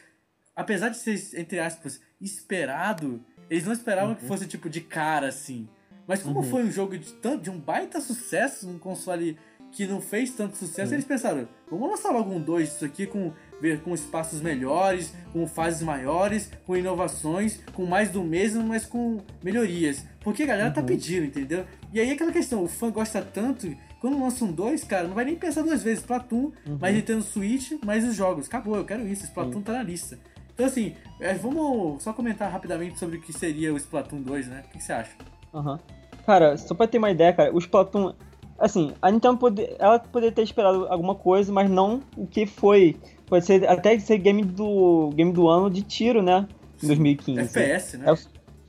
apesar 0.56 0.88
de 0.90 0.98
ser, 0.98 1.20
entre 1.40 1.60
aspas, 1.60 2.00
esperado, 2.22 3.22
eles 3.50 3.66
não 3.66 3.74
esperavam 3.74 4.16
que 4.16 4.26
fosse, 4.26 4.48
tipo, 4.48 4.70
de 4.70 4.80
cara, 4.80 5.28
assim. 5.28 5.68
Mas 6.08 6.24
como 6.24 6.42
foi 6.42 6.64
um 6.64 6.72
jogo 6.72 6.98
de, 6.98 7.14
tanto, 7.14 7.44
de 7.44 7.50
um 7.50 7.60
baita 7.60 8.00
sucesso, 8.02 8.68
um 8.68 8.80
console 8.80 9.38
que 9.71 9.86
não 9.88 10.01
fez 10.01 10.32
tanto 10.32 10.58
sucesso, 10.58 10.93
eles 10.93 11.05
pensaram, 11.05 11.47
vamos 11.69 11.89
lançar 11.89 12.12
logo 12.12 12.32
um 12.34 12.41
2 12.41 12.69
disso 12.69 12.86
aqui 12.86 13.05
com, 13.05 13.32
ver- 13.62 13.82
com 13.82 13.93
espaços 13.93 14.41
melhores, 14.41 15.13
com 15.32 15.45
fases 15.47 15.82
maiores, 15.82 16.51
com 16.65 16.75
inovações, 16.75 17.60
com 17.73 17.86
mais 17.86 18.10
do 18.10 18.23
mesmo, 18.23 18.63
mas 18.63 18.86
com 18.86 19.17
melhorias. 19.43 20.05
Porque 20.21 20.43
a 20.43 20.47
galera 20.47 20.71
tá 20.71 20.82
pedindo, 20.82 21.25
entendeu? 21.25 21.65
E 21.93 21.99
aí 21.99 22.12
aquela 22.12 22.32
questão, 22.32 22.63
o 22.63 22.67
fã 22.67 22.89
gosta 22.91 23.21
tanto, 23.21 23.73
quando 24.01 24.19
lança 24.19 24.43
um 24.45 24.51
2, 24.51 24.84
cara, 24.84 25.08
não 25.08 25.15
vai 25.15 25.25
nem 25.25 25.36
pensar 25.36 25.62
duas 25.62 25.84
vezes, 25.84 25.99
Splatoon, 25.99 26.51
mais 26.79 26.95
Nintendo 26.95 27.21
Switch, 27.23 27.71
mais 27.86 28.03
os 28.08 28.15
jogos. 28.15 28.47
Acabou, 28.47 28.75
eu 28.75 28.86
quero 28.86 29.08
isso, 29.08 29.23
Splatoon 29.25 29.62
tá 29.62 29.73
na 29.73 29.84
lista. 29.84 30.17
Então 30.53 30.65
assim, 30.65 30.93
é, 31.21 31.34
vamos 31.36 32.03
só 32.03 32.12
comentar 32.12 32.51
rapidamente 32.51 32.99
sobre 32.99 33.17
o 33.17 33.21
que 33.21 33.32
seria 33.32 33.73
o 33.73 33.77
Splatoon 33.77 34.21
2, 34.21 34.47
né? 34.47 34.63
O 34.65 34.69
que 34.71 34.77
que 34.77 34.84
você 34.84 34.93
acha? 34.93 35.12
Aham. 35.53 35.79
Cara, 36.25 36.58
só 36.58 36.73
pra 36.75 36.86
ter 36.88 36.97
uma 36.97 37.10
ideia, 37.12 37.32
cara, 37.34 37.53
o 37.55 37.60
Splatoon. 37.60 38.13
Assim, 38.60 38.91
a 39.02 39.10
Nintendo 39.10 39.38
pode, 39.38 39.69
ela 39.80 40.00
poderia 40.00 40.34
ter 40.34 40.43
esperado 40.43 40.88
alguma 40.89 41.15
coisa, 41.15 41.52
mas 41.52 41.69
não 41.69 42.02
o 42.17 42.28
que 42.28 42.45
foi. 42.45 42.98
Pode 43.26 43.45
ser 43.45 43.67
até 43.67 43.98
ser 44.00 44.17
game 44.17 44.43
do, 44.43 45.12
game 45.15 45.32
do 45.32 45.48
ano 45.48 45.69
de 45.69 45.82
tiro, 45.82 46.22
né? 46.22 46.48
Em 46.84 46.88
2015. 46.88 47.39
FPS, 47.39 47.98
né? 47.98 48.12
É, 48.12 48.15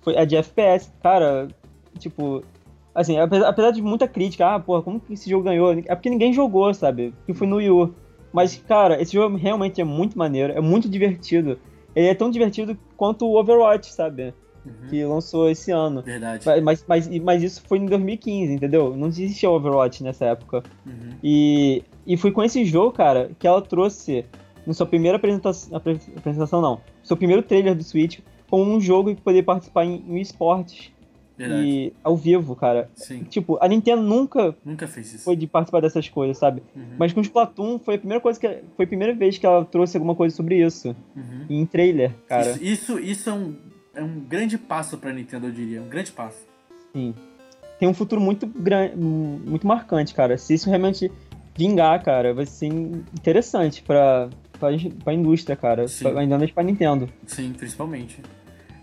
foi 0.03 0.17
a 0.17 0.25
de 0.25 0.37
FPS, 0.37 0.93
cara, 1.03 1.49
tipo. 1.99 2.43
Assim, 2.95 3.19
apesar, 3.19 3.49
apesar 3.49 3.71
de 3.71 3.81
muita 3.83 4.07
crítica, 4.09 4.55
ah, 4.55 4.61
porra, 4.61 4.83
como 4.83 5.01
que 5.01 5.15
esse 5.15 5.31
jogo 5.31 5.45
ganhou? 5.45 5.73
É 5.73 5.95
porque 5.95 6.11
ninguém 6.11 6.33
jogou, 6.33 6.73
sabe? 6.75 7.13
Porque 7.19 7.35
foi 7.35 7.47
no 7.47 7.57
Wii 7.57 7.71
U. 7.71 7.95
Mas, 8.33 8.57
cara, 8.57 9.01
esse 9.01 9.13
jogo 9.13 9.37
realmente 9.37 9.81
é 9.81 9.85
muito 9.85 10.19
maneiro, 10.19 10.53
é 10.53 10.61
muito 10.61 10.89
divertido. 10.89 11.59
Ele 11.95 12.07
é 12.07 12.15
tão 12.15 12.31
divertido 12.31 12.79
quanto 12.97 13.27
o 13.27 13.39
Overwatch, 13.39 13.93
sabe? 13.93 14.35
Uhum. 14.65 14.89
Que 14.89 15.05
lançou 15.05 15.49
esse 15.51 15.71
ano. 15.71 16.03
Verdade. 16.03 16.45
Mas, 16.63 16.85
mas, 16.87 17.09
mas 17.21 17.43
isso 17.43 17.63
foi 17.67 17.79
em 17.79 17.87
2015, 17.87 18.53
entendeu? 18.53 18.95
Não 18.97 19.09
existia 19.09 19.51
Overwatch 19.51 20.03
nessa 20.03 20.27
época. 20.27 20.63
Uhum. 20.87 21.15
E, 21.23 21.83
e 22.07 22.17
foi 22.17 22.31
com 22.33 22.43
esse 22.43 22.65
jogo, 22.65 22.93
cara, 22.93 23.31
que 23.39 23.47
ela 23.47 23.63
trouxe, 23.63 24.25
na 24.67 24.75
sua 24.75 24.87
primeira 24.87 25.17
apresentação, 25.17 25.77
apre- 25.77 25.99
apresentação 26.17 26.61
não, 26.61 26.81
seu 27.03 27.17
primeiro 27.17 27.43
trailer 27.43 27.75
do 27.75 27.83
Switch, 27.83 28.19
como 28.51 28.71
um 28.71 28.81
jogo 28.81 29.15
que 29.15 29.21
poderia 29.23 29.45
participar 29.45 29.85
em, 29.85 30.05
em 30.09 30.21
esportes 30.21 30.91
Verdade. 31.39 31.67
e 31.67 31.93
ao 32.05 32.15
vivo, 32.17 32.55
cara. 32.55 32.91
Sim. 32.95 33.23
Tipo, 33.25 33.57
a 33.63 33.67
Nintendo 33.69 34.03
nunca 34.03 34.55
Nunca 34.65 34.87
fez 34.87 35.15
isso. 35.15 35.25
foi 35.25 35.37
de 35.37 35.47
participar 35.47 35.81
dessas 35.81 36.07
coisas, 36.09 36.37
sabe? 36.37 36.63
Uhum. 36.77 36.83
Mas 36.99 37.13
com 37.15 37.21
o 37.21 37.23
Splatoon 37.23 37.79
foi 37.79 37.95
a 37.95 37.99
primeira 37.99 38.21
coisa 38.21 38.39
que 38.39 38.47
foi 38.77 38.85
a 38.85 38.89
primeira 38.89 39.15
vez 39.15 39.39
que 39.39 39.47
ela 39.47 39.65
trouxe 39.65 39.97
alguma 39.97 40.15
coisa 40.15 40.35
sobre 40.37 40.63
isso 40.63 40.95
Uhum. 41.17 41.47
em 41.49 41.65
trailer, 41.65 42.13
cara. 42.29 42.51
Isso, 42.51 42.63
isso, 42.63 42.99
isso 42.99 43.31
é, 43.31 43.33
um, 43.33 43.55
é 43.95 44.03
um 44.03 44.21
grande 44.21 44.57
passo 44.59 44.97
pra 44.99 45.13
Nintendo, 45.13 45.47
eu 45.47 45.53
diria. 45.53 45.81
Um 45.83 45.89
grande 45.89 46.13
passo. 46.13 46.39
Sim. 46.93 47.15
Tem 47.79 47.89
um 47.89 47.95
futuro 47.95 48.21
muito 48.21 48.47
grande, 48.47 48.97
muito 48.97 49.67
marcante, 49.67 50.15
cara. 50.15 50.37
Se 50.37 50.55
isso 50.55 50.69
realmente 50.69 51.11
vingar, 51.57 52.03
cara, 52.03 52.33
vai 52.35 52.47
ser 52.47 52.67
interessante 52.67 53.83
pra, 53.83 54.29
pra, 54.59 54.69
pra 55.03 55.15
indústria, 55.15 55.57
cara. 55.57 55.89
Sim. 55.89 56.05
Pra, 56.11 56.21
ainda 56.21 56.39
mais 56.39 56.51
pra 56.51 56.63
Nintendo. 56.63 57.09
Sim, 57.27 57.53
principalmente. 57.57 58.21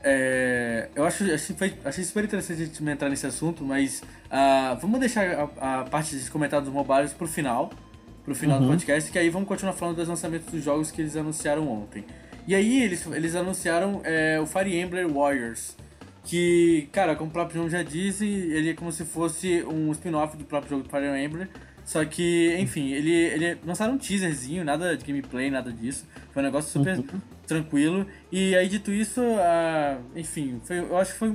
É, 0.04 0.90
eu 0.96 1.04
acho, 1.06 1.24
achei, 1.32 1.56
achei 1.84 2.04
super 2.04 2.24
interessante 2.24 2.62
a 2.62 2.66
gente 2.66 2.84
entrar 2.84 3.10
nesse 3.10 3.26
assunto, 3.26 3.64
mas 3.64 4.02
ah, 4.32 4.78
vamos 4.80 5.00
deixar 5.00 5.50
a, 5.60 5.82
a 5.82 5.84
parte 5.84 6.18
de 6.18 6.30
comentários 6.32 6.70
mobiles 6.70 7.12
pro 7.14 7.28
final, 7.28 7.72
pro 8.24 8.34
final 8.36 8.58
do 8.60 8.66
Uhum. 8.66 8.72
podcast, 8.72 9.12
que 9.12 9.20
aí 9.20 9.30
vamos 9.30 9.48
continuar 9.48 9.74
falando 9.74 9.98
dos 9.98 10.08
lançamentos 10.08 10.52
dos 10.52 10.64
jogos 10.64 10.92
que 10.92 11.02
eles 11.02 11.16
anunciaram 11.18 11.68
ontem. 11.68 12.06
E 12.48 12.56
aí 12.56 12.82
eles, 12.82 13.06
eles 13.08 13.36
anunciaram 13.36 14.02
é, 14.06 14.40
o 14.40 14.46
Fire 14.46 14.74
Emblem 14.74 15.06
Warriors, 15.06 15.76
que, 16.24 16.88
cara, 16.94 17.16
como 17.16 17.30
o 17.30 17.34
próprio 17.34 17.60
nome 17.60 17.70
já 17.70 17.84
diz, 17.84 18.22
ele 18.22 18.70
é 18.70 18.74
como 18.74 18.92
se 18.92 19.04
fosse 19.04 19.64
um 19.64 19.92
spin-off 19.92 20.38
do 20.38 20.46
próprio 20.46 20.72
jogo 20.72 20.84
do 20.84 20.90
Fire 20.90 21.06
Emblem, 21.06 21.48
só 21.84 22.04
que, 22.04 22.56
enfim, 22.60 22.92
ele, 22.92 23.14
ele 23.14 23.58
lançaram 23.66 23.94
um 23.94 23.98
teaserzinho, 23.98 24.64
nada 24.64 24.96
de 24.98 25.06
gameplay, 25.06 25.50
nada 25.50 25.72
disso. 25.72 26.06
Foi 26.32 26.42
um 26.42 26.46
negócio 26.46 26.70
super 26.70 27.02
tranquilo. 27.46 28.06
E 28.30 28.56
aí, 28.58 28.68
dito 28.68 28.92
isso, 28.92 29.22
ah, 29.40 29.98
enfim, 30.14 30.60
foi, 30.66 30.80
eu 30.80 30.98
acho 30.98 31.14
que 31.14 31.20
foi, 31.20 31.34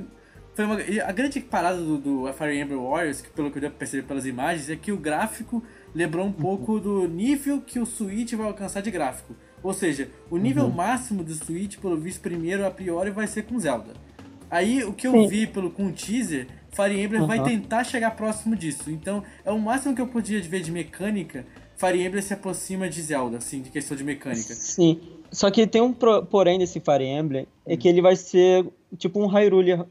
foi 0.54 0.64
uma, 0.66 0.76
a 1.06 1.12
grande 1.12 1.40
parada 1.40 1.78
do, 1.78 1.96
do 1.96 2.32
Fire 2.34 2.54
Emblem 2.54 2.78
Warriors, 2.78 3.22
que 3.22 3.30
pelo 3.30 3.50
que 3.50 3.64
eu 3.64 3.70
perceber 3.70 4.06
pelas 4.06 4.26
imagens, 4.26 4.68
é 4.68 4.76
que 4.76 4.92
o 4.92 4.98
gráfico 4.98 5.64
lembrou 5.94 6.26
um 6.26 6.32
pouco 6.32 6.78
do 6.78 7.08
nível 7.08 7.62
que 7.62 7.78
o 7.78 7.86
Switch 7.86 8.34
vai 8.34 8.46
alcançar 8.46 8.82
de 8.82 8.90
gráfico. 8.90 9.34
Ou 9.62 9.72
seja, 9.72 10.08
o 10.30 10.36
nível 10.36 10.68
máximo 10.68 11.22
do 11.22 11.32
Switch, 11.34 11.78
pelo 11.78 11.96
visto, 11.96 12.20
primeiro, 12.20 12.66
a 12.66 12.70
priori, 12.70 13.10
vai 13.10 13.26
ser 13.26 13.42
com 13.44 13.58
Zelda. 13.58 13.92
Aí, 14.50 14.82
o 14.84 14.92
que 14.92 15.06
eu 15.06 15.12
Sim. 15.12 15.28
vi 15.28 15.46
pelo, 15.46 15.70
com 15.70 15.86
o 15.86 15.92
teaser, 15.92 16.46
Fire 16.72 17.00
Emblem 17.00 17.26
vai 17.26 17.38
Uhum. 17.38 17.44
tentar 17.44 17.84
chegar 17.84 18.10
próximo 18.12 18.54
disso. 18.56 18.90
Então, 18.90 19.22
é 19.44 19.50
o 19.50 19.58
máximo 19.58 19.94
que 19.94 20.00
eu 20.00 20.06
podia 20.06 20.40
ver 20.42 20.60
de 20.62 20.70
mecânica. 20.72 21.46
Fire 21.76 22.04
Emblem 22.04 22.22
se 22.22 22.34
aproxima 22.34 22.88
de 22.88 23.00
Zelda, 23.00 23.38
assim, 23.38 23.60
de 23.62 23.70
questão 23.70 23.96
de 23.96 24.04
mecânica. 24.04 24.54
Sim. 24.54 25.00
Só 25.30 25.50
que 25.50 25.66
tem 25.66 25.80
um 25.80 25.92
pro- 25.92 26.24
porém 26.26 26.58
desse 26.58 26.80
Fire 26.80 27.04
Emblem, 27.04 27.46
é 27.66 27.76
que 27.76 27.88
ele 27.88 28.02
vai 28.02 28.14
ser 28.16 28.66
tipo 28.98 29.20
um 29.22 29.26
Hyrule, 29.26 29.84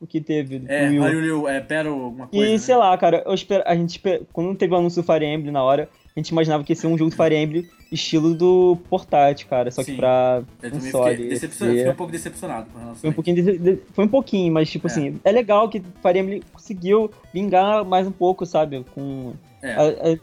o 0.00 0.06
que 0.06 0.20
teve 0.20 0.62
É. 0.68 0.86
Hyrule 0.88 1.46
é 1.48 1.60
Battle, 1.60 2.00
alguma 2.00 2.28
coisa. 2.28 2.46
E 2.46 2.52
né? 2.52 2.58
sei 2.58 2.76
lá, 2.76 2.96
cara, 2.96 3.22
eu 3.26 3.34
espero, 3.34 3.64
a 3.66 3.74
gente, 3.74 4.00
quando 4.32 4.54
teve 4.56 4.72
o 4.72 4.76
anúncio 4.76 5.02
do 5.02 5.06
Fire 5.12 5.24
Emblem 5.26 5.52
na 5.52 5.62
hora, 5.64 5.88
a 6.16 6.20
gente 6.20 6.30
imaginava 6.30 6.64
que 6.64 6.72
ia 6.72 6.76
ser 6.76 6.86
um 6.86 6.96
jogo 6.96 7.10
de 7.10 7.16
Fire 7.16 7.36
Emblem 7.36 7.68
estilo 7.92 8.34
do 8.34 8.76
portátil, 8.88 9.46
cara, 9.48 9.70
só 9.70 9.84
que 9.84 9.92
Sim. 9.92 9.96
pra 9.98 10.42
Eu 10.62 10.70
também 10.72 10.90
console. 10.90 11.10
fiquei, 11.16 11.28
decepcionado, 11.28 11.76
ia- 11.76 11.78
fiquei 11.82 11.92
um 11.92 11.96
pouco 11.96 12.12
decepcionado 12.12 12.66
com 12.72 12.78
relação 12.78 12.96
Foi 13.00 13.10
um 13.10 13.12
pouquinho, 13.12 13.58
de- 13.58 13.78
foi 13.92 14.04
um 14.04 14.08
pouquinho, 14.08 14.52
mas 14.52 14.68
tipo 14.70 14.88
É. 14.88 14.90
assim, 14.90 15.20
é 15.22 15.30
legal 15.30 15.68
que 15.68 15.80
Fire 16.02 16.18
Emblem 16.18 16.42
conseguiu 16.52 17.10
vingar 17.32 17.84
mais 17.84 18.06
um 18.06 18.10
pouco, 18.10 18.44
sabe? 18.44 18.84
Com 18.94 19.34
É. 19.62 19.72
a- 19.74 19.82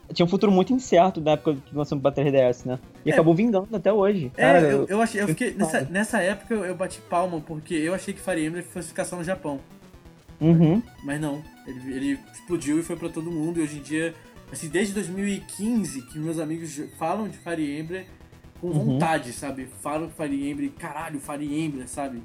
a- 0.10 0.14
tinha 0.14 0.26
um 0.26 0.30
futuro 0.30 0.52
muito 0.52 0.74
incerto 0.74 1.22
na 1.22 1.32
época 1.32 1.56
que 1.66 1.76
lançou 1.76 1.98
pra 2.00 2.12
3DS, 2.12 2.66
né? 2.66 2.80
E 3.06 3.10
É. 3.12 3.14
acabou 3.14 3.34
vingando 3.34 3.68
até 3.74 3.94
hoje. 3.94 4.30
É, 4.36 4.42
Cara, 4.42 4.60
eu, 4.62 4.86
eu 4.90 5.02
achei, 5.02 5.22
eu 5.22 5.28
fiquei, 5.30 5.54
nessa, 5.54 5.82
nessa 5.90 6.20
época 6.22 6.54
eu, 6.54 6.66
eu 6.66 6.76
bati 6.76 7.00
palma, 7.10 7.40
porque 7.40 7.76
eu 7.76 7.94
achei 7.94 8.14
que 8.14 8.20
Fire 8.20 8.44
Emblem 8.46 8.64
fosse 8.64 8.90
ficar 8.90 9.06
só 9.06 9.16
no 9.16 9.24
Japão. 9.24 9.60
Uhum. 10.42 10.82
Mas 11.06 11.22
não, 11.22 11.42
ele, 11.66 11.94
ele 11.96 12.20
explodiu 12.34 12.80
e 12.80 12.84
foi 12.84 12.98
pra 12.98 13.08
todo 13.08 13.32
mundo. 13.32 13.60
E 13.60 13.64
hoje 13.64 13.78
em 13.78 13.82
dia, 13.82 14.14
assim, 14.54 14.70
desde 14.70 14.94
2015 14.94 16.02
que 16.04 16.18
meus 16.20 16.39
amigos 16.39 16.80
falam 16.98 17.28
de 17.28 17.38
Fire 17.38 17.80
Emblem 17.80 18.06
com 18.62 18.68
Uhum. 18.68 18.74
vontade, 18.94 19.34
sabe? 19.34 19.68
Falam 19.82 20.10
Fire 20.10 20.50
Emblem, 20.50 20.70
caralho, 20.70 21.20
Fire 21.20 21.44
Emblem, 21.66 21.86
sabe? 21.88 22.22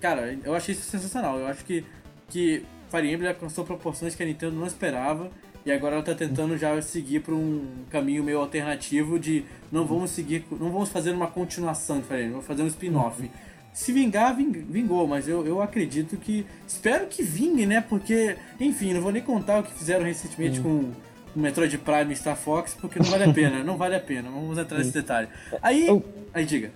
Cara, 0.00 0.38
eu 0.44 0.54
achei 0.54 0.74
isso 0.74 0.82
sensacional. 0.90 1.38
Eu 1.38 1.46
acho 1.46 1.64
que, 1.64 1.82
que 2.28 2.62
Fire 2.90 3.10
Emblem 3.10 3.28
alcançou 3.30 3.64
proporções 3.64 4.14
que 4.14 4.22
a 4.22 4.26
Nintendo 4.26 4.54
não 4.56 4.66
esperava. 4.66 5.30
E 5.64 5.70
agora 5.70 5.94
ela 5.94 6.04
tá 6.04 6.12
tentando 6.14 6.58
já 6.58 6.80
seguir 6.82 7.20
por 7.20 7.32
um 7.32 7.64
caminho 7.88 8.24
meio 8.24 8.40
alternativo 8.40 9.16
de 9.18 9.44
não 9.70 9.86
vamos 9.86 10.10
seguir, 10.10 10.44
não 10.50 10.70
vamos 10.72 10.88
fazer 10.88 11.12
uma 11.12 11.28
continuação 11.28 12.00
de 12.00 12.04
Fire 12.06 12.16
Emblem, 12.18 12.32
vamos 12.32 12.46
fazer 12.46 12.62
um 12.64 12.66
spin-off. 12.66 13.30
Se 13.72 13.92
vingar, 13.92 14.36
ving- 14.36 14.66
vingou, 14.68 15.06
mas 15.06 15.26
eu, 15.28 15.46
eu 15.46 15.62
acredito 15.62 16.16
que. 16.18 16.44
Espero 16.66 17.06
que 17.06 17.22
vingue, 17.22 17.64
né? 17.64 17.80
Porque, 17.80 18.36
enfim, 18.60 18.92
não 18.92 19.00
vou 19.00 19.10
nem 19.12 19.22
contar 19.22 19.60
o 19.60 19.62
que 19.62 19.72
fizeram 19.72 20.04
recentemente 20.04 20.60
com 20.60 20.90
o 21.34 21.38
Metroid 21.38 21.76
Prime 21.78 22.12
e 22.12 22.16
Star 22.16 22.36
Fox, 22.36 22.76
porque 22.80 22.98
não 22.98 23.06
vale 23.06 23.24
a 23.24 23.32
pena, 23.32 23.62
não 23.64 23.76
vale 23.76 23.94
a 23.96 24.00
pena. 24.00 24.30
Vamos 24.30 24.58
entrar 24.58 24.78
nesse 24.78 24.92
detalhe. 24.92 25.28
Aí. 25.62 25.86
Eu- 25.88 26.04
Aí 26.34 26.44
diga. 26.44 26.70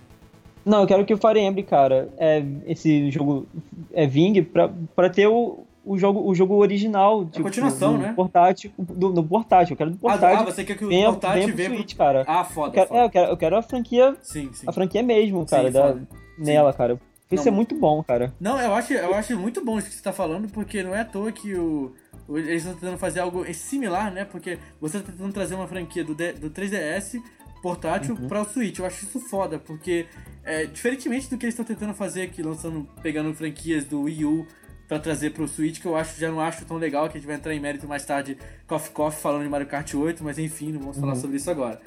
Não, 0.64 0.80
eu 0.80 0.86
quero 0.86 1.04
que 1.04 1.14
o 1.14 1.18
Fire 1.18 1.38
Emblem, 1.38 1.64
cara, 1.64 2.08
é, 2.18 2.44
esse 2.66 3.08
jogo 3.10 3.46
é 3.92 4.04
Ving 4.06 4.42
pra, 4.42 4.68
pra 4.96 5.08
ter 5.08 5.28
o, 5.28 5.60
o 5.84 5.96
jogo, 5.96 6.28
o 6.28 6.34
jogo 6.34 6.56
original. 6.56 7.24
Tipo, 7.26 7.40
a 7.40 7.42
continuação, 7.44 7.92
do 7.92 7.98
né? 8.00 8.12
Portátil, 8.16 8.72
do, 8.76 9.12
do 9.12 9.22
portátil. 9.22 9.74
Eu 9.74 9.76
quero 9.76 9.90
do 9.92 9.96
portátil. 9.96 10.38
Ah, 10.40 10.42
você 10.42 10.64
quer 10.64 10.76
que 10.76 10.84
o 10.84 10.88
venha, 10.88 11.10
portátil 11.12 11.54
venha 11.54 11.68
pro 11.70 11.78
Switch, 11.78 11.96
cara. 11.96 12.24
Ah, 12.26 12.42
foda, 12.42 12.68
eu 12.70 12.72
quero, 12.72 12.88
foda. 12.88 13.00
É, 13.00 13.04
eu 13.04 13.10
quero, 13.10 13.30
eu 13.30 13.36
quero 13.36 13.56
a 13.56 13.62
franquia. 13.62 14.16
Sim, 14.22 14.50
sim. 14.52 14.66
A 14.68 14.72
franquia 14.72 15.02
mesmo, 15.04 15.46
cara, 15.46 15.68
sim, 15.68 15.72
da, 15.72 15.96
nela, 16.36 16.72
cara. 16.72 16.98
Isso 17.30 17.44
não, 17.44 17.52
é 17.52 17.56
muito 17.56 17.74
bom, 17.76 18.02
cara. 18.04 18.32
Não, 18.40 18.60
eu 18.60 18.72
acho, 18.74 18.92
eu 18.92 19.14
acho 19.14 19.36
muito 19.38 19.64
bom 19.64 19.78
isso 19.78 19.88
que 19.88 19.94
você 19.94 20.02
tá 20.02 20.12
falando, 20.12 20.48
porque 20.48 20.82
não 20.82 20.94
é 20.94 21.00
à 21.00 21.04
toa 21.04 21.30
que 21.32 21.54
o 21.56 21.92
eles 22.28 22.64
estão 22.64 22.74
tentando 22.74 22.98
fazer 22.98 23.20
algo 23.20 23.44
similar, 23.54 24.12
né? 24.12 24.24
Porque 24.24 24.58
você 24.80 25.00
tá 25.00 25.12
tentando 25.12 25.32
trazer 25.32 25.54
uma 25.54 25.66
franquia 25.66 26.04
do, 26.04 26.14
do 26.14 26.50
3DS 26.50 27.22
portátil 27.62 28.14
uhum. 28.14 28.28
para 28.28 28.42
o 28.42 28.44
Switch. 28.44 28.78
Eu 28.78 28.86
acho 28.86 29.04
isso 29.04 29.20
foda, 29.20 29.58
porque 29.58 30.06
é, 30.44 30.66
diferentemente 30.66 31.28
do 31.28 31.36
que 31.36 31.44
eles 31.44 31.54
estão 31.54 31.64
tentando 31.64 31.94
fazer 31.94 32.22
aqui, 32.22 32.42
lançando, 32.42 32.88
pegando 33.02 33.32
franquias 33.34 33.84
do 33.84 34.02
Wii 34.02 34.24
U 34.24 34.46
para 34.88 34.98
trazer 34.98 35.30
pro 35.30 35.48
Switch, 35.48 35.80
que 35.80 35.86
eu 35.86 35.96
acho 35.96 36.18
já 36.18 36.30
não 36.30 36.40
acho 36.40 36.64
tão 36.64 36.76
legal, 36.76 37.08
que 37.08 37.16
a 37.16 37.20
gente 37.20 37.26
vai 37.26 37.36
entrar 37.36 37.52
em 37.54 37.60
mérito 37.60 37.88
mais 37.88 38.04
tarde, 38.04 38.38
Coffee 38.66 38.92
Coffee 38.92 39.20
falando 39.20 39.42
de 39.42 39.48
Mario 39.48 39.66
Kart 39.66 39.92
8, 39.92 40.22
mas 40.22 40.38
enfim, 40.38 40.70
não 40.72 40.80
vamos 40.80 40.96
uhum. 40.96 41.02
falar 41.02 41.16
sobre 41.16 41.36
isso 41.36 41.50
agora. 41.50 41.80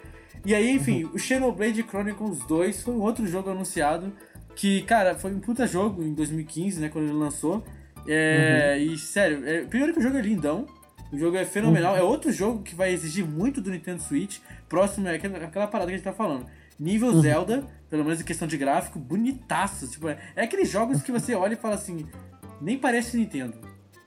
E 0.45 0.53
aí, 0.53 0.69
enfim, 0.71 1.05
uhum. 1.05 1.11
o 1.13 1.19
Xenoblade 1.19 1.83
Chronicles 1.83 2.39
2 2.45 2.83
foi 2.83 2.93
um 2.93 3.01
outro 3.01 3.25
jogo 3.27 3.49
anunciado 3.49 4.13
que, 4.55 4.81
cara, 4.81 5.15
foi 5.15 5.33
um 5.33 5.39
puta 5.39 5.65
jogo 5.65 6.03
em 6.03 6.13
2015, 6.13 6.81
né, 6.81 6.89
quando 6.89 7.05
ele 7.05 7.13
lançou. 7.13 7.63
É, 8.11 8.75
uhum. 8.75 8.93
E, 8.93 8.97
sério, 8.97 9.47
é, 9.47 9.61
primeiro 9.61 9.93
que 9.93 9.99
o 9.99 10.01
jogo 10.01 10.17
é 10.17 10.21
lindão, 10.21 10.65
o 11.11 11.17
jogo 11.17 11.37
é 11.37 11.45
fenomenal. 11.45 11.93
Uhum. 11.93 11.99
É 11.99 12.03
outro 12.03 12.31
jogo 12.31 12.63
que 12.63 12.73
vai 12.73 12.91
exigir 12.91 13.23
muito 13.23 13.61
do 13.61 13.69
Nintendo 13.69 14.01
Switch. 14.01 14.39
Próximo 14.67 15.07
é 15.07 15.15
aquela, 15.15 15.37
aquela 15.37 15.67
parada 15.67 15.89
que 15.91 15.95
a 15.95 15.97
gente 15.97 16.05
tá 16.05 16.13
falando. 16.13 16.45
Nível 16.79 17.09
uhum. 17.09 17.21
Zelda, 17.21 17.63
pelo 17.89 18.03
menos 18.03 18.19
em 18.19 18.23
questão 18.23 18.47
de 18.47 18.57
gráfico, 18.57 18.97
bonitaço. 18.97 19.87
Tipo, 19.87 20.09
é, 20.09 20.17
é 20.35 20.43
aqueles 20.43 20.69
jogos 20.69 21.03
que 21.03 21.11
você 21.11 21.35
olha 21.35 21.53
e 21.53 21.57
fala 21.57 21.75
assim, 21.75 22.07
nem 22.59 22.77
parece 22.77 23.15
Nintendo. 23.15 23.53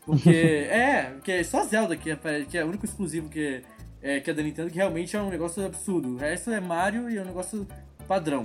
Porque 0.05 0.31
é, 0.71 1.13
porque 1.15 1.33
é 1.33 1.45
só 1.45 1.65
Zelda 1.65 1.97
que 1.97 2.11
é, 2.11 2.17
que 2.49 2.59
é 2.59 2.65
o 2.65 2.69
único 2.69 2.85
exclusivo 2.85 3.29
que 3.29 3.63
é, 4.03 4.19
que 4.19 4.31
é 4.31 4.35
da 4.35 4.43
Nintendo, 4.43 4.69
que 4.69 4.77
realmente 4.77 5.17
é 5.17 5.23
um 5.23 5.31
negócio 5.31 5.65
absurdo. 5.65 6.15
O 6.15 6.17
resto 6.17 6.51
é 6.51 6.61
Mario 6.61 7.09
e 7.09 7.17
é 7.17 7.23
um 7.23 7.27
negócio 7.27 7.67
padrão. 8.09 8.45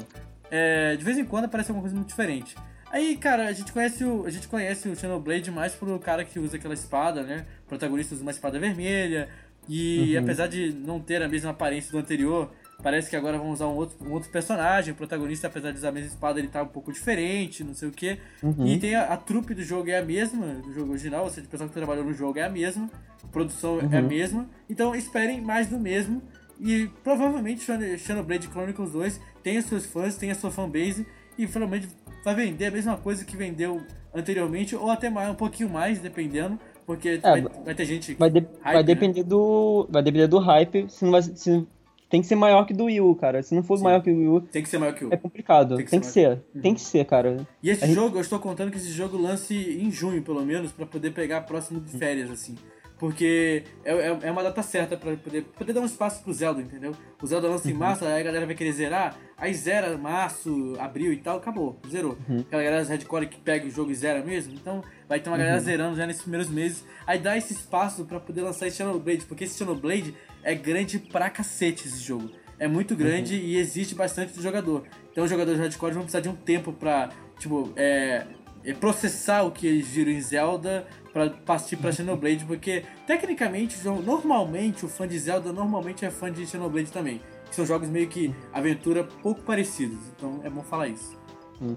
É, 0.51 0.95
de 0.95 1.03
vez 1.03 1.17
em 1.17 1.25
quando 1.25 1.45
aparece 1.45 1.71
alguma 1.71 1.81
coisa 1.81 1.95
muito 1.95 2.09
diferente. 2.09 2.55
Aí, 2.91 3.17
cara, 3.17 3.47
a 3.47 3.51
gente 3.51 3.71
conhece 3.71 4.03
o, 4.03 4.25
a 4.25 4.29
gente 4.29 4.47
conhece 4.47 4.87
o 4.87 4.95
Xenoblade 4.95 5.51
mais 5.51 5.73
pro 5.73 5.99
cara 5.99 6.23
que 6.23 6.39
usa 6.39 6.57
aquela 6.57 6.73
espada, 6.73 7.23
né? 7.23 7.45
O 7.65 7.69
protagonista 7.69 8.15
usa 8.15 8.23
uma 8.23 8.31
espada 8.31 8.59
vermelha. 8.59 9.29
E 9.69 10.15
uhum. 10.15 10.23
apesar 10.23 10.47
de 10.47 10.73
não 10.73 10.99
ter 10.99 11.21
a 11.21 11.27
mesma 11.27 11.51
aparência 11.51 11.91
do 11.91 11.97
anterior, 11.97 12.49
parece 12.81 13.09
que 13.09 13.15
agora 13.15 13.37
vão 13.37 13.49
usar 13.49 13.67
um 13.67 13.75
outro, 13.75 13.97
um 14.05 14.11
outro 14.13 14.29
personagem. 14.29 14.93
O 14.93 14.95
protagonista, 14.95 15.47
apesar 15.47 15.71
de 15.71 15.77
usar 15.77 15.89
a 15.89 15.91
mesma 15.91 16.09
espada, 16.09 16.39
ele 16.39 16.47
tá 16.47 16.63
um 16.63 16.67
pouco 16.67 16.91
diferente, 16.91 17.63
não 17.63 17.73
sei 17.73 17.89
o 17.89 17.91
que. 17.91 18.17
Uhum. 18.41 18.65
E 18.65 18.79
tem 18.79 18.95
a, 18.95 19.13
a, 19.13 19.17
trupe 19.17 19.53
do 19.53 19.61
jogo 19.61 19.89
é 19.89 19.97
a 19.97 20.05
mesma, 20.05 20.45
do 20.55 20.73
jogo 20.73 20.91
original, 20.91 21.25
ou 21.25 21.29
seja, 21.29 21.45
o 21.45 21.49
pessoal 21.49 21.67
que 21.67 21.75
trabalhou 21.75 22.05
no 22.05 22.13
jogo 22.13 22.39
é 22.39 22.43
a 22.43 22.49
mesma, 22.49 22.89
a 23.23 23.27
produção 23.27 23.77
uhum. 23.77 23.89
é 23.91 23.97
a 23.97 24.01
uhum. 24.01 24.07
mesma. 24.07 24.49
Então 24.69 24.95
esperem 24.95 25.41
mais 25.41 25.67
do 25.67 25.77
mesmo. 25.77 26.21
E 26.59 26.89
provavelmente 27.03 27.63
Xenoblade 27.99 28.47
Chronicles 28.47 28.91
2 28.91 29.19
tem 29.43 29.57
os 29.59 29.65
seus 29.65 29.85
fãs, 29.85 30.15
tem 30.15 30.31
a 30.31 30.35
sua 30.35 30.49
fanbase 30.49 31.05
e 31.37 31.45
finalmente 31.45 31.87
vai 32.27 32.35
vender 32.35 32.65
a 32.65 32.71
mesma 32.71 32.97
coisa 32.97 33.23
que 33.23 33.37
vendeu 33.37 33.81
anteriormente, 34.13 34.75
ou 34.75 34.89
até 34.89 35.09
mais, 35.09 35.29
um 35.29 35.35
pouquinho 35.35 35.69
mais, 35.69 35.99
dependendo. 35.99 36.59
Porque 36.85 37.09
é, 37.09 37.19
vai, 37.19 37.41
vai, 37.41 37.75
ter 37.75 37.85
gente. 37.85 38.13
Vai, 38.15 38.29
de, 38.29 38.39
hype, 38.39 38.73
vai 38.73 38.83
depender 38.83 39.21
né? 39.21 39.29
do. 39.29 39.87
Vai 39.89 40.03
depender 40.03 40.27
do 40.27 40.39
hype. 40.39 40.89
Se 40.89 41.03
não 41.05 41.11
vai, 41.11 41.21
se, 41.21 41.65
tem 42.09 42.21
que 42.21 42.27
ser 42.27 42.35
maior 42.35 42.65
que 42.65 42.73
do 42.73 42.85
Wii 42.85 43.01
U, 43.01 43.15
cara. 43.15 43.43
Se 43.43 43.53
não 43.53 43.63
for 43.63 43.77
Sim. 43.77 43.83
maior 43.83 44.01
que 44.01 44.09
o 44.09 44.17
Wii 44.17 44.27
U. 44.27 44.41
Tem 44.41 44.63
que 44.63 44.69
ser 44.69 44.77
maior 44.77 44.93
que 44.93 45.05
o 45.05 45.13
É 45.13 45.17
complicado. 45.17 45.75
Tem 45.75 45.85
que 45.85 45.91
tem 45.91 46.01
ser. 46.01 46.07
Que 46.07 46.13
ser. 46.13 46.29
Uhum. 46.55 46.61
Tem 46.61 46.73
que 46.73 46.81
ser, 46.81 47.05
cara. 47.05 47.47
E 47.61 47.69
esse 47.69 47.93
jogo, 47.93 48.17
eu 48.17 48.21
estou 48.21 48.39
contando 48.39 48.71
que 48.71 48.77
esse 48.77 48.91
jogo 48.91 49.17
lance 49.17 49.55
em 49.55 49.91
junho, 49.91 50.21
pelo 50.21 50.45
menos, 50.45 50.71
para 50.71 50.85
poder 50.85 51.11
pegar 51.11 51.41
próximo 51.41 51.79
de 51.81 51.97
férias, 51.97 52.29
assim. 52.31 52.55
Porque 52.99 53.63
é, 53.85 53.93
é, 53.93 54.19
é, 54.23 54.31
uma 54.31 54.41
data 54.41 54.63
certa 54.63 54.97
pra 54.97 55.15
poder, 55.15 55.43
poder 55.43 55.73
dar 55.73 55.81
um 55.81 55.85
espaço 55.85 56.23
pro 56.23 56.33
Zelda, 56.33 56.61
entendeu? 56.61 56.95
O 57.21 57.27
Zelda 57.27 57.47
lança 57.47 57.69
em 57.69 57.73
uhum. 57.73 57.79
março, 57.79 58.03
aí 58.03 58.19
a 58.19 58.23
galera 58.23 58.45
vai 58.45 58.55
querer 58.55 58.71
zerar, 58.71 59.15
aí 59.37 59.53
zera 59.53 59.95
março, 59.97 60.73
abril 60.79 61.13
e 61.13 61.17
tal, 61.17 61.37
acabou, 61.37 61.79
zerou. 61.87 62.17
Uhum. 62.27 62.39
Aquela 62.39 62.63
galera 62.63 62.83
do 62.83 62.89
Redcore 62.89 63.27
que 63.27 63.39
pega 63.39 63.67
o 63.67 63.69
jogo 63.69 63.91
e 63.91 63.95
zera 63.95 64.23
mesmo, 64.23 64.53
então 64.55 64.83
vai 65.07 65.19
ter 65.19 65.29
uma 65.29 65.37
galera 65.37 65.57
uhum. 65.57 65.63
zerando 65.63 65.95
já 65.95 66.07
nesses 66.07 66.23
primeiros 66.23 66.49
meses. 66.49 66.83
Aí 67.05 67.19
dá 67.19 67.37
esse 67.37 67.53
espaço 67.53 68.03
para 68.05 68.19
poder 68.19 68.41
lançar 68.41 68.65
esse 68.65 68.77
Xenoblade, 68.77 69.25
porque 69.25 69.43
esse 69.43 69.55
Xenoblade 69.57 70.15
é 70.41 70.55
grande 70.55 70.97
pra 70.97 71.29
cacete 71.29 71.87
esse 71.87 71.99
jogo. 71.99 72.31
É 72.59 72.67
muito 72.67 72.95
grande 72.95 73.35
uhum. 73.35 73.41
e 73.41 73.57
existe 73.57 73.93
bastante 73.93 74.33
do 74.33 74.41
jogador. 74.41 74.83
Então 75.11 75.23
os 75.23 75.29
jogadores 75.29 75.59
de 75.59 75.63
Hardcore 75.63 75.93
vão 75.93 76.01
precisar 76.01 76.21
de 76.21 76.29
um 76.29 76.35
tempo 76.35 76.73
pra, 76.73 77.09
tipo, 77.37 77.71
é, 77.75 78.25
é 78.63 78.73
processar 78.73 79.43
o 79.43 79.51
que 79.51 79.67
eles 79.67 79.87
viram 79.87 80.11
em 80.11 80.19
Zelda 80.19 80.87
para 81.17 81.31
partir 81.31 81.77
para 81.77 81.91
Xenoblade, 81.91 82.45
porque 82.45 82.83
tecnicamente, 83.07 83.75
normalmente 83.87 84.85
o 84.85 84.87
fã 84.87 85.07
de 85.07 85.17
Zelda 85.17 85.51
normalmente 85.51 86.05
é 86.05 86.11
fã 86.11 86.31
de 86.31 86.45
Xenoblade 86.45 86.91
também. 86.91 87.19
Que 87.49 87.55
são 87.55 87.65
jogos 87.65 87.89
meio 87.89 88.07
que 88.07 88.33
aventura 88.53 89.03
pouco 89.23 89.41
parecidos, 89.41 89.97
então 90.15 90.39
é 90.43 90.49
bom 90.49 90.61
falar 90.61 90.89
isso. 90.89 91.17
Hum. 91.59 91.75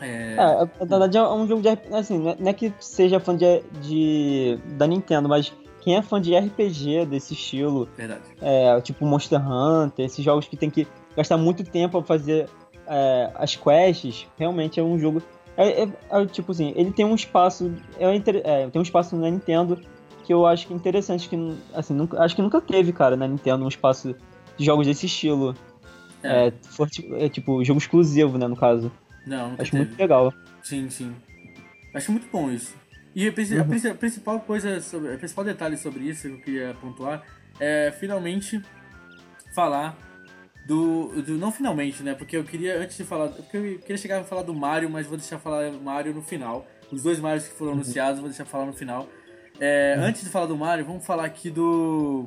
É... 0.00 0.34
é... 0.34 0.36
na 0.36 0.84
verdade 0.84 1.16
é 1.16 1.28
um 1.28 1.46
jogo 1.46 1.62
de 1.62 1.68
assim, 1.94 2.18
não 2.18 2.50
é 2.50 2.52
que 2.52 2.72
seja 2.80 3.20
fã 3.20 3.36
de, 3.36 3.62
de 3.80 4.58
da 4.76 4.86
Nintendo, 4.86 5.28
mas 5.28 5.52
quem 5.80 5.96
é 5.96 6.02
fã 6.02 6.20
de 6.20 6.36
RPG 6.36 7.06
desse 7.06 7.34
estilo, 7.34 7.88
Verdade. 7.96 8.22
É, 8.40 8.80
tipo 8.80 9.06
Monster 9.06 9.40
Hunter, 9.40 10.04
esses 10.04 10.24
jogos 10.24 10.48
que 10.48 10.56
tem 10.56 10.70
que 10.70 10.88
gastar 11.16 11.36
muito 11.36 11.62
tempo 11.62 11.98
pra 11.98 12.06
fazer 12.16 12.48
é, 12.88 13.30
as 13.36 13.54
quests, 13.54 14.26
realmente 14.36 14.80
é 14.80 14.82
um 14.82 14.98
jogo 14.98 15.22
é, 15.58 15.82
é, 15.82 15.88
é, 16.10 16.26
tipo 16.26 16.52
assim, 16.52 16.72
ele 16.76 16.92
tem 16.92 17.04
um 17.04 17.16
espaço. 17.16 17.74
É, 17.98 18.04
é, 18.14 18.70
tem 18.70 18.78
um 18.78 18.82
espaço 18.82 19.16
na 19.16 19.28
Nintendo 19.28 19.80
que 20.24 20.32
eu 20.32 20.46
acho 20.46 20.66
que 20.66 20.72
é 20.72 20.76
interessante, 20.76 21.28
que 21.28 21.36
assim, 21.74 21.94
nunca, 21.94 22.22
acho 22.22 22.36
que 22.36 22.42
nunca 22.42 22.60
teve, 22.60 22.92
cara, 22.92 23.16
na 23.16 23.26
Nintendo, 23.26 23.64
um 23.64 23.68
espaço 23.68 24.14
de 24.56 24.64
jogos 24.64 24.86
desse 24.86 25.06
estilo. 25.06 25.56
É, 26.22 26.46
é 26.46 26.52
for, 26.62 26.88
é 27.16 27.28
tipo, 27.28 27.64
jogo 27.64 27.78
exclusivo, 27.78 28.38
né, 28.38 28.46
no 28.46 28.56
caso. 28.56 28.92
Não, 29.26 29.54
Acho 29.58 29.72
teve. 29.72 29.78
muito 29.78 29.98
legal. 29.98 30.32
Sim, 30.62 30.88
sim. 30.90 31.12
Acho 31.92 32.12
muito 32.12 32.28
bom 32.30 32.50
isso. 32.50 32.74
E 33.14 33.26
a, 33.26 33.32
uhum. 33.32 33.90
a, 33.90 33.94
principal 33.94 34.40
coisa, 34.40 34.80
sobre, 34.80 35.14
o 35.14 35.18
principal 35.18 35.44
detalhe 35.44 35.76
sobre 35.76 36.04
isso 36.04 36.28
que 36.28 36.34
eu 36.34 36.40
queria 36.40 36.76
pontuar 36.80 37.24
é 37.58 37.92
finalmente 37.98 38.62
falar 39.54 39.96
do, 40.68 41.22
do. 41.22 41.32
Não 41.38 41.50
finalmente, 41.50 42.02
né? 42.02 42.14
Porque 42.14 42.36
eu 42.36 42.44
queria, 42.44 42.78
antes 42.78 42.98
de 42.98 43.04
falar. 43.04 43.28
Porque 43.28 43.56
eu 43.56 43.78
queria 43.78 43.96
chegar 43.96 44.20
a 44.20 44.24
falar 44.24 44.42
do 44.42 44.54
Mario, 44.54 44.90
mas 44.90 45.06
vou 45.06 45.16
deixar 45.16 45.38
falar 45.38 45.70
do 45.70 45.80
Mario 45.80 46.12
no 46.12 46.20
final. 46.20 46.66
Os 46.92 47.02
dois 47.02 47.18
Marios 47.18 47.48
que 47.48 47.54
foram 47.54 47.72
uhum. 47.72 47.78
anunciados, 47.78 48.20
vou 48.20 48.28
deixar 48.28 48.44
falar 48.44 48.66
no 48.66 48.74
final. 48.74 49.08
É, 49.58 49.94
uhum. 49.96 50.04
Antes 50.04 50.22
de 50.22 50.28
falar 50.28 50.44
do 50.44 50.56
Mario, 50.56 50.84
vamos 50.84 51.06
falar 51.06 51.24
aqui 51.24 51.50
do. 51.50 52.26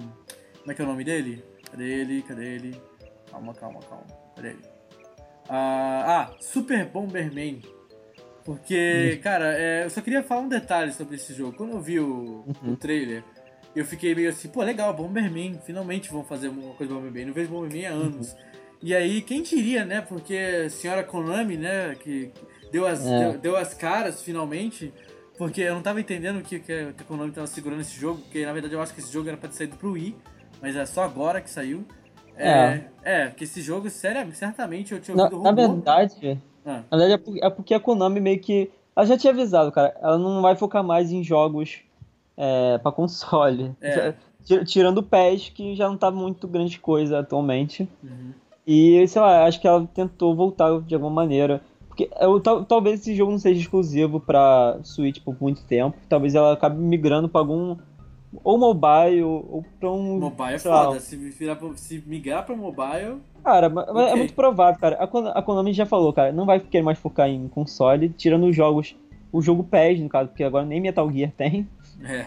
Como 0.60 0.72
é 0.72 0.74
que 0.74 0.82
é 0.82 0.86
o 0.86 0.88
nome 0.88 1.04
dele? 1.04 1.46
Cadê 1.70 2.02
ele? 2.02 2.22
Cadê 2.24 2.56
ele? 2.56 2.82
Calma, 3.30 3.54
calma, 3.54 3.80
calma. 3.88 4.08
Cadê 4.36 4.50
ele? 4.50 4.62
Ah, 5.48 6.32
ah 6.32 6.36
Super 6.42 6.86
Bomberman. 6.86 7.62
Porque, 8.44 9.14
uhum. 9.14 9.22
cara, 9.22 9.54
é, 9.56 9.86
eu 9.86 9.90
só 9.92 10.02
queria 10.02 10.24
falar 10.24 10.42
um 10.42 10.50
detalhe 10.50 10.92
sobre 10.94 11.16
esse 11.16 11.32
jogo. 11.32 11.56
Quando 11.56 11.74
eu 11.74 11.82
vi 11.82 12.00
o, 12.00 12.44
uhum. 12.64 12.74
o 12.74 12.76
trailer, 12.76 13.24
eu 13.76 13.86
fiquei 13.86 14.14
meio 14.14 14.30
assim, 14.30 14.50
pô, 14.50 14.62
legal, 14.62 14.94
Bomberman, 14.94 15.60
finalmente 15.66 16.12
vão 16.12 16.24
fazer 16.24 16.50
uma 16.50 16.74
coisa 16.74 16.94
Bomberman. 16.94 17.26
Não 17.26 17.34
vejo 17.34 17.50
Bomberman 17.50 17.86
há 17.86 17.92
anos. 17.92 18.34
Uhum. 18.34 18.38
E 18.84 18.96
aí, 18.96 19.22
quem 19.22 19.44
diria, 19.44 19.86
né? 19.86 20.02
Porque 20.02 20.36
a 20.66 20.70
senhora 20.70 21.04
Konami, 21.04 21.56
né, 21.56 21.96
que 22.00 22.32
deu 22.72 22.88
as, 22.88 23.06
é. 23.06 23.20
deu, 23.20 23.38
deu, 23.38 23.58
as 23.58 23.74
caras 23.74 24.22
finalmente. 24.22 24.92
Porque 25.38 25.62
eu 25.62 25.74
não 25.74 25.82
tava 25.82 26.00
entendendo 26.00 26.42
que, 26.44 26.60
que 26.60 26.72
a 26.72 27.04
Konami 27.08 27.32
tava 27.32 27.48
segurando 27.48 27.82
esse 27.82 28.00
jogo, 28.00 28.22
porque 28.22 28.46
na 28.46 28.54
verdade 28.54 28.74
eu 28.74 28.82
acho 28.82 28.94
que 28.94 29.00
esse 29.00 29.12
jogo 29.12 29.28
era 29.28 29.38
pra 29.38 29.50
ter 29.50 29.56
saído 29.56 29.76
pro 29.76 29.94
Wii, 29.94 30.16
mas 30.62 30.76
é 30.76 30.86
só 30.86 31.04
agora 31.04 31.42
que 31.42 31.50
saiu. 31.50 31.84
É, 32.36 32.82
é, 33.04 33.28
que 33.28 33.44
esse 33.44 33.62
jogo, 33.62 33.90
sério, 33.90 34.32
certamente 34.34 34.94
eu 34.94 35.00
tinha 35.00 35.16
ouvido 35.16 35.38
na, 35.38 35.52
na 35.52 35.52
verdade, 35.52 36.40
ah. 36.66 36.84
na 36.90 36.98
verdade 36.98 37.40
é 37.42 37.50
porque 37.50 37.74
a 37.74 37.80
Konami 37.80 38.20
meio 38.20 38.40
que. 38.40 38.70
Ela 38.96 39.06
já 39.06 39.18
tinha 39.18 39.32
avisado, 39.32 39.72
cara. 39.72 39.96
Ela 40.02 40.18
não 40.18 40.42
vai 40.42 40.56
focar 40.56 40.84
mais 40.84 41.12
em 41.12 41.24
jogos 41.24 41.82
é, 42.42 42.80
para 42.80 42.92
console. 42.92 43.72
É. 43.80 44.16
Tirando 44.66 44.98
o 44.98 45.04
PES, 45.04 45.50
que 45.50 45.76
já 45.76 45.88
não 45.88 45.96
tá 45.96 46.10
muito 46.10 46.48
grande 46.48 46.80
coisa 46.80 47.20
atualmente. 47.20 47.88
Uhum. 48.04 48.32
E, 48.66 49.08
sei 49.08 49.22
lá, 49.22 49.46
acho 49.46 49.62
que 49.62 49.68
ela 49.68 49.88
tentou 49.94 50.36
voltar 50.36 50.82
de 50.82 50.96
alguma 50.96 51.14
maneira. 51.14 51.62
Porque 51.88 52.10
eu, 52.20 52.40
tal, 52.40 52.66
talvez 52.66 53.02
esse 53.02 53.14
jogo 53.16 53.32
não 53.32 53.38
seja 53.38 53.62
exclusivo 53.62 54.20
pra 54.20 54.80
Switch 54.82 55.22
por 55.22 55.36
muito 55.40 55.64
tempo. 55.66 55.96
Talvez 56.10 56.34
ela 56.34 56.54
acabe 56.54 56.82
migrando 56.82 57.30
pra 57.30 57.42
algum. 57.42 57.78
Ou 58.44 58.58
mobile, 58.58 59.22
ou 59.22 59.64
pra 59.80 59.92
um. 59.92 60.20
Mobile 60.20 60.54
é 60.56 60.60
foda. 60.60 61.00
Se, 61.00 61.16
virar, 61.16 61.60
se 61.76 62.04
migrar 62.08 62.46
pra 62.46 62.56
mobile. 62.56 63.18
Cara, 63.44 63.68
okay. 63.68 64.08
é 64.08 64.16
muito 64.16 64.34
provável, 64.34 64.80
cara. 64.80 64.96
A, 64.96 65.40
a 65.40 65.42
Konami 65.42 65.74
já 65.74 65.86
falou, 65.86 66.12
cara, 66.14 66.32
não 66.32 66.46
vai 66.46 66.60
querer 66.60 66.84
mais 66.84 66.98
focar 66.98 67.30
em 67.30 67.48
console, 67.48 68.10
tirando 68.10 68.48
os 68.48 68.56
jogos. 68.56 68.96
O 69.32 69.42
jogo 69.42 69.64
PES, 69.64 70.00
no 70.00 70.10
caso, 70.10 70.30
porque 70.30 70.44
agora 70.44 70.66
nem 70.66 70.82
Metal 70.82 71.10
Gear 71.12 71.32
tem. 71.32 71.68
É. 72.04 72.26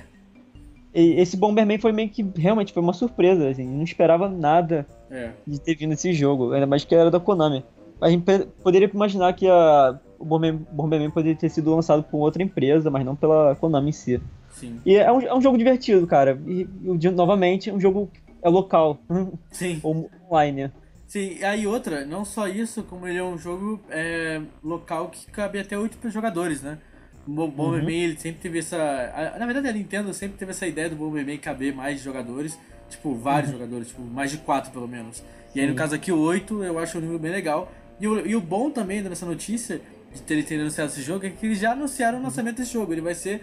E 0.95 1.21
esse 1.21 1.37
Bomberman 1.37 1.79
foi 1.79 1.93
meio 1.93 2.09
que 2.09 2.25
realmente 2.37 2.73
foi 2.73 2.83
uma 2.83 2.93
surpresa, 2.93 3.49
assim, 3.49 3.67
não 3.67 3.83
esperava 3.83 4.29
nada 4.29 4.87
é. 5.11 5.31
de 5.47 5.61
ter 5.61 5.75
vindo 5.75 5.93
esse 5.93 6.13
jogo, 6.13 6.53
ainda 6.53 6.67
mais 6.67 6.85
que 6.85 6.95
era 6.95 7.11
da 7.11 7.19
Konami. 7.19 7.65
A 8.01 8.09
gente 8.09 8.25
poderia 8.63 8.89
imaginar 8.93 9.33
que 9.33 9.49
a 9.49 9.99
o 10.19 10.25
Bomberman, 10.25 10.67
Bomberman 10.73 11.11
poderia 11.11 11.37
ter 11.37 11.51
sido 11.51 11.75
lançado 11.75 12.03
por 12.03 12.19
outra 12.19 12.43
empresa, 12.43 12.91
mas 12.91 13.05
não 13.05 13.15
pela 13.15 13.55
Konami 13.57 13.91
em 13.91 13.93
si. 13.93 14.21
Sim. 14.51 14.81
E 14.87 14.95
é 14.97 15.13
um, 15.13 15.21
é 15.21 15.35
um 15.35 15.43
jogo 15.43 15.59
divertido, 15.59 16.07
cara. 16.07 16.41
E, 16.47 16.67
e, 16.83 17.11
novamente, 17.11 17.71
é 17.71 17.73
um 17.73 17.81
jogo 17.81 18.11
é 18.43 18.49
local. 18.49 18.99
Sim. 19.51 19.81
Ou 19.83 20.09
online. 20.31 20.71
Sim, 21.07 21.43
aí 21.45 21.67
outra, 21.67 22.05
não 22.05 22.25
só 22.25 22.49
isso, 22.49 22.83
como 22.83 23.07
ele 23.07 23.19
é 23.19 23.23
um 23.23 23.39
jogo 23.39 23.81
é, 23.91 24.41
local 24.63 25.09
que 25.09 25.31
cabe 25.31 25.59
até 25.59 25.79
oito 25.79 26.11
jogadores, 26.11 26.63
né? 26.63 26.79
O 27.27 27.49
Bomberman, 27.49 27.97
uhum. 27.97 28.03
ele 28.05 28.19
sempre 28.19 28.41
teve 28.41 28.59
essa... 28.59 29.35
Na 29.39 29.47
verdade, 29.47 29.69
a 29.69 29.73
Nintendo 29.73 30.13
sempre 30.13 30.37
teve 30.37 30.51
essa 30.51 30.67
ideia 30.67 30.91
do 30.91 30.97
Bomberman 30.97 31.39
caber 31.39 31.75
mais 31.75 32.01
jogadores. 32.03 32.59
Tipo, 32.89 33.15
vários 33.15 33.51
uhum. 33.51 33.59
jogadores, 33.59 33.89
tipo, 33.89 34.03
mais 34.03 34.31
de 34.31 34.39
quatro 34.39 34.71
pelo 34.71 34.87
menos. 34.87 35.23
E 35.55 35.61
aí, 35.61 35.67
no 35.67 35.75
caso 35.75 35.95
aqui, 35.95 36.13
oito, 36.13 36.63
eu 36.63 36.79
acho 36.79 36.99
um 36.99 37.01
número 37.01 37.19
bem 37.19 37.31
legal. 37.31 37.73
E 37.99 38.07
o, 38.07 38.27
e 38.27 38.37
o 38.37 38.41
bom 38.41 38.71
também 38.71 39.03
dessa 39.03 39.25
notícia, 39.25 39.81
de 40.13 40.23
terem 40.23 40.43
ter 40.43 40.61
anunciado 40.61 40.91
esse 40.91 41.03
jogo, 41.03 41.27
é 41.27 41.31
que 41.31 41.47
eles 41.47 41.59
já 41.59 41.73
anunciaram 41.73 42.19
o 42.19 42.23
lançamento 42.23 42.57
desse 42.57 42.73
jogo. 42.73 42.93
Ele 42.93 43.01
vai 43.01 43.15
ser 43.15 43.43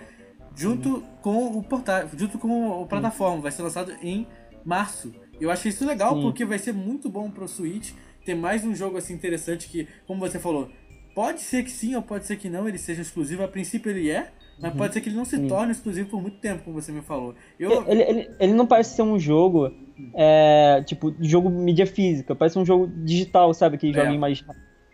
junto 0.55 1.03
com 1.21 1.57
o 1.57 1.63
portal, 1.63 2.07
junto 2.15 2.37
com 2.37 2.81
o 2.81 2.85
plataforma, 2.85 3.41
vai 3.41 3.51
ser 3.51 3.63
lançado 3.63 3.93
em 4.01 4.27
março. 4.63 5.13
Eu 5.39 5.49
achei 5.49 5.69
isso 5.69 5.85
legal 5.85 6.15
Sim. 6.15 6.21
porque 6.21 6.45
vai 6.45 6.59
ser 6.59 6.73
muito 6.73 7.09
bom 7.09 7.29
pro 7.31 7.47
Switch 7.47 7.93
ter 8.23 8.35
mais 8.35 8.63
um 8.63 8.75
jogo 8.75 8.97
assim 8.97 9.13
interessante 9.13 9.67
que, 9.67 9.87
como 10.05 10.19
você 10.19 10.37
falou, 10.37 10.69
pode 11.13 11.41
ser 11.41 11.63
que 11.63 11.71
sim 11.71 11.95
ou 11.95 12.01
pode 12.01 12.25
ser 12.25 12.37
que 12.37 12.49
não 12.49 12.67
ele 12.67 12.77
seja 12.77 13.01
exclusivo. 13.01 13.43
A 13.43 13.47
princípio 13.47 13.89
ele 13.89 14.09
é, 14.09 14.31
mas 14.59 14.71
uhum. 14.71 14.77
pode 14.77 14.93
ser 14.93 15.01
que 15.01 15.09
ele 15.09 15.15
não 15.15 15.25
se 15.25 15.39
torne 15.47 15.71
exclusivo 15.71 16.09
por 16.09 16.21
muito 16.21 16.37
tempo, 16.37 16.63
como 16.63 16.79
você 16.79 16.91
me 16.91 17.01
falou. 17.01 17.33
Eu... 17.59 17.83
Ele, 17.87 18.03
ele, 18.03 18.29
ele 18.39 18.53
não 18.53 18.67
parece 18.67 18.95
ser 18.95 19.01
um 19.01 19.19
jogo, 19.19 19.73
é, 20.13 20.83
tipo, 20.85 21.13
jogo 21.19 21.49
mídia 21.49 21.87
física. 21.87 22.35
Parece 22.35 22.59
um 22.59 22.65
jogo 22.65 22.87
digital, 22.87 23.53
sabe? 23.53 23.77
Que 23.77 23.97
é. 23.97 24.17
mais, 24.17 24.43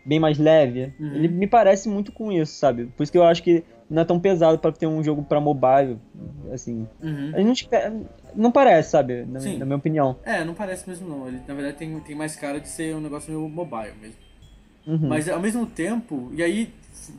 bem 0.06 0.18
mais 0.18 0.38
leve. 0.38 0.94
Uhum. 0.98 1.14
Ele 1.14 1.28
me 1.28 1.46
parece 1.46 1.88
muito 1.88 2.12
com 2.12 2.32
isso, 2.32 2.54
sabe? 2.54 2.86
Por 2.86 3.02
isso 3.02 3.12
que 3.12 3.18
eu 3.18 3.24
acho 3.24 3.42
que 3.42 3.62
não 3.90 4.02
é 4.02 4.04
tão 4.04 4.18
pesado 4.18 4.58
para 4.58 4.72
ter 4.72 4.86
um 4.86 5.02
jogo 5.02 5.22
para 5.22 5.40
mobile, 5.40 5.98
assim. 6.52 6.86
Uhum. 7.02 7.32
A 7.34 7.40
gente 7.40 7.68
não 8.34 8.50
parece, 8.50 8.90
sabe? 8.90 9.24
Na, 9.24 9.40
na, 9.40 9.64
minha 9.64 9.76
opinião. 9.76 10.16
É, 10.24 10.44
não 10.44 10.54
parece 10.54 10.88
mesmo 10.88 11.08
não. 11.08 11.28
Ele 11.28 11.40
na 11.46 11.54
verdade 11.54 11.76
tem, 11.76 11.98
tem 12.00 12.16
mais 12.16 12.36
cara 12.36 12.60
de 12.60 12.68
ser 12.68 12.94
um 12.94 13.00
negócio 13.00 13.30
meio 13.30 13.48
mobile 13.48 13.94
mesmo. 14.00 14.27
Uhum. 14.88 15.06
Mas 15.06 15.28
ao 15.28 15.38
mesmo 15.38 15.66
tempo, 15.66 16.32
e 16.34 16.42
aí 16.42 16.72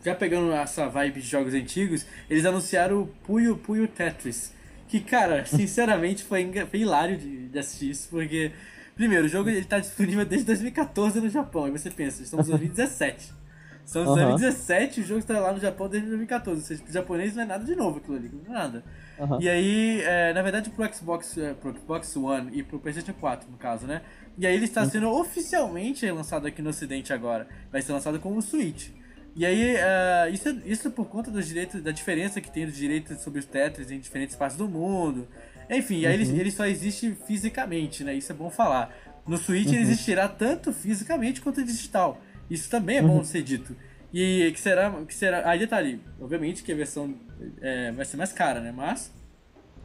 já 0.03 0.15
pegando 0.15 0.51
essa 0.51 0.87
vibe 0.87 1.21
de 1.21 1.27
jogos 1.27 1.53
antigos, 1.53 2.05
eles 2.27 2.43
anunciaram 2.45 3.03
o 3.03 3.07
Puyo 3.07 3.55
Puyo 3.57 3.87
Tetris. 3.87 4.51
Que, 4.87 4.99
cara, 4.99 5.45
sinceramente 5.47 6.23
foi, 6.23 6.51
foi 6.69 6.79
hilário 6.79 7.15
de, 7.15 7.47
de 7.47 7.59
assistir 7.59 7.91
isso, 7.91 8.09
porque, 8.09 8.51
primeiro, 8.95 9.25
o 9.25 9.29
jogo 9.29 9.49
ele 9.49 9.63
tá 9.63 9.79
disponível 9.79 10.25
desde 10.25 10.47
2014 10.47 11.21
no 11.21 11.29
Japão, 11.29 11.67
e 11.67 11.71
você 11.71 11.91
pensa, 11.91 12.23
estamos 12.23 12.47
em 12.47 12.51
2017. 12.51 13.39
São 13.85 14.05
uhum. 14.05 14.13
2017 14.13 15.01
o 15.01 15.03
jogo 15.03 15.19
está 15.19 15.39
lá 15.39 15.51
no 15.51 15.59
Japão 15.59 15.89
desde 15.89 16.07
2014. 16.09 16.61
Ou 16.61 16.63
seja, 16.63 16.83
pro 16.83 16.93
japonês 16.93 17.35
não 17.35 17.41
é 17.41 17.45
nada 17.47 17.65
de 17.65 17.75
novo 17.75 17.97
aquilo 17.97 18.17
ali, 18.17 18.29
não 18.47 18.55
é 18.55 18.59
nada. 18.59 18.83
Uhum. 19.17 19.41
E 19.41 19.49
aí, 19.49 20.01
é, 20.03 20.31
na 20.31 20.43
verdade, 20.43 20.69
pro 20.69 20.93
Xbox, 20.93 21.35
é, 21.39 21.55
pro 21.55 21.75
Xbox 21.75 22.15
One 22.15 22.51
e 22.53 22.61
pro 22.61 22.79
PlayStation 22.79 23.13
4, 23.19 23.49
no 23.49 23.57
caso, 23.57 23.87
né? 23.87 24.03
E 24.39 24.47
aí 24.47 24.55
ele 24.55 24.65
está 24.65 24.83
uhum. 24.83 24.89
sendo 24.89 25.09
oficialmente 25.09 26.09
lançado 26.09 26.47
aqui 26.47 26.61
no 26.61 26.69
Ocidente 26.69 27.11
agora. 27.11 27.45
Vai 27.69 27.81
ser 27.81 27.91
lançado 27.91 28.19
como 28.21 28.41
Switch. 28.41 28.87
E 29.35 29.45
aí, 29.45 29.75
uh, 29.75 30.33
isso, 30.33 30.49
isso 30.65 30.91
por 30.91 31.07
conta 31.07 31.29
dos 31.29 31.45
direitos, 31.45 31.81
da 31.81 31.91
diferença 31.91 32.39
que 32.39 32.49
tem 32.49 32.65
dos 32.65 32.75
direitos 32.75 33.19
sobre 33.19 33.39
os 33.39 33.45
Tetris 33.45 33.91
em 33.91 33.99
diferentes 33.99 34.37
partes 34.37 34.57
do 34.57 34.67
mundo. 34.67 35.27
Enfim, 35.69 36.03
uhum. 36.03 36.09
aí 36.09 36.13
ele, 36.13 36.39
ele 36.39 36.51
só 36.51 36.65
existe 36.65 37.17
fisicamente, 37.27 38.01
né? 38.01 38.13
Isso 38.13 38.31
é 38.31 38.35
bom 38.35 38.49
falar. 38.49 38.95
No 39.27 39.37
Switch 39.37 39.67
ele 39.67 39.77
uhum. 39.77 39.83
existirá 39.83 40.29
tanto 40.29 40.71
fisicamente 40.71 41.41
quanto 41.41 41.61
digital. 41.61 42.21
Isso 42.49 42.69
também 42.69 42.97
é 42.97 43.01
bom 43.01 43.17
uhum. 43.17 43.23
ser 43.25 43.43
dito. 43.43 43.75
E 44.13 44.51
que 44.53 44.59
será, 44.59 44.89
que 45.05 45.13
será. 45.13 45.49
Aí 45.49 45.59
detalhe, 45.59 46.01
obviamente 46.19 46.63
que 46.63 46.71
a 46.71 46.75
versão 46.75 47.13
é, 47.61 47.91
vai 47.91 48.05
ser 48.05 48.15
mais 48.15 48.31
cara, 48.31 48.61
né? 48.61 48.71
Mas 48.71 49.13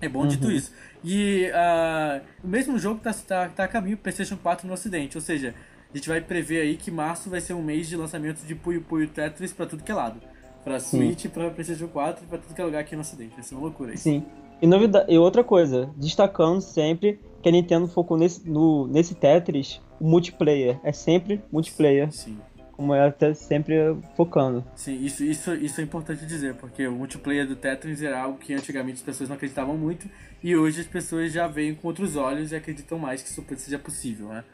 é 0.01 0.09
bom 0.09 0.21
uhum. 0.21 0.29
dito 0.29 0.51
isso. 0.51 0.73
E 1.05 1.51
uh, 1.51 2.25
o 2.43 2.49
mesmo 2.49 2.79
jogo 2.79 2.99
tá, 3.01 3.13
tá, 3.13 3.49
tá 3.49 3.65
a 3.65 3.69
caminho 3.69 3.97
pro 3.97 4.05
PlayStation 4.05 4.39
4 4.39 4.67
no 4.67 4.73
Ocidente, 4.73 5.19
ou 5.19 5.21
seja, 5.21 5.55
a 5.93 5.97
gente 5.97 6.09
vai 6.09 6.21
prever 6.21 6.63
aí 6.63 6.77
que 6.77 6.91
março 6.91 7.29
vai 7.29 7.43
ser 7.43 7.53
um 7.53 7.63
mês 7.63 7.87
de 7.87 7.97
lançamento 7.97 8.41
de 8.47 8.55
Puyo 8.55 8.81
Puyo 8.81 9.07
Tetris 9.09 9.53
pra 9.53 9.67
tudo 9.67 9.83
que 9.83 9.93
é 9.93 9.95
lado. 9.95 10.19
Pra 10.65 10.81
Switch, 10.81 11.21
Sim. 11.21 11.29
pra 11.29 11.51
PlayStation 11.51 11.89
4 11.89 12.25
e 12.25 12.27
pra 12.27 12.39
tudo 12.39 12.55
que 12.55 12.61
é 12.61 12.65
lugar 12.65 12.81
aqui 12.81 12.95
no 12.95 13.03
Ocidente. 13.03 13.35
Vai 13.35 13.45
ser 13.45 13.55
uma 13.55 13.65
loucura 13.65 13.93
isso. 13.93 14.05
Sim. 14.05 14.25
E, 14.63 14.67
novidade, 14.67 15.13
e 15.13 15.19
outra 15.19 15.45
coisa, 15.45 15.91
destacando 15.95 16.63
sempre 16.63 17.21
que 17.43 17.49
a 17.51 17.53
Nintendo 17.53 17.87
focou 17.87 18.17
nesse, 18.17 18.49
no, 18.49 18.87
nesse 18.87 19.15
Tetris, 19.15 19.83
o 20.01 20.09
multiplayer. 20.09 20.81
É 20.83 20.91
sempre 20.91 21.43
multiplayer. 21.53 22.11
Sim 22.11 22.39
como 22.77 22.95
ela 22.95 23.11
tá 23.11 23.33
sempre 23.35 23.75
focando. 24.17 24.65
Sim, 24.75 25.05
isso, 25.05 25.23
isso, 25.25 25.55
isso 25.55 25.81
é 25.81 25.85
importante 25.85 26.27
dizer, 26.27 26.55
porque 26.55 26.87
o 26.87 26.93
multiplayer 26.93 27.47
do 27.47 27.55
Tetris 27.55 28.03
era 28.03 28.21
algo 28.21 28.39
que 28.39 28.53
antigamente 28.53 28.97
as 28.97 29.03
pessoas 29.03 29.29
não 29.29 29.37
acreditavam 29.37 29.77
muito, 29.77 30.09
e 30.43 30.57
hoje 30.57 30.81
as 30.81 30.87
pessoas 30.87 31.33
já 31.33 31.47
veem 31.47 31.75
com 31.75 31.89
outros 31.89 32.17
olhos 32.17 32.53
e 32.53 32.57
acreditam 32.57 32.99
mais 32.99 33.23
que 33.23 33.29
isso 33.29 33.45
seja 33.57 33.79
possível, 33.79 34.29
né? 34.29 34.45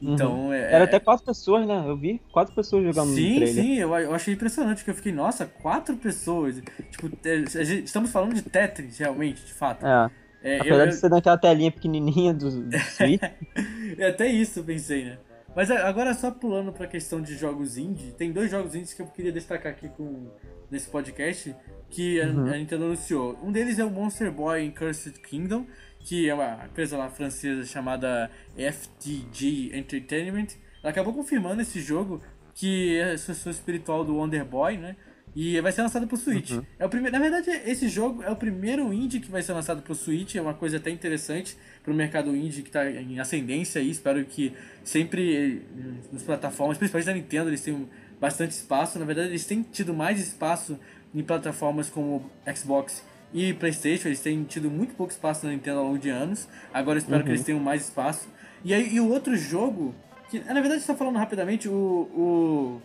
Uhum. 0.00 0.14
Então, 0.14 0.40
uhum. 0.46 0.52
é, 0.52 0.72
Era 0.72 0.84
até 0.84 0.98
quatro 0.98 1.24
pessoas, 1.26 1.66
né? 1.66 1.84
Eu 1.86 1.96
vi 1.96 2.20
quatro 2.32 2.54
pessoas 2.54 2.82
jogando 2.82 3.14
sim, 3.14 3.30
no 3.30 3.36
trailer. 3.36 3.64
Sim, 3.64 3.74
eu, 3.76 3.94
eu 3.94 4.14
achei 4.14 4.32
impressionante, 4.32 4.78
porque 4.78 4.90
eu 4.90 4.94
fiquei, 4.94 5.12
nossa, 5.12 5.44
quatro 5.44 5.94
pessoas. 5.96 6.62
Tipo, 6.90 7.10
é, 7.24 7.64
gente, 7.64 7.84
estamos 7.84 8.10
falando 8.10 8.34
de 8.34 8.42
Tetris, 8.42 8.98
realmente, 8.98 9.44
de 9.44 9.52
fato. 9.52 9.86
É. 9.86 10.10
é 10.42 10.60
Apesar 10.60 10.84
eu, 10.84 10.88
de 10.88 10.94
ser 10.94 11.10
naquela 11.10 11.36
telinha 11.36 11.70
pequenininha 11.70 12.32
do, 12.32 12.62
do 12.62 12.78
Switch. 12.78 13.20
é 13.98 14.06
até 14.08 14.26
isso, 14.26 14.64
pensei, 14.64 15.04
né? 15.04 15.18
Mas 15.60 15.70
agora 15.70 16.14
só 16.14 16.30
pulando 16.30 16.72
para 16.72 16.86
a 16.86 16.88
questão 16.88 17.20
de 17.20 17.36
jogos 17.36 17.76
indie, 17.76 18.12
tem 18.12 18.32
dois 18.32 18.50
jogos 18.50 18.74
indies 18.74 18.94
que 18.94 19.02
eu 19.02 19.06
queria 19.06 19.30
destacar 19.30 19.70
aqui 19.72 19.90
com 19.90 20.30
nesse 20.70 20.88
podcast 20.88 21.54
que 21.90 22.18
uhum. 22.18 22.46
a, 22.46 22.54
a, 22.54 22.56
Nintendo 22.56 22.86
anunciou. 22.86 23.38
Um 23.42 23.52
deles 23.52 23.78
é 23.78 23.84
o 23.84 23.90
Monster 23.90 24.32
Boy 24.32 24.64
in 24.64 24.70
Cursed 24.70 25.20
Kingdom, 25.20 25.66
que 25.98 26.30
é 26.30 26.32
uma 26.32 26.64
empresa 26.64 26.96
lá 26.96 27.10
francesa 27.10 27.66
chamada 27.66 28.30
FTG 28.56 29.76
Entertainment. 29.76 30.46
Ela 30.82 30.92
acabou 30.92 31.12
confirmando 31.12 31.60
esse 31.60 31.78
jogo 31.78 32.22
que 32.54 32.96
é 32.96 33.12
a 33.12 33.18
sucessor 33.18 33.52
espiritual 33.52 34.02
do 34.02 34.16
Wonder 34.16 34.46
Boy, 34.46 34.78
né? 34.78 34.96
E 35.34 35.60
vai 35.60 35.70
ser 35.70 35.82
lançado 35.82 36.06
pro 36.06 36.16
Switch. 36.16 36.50
Uhum. 36.50 36.62
É 36.78 36.84
o 36.84 36.88
primeiro, 36.88 37.16
na 37.16 37.22
verdade, 37.22 37.50
esse 37.64 37.88
jogo 37.88 38.22
é 38.22 38.30
o 38.30 38.36
primeiro 38.36 38.92
indie 38.92 39.20
que 39.20 39.30
vai 39.30 39.42
ser 39.42 39.52
lançado 39.52 39.80
pro 39.82 39.94
Switch, 39.94 40.34
é 40.34 40.42
uma 40.42 40.54
coisa 40.54 40.78
até 40.78 40.90
interessante 40.90 41.56
pro 41.84 41.94
mercado 41.94 42.34
indie 42.34 42.62
que 42.62 42.68
está 42.68 42.90
em 42.90 43.20
ascendência 43.20 43.80
aí. 43.80 43.90
Espero 43.90 44.24
que 44.24 44.52
sempre 44.82 45.58
eh, 45.58 45.82
nas 46.12 46.22
plataformas, 46.22 46.78
principalmente 46.78 47.06
da 47.06 47.14
Nintendo, 47.14 47.50
eles 47.50 47.62
tenham 47.62 47.88
bastante 48.20 48.52
espaço. 48.52 48.98
Na 48.98 49.04
verdade, 49.04 49.28
eles 49.28 49.44
têm 49.44 49.62
tido 49.62 49.94
mais 49.94 50.20
espaço 50.20 50.78
em 51.14 51.22
plataformas 51.22 51.88
como 51.88 52.28
Xbox 52.54 53.04
e 53.32 53.54
PlayStation. 53.54 54.08
Eles 54.08 54.20
têm 54.20 54.42
tido 54.44 54.68
muito 54.68 54.94
pouco 54.94 55.12
espaço 55.12 55.46
na 55.46 55.52
Nintendo 55.52 55.78
ao 55.78 55.84
longo 55.86 55.98
de 55.98 56.10
anos. 56.10 56.48
Agora 56.74 56.98
espero 56.98 57.18
uhum. 57.18 57.24
que 57.24 57.30
eles 57.30 57.44
tenham 57.44 57.60
mais 57.60 57.84
espaço. 57.84 58.28
E 58.64 58.74
aí, 58.74 58.94
e 58.94 59.00
o 59.00 59.08
outro 59.08 59.36
jogo, 59.36 59.94
que 60.28 60.40
na 60.40 60.54
verdade, 60.54 60.80
está 60.80 60.94
falando 60.94 61.16
rapidamente, 61.16 61.68
o, 61.68 61.72
o 61.72 62.82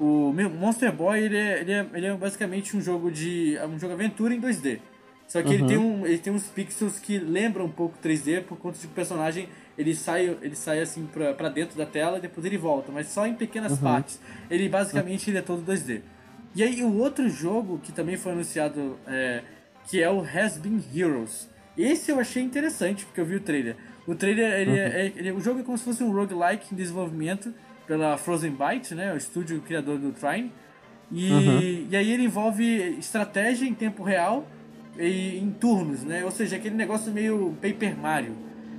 o 0.00 0.32
Monster 0.32 0.90
Boy, 0.90 1.20
ele 1.20 1.36
é, 1.36 1.60
ele 1.60 1.72
é, 1.72 1.86
ele 1.92 2.06
é 2.06 2.14
basicamente 2.14 2.74
um 2.74 2.80
jogo 2.80 3.10
de. 3.10 3.58
um 3.68 3.78
jogo 3.78 3.92
aventura 3.92 4.34
em 4.34 4.40
2D. 4.40 4.78
Só 5.28 5.42
que 5.42 5.48
uhum. 5.48 5.54
ele, 5.54 5.66
tem 5.66 5.78
um, 5.78 6.06
ele 6.06 6.18
tem 6.18 6.32
uns 6.32 6.46
pixels 6.46 6.98
que 6.98 7.18
lembram 7.18 7.66
um 7.66 7.70
pouco 7.70 7.96
3D 8.02 8.42
por 8.42 8.58
conta 8.58 8.78
de 8.78 8.86
que 8.86 8.92
o 8.92 8.94
personagem 8.94 9.48
ele 9.78 9.94
sai, 9.94 10.36
ele 10.42 10.56
sai 10.56 10.80
assim 10.80 11.06
pra, 11.06 11.34
pra 11.34 11.48
dentro 11.48 11.78
da 11.78 11.86
tela 11.86 12.18
e 12.18 12.20
depois 12.20 12.44
ele 12.44 12.58
volta, 12.58 12.90
mas 12.90 13.08
só 13.08 13.26
em 13.26 13.34
pequenas 13.34 13.72
uhum. 13.72 13.78
partes. 13.78 14.18
Ele 14.50 14.68
basicamente 14.68 15.30
ele 15.30 15.38
é 15.38 15.42
todo 15.42 15.62
2D. 15.62 16.00
E 16.54 16.62
aí 16.64 16.82
o 16.82 16.96
outro 16.96 17.28
jogo 17.28 17.78
que 17.78 17.92
também 17.92 18.16
foi 18.16 18.32
anunciado, 18.32 18.98
é, 19.06 19.42
que 19.86 20.02
é 20.02 20.10
o 20.10 20.20
Has 20.20 20.56
Been 20.56 20.82
Heroes. 20.92 21.48
Esse 21.78 22.10
eu 22.10 22.18
achei 22.18 22.42
interessante, 22.42 23.04
porque 23.04 23.20
eu 23.20 23.24
vi 23.24 23.36
o 23.36 23.40
trailer. 23.40 23.76
O 24.06 24.14
trailer, 24.14 24.52
ele, 24.60 24.70
uhum. 24.70 24.76
é, 24.76 25.12
ele, 25.14 25.30
o 25.32 25.40
jogo 25.40 25.60
é 25.60 25.62
como 25.62 25.78
se 25.78 25.84
fosse 25.84 26.02
um 26.02 26.10
roguelike 26.10 26.74
em 26.74 26.76
desenvolvimento, 26.76 27.54
pela 27.90 28.16
Frozen 28.16 28.52
Byte, 28.52 28.94
né? 28.94 29.12
O 29.12 29.16
estúdio 29.16 29.60
criador 29.62 29.98
do 29.98 30.12
Trine. 30.12 30.52
E, 31.10 31.32
uhum. 31.32 31.88
e 31.90 31.96
aí 31.96 32.12
ele 32.12 32.22
envolve 32.22 32.64
estratégia 32.96 33.66
em 33.66 33.74
tempo 33.74 34.04
real 34.04 34.46
e 34.96 35.36
em 35.36 35.50
turnos, 35.50 36.04
né? 36.04 36.24
Ou 36.24 36.30
seja, 36.30 36.54
aquele 36.54 36.76
negócio 36.76 37.10
meio 37.10 37.52
Paper 37.60 37.96
Mario. 37.98 38.36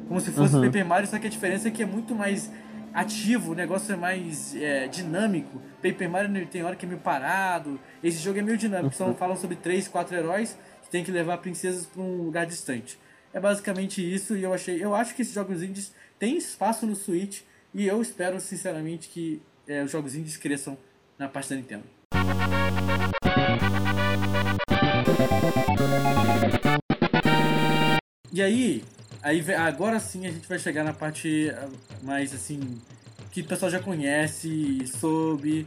Como 0.08 0.18
se 0.22 0.32
fosse 0.32 0.56
uhum. 0.56 0.64
Paper 0.64 0.86
Mario, 0.86 1.10
só 1.10 1.20
que 1.20 1.28
a 1.28 1.30
diferença 1.30 1.68
é 1.68 1.72
que 1.72 1.84
é 1.84 1.86
muito 1.86 2.16
mais 2.16 2.50
ativo, 2.94 3.52
o 3.52 3.54
negócio 3.54 3.92
é 3.92 3.98
mais 3.98 4.56
é, 4.56 4.88
dinâmico. 4.88 5.62
Paper 5.84 6.10
Mario 6.10 6.48
tem 6.48 6.64
hora 6.64 6.78
que 6.78 6.86
é 6.86 6.88
meio 6.88 7.02
parado. 7.02 7.78
Esse 8.02 8.24
jogo 8.24 8.40
é 8.40 8.42
meio 8.42 8.58
dinâmico. 8.58 8.96
Uhum. 8.98 9.10
Só 9.10 9.14
falam 9.14 9.36
sobre 9.36 9.58
três, 9.58 9.90
quatro 9.90 10.16
heróis 10.16 10.58
que 10.84 10.90
tem 10.90 11.04
que 11.04 11.12
levar 11.12 11.40
princesas 11.40 11.86
para 11.86 12.02
um 12.02 12.24
lugar 12.24 12.46
distante. 12.46 12.98
É 13.34 13.42
basicamente 13.42 14.02
isso 14.02 14.38
e 14.38 14.44
eu 14.44 14.54
achei, 14.54 14.82
eu 14.82 14.96
acho 14.96 15.14
que 15.14 15.22
esses 15.22 15.34
jogos 15.34 15.62
indies 15.62 15.94
têm 16.18 16.38
espaço 16.38 16.86
no 16.86 16.96
Switch 16.96 17.42
e 17.74 17.88
eu 17.88 18.02
espero, 18.02 18.40
sinceramente, 18.40 19.08
que 19.10 19.42
é, 19.68 19.84
os 19.84 19.92
jogos 19.92 20.16
indies 20.16 20.38
cresçam 20.38 20.78
na 21.18 21.28
parte 21.28 21.50
da 21.50 21.56
Nintendo. 21.56 21.84
E 28.34 28.42
aí, 28.42 28.84
aí 29.22 29.44
agora 29.56 30.00
sim 30.00 30.26
a 30.26 30.32
gente 30.32 30.48
vai 30.48 30.58
chegar 30.58 30.84
na 30.84 30.94
parte 30.94 31.50
ah, 31.56 31.68
mais 32.02 32.34
assim 32.34 32.80
que 33.32 33.42
o 33.42 33.46
pessoal 33.46 33.72
já 33.72 33.80
conhece, 33.80 34.86
soube, 34.88 35.66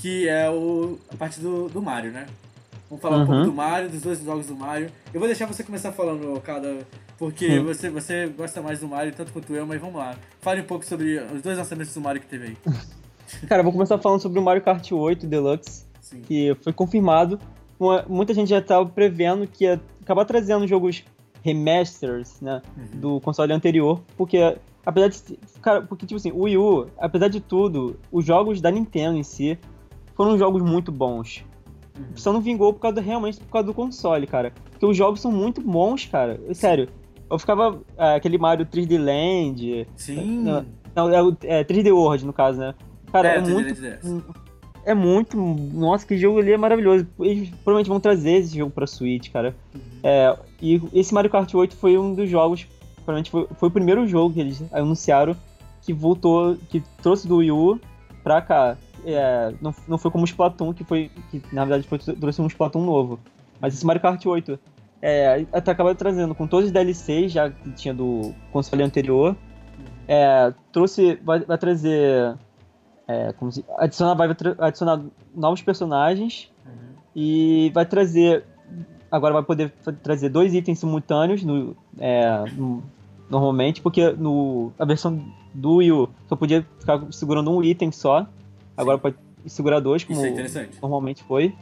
que 0.00 0.28
é 0.28 0.48
o, 0.50 0.98
a 1.10 1.16
parte 1.16 1.40
do, 1.40 1.68
do 1.68 1.80
Mario, 1.80 2.10
né? 2.12 2.26
Vamos 2.88 3.02
falar 3.02 3.16
um 3.18 3.26
pouco 3.26 3.40
Uhum. 3.40 3.44
do 3.46 3.52
Mario, 3.52 3.88
dos 3.88 4.02
dois 4.02 4.22
jogos 4.22 4.46
do 4.46 4.54
Mario. 4.54 4.90
Eu 5.12 5.18
vou 5.20 5.28
deixar 5.28 5.46
você 5.46 5.62
começar 5.64 5.92
falando, 5.92 6.38
cada 6.42 6.86
porque 7.18 7.58
Hum. 7.58 7.64
você, 7.64 7.88
você 7.90 8.26
gosta 8.28 8.60
mais 8.62 8.80
do 8.80 8.88
Mario 8.88 9.12
tanto 9.14 9.32
quanto 9.32 9.54
eu, 9.54 9.66
mas 9.66 9.80
vamos 9.80 9.96
lá. 9.96 10.16
Fale 10.40 10.60
um 10.60 10.64
pouco 10.64 10.84
sobre 10.84 11.18
os 11.18 11.42
dois 11.42 11.56
lançamentos 11.58 11.92
do 11.94 12.00
Mario 12.00 12.20
que 12.20 12.26
teve 12.28 12.46
aí. 12.48 12.56
Cara, 13.48 13.62
vou 13.62 13.72
começar 13.72 13.98
falando 13.98 14.20
sobre 14.20 14.38
o 14.38 14.42
Mario 14.42 14.62
Kart 14.62 14.90
8 14.92 15.26
Deluxe, 15.26 15.84
Sim. 16.00 16.20
que 16.22 16.56
foi 16.62 16.72
confirmado. 16.72 17.40
Muita 18.08 18.32
gente 18.32 18.48
já 18.48 18.58
estava 18.58 18.86
prevendo 18.86 19.46
que 19.46 19.64
ia 19.64 19.80
acabar 20.02 20.24
trazendo 20.24 20.66
jogos 20.66 21.04
remasters, 21.42 22.40
né, 22.40 22.60
Uhum. 22.76 23.00
do 23.00 23.20
console 23.20 23.52
anterior, 23.52 24.00
porque 24.16 24.56
apesar 24.84 25.08
de, 25.08 25.38
cara, 25.60 25.82
porque 25.82 26.04
tipo 26.06 26.16
assim, 26.16 26.32
o 26.32 26.42
Wii 26.42 26.58
U, 26.58 26.86
apesar 26.98 27.28
de 27.28 27.40
tudo, 27.40 27.98
os 28.10 28.24
jogos 28.24 28.60
da 28.60 28.70
Nintendo 28.70 29.16
em 29.16 29.22
si 29.22 29.58
foram 30.14 30.36
jogos 30.38 30.62
muito 30.62 30.90
bons. 30.90 31.44
Uhum. 31.96 32.04
Só 32.14 32.32
não 32.32 32.40
vingou 32.40 32.72
por 32.72 32.80
causa 32.80 33.00
realmente 33.00 33.38
por 33.40 33.48
causa 33.52 33.66
do 33.66 33.74
console, 33.74 34.26
cara. 34.26 34.52
Porque 34.70 34.84
os 34.86 34.96
jogos 34.96 35.20
são 35.20 35.30
muito 35.32 35.60
bons, 35.60 36.06
cara. 36.06 36.38
Sério. 36.52 36.88
Eu 37.30 37.38
ficava 37.38 37.80
ah, 37.98 38.14
aquele 38.14 38.38
Mario 38.38 38.64
3D 38.66 38.98
Land, 38.98 39.86
Sim. 39.96 40.42
Não, 40.42 40.64
não, 40.94 41.10
é, 41.10 41.22
o- 41.22 41.36
é 41.42 41.64
3D 41.64 41.90
World, 41.92 42.24
no 42.24 42.32
caso, 42.32 42.58
né? 42.60 42.74
Cara, 43.12 43.28
é, 43.28 43.36
É, 43.36 43.40
3D 43.40 43.52
muito. 43.52 43.74
DS. 43.74 44.22
É 44.84 44.94
muito. 44.94 45.36
Nossa, 45.36 46.06
que 46.06 46.16
jogo 46.16 46.38
ali 46.38 46.52
é 46.52 46.56
maravilhoso. 46.56 47.06
Eles 47.18 47.48
provavelmente 47.50 47.88
vão 47.88 47.98
trazer 47.98 48.34
esse 48.34 48.56
jogo 48.56 48.70
pra 48.70 48.86
Switch, 48.86 49.30
cara. 49.32 49.54
Uhum. 49.74 49.80
É, 50.04 50.36
e 50.62 50.80
esse 50.94 51.12
Mario 51.12 51.28
Kart 51.30 51.52
8 51.52 51.74
foi 51.76 51.98
um 51.98 52.14
dos 52.14 52.30
jogos. 52.30 52.66
Provavelmente 52.96 53.30
foi, 53.30 53.48
foi 53.58 53.68
o 53.68 53.72
primeiro 53.72 54.06
jogo 54.06 54.32
que 54.34 54.40
eles 54.40 54.62
anunciaram 54.72 55.36
que 55.82 55.92
voltou. 55.92 56.56
que 56.68 56.80
trouxe 57.02 57.26
do 57.26 57.38
Wii 57.38 57.50
U 57.50 57.80
pra 58.22 58.40
cá. 58.40 58.76
É, 59.04 59.52
não, 59.60 59.74
não 59.88 59.98
foi 59.98 60.10
como 60.12 60.22
o 60.22 60.26
Splatoon, 60.28 60.72
que 60.72 60.84
foi. 60.84 61.10
que 61.32 61.42
na 61.52 61.64
verdade 61.64 61.86
foi, 61.88 61.98
trouxe 61.98 62.40
um 62.40 62.46
Splatoon 62.46 62.84
novo. 62.84 63.18
Mas 63.60 63.74
esse 63.74 63.84
Mario 63.84 64.02
Kart 64.02 64.24
8 64.24 64.56
é, 65.08 65.46
até 65.52 65.70
acabou 65.70 65.94
trazendo 65.94 66.34
com 66.34 66.46
todos 66.48 66.66
os 66.66 66.72
DLCs 66.72 67.30
já 67.32 67.48
que 67.50 67.70
tinha 67.72 67.94
do 67.94 68.34
console 68.52 68.82
anterior. 68.82 69.36
É, 70.08 70.52
trouxe. 70.72 71.16
Vai, 71.24 71.40
vai 71.40 71.56
trazer. 71.58 72.34
É, 73.08 73.32
como 73.34 73.52
se, 73.52 73.64
adicionar, 73.78 74.14
vai 74.14 74.28
adicionar 74.58 75.00
novos 75.34 75.62
personagens 75.62 76.50
Uhum. 76.66 76.72
e 77.14 77.70
vai 77.72 77.86
trazer. 77.86 78.44
Agora 79.10 79.34
vai 79.34 79.42
poder 79.44 79.72
trazer 80.02 80.28
dois 80.28 80.52
itens 80.54 80.80
simultâneos 80.80 81.44
no, 81.44 81.76
é, 82.00 82.44
no- 82.56 82.82
normalmente, 83.30 83.80
porque 83.80 84.10
no, 84.12 84.72
a 84.76 84.84
versão 84.84 85.24
do 85.54 85.76
Wii 85.76 85.92
U 85.92 86.08
só 86.28 86.34
podia 86.34 86.66
ficar 86.80 87.00
segurando 87.12 87.50
um 87.52 87.62
item 87.62 87.92
só. 87.92 88.26
Agora 88.76 88.98
pode 88.98 89.14
segurar 89.46 89.78
dois, 89.78 90.02
como 90.02 90.18
Isso 90.18 90.26
é 90.26 90.30
interessante. 90.30 90.78
normalmente 90.82 91.22
foi. 91.22 91.54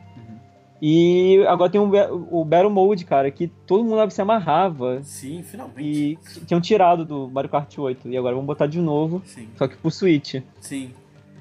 E 0.83 1.45
agora 1.49 1.71
tem 1.71 1.81
um, 1.81 1.91
o 2.31 2.45
Battle 2.45 2.71
Mode, 2.71 3.05
cara, 3.05 3.31
que 3.31 3.49
todo 3.67 3.85
mundo 3.85 4.11
se 4.11 4.21
amarrava 4.21 5.01
Sim, 5.03 5.43
finalmente. 5.43 5.81
e 5.81 6.19
tinham 6.45 6.61
tirado 6.61 7.05
do 7.05 7.29
Mario 7.29 7.49
Kart 7.51 7.79
8. 7.79 8.09
E 8.09 8.17
agora 8.17 8.35
vão 8.35 8.45
botar 8.45 8.67
de 8.67 8.81
novo, 8.81 9.23
Sim, 9.25 9.49
só 9.57 9.67
que 9.69 9.77
pro 9.77 9.91
Switch. 9.91 10.37
sim. 10.61 10.91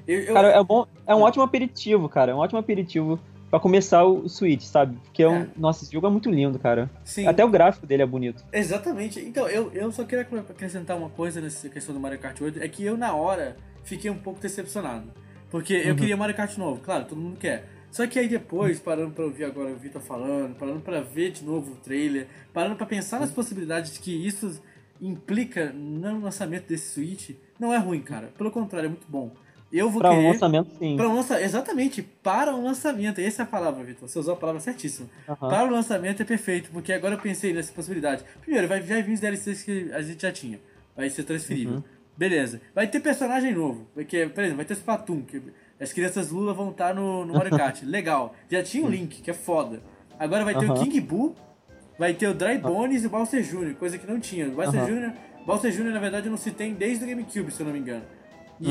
Eu, 0.06 0.20
eu- 0.20 0.34
Cara, 0.34 0.48
é 0.48 0.62
bom, 0.62 0.86
é 1.06 1.14
um 1.14 1.22
ótimo 1.22 1.42
aperitivo, 1.42 2.08
cara. 2.10 2.32
É 2.32 2.34
um 2.34 2.38
ótimo 2.38 2.58
aperitivo 2.58 3.18
pra 3.50 3.58
começar 3.58 4.04
o 4.04 4.28
Switch, 4.28 4.62
sabe? 4.62 4.96
Porque 5.04 5.22
é 5.22 5.28
um. 5.28 5.34
É. 5.42 5.46
Nossa, 5.56 5.82
esse 5.84 5.92
jogo 5.92 6.06
é 6.06 6.10
muito 6.10 6.30
lindo, 6.30 6.58
cara. 6.58 6.90
sim. 7.04 7.26
Até 7.26 7.42
o 7.44 7.48
gráfico 7.48 7.86
dele 7.86 8.02
é 8.02 8.06
bonito. 8.06 8.44
Exatamente. 8.52 9.18
Então, 9.20 9.48
eu, 9.48 9.70
eu 9.72 9.90
só 9.90 10.04
queria 10.04 10.20
acrescentar 10.22 10.96
uma 10.96 11.08
coisa 11.08 11.40
nessa 11.40 11.68
questão 11.70 11.94
do 11.94 12.00
Mario 12.00 12.18
Kart 12.18 12.38
8, 12.40 12.62
é 12.62 12.68
que 12.68 12.84
eu, 12.84 12.96
na 12.98 13.14
hora, 13.14 13.56
fiquei 13.82 14.10
um 14.10 14.16
pouco 14.18 14.40
decepcionado. 14.40 15.04
Porque 15.50 15.72
eu 15.72 15.90
Uhum. 15.90 15.96
queria 15.96 16.16
Mario 16.16 16.34
Kart 16.36 16.56
novo, 16.58 16.80
claro, 16.82 17.04
todo 17.06 17.18
mundo 17.20 17.38
quer. 17.38 17.64
Só 17.94 18.08
que 18.08 18.18
aí 18.18 18.26
depois, 18.26 18.80
parando 18.80 19.12
pra 19.12 19.24
ouvir 19.24 19.44
agora 19.44 19.70
o 19.70 19.76
Vitor 19.76 20.02
falando, 20.02 20.56
parando 20.56 20.80
pra 20.80 21.00
ver 21.00 21.30
de 21.30 21.44
novo 21.44 21.74
o 21.74 21.76
trailer, 21.76 22.26
parando 22.52 22.74
pra 22.74 22.84
pensar 22.84 23.20
nas 23.20 23.30
possibilidades 23.30 23.98
que 23.98 24.10
isso 24.26 24.60
implica 25.00 25.72
no 25.72 26.20
lançamento 26.20 26.66
desse 26.66 26.90
Switch, 26.90 27.30
não 27.56 27.72
é 27.72 27.78
ruim, 27.78 28.00
cara. 28.00 28.32
Pelo 28.36 28.50
contrário, 28.50 28.86
é 28.86 28.88
muito 28.88 29.06
bom. 29.08 29.30
Eu 29.72 29.88
vou 29.88 30.00
Pra 30.00 30.10
um 30.10 30.16
querer... 30.16 30.26
lançamento, 30.32 30.70
sim. 30.76 30.96
Pra 30.96 31.08
um 31.08 31.14
lança... 31.14 31.40
Exatamente, 31.40 32.02
para 32.02 32.52
um 32.52 32.64
lançamento. 32.64 33.20
Essa 33.20 33.42
é 33.42 33.44
a 33.44 33.46
palavra, 33.46 33.84
Vitor. 33.84 34.08
Você 34.08 34.18
usou 34.18 34.34
a 34.34 34.36
palavra 34.36 34.60
certíssima. 34.60 35.08
Para 35.38 35.64
o 35.64 35.70
lançamento 35.70 36.20
é 36.20 36.24
perfeito, 36.24 36.70
porque 36.72 36.92
agora 36.92 37.14
eu 37.14 37.20
pensei 37.20 37.52
nessa 37.52 37.72
possibilidade. 37.72 38.24
Primeiro, 38.40 38.66
vai 38.66 38.82
já 38.82 39.00
vir 39.00 39.12
os 39.12 39.20
DLCs 39.20 39.62
que 39.62 39.92
a 39.92 40.02
gente 40.02 40.20
já 40.20 40.32
tinha. 40.32 40.58
Vai 40.96 41.08
ser 41.10 41.22
transferível. 41.22 41.74
Uhum. 41.74 41.82
Beleza. 42.16 42.60
Vai 42.74 42.88
ter 42.88 42.98
personagem 42.98 43.54
novo. 43.54 43.86
Porque, 43.94 44.26
por 44.26 44.40
exemplo, 44.40 44.56
vai 44.56 44.64
ter 44.64 44.74
Splatoon, 44.74 45.22
que 45.22 45.40
as 45.84 45.92
crianças 45.92 46.30
Lula 46.30 46.52
vão 46.52 46.70
estar 46.70 46.94
no, 46.94 47.24
no 47.24 47.34
Mario 47.38 47.56
Kart. 47.56 47.82
Legal. 47.82 48.34
Já 48.50 48.62
tinha 48.62 48.84
o 48.84 48.88
Link, 48.90 49.22
que 49.22 49.30
é 49.30 49.34
foda. 49.34 49.82
Agora 50.18 50.44
vai 50.44 50.54
ter 50.58 50.70
o. 50.70 50.74
King 50.74 51.00
Boo, 51.00 51.34
vai 51.98 52.12
ter 52.14 52.26
o 52.28 52.34
Dry 52.34 52.58
Bones 52.58 53.04
e 53.04 53.06
o 53.06 53.10
Bowser 53.10 53.42
Jr., 53.42 53.74
coisa 53.76 53.96
que 53.98 54.06
não 54.06 54.18
tinha. 54.20 54.48
O 54.48 54.52
Bowser 54.52 54.80
Aham. 54.80 54.86
Jr., 55.10 55.12
Bowser 55.46 55.70
Jr., 55.70 55.92
na 55.92 56.00
verdade, 56.00 56.28
não 56.28 56.36
se 56.36 56.50
tem 56.50 56.74
desde 56.74 57.04
o 57.04 57.08
GameCube, 57.08 57.50
se 57.52 57.60
eu 57.60 57.66
não 57.66 57.72
me 57.72 57.78
engano. 57.78 58.04
E, 58.60 58.68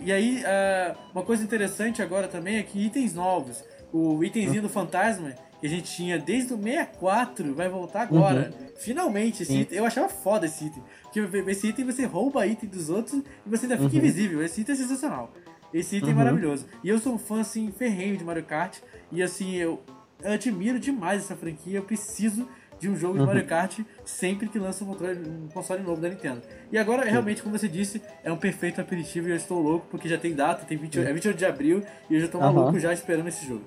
Uhum. 0.00 0.06
e 0.06 0.12
aí, 0.12 0.42
ah, 0.46 0.96
uma 1.14 1.22
coisa 1.22 1.44
interessante 1.44 2.00
agora 2.02 2.26
também 2.28 2.56
é 2.56 2.62
que 2.62 2.78
itens 2.84 3.14
novos. 3.14 3.62
O 3.92 4.24
itemzinho 4.24 4.62
do 4.62 4.68
fantasma, 4.68 5.32
que 5.60 5.66
a 5.66 5.70
gente 5.70 5.90
tinha 5.94 6.18
desde 6.18 6.52
o 6.54 6.56
64, 6.56 7.54
vai 7.54 7.68
voltar 7.68 8.02
agora. 8.02 8.52
Finalmente, 8.78 9.42
esse 9.42 9.54
item, 9.60 9.78
eu 9.78 9.84
achava 9.84 10.08
foda 10.08 10.46
esse 10.46 10.64
item. 10.66 10.82
Porque 11.02 11.20
esse 11.50 11.68
item 11.68 11.84
você 11.84 12.04
rouba 12.06 12.46
item 12.46 12.68
dos 12.68 12.88
outros 12.90 13.20
e 13.46 13.48
você 13.50 13.66
ainda 13.66 13.76
fica 13.76 13.90
Uhum. 13.90 13.98
invisível. 13.98 14.42
Esse 14.42 14.60
item 14.62 14.74
é 14.74 14.78
sensacional. 14.78 15.30
Esse 15.72 15.96
item 15.96 16.10
é 16.10 16.12
Uhum. 16.12 16.18
maravilhoso. 16.18 16.66
E 16.82 16.88
eu 16.88 16.98
sou 16.98 17.14
um 17.14 17.18
fã, 17.18 17.40
assim, 17.40 17.70
ferrenho 17.72 18.16
de 18.16 18.24
Mario 18.24 18.44
Kart. 18.44 18.78
E 19.12 19.22
assim, 19.22 19.54
eu, 19.56 19.80
admiro 20.24 20.78
demais 20.78 21.22
essa 21.24 21.36
franquia. 21.36 21.78
Eu 21.78 21.82
preciso 21.82 22.48
de 22.80 22.88
um 22.88 22.96
jogo 22.96 23.14
de 23.14 23.20
Uhum. 23.20 23.26
Mario 23.26 23.44
Kart 23.44 23.80
sempre 24.04 24.48
que 24.48 24.58
lança 24.58 24.84
um 24.84 24.86
controle- 24.86 25.18
um 25.28 25.48
console 25.48 25.82
novo 25.82 26.00
da 26.00 26.08
Nintendo. 26.08 26.40
E 26.70 26.78
agora, 26.78 27.04
realmente, 27.04 27.42
como 27.42 27.58
você 27.58 27.66
disse, 27.68 28.00
é 28.22 28.32
um 28.32 28.36
perfeito 28.36 28.80
aperitivo 28.80 29.28
e 29.28 29.32
eu 29.32 29.36
estou 29.36 29.60
louco 29.60 29.86
porque 29.90 30.08
já 30.08 30.16
tem 30.16 30.32
data, 30.34 30.64
tem 30.64 30.78
20, 30.78 31.00
é 31.00 31.12
28 31.12 31.36
de 31.36 31.44
abril 31.44 31.82
e 32.08 32.14
eu 32.14 32.20
já 32.20 32.26
estou 32.26 32.40
Aham. 32.40 32.52
maluco 32.52 32.78
já 32.78 32.92
esperando 32.92 33.28
esse 33.28 33.46
jogo. 33.46 33.62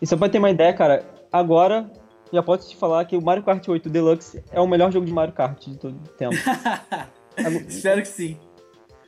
E 0.00 0.06
só 0.06 0.16
pra 0.16 0.28
ter 0.28 0.38
uma 0.38 0.50
ideia, 0.50 0.72
cara, 0.74 1.04
agora 1.32 1.90
já 2.32 2.42
posso 2.42 2.68
te 2.68 2.76
falar 2.76 3.04
que 3.06 3.16
o 3.16 3.22
Mario 3.22 3.42
Kart 3.42 3.66
8 3.66 3.88
Deluxe 3.88 4.42
é 4.52 4.60
o 4.60 4.66
melhor 4.66 4.92
jogo 4.92 5.06
de 5.06 5.12
Mario 5.12 5.32
Kart 5.34 5.58
de 5.66 5.78
todo 5.78 5.94
o 5.94 6.08
tempo. 6.08 6.34
Agora- 7.36 7.64
Espero 7.66 8.02
que 8.02 8.08
sim. 8.08 8.36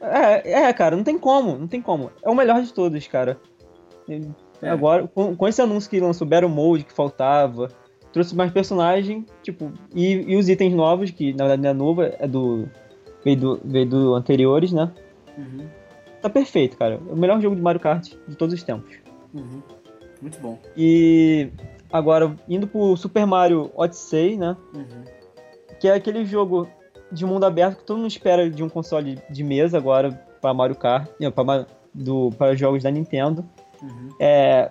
É, 0.05 0.53
é, 0.65 0.73
cara, 0.73 0.97
não 0.97 1.05
tem 1.05 1.19
como, 1.19 1.59
não 1.59 1.67
tem 1.67 1.81
como. 1.81 2.11
É 2.23 2.29
o 2.29 2.35
melhor 2.35 2.63
de 2.63 2.73
todos, 2.73 3.07
cara. 3.07 3.39
É. 4.09 4.69
Agora, 4.69 5.07
com, 5.09 5.35
com 5.37 5.49
esse 5.49 5.61
anúncio 5.61 5.91
que 5.91 6.01
lançou 6.01 6.27
Battle 6.27 6.51
Mode, 6.51 6.85
que 6.85 6.93
faltava, 6.93 7.69
trouxe 8.13 8.35
mais 8.35 8.53
personagem, 8.53 9.27
tipo, 9.43 9.73
e, 9.95 10.33
e 10.33 10.37
os 10.37 10.49
itens 10.49 10.73
novos, 10.75 11.11
que 11.11 11.33
na 11.33 11.47
verdade 11.47 11.63
não 11.63 11.71
é 11.71 11.75
novo, 11.75 12.03
é 12.03 12.27
do. 12.27 12.69
Veio 13.25 13.37
do, 13.37 13.61
veio 13.65 13.87
do 13.87 14.15
anteriores, 14.15 14.73
né? 14.73 14.93
Uhum, 15.39 15.67
Tá 16.21 16.29
perfeito, 16.29 16.77
cara. 16.77 17.01
É 17.09 17.13
o 17.13 17.17
melhor 17.17 17.41
jogo 17.41 17.57
de 17.57 17.63
Mario 17.63 17.81
Kart 17.81 18.13
de 18.29 18.37
todos 18.37 18.55
os 18.55 18.63
tempos. 18.63 18.97
uhum. 19.35 19.63
Muito 20.23 20.39
bom. 20.41 20.59
E 20.77 21.51
agora, 21.93 22.35
indo 22.49 22.67
pro 22.67 22.97
Super 22.97 23.27
Mario 23.27 23.71
Odyssey, 23.75 24.37
né? 24.37 24.57
Uhum. 24.75 25.05
Que 25.79 25.89
é 25.89 25.95
aquele 25.95 26.25
jogo 26.25 26.67
de 27.13 27.25
mundo 27.25 27.45
aberto 27.45 27.79
que 27.79 27.85
todo 27.85 27.99
mundo 27.99 28.09
espera 28.11 28.49
de 28.51 28.63
um 28.63 28.69
console 28.69 29.19
de 29.31 29.43
mesa 29.45 29.79
agora 29.79 30.11
para 30.41 30.53
Mario 30.55 30.77
Kart, 30.77 31.09
do, 31.93 32.31
para 32.37 32.55
jogos 32.57 32.83
da 32.83 32.91
Nintendo. 32.91 33.45
Uhum. 33.83 34.11
É, 34.19 34.71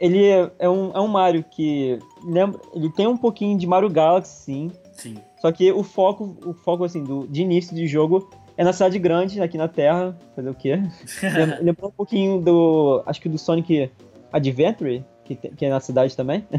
ele 0.00 0.24
é, 0.26 0.50
é 0.58 0.68
um, 0.68 0.90
é 0.92 1.00
um 1.00 1.08
Mario 1.08 1.44
que 1.44 1.98
lembra, 2.24 2.60
ele 2.74 2.90
tem 2.90 3.06
um 3.06 3.16
pouquinho 3.16 3.56
de 3.58 3.66
Mario 3.66 3.88
Galaxy, 3.90 4.34
sim. 4.42 4.72
Sim. 4.92 5.16
Só 5.40 5.52
que 5.52 5.70
o 5.70 5.84
foco, 5.84 6.36
o 6.44 6.52
foco 6.52 6.82
assim 6.82 7.04
do 7.04 7.24
de 7.28 7.42
início 7.42 7.74
de 7.74 7.86
jogo 7.86 8.28
é 8.56 8.64
na 8.64 8.72
cidade 8.72 8.98
grande, 8.98 9.40
aqui 9.40 9.56
na 9.56 9.68
Terra. 9.68 10.18
Fazer 10.34 10.50
o 10.50 10.54
quê? 10.54 10.80
Lem- 11.22 11.62
Lembrou 11.62 11.90
um 11.90 11.92
pouquinho 11.92 12.40
do, 12.40 13.02
acho 13.06 13.20
que 13.20 13.28
do 13.28 13.38
Sonic 13.38 13.88
Adventure, 14.32 15.04
que, 15.24 15.36
tem- 15.36 15.52
que 15.52 15.64
é 15.64 15.68
na 15.70 15.78
cidade 15.78 16.16
também. 16.16 16.44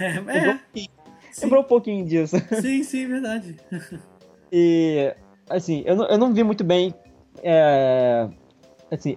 É, 0.00 0.58
sim, 0.74 0.88
lembrou 1.44 1.62
um 1.62 1.66
pouquinho 1.66 2.04
disso. 2.04 2.36
sim, 2.60 2.82
sim, 2.82 3.06
verdade. 3.06 3.56
E, 4.52 5.14
assim, 5.48 5.82
eu 5.86 5.96
não, 5.96 6.04
eu 6.06 6.18
não 6.18 6.34
vi 6.34 6.42
muito 6.44 6.62
bem. 6.62 6.94
é, 7.42 8.28
assim, 8.90 9.16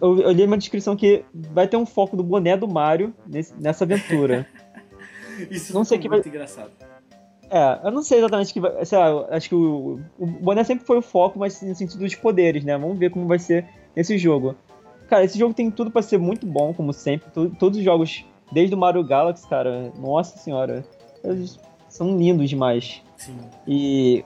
eu, 0.00 0.18
eu 0.20 0.30
li 0.32 0.44
uma 0.44 0.56
descrição 0.58 0.96
que 0.96 1.24
vai 1.34 1.68
ter 1.68 1.76
um 1.76 1.84
foco 1.86 2.16
do 2.16 2.22
boné 2.22 2.56
do 2.56 2.66
Mario 2.66 3.14
nesse- 3.26 3.54
nessa 3.60 3.84
aventura. 3.84 4.46
Isso 5.50 5.72
Não 5.74 5.84
sei 5.84 5.98
que 5.98 6.08
vai- 6.08 6.18
muito 6.18 6.28
engraçado. 6.28 6.70
é, 7.50 7.80
eu 7.84 7.90
não 7.90 8.02
sei 8.02 8.18
exatamente 8.18 8.52
que 8.52 8.60
vai. 8.60 8.84
Sei 8.84 8.98
lá, 8.98 9.26
acho 9.30 9.48
que 9.48 9.54
o, 9.54 10.00
o 10.18 10.26
boné 10.26 10.64
sempre 10.64 10.84
foi 10.86 10.98
o 10.98 11.02
foco, 11.02 11.38
mas 11.38 11.60
no 11.62 11.74
sentido 11.74 11.98
dos 12.00 12.14
poderes, 12.14 12.64
né? 12.64 12.76
Vamos 12.78 12.98
ver 12.98 13.10
como 13.10 13.26
vai 13.26 13.38
ser 13.38 13.66
esse 13.96 14.16
jogo. 14.18 14.54
Cara, 15.08 15.24
esse 15.24 15.38
jogo 15.38 15.52
tem 15.54 15.70
tudo 15.70 15.90
pra 15.90 16.02
ser 16.02 16.18
muito 16.18 16.46
bom, 16.46 16.72
como 16.74 16.92
sempre. 16.92 17.30
To- 17.30 17.50
todos 17.58 17.78
os 17.78 17.84
jogos, 17.84 18.24
desde 18.52 18.74
o 18.74 18.78
Mario 18.78 19.02
Galaxy, 19.04 19.46
cara, 19.48 19.92
nossa 19.98 20.38
senhora, 20.38 20.84
eles 21.24 21.58
são 21.88 22.16
lindos 22.16 22.48
demais. 22.48 23.02
Sim. 23.16 23.36
E 23.66 24.24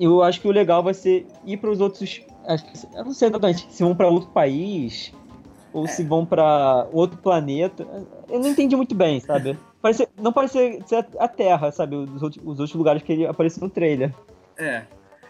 eu 0.00 0.22
acho 0.22 0.40
que 0.40 0.48
o 0.48 0.52
legal 0.52 0.82
vai 0.82 0.94
ser 0.94 1.26
ir 1.44 1.56
para 1.56 1.70
os 1.70 1.80
outros. 1.80 2.20
acho 2.46 2.64
que- 2.64 2.96
Eu 2.96 3.04
não 3.04 3.12
sei 3.12 3.28
exatamente 3.28 3.66
se 3.72 3.82
vão 3.82 3.94
para 3.94 4.08
outro 4.08 4.30
país 4.30 5.12
ou 5.72 5.84
É. 5.84 5.88
se 5.88 6.04
vão 6.04 6.24
pra 6.24 6.86
outro 6.92 7.18
planeta. 7.18 7.86
Eu 8.28 8.38
não 8.40 8.48
entendi 8.48 8.74
muito 8.76 8.94
bem, 8.94 9.20
sabe? 9.20 9.58
Parece, 9.82 10.08
não 10.20 10.32
parece 10.32 10.82
ser 10.86 11.06
a 11.18 11.28
Terra, 11.28 11.70
sabe? 11.70 11.94
Os 11.94 12.20
outros, 12.22 12.42
os 12.44 12.58
outros 12.60 12.74
lugares 12.74 13.02
que 13.02 13.12
ele 13.12 13.26
apareceu 13.26 13.62
no 13.62 13.70
trailer. 13.70 14.12
É. 14.58 14.82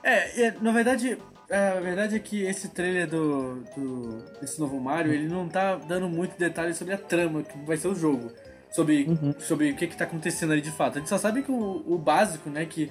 É, 0.02 0.54
na 0.62 0.72
verdade, 0.72 1.18
a 1.50 1.80
verdade 1.80 2.16
é 2.16 2.18
que 2.18 2.42
esse 2.42 2.68
trailer 2.68 3.06
do, 3.08 3.56
do 3.76 4.22
desse 4.40 4.58
novo 4.58 4.80
Mario, 4.80 5.12
ele 5.12 5.28
não 5.28 5.46
tá 5.48 5.74
dando 5.76 6.08
muito 6.08 6.38
detalhes 6.38 6.76
sobre 6.78 6.94
a 6.94 6.98
trama 6.98 7.42
que 7.42 7.58
vai 7.66 7.76
ser 7.76 7.88
o 7.88 7.94
jogo. 7.94 8.30
Sobre, 8.70 9.04
Uhum. 9.04 9.34
sobre 9.38 9.70
o 9.72 9.76
que 9.76 9.86
que 9.88 9.96
tá 9.96 10.04
acontecendo 10.04 10.52
ali 10.52 10.60
de 10.62 10.70
fato. 10.70 10.96
A 10.96 10.98
gente 11.00 11.08
só 11.08 11.18
sabe 11.18 11.42
que 11.42 11.50
o, 11.50 11.82
o 11.86 11.98
básico, 11.98 12.48
né, 12.48 12.64
que 12.64 12.90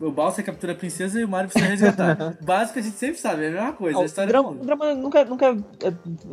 o 0.00 0.10
Bowser 0.10 0.44
captura 0.44 0.72
a 0.72 0.76
princesa 0.76 1.20
e 1.20 1.24
o 1.24 1.28
Mario 1.28 1.50
precisa 1.50 1.70
resgatar. 1.70 2.38
básico 2.42 2.78
a 2.78 2.82
gente 2.82 2.96
sempre 2.96 3.18
sabe, 3.18 3.44
é 3.44 3.48
a 3.48 3.52
mesma 3.52 3.72
coisa. 3.72 3.98
Ah, 3.98 4.00
a 4.00 4.02
o, 4.02 4.06
história 4.06 4.28
drama, 4.28 4.52
do 4.52 4.60
o 4.62 4.64
drama 4.66 4.94
nunca, 4.94 5.24
nunca 5.24 5.46
é, 5.46 5.88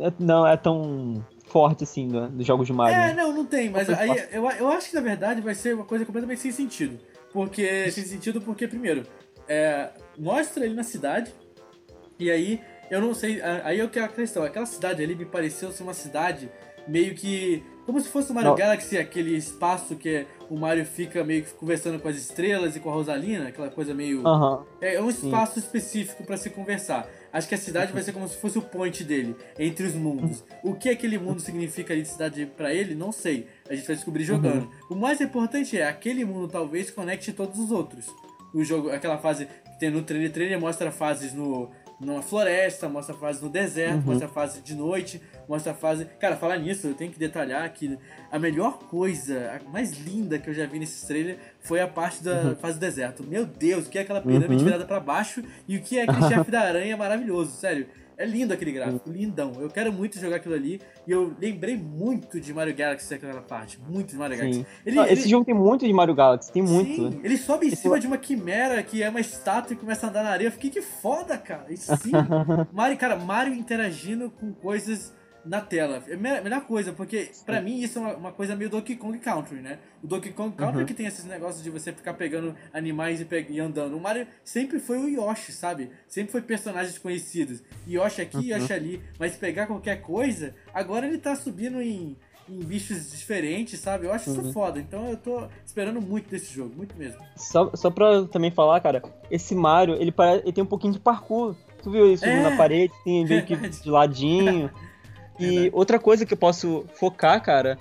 é- 0.06 0.12
não 0.18 0.46
é 0.46 0.56
tão 0.56 1.24
forte 1.46 1.84
assim 1.84 2.08
do- 2.08 2.28
dos 2.28 2.46
jogos 2.46 2.66
de 2.66 2.72
Mario. 2.72 2.94
É, 2.96 3.14
né? 3.14 3.22
não, 3.22 3.32
não 3.32 3.44
tem, 3.46 3.70
mas 3.70 3.88
Não 3.88 3.98
aí 3.98 4.10
eu, 4.32 4.50
eu 4.50 4.68
acho 4.68 4.88
que 4.90 4.94
na 4.94 5.00
verdade 5.00 5.40
vai 5.40 5.54
ser 5.54 5.74
uma 5.74 5.84
coisa 5.84 6.04
completamente 6.04 6.40
sem 6.40 6.52
sentido. 6.52 6.98
Porque. 7.32 7.90
Sem 7.90 8.04
sentido 8.04 8.40
porque, 8.40 8.68
primeiro, 8.68 9.04
é, 9.48 9.90
mostra 10.16 10.64
ele 10.64 10.74
na 10.74 10.84
cidade, 10.84 11.34
e 12.18 12.30
aí 12.30 12.60
eu 12.90 13.00
não 13.00 13.12
sei. 13.14 13.40
Aí 13.64 13.78
eu 13.78 13.88
quero 13.88 14.06
a 14.06 14.08
questão, 14.08 14.42
aquela 14.44 14.66
cidade 14.66 15.02
ali 15.02 15.14
me 15.16 15.24
pareceu 15.24 15.72
ser 15.72 15.82
uma 15.82 15.94
cidade 15.94 16.48
meio 16.86 17.14
que. 17.14 17.62
Como 17.86 18.00
se 18.00 18.08
fosse 18.08 18.30
o 18.30 18.34
Mario 18.34 18.50
Não. 18.50 18.56
Galaxy, 18.56 18.96
aquele 18.96 19.36
espaço 19.36 19.94
que 19.94 20.26
o 20.48 20.56
Mario 20.56 20.86
fica 20.86 21.22
meio 21.22 21.44
que 21.44 21.52
conversando 21.52 22.00
com 22.00 22.08
as 22.08 22.16
estrelas 22.16 22.74
e 22.74 22.80
com 22.80 22.90
a 22.90 22.94
Rosalina, 22.94 23.48
aquela 23.48 23.68
coisa 23.68 23.92
meio. 23.92 24.26
Aham. 24.26 24.64
É 24.80 25.00
um 25.02 25.10
espaço 25.10 25.58
específico 25.58 26.24
pra 26.24 26.36
se 26.36 26.48
conversar. 26.48 27.06
Acho 27.30 27.48
que 27.48 27.54
a 27.54 27.58
cidade 27.58 27.92
vai 27.92 28.02
ser 28.02 28.12
como 28.12 28.28
se 28.28 28.36
fosse 28.36 28.56
o 28.56 28.62
point 28.62 29.02
dele, 29.02 29.36
entre 29.58 29.84
os 29.86 29.94
mundos. 29.94 30.44
O 30.62 30.74
que 30.74 30.88
aquele 30.88 31.18
mundo 31.18 31.40
significa 31.40 31.92
ali 31.92 32.02
de 32.02 32.08
cidade 32.08 32.46
pra 32.56 32.72
ele, 32.72 32.94
não 32.94 33.12
sei. 33.12 33.48
A 33.68 33.74
gente 33.74 33.86
vai 33.86 33.96
descobrir 33.96 34.24
jogando. 34.24 34.70
O 34.88 34.94
mais 34.94 35.20
importante 35.20 35.76
é, 35.76 35.86
aquele 35.86 36.24
mundo 36.24 36.48
talvez 36.48 36.90
conecte 36.90 37.32
todos 37.32 37.58
os 37.58 37.70
outros. 37.70 38.06
O 38.54 38.62
jogo, 38.62 38.90
aquela 38.90 39.18
fase 39.18 39.46
que 39.46 39.80
tem 39.80 39.90
no 39.90 40.02
trailer, 40.02 40.30
trailer 40.30 40.60
mostra 40.60 40.92
fases 40.92 41.34
no 41.34 41.70
numa 42.00 42.22
floresta, 42.22 42.88
mostra 42.88 43.14
fases 43.14 43.40
no 43.42 43.48
deserto, 43.48 44.04
mostra 44.04 44.28
fase 44.28 44.60
de 44.60 44.74
noite, 44.74 45.20
mostra 45.48 45.74
fase. 45.74 46.06
Cara, 46.20 46.36
falar 46.36 46.56
nisso, 46.58 46.86
eu 46.88 46.94
tenho 46.94 47.10
que 47.12 47.18
detalhar 47.18 47.68
que 47.72 47.98
a 48.30 48.38
melhor 48.38 48.78
coisa, 48.88 49.60
a 49.66 49.70
mais 49.70 49.92
linda 49.98 50.38
que 50.38 50.48
eu 50.50 50.54
já 50.54 50.66
vi 50.66 50.78
nesse 50.78 51.06
trailer 51.06 51.38
foi 51.60 51.80
a 51.80 51.88
parte 51.88 52.22
da 52.22 52.54
fase 52.56 52.78
do 52.78 52.80
deserto. 52.80 53.22
Meu 53.24 53.44
Deus, 53.46 53.86
o 53.86 53.90
que 53.90 53.98
é 53.98 54.02
aquela 54.02 54.20
pirâmide 54.20 54.54
Uhum. 54.54 54.64
virada 54.64 54.84
pra 54.84 55.00
baixo 55.00 55.42
e 55.68 55.76
o 55.76 55.82
que 55.82 55.98
é 55.98 56.02
aquele 56.04 56.28
chefe 56.28 56.50
da 56.50 56.60
aranha 56.60 56.96
maravilhoso, 56.96 57.52
sério. 57.52 57.86
É 58.16 58.24
lindo 58.24 58.54
aquele 58.54 58.70
gráfico, 58.70 59.10
lindão. 59.10 59.54
Eu 59.58 59.68
quero 59.68 59.92
muito 59.92 60.20
jogar 60.20 60.36
aquilo 60.36 60.54
ali 60.54 60.80
e 61.04 61.10
eu 61.10 61.34
lembrei 61.40 61.76
muito 61.76 62.38
de 62.40 62.54
Mario 62.54 62.72
Galaxy 62.72 63.12
aquela 63.12 63.40
parte, 63.42 63.76
muito 63.88 64.10
de 64.10 64.16
Mario. 64.16 64.38
Galaxy. 64.38 64.64
Ele, 64.86 64.94
Não, 64.94 65.02
ele- 65.04 65.14
Esse 65.14 65.28
jogo 65.28 65.44
tem 65.44 65.52
muito 65.52 65.84
de 65.84 65.92
Mario 65.92 66.14
Galaxy, 66.14 66.52
tem 66.52 66.62
muito. 66.62 67.10
Sim, 67.10 67.20
ele 67.24 67.36
sobe 67.36 67.66
em 67.66 67.72
Esse- 67.72 67.82
cima 67.82 67.98
de 67.98 68.06
uma 68.06 68.16
quimera 68.16 68.80
que 68.84 69.02
é 69.02 69.08
uma 69.08 69.18
estátua 69.18 69.72
e 69.74 69.76
começa 69.76 70.06
a 70.06 70.10
andar 70.10 70.22
na 70.22 70.30
areia. 70.30 70.46
Eu 70.46 70.52
fiquei 70.52 70.70
que 70.70 70.80
foda, 70.80 71.36
cara. 71.36 71.66
Isso 71.72 71.90
sim. 71.96 72.12
Mario, 72.72 72.96
cara, 72.96 73.16
Mario 73.16 73.52
interagindo 73.52 74.30
com 74.30 74.52
coisas 74.52 75.12
na 75.44 75.60
tela. 75.60 76.02
É 76.08 76.14
a 76.14 76.16
me- 76.16 76.40
melhor 76.40 76.62
coisa, 76.62 76.92
porque 76.92 77.30
pra 77.44 77.60
mim 77.60 77.80
isso 77.80 77.98
é 77.98 78.02
uma, 78.02 78.14
uma 78.16 78.32
coisa 78.32 78.56
meio 78.56 78.70
Donkey 78.70 78.96
Kong 78.96 79.18
Country, 79.18 79.56
né? 79.60 79.78
O 80.02 80.06
Donkey 80.06 80.32
Kong 80.32 80.54
Country 80.56 80.80
Uhum. 80.80 80.86
que 80.86 80.94
tem 80.94 81.06
esses 81.06 81.24
negócios 81.24 81.62
de 81.62 81.70
você 81.70 81.92
ficar 81.92 82.14
pegando 82.14 82.54
animais 82.72 83.20
e, 83.20 83.24
pe- 83.24 83.46
e 83.50 83.60
andando. 83.60 83.96
O 83.96 84.00
Mario 84.00 84.26
sempre 84.42 84.78
foi 84.80 84.98
o 84.98 85.08
Yoshi, 85.08 85.52
sabe? 85.52 85.90
Sempre 86.08 86.32
foi 86.32 86.40
personagens 86.42 86.96
conhecidos. 86.98 87.62
Yoshi 87.86 88.22
aqui, 88.22 88.36
Uhum. 88.36 88.58
Yoshi 88.58 88.72
ali. 88.72 89.02
Mas 89.18 89.36
pegar 89.36 89.66
qualquer 89.66 90.00
coisa, 90.00 90.54
agora 90.72 91.06
ele 91.06 91.18
tá 91.18 91.34
subindo 91.36 91.80
em, 91.80 92.16
em 92.48 92.58
bichos 92.60 93.10
diferentes, 93.10 93.78
sabe? 93.80 94.06
Eu 94.06 94.12
acho 94.12 94.30
isso 94.30 94.40
Uhum. 94.40 94.52
foda. 94.52 94.78
Então 94.80 95.08
eu 95.08 95.16
tô 95.16 95.46
esperando 95.64 96.00
muito 96.00 96.28
desse 96.30 96.52
jogo, 96.54 96.74
muito 96.76 96.96
mesmo. 96.96 97.20
Só, 97.36 97.70
só 97.74 97.90
pra 97.90 98.24
também 98.24 98.50
falar, 98.50 98.80
cara, 98.80 99.02
esse 99.30 99.54
Mario, 99.54 99.94
ele, 99.96 100.12
pare... 100.12 100.40
ele 100.40 100.52
tem 100.52 100.64
um 100.64 100.66
pouquinho 100.66 100.92
de 100.92 100.98
parkour. 101.00 101.54
Tu 101.82 101.90
viu 101.90 102.10
isso 102.10 102.24
É. 102.24 102.42
na 102.42 102.56
parede, 102.56 102.92
assim, 103.00 103.24
meio 103.28 103.44
que 103.44 103.56
de 103.56 103.90
ladinho. 103.90 104.70
e 105.38 105.70
outra 105.72 105.98
coisa 105.98 106.24
que 106.26 106.32
eu 106.32 106.38
posso 106.38 106.84
focar, 106.94 107.42
cara, 107.42 107.78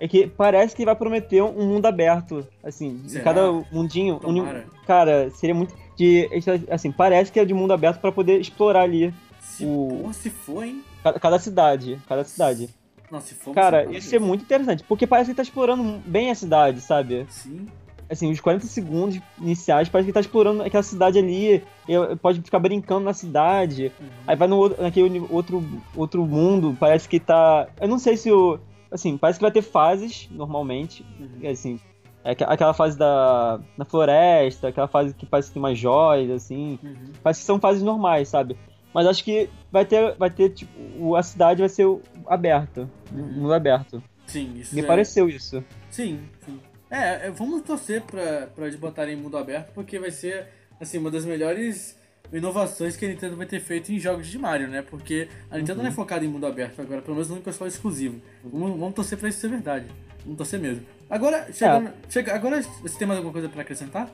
é 0.00 0.06
que 0.08 0.26
parece 0.26 0.74
que 0.76 0.84
vai 0.84 0.94
prometer 0.94 1.42
um 1.42 1.66
mundo 1.66 1.86
aberto. 1.86 2.46
Assim, 2.62 3.02
Será? 3.06 3.24
cada 3.24 3.52
mundinho. 3.72 4.18
Tomara. 4.18 4.66
Cara, 4.86 5.30
seria 5.30 5.54
muito. 5.54 5.74
De, 5.96 6.28
assim, 6.70 6.92
parece 6.92 7.32
que 7.32 7.40
é 7.40 7.44
de 7.44 7.54
mundo 7.54 7.72
aberto 7.72 8.00
pra 8.00 8.12
poder 8.12 8.38
explorar 8.38 8.82
ali 8.82 9.14
Se, 9.40 9.64
O- 9.64 10.00
porra, 10.02 10.12
se 10.12 10.28
for, 10.28 10.62
hein? 10.64 10.84
cada, 11.02 11.18
cada 11.18 11.38
cidade. 11.38 11.98
Cada 12.06 12.22
cidade. 12.24 12.68
Não, 13.10 13.20
se 13.20 13.34
for. 13.34 13.54
Cara, 13.54 13.84
isso 13.90 14.14
é 14.14 14.18
muito 14.18 14.42
interessante, 14.42 14.84
porque 14.84 15.06
parece 15.06 15.30
que 15.30 15.36
tá 15.36 15.42
explorando 15.42 16.02
bem 16.04 16.30
a 16.30 16.34
cidade, 16.34 16.80
sabe? 16.82 17.24
Sim. 17.30 17.66
Assim, 18.08 18.30
os 18.30 18.40
40 18.40 18.66
segundos 18.66 19.18
iniciais 19.40 19.88
parece 19.88 20.06
que 20.08 20.12
tá 20.12 20.20
explorando 20.20 20.62
aquela 20.62 20.82
cidade 20.82 21.18
ali, 21.18 21.62
e 21.88 22.16
pode 22.20 22.40
ficar 22.42 22.58
brincando 22.58 23.04
na 23.04 23.12
cidade. 23.14 23.92
Uhum. 24.00 24.06
Aí 24.26 24.36
vai 24.36 24.48
no 24.48 24.56
outro, 24.56 24.82
naquele 24.82 25.20
outro, 25.30 25.64
outro 25.94 26.26
mundo, 26.26 26.76
parece 26.78 27.08
que 27.08 27.18
tá. 27.20 27.68
Eu 27.80 27.88
não 27.88 27.98
sei 27.98 28.16
se 28.16 28.30
o. 28.30 28.58
Assim, 28.90 29.16
parece 29.18 29.38
que 29.38 29.42
vai 29.44 29.50
ter 29.52 29.62
fases, 29.62 30.28
normalmente. 30.30 31.04
Uhum. 31.18 31.50
Assim, 31.50 31.78
é 32.24 32.30
aquela 32.32 32.72
fase 32.72 32.96
da. 32.96 33.60
na 33.76 33.84
floresta, 33.84 34.68
aquela 34.68 34.88
fase 34.88 35.12
que 35.14 35.26
parece 35.26 35.48
que 35.48 35.54
tem 35.54 35.62
umas 35.62 35.78
joias, 35.78 36.30
assim. 36.30 36.78
Uhum. 36.82 37.12
Parece 37.22 37.40
que 37.40 37.46
são 37.46 37.58
fases 37.58 37.82
normais, 37.82 38.28
sabe? 38.28 38.56
Mas 38.94 39.06
acho 39.06 39.22
que 39.24 39.50
vai 39.70 39.84
ter, 39.84 40.14
vai 40.16 40.30
ter 40.30 40.50
tipo, 40.50 41.14
a 41.16 41.22
cidade 41.22 41.60
vai 41.60 41.68
ser 41.68 41.86
aberta, 42.26 42.88
Uhum. 43.12 43.42
mundo 43.42 43.52
aberto. 43.52 44.02
Sim, 44.26 44.54
isso 44.56 44.74
Me 44.74 44.80
é- 44.80 44.84
pareceu 44.84 45.28
isso. 45.28 45.62
Sim, 45.90 46.20
sim. 46.44 46.58
É, 46.90 47.26
é, 47.26 47.30
vamos 47.30 47.62
torcer 47.62 48.02
pra, 48.02 48.46
pra 48.54 48.66
eles 48.66 48.78
botarem 48.78 49.16
mundo 49.16 49.36
aberto, 49.36 49.72
porque 49.72 49.98
vai 49.98 50.10
ser, 50.10 50.46
assim, 50.80 50.98
uma 50.98 51.10
das 51.10 51.24
melhores 51.24 51.96
inovações 52.32 52.96
que 52.96 53.04
a 53.04 53.08
Nintendo 53.08 53.36
vai 53.36 53.46
ter 53.46 53.60
feito 53.60 53.92
em 53.92 53.98
jogos 53.98 54.26
de 54.26 54.38
Mario, 54.38 54.68
né? 54.68 54.82
Porque 54.82 55.28
a 55.50 55.58
Nintendo 55.58 55.82
não 55.82 55.88
é 55.88 55.92
focada 55.92 56.24
em 56.24 56.28
mundo 56.28 56.46
aberto 56.46 56.80
agora, 56.80 57.02
pelo 57.02 57.14
menos 57.14 57.28
não 57.28 57.38
em 57.38 57.42
console 57.42 57.70
exclusivo. 57.70 58.20
Vamos, 58.44 58.78
vamos 58.78 58.94
torcer 58.94 59.18
pra 59.18 59.28
isso 59.28 59.40
ser 59.40 59.48
verdade. 59.48 59.86
Vamos 60.22 60.38
torcer 60.38 60.58
mesmo. 60.58 60.84
Agora, 61.08 61.52
chegando, 61.52 61.90
chega, 62.08 62.34
agora 62.34 62.62
você 62.62 62.98
tem 62.98 63.06
mais 63.06 63.18
alguma 63.18 63.32
coisa 63.32 63.48
pra 63.48 63.62
acrescentar? 63.62 64.10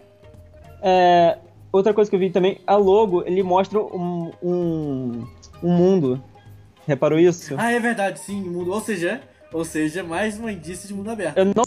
É, 0.82 1.38
outra 1.70 1.94
coisa 1.94 2.10
que 2.10 2.16
eu 2.16 2.20
vi 2.20 2.30
também, 2.30 2.60
a 2.66 2.76
logo, 2.76 3.22
ele 3.26 3.42
mostra 3.42 3.78
um, 3.78 4.32
um, 4.42 5.26
um 5.62 5.70
mundo. 5.70 6.22
Reparou 6.86 7.18
isso? 7.18 7.54
Ah, 7.56 7.70
é 7.70 7.78
verdade, 7.78 8.18
sim, 8.18 8.42
mundo. 8.42 8.72
Ou 8.72 8.80
seja, 8.80 9.20
ou 9.52 9.64
seja, 9.64 10.02
mais 10.02 10.38
um 10.38 10.48
indício 10.48 10.88
de 10.88 10.94
mundo 10.94 11.10
aberto. 11.10 11.38
Eu 11.38 11.46
não. 11.46 11.64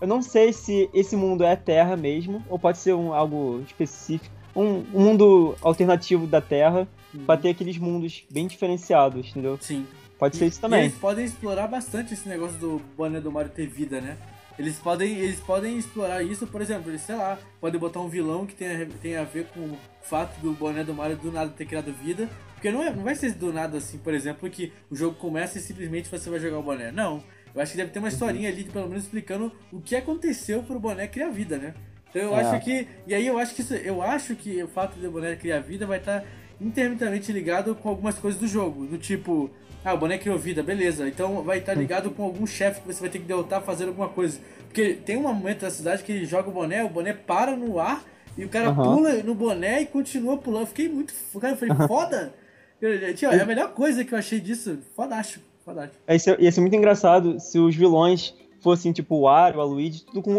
Eu 0.00 0.06
não 0.06 0.20
sei 0.22 0.52
se 0.52 0.90
esse 0.92 1.16
mundo 1.16 1.42
é 1.44 1.52
a 1.52 1.56
Terra 1.56 1.96
mesmo, 1.96 2.44
ou 2.48 2.58
pode 2.58 2.78
ser 2.78 2.94
um, 2.94 3.12
algo 3.12 3.62
específico. 3.66 4.34
Um, 4.54 4.84
um 4.94 5.00
mundo 5.04 5.54
alternativo 5.60 6.26
da 6.26 6.40
Terra, 6.40 6.88
pra 7.26 7.36
ter 7.36 7.50
aqueles 7.50 7.76
mundos 7.78 8.24
bem 8.30 8.46
diferenciados, 8.46 9.28
entendeu? 9.30 9.58
Sim. 9.60 9.86
Pode 10.18 10.36
ser 10.36 10.46
isso 10.46 10.58
E 10.58 10.62
também. 10.62 10.80
eles 10.84 10.94
podem 10.94 11.24
explorar 11.26 11.66
bastante 11.66 12.14
esse 12.14 12.26
negócio 12.26 12.56
do 12.58 12.80
boné 12.96 13.20
do 13.20 13.30
Mario 13.30 13.50
ter 13.50 13.66
vida, 13.66 14.00
né? 14.00 14.16
Eles 14.58 14.78
podem, 14.78 15.18
eles 15.18 15.38
podem 15.40 15.76
explorar 15.76 16.22
isso, 16.22 16.46
por 16.46 16.62
exemplo, 16.62 16.90
eles, 16.90 17.02
sei 17.02 17.14
lá, 17.16 17.38
podem 17.60 17.78
botar 17.78 18.00
um 18.00 18.08
vilão 18.08 18.46
que 18.46 18.54
tenha, 18.54 18.88
tenha 19.02 19.20
a 19.20 19.24
ver 19.24 19.46
com 19.48 19.60
o 19.60 19.78
fato 20.00 20.40
do 20.40 20.52
boné 20.54 20.82
do 20.82 20.94
Mario 20.94 21.18
do 21.18 21.30
nada 21.30 21.50
ter 21.50 21.66
criado 21.66 21.92
vida. 21.92 22.26
Porque 22.54 22.70
não, 22.70 22.82
é, 22.82 22.90
não 22.90 23.04
vai 23.04 23.14
ser 23.14 23.34
do 23.34 23.52
nada 23.52 23.76
assim, 23.76 23.98
por 23.98 24.14
exemplo, 24.14 24.48
que 24.48 24.72
o 24.90 24.96
jogo 24.96 25.16
começa 25.16 25.58
e 25.58 25.60
simplesmente 25.60 26.08
você 26.08 26.30
vai 26.30 26.40
jogar 26.40 26.58
o 26.58 26.62
boné. 26.62 26.90
Não. 26.90 27.22
Eu 27.56 27.62
acho 27.62 27.72
que 27.72 27.78
deve 27.78 27.90
ter 27.90 27.98
uma 27.98 28.08
historinha 28.08 28.48
ali, 28.50 28.64
pelo 28.64 28.86
menos 28.86 29.04
explicando 29.04 29.50
o 29.72 29.80
que 29.80 29.96
aconteceu 29.96 30.62
pro 30.62 30.78
boné 30.78 31.06
criar 31.08 31.30
vida, 31.30 31.56
né? 31.56 31.74
Então 32.10 32.20
eu 32.22 32.36
É. 32.36 32.40
acho 32.42 32.62
que. 32.64 32.86
E 33.06 33.14
aí 33.14 33.26
eu 33.26 33.38
acho 33.38 33.54
que 33.54 33.62
isso, 33.62 33.74
eu 33.74 34.02
acho 34.02 34.36
que 34.36 34.62
o 34.62 34.68
fato 34.68 34.98
do 34.98 35.10
boné 35.10 35.34
criar 35.36 35.60
vida 35.60 35.86
vai 35.86 35.98
estar 35.98 36.22
intermitamente 36.60 37.32
ligado 37.32 37.74
com 37.74 37.88
algumas 37.88 38.16
coisas 38.18 38.38
do 38.40 38.46
jogo. 38.46 38.86
Do 38.86 38.98
tipo, 38.98 39.50
ah, 39.84 39.94
o 39.94 39.98
boné 39.98 40.18
criou 40.18 40.38
vida, 40.38 40.62
beleza. 40.62 41.08
Então 41.08 41.42
vai 41.42 41.58
estar 41.58 41.74
ligado 41.74 42.10
com 42.10 42.22
algum 42.24 42.46
chefe 42.46 42.80
que 42.80 42.86
você 42.86 43.00
vai 43.00 43.08
ter 43.10 43.18
que 43.20 43.24
derrotar 43.24 43.62
fazendo 43.62 43.88
alguma 43.88 44.08
coisa. 44.08 44.38
Porque 44.66 44.94
tem 44.94 45.16
um 45.16 45.22
momento 45.22 45.60
da 45.60 45.70
cidade 45.70 46.02
que 46.02 46.12
ele 46.12 46.26
joga 46.26 46.48
o 46.48 46.52
boné, 46.52 46.84
o 46.84 46.88
boné 46.88 47.12
para 47.14 47.56
no 47.56 47.78
ar 47.78 48.04
e 48.36 48.44
o 48.44 48.48
cara 48.50 48.72
pula 48.74 49.14
no 49.22 49.34
boné 49.34 49.80
e 49.82 49.86
continua 49.86 50.36
pulando. 50.36 50.62
Eu 50.62 50.66
fiquei 50.66 50.88
muito. 50.88 51.14
Cara, 51.40 51.54
eu 51.54 51.56
falei, 51.56 51.86
foda! 51.88 52.34
Eu- 52.80 53.14
Tio, 53.14 53.30
é 53.30 53.40
a 53.40 53.46
melhor 53.46 53.72
coisa 53.72 54.04
que 54.04 54.12
eu 54.12 54.18
achei 54.18 54.38
disso. 54.40 54.78
Fodástico, 54.94 55.42
fodástico. 55.66 56.02
Ia 56.08 56.18
ser, 56.18 56.40
ia 56.40 56.50
ser 56.52 56.60
muito 56.62 56.76
engraçado 56.76 57.38
se 57.38 57.58
os 57.58 57.74
vilões 57.76 58.34
fossem 58.60 58.90
tipo 58.92 59.16
o 59.16 59.20
Wario, 59.22 59.60
a 59.60 59.64
Luigi, 59.64 60.04
tudo 60.06 60.22
com, 60.22 60.32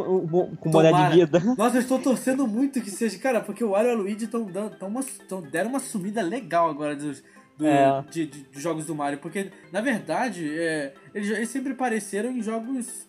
com 0.58 0.72
boné 0.72 0.90
Tomara. 0.90 1.10
de 1.14 1.20
vida. 1.20 1.40
Nossa, 1.56 1.78
eu 1.78 1.82
estou 1.82 2.00
torcendo 2.00 2.48
muito 2.48 2.82
que 2.82 2.90
seja, 2.90 3.18
cara, 3.20 3.40
porque 3.42 3.64
o 3.64 3.70
Wario 3.70 3.90
e 3.92 3.94
a 3.94 3.96
Luigi 3.96 4.26
estão 4.26 4.44
dando, 4.44 4.76
tão 4.78 4.88
uma, 4.90 5.02
tão, 5.30 5.42
deram 5.42 5.70
uma 5.70 5.80
sumida 5.80 6.22
legal 6.22 6.68
agora 6.70 6.96
dos, 6.96 7.24
do- 7.58 7.66
É. 7.68 8.04
de, 8.12 8.26
de- 8.26 8.44
dos 8.46 8.62
jogos 8.62 8.86
do 8.86 8.96
Mario, 8.96 9.20
porque 9.20 9.52
na 9.72 9.82
verdade 9.82 10.50
é, 10.58 10.94
eles, 11.14 11.30
eles 11.30 11.50
sempre 11.50 11.72
apareceram 11.74 12.32
em 12.32 12.42
jogos 12.42 13.08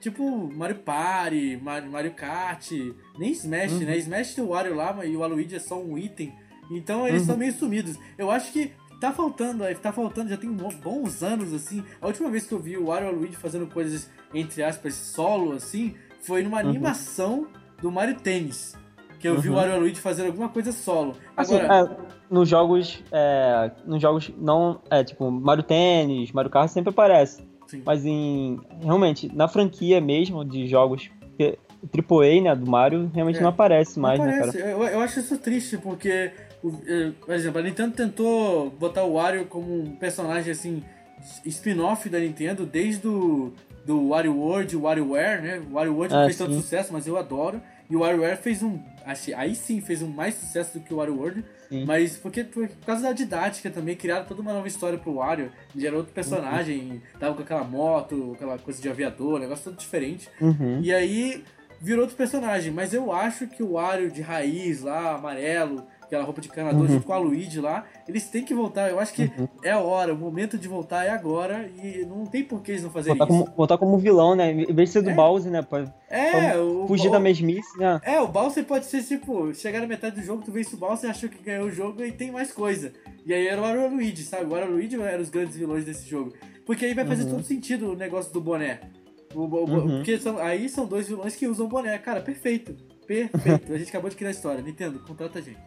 tipo 0.00 0.50
Mario 0.54 0.76
Party, 0.76 1.58
Mario, 1.62 1.90
Mario 1.90 2.12
Kart, 2.12 2.70
nem 3.18 3.32
Smash, 3.32 3.72
Uhum. 3.72 3.78
né? 3.80 3.98
Smash 3.98 4.34
tem 4.34 4.44
o 4.44 4.48
Wario 4.48 4.74
lá 4.74 4.92
mas- 4.92 5.10
e 5.10 5.16
o 5.16 5.26
Luigi 5.26 5.56
é 5.56 5.58
só 5.58 5.78
um 5.80 5.98
item, 5.98 6.32
então 6.70 7.06
eles 7.08 7.22
Uhum. 7.22 7.26
são 7.26 7.36
meio 7.36 7.52
sumidos. 7.52 7.96
Eu 8.16 8.30
acho 8.30 8.52
que 8.52 8.72
tá 9.00 9.12
faltando, 9.12 9.64
tá 9.76 9.92
faltando, 9.92 10.28
já 10.28 10.36
tem 10.36 10.52
bons 10.52 11.22
anos, 11.22 11.54
assim. 11.54 11.82
A 12.00 12.06
última 12.06 12.28
vez 12.28 12.46
que 12.46 12.52
eu 12.52 12.60
vi 12.60 12.76
o 12.76 12.86
Wario 12.86 13.10
Luigi 13.10 13.34
fazendo 13.34 13.66
coisas, 13.66 14.10
entre 14.34 14.62
aspas, 14.62 14.94
solo, 14.94 15.52
assim, 15.52 15.94
foi 16.20 16.42
numa 16.42 16.62
uhum. 16.62 16.68
animação 16.68 17.46
do 17.80 17.90
Mario 17.90 18.20
Tennis. 18.20 18.78
Que 19.18 19.28
eu 19.28 19.34
uhum. 19.34 19.40
vi 19.40 19.48
o 19.48 19.52
uhum. 19.52 19.58
Wario 19.58 19.80
Luigi 19.80 20.00
fazendo 20.00 20.26
alguma 20.26 20.50
coisa 20.50 20.70
solo. 20.70 21.16
Assim, 21.36 21.56
Agora... 21.56 21.90
É, 21.90 22.10
nos 22.30 22.48
jogos. 22.48 23.02
É, 23.10 23.70
nos 23.86 24.00
jogos 24.00 24.30
não. 24.38 24.80
É, 24.90 25.02
tipo, 25.02 25.30
Mario 25.30 25.64
Tennis, 25.64 26.30
Mario 26.32 26.50
Kart 26.50 26.70
sempre 26.70 26.90
aparece. 26.90 27.42
Sim. 27.66 27.82
Mas 27.84 28.04
em. 28.04 28.60
Realmente, 28.82 29.34
na 29.34 29.48
franquia 29.48 30.00
mesmo 30.00 30.44
de 30.44 30.66
jogos. 30.66 31.10
AAA, 31.82 32.42
né, 32.42 32.54
do 32.54 32.70
Mario, 32.70 33.10
realmente 33.14 33.38
é, 33.38 33.42
não 33.42 33.48
aparece 33.48 33.98
mais, 33.98 34.18
não 34.18 34.26
aparece. 34.26 34.58
né, 34.58 34.62
cara? 34.64 34.72
Eu, 34.74 34.82
eu 34.84 35.00
acho 35.00 35.20
isso 35.20 35.38
triste, 35.38 35.78
porque, 35.78 36.30
por 37.24 37.34
exemplo, 37.34 37.60
a 37.60 37.62
Nintendo 37.62 37.94
tentou 37.94 38.70
botar 38.70 39.04
o 39.04 39.14
Wario 39.14 39.46
como 39.46 39.82
um 39.82 39.96
personagem, 39.96 40.52
assim, 40.52 40.82
spin-off 41.44 42.08
da 42.08 42.18
Nintendo 42.18 42.66
desde 42.66 43.02
do, 43.02 43.52
do 43.84 44.08
WarioWare, 44.08 44.66
WarioWare, 44.76 45.42
né? 45.42 45.62
O 45.70 45.74
WarioWare 45.74 46.12
não 46.12 46.20
ah, 46.20 46.24
fez 46.24 46.36
sim. 46.36 46.44
tanto 46.44 46.56
sucesso, 46.56 46.92
mas 46.92 47.06
eu 47.06 47.16
adoro. 47.16 47.60
E 47.88 47.96
o 47.96 48.00
WarioWare 48.00 48.36
fez 48.36 48.62
um. 48.62 48.78
Achei, 49.04 49.34
aí 49.34 49.54
sim 49.54 49.80
fez 49.80 50.02
um 50.02 50.08
mais 50.08 50.34
sucesso 50.34 50.78
do 50.78 50.84
que 50.84 50.94
o 50.94 50.98
WarioWare. 50.98 51.44
Mas 51.86 52.16
porque 52.16 52.42
por 52.42 52.68
causa 52.84 53.02
da 53.02 53.12
didática 53.12 53.70
também, 53.70 53.94
criaram 53.94 54.26
toda 54.26 54.42
uma 54.42 54.52
nova 54.52 54.66
história 54.66 54.98
pro 54.98 55.14
Wario. 55.14 55.52
Era 55.80 55.96
outro 55.96 56.12
personagem, 56.12 56.80
uhum. 56.80 57.00
tava 57.18 57.34
com 57.34 57.42
aquela 57.42 57.62
moto, 57.62 58.32
aquela 58.34 58.58
coisa 58.58 58.82
de 58.82 58.88
aviador, 58.88 59.36
um 59.36 59.38
negócio 59.38 59.64
todo 59.64 59.78
diferente. 59.78 60.28
Uhum. 60.40 60.80
E 60.82 60.92
aí 60.92 61.44
virou 61.80 62.02
outro 62.02 62.16
personagem. 62.16 62.72
Mas 62.72 62.92
eu 62.92 63.12
acho 63.12 63.46
que 63.46 63.62
o 63.62 63.72
Wario 63.72 64.10
de 64.10 64.20
raiz 64.20 64.82
lá, 64.82 65.14
amarelo, 65.14 65.86
aquela 66.10 66.24
roupa 66.24 66.40
de 66.40 66.48
canador 66.48 66.82
uhum. 66.82 66.88
junto 66.88 67.06
com 67.06 67.12
a 67.12 67.18
Luigi 67.18 67.60
lá, 67.60 67.84
eles 68.08 68.28
têm 68.28 68.44
que 68.44 68.52
voltar. 68.52 68.90
Eu 68.90 68.98
acho 68.98 69.14
que 69.14 69.30
uhum. 69.38 69.48
é 69.62 69.70
a 69.70 69.78
hora, 69.78 70.12
o 70.12 70.16
momento 70.16 70.58
de 70.58 70.66
voltar 70.66 71.04
é 71.04 71.10
agora 71.10 71.70
e 71.82 72.04
não 72.04 72.26
tem 72.26 72.42
por 72.42 72.60
que 72.60 72.72
eles 72.72 72.82
não 72.82 72.90
fazerem 72.90 73.16
voltar 73.16 73.32
isso. 73.32 73.44
Como, 73.44 73.56
voltar 73.56 73.78
como 73.78 73.98
vilão, 73.98 74.34
né? 74.34 74.50
Em 74.50 74.74
vez 74.74 74.88
de 74.88 74.94
ser 74.94 75.02
do 75.02 75.10
é. 75.10 75.14
Bowser, 75.14 75.52
né? 75.52 75.62
Pra, 75.62 75.84
é, 76.08 76.58
o, 76.58 76.86
fugir 76.88 77.08
o, 77.08 77.12
da 77.12 77.20
mesmice, 77.20 77.78
né? 77.78 78.00
É, 78.02 78.20
o 78.20 78.26
Bowser 78.26 78.64
pode 78.64 78.86
ser 78.86 79.04
tipo, 79.04 79.54
chegar 79.54 79.80
na 79.80 79.86
metade 79.86 80.16
do 80.16 80.22
jogo, 80.22 80.42
tu 80.44 80.50
vence 80.50 80.74
o 80.74 80.78
Bowser, 80.78 81.08
achou 81.08 81.28
que 81.28 81.40
ganhou 81.40 81.66
o 81.66 81.70
jogo 81.70 82.04
e 82.04 82.10
tem 82.10 82.32
mais 82.32 82.52
coisa. 82.52 82.92
E 83.24 83.32
aí 83.32 83.46
era 83.46 83.60
o 83.60 83.88
Luigi, 83.88 84.24
sabe? 84.24 84.52
O 84.52 84.66
Luigi 84.66 85.00
era 85.00 85.22
os 85.22 85.30
grandes 85.30 85.54
vilões 85.54 85.84
desse 85.84 86.08
jogo. 86.08 86.32
Porque 86.66 86.86
aí 86.86 86.94
vai 86.94 87.06
fazer 87.06 87.24
uhum. 87.24 87.30
todo 87.30 87.44
sentido 87.44 87.92
o 87.92 87.96
negócio 87.96 88.32
do 88.32 88.40
boné. 88.40 88.80
O, 89.34 89.42
o, 89.42 89.64
uhum. 89.64 89.96
Porque 89.98 90.18
são, 90.18 90.38
aí 90.38 90.68
são 90.68 90.86
dois 90.86 91.06
vilões 91.06 91.36
que 91.36 91.46
usam 91.46 91.68
boné. 91.68 91.96
Cara, 91.98 92.20
perfeito. 92.20 92.74
Perfeito. 93.06 93.72
a 93.72 93.78
gente 93.78 93.88
acabou 93.88 94.10
de 94.10 94.16
criar 94.16 94.28
a 94.28 94.32
história. 94.32 94.62
Nintendo, 94.62 94.98
contrata 95.00 95.38
a 95.38 95.42
gente. 95.42 95.58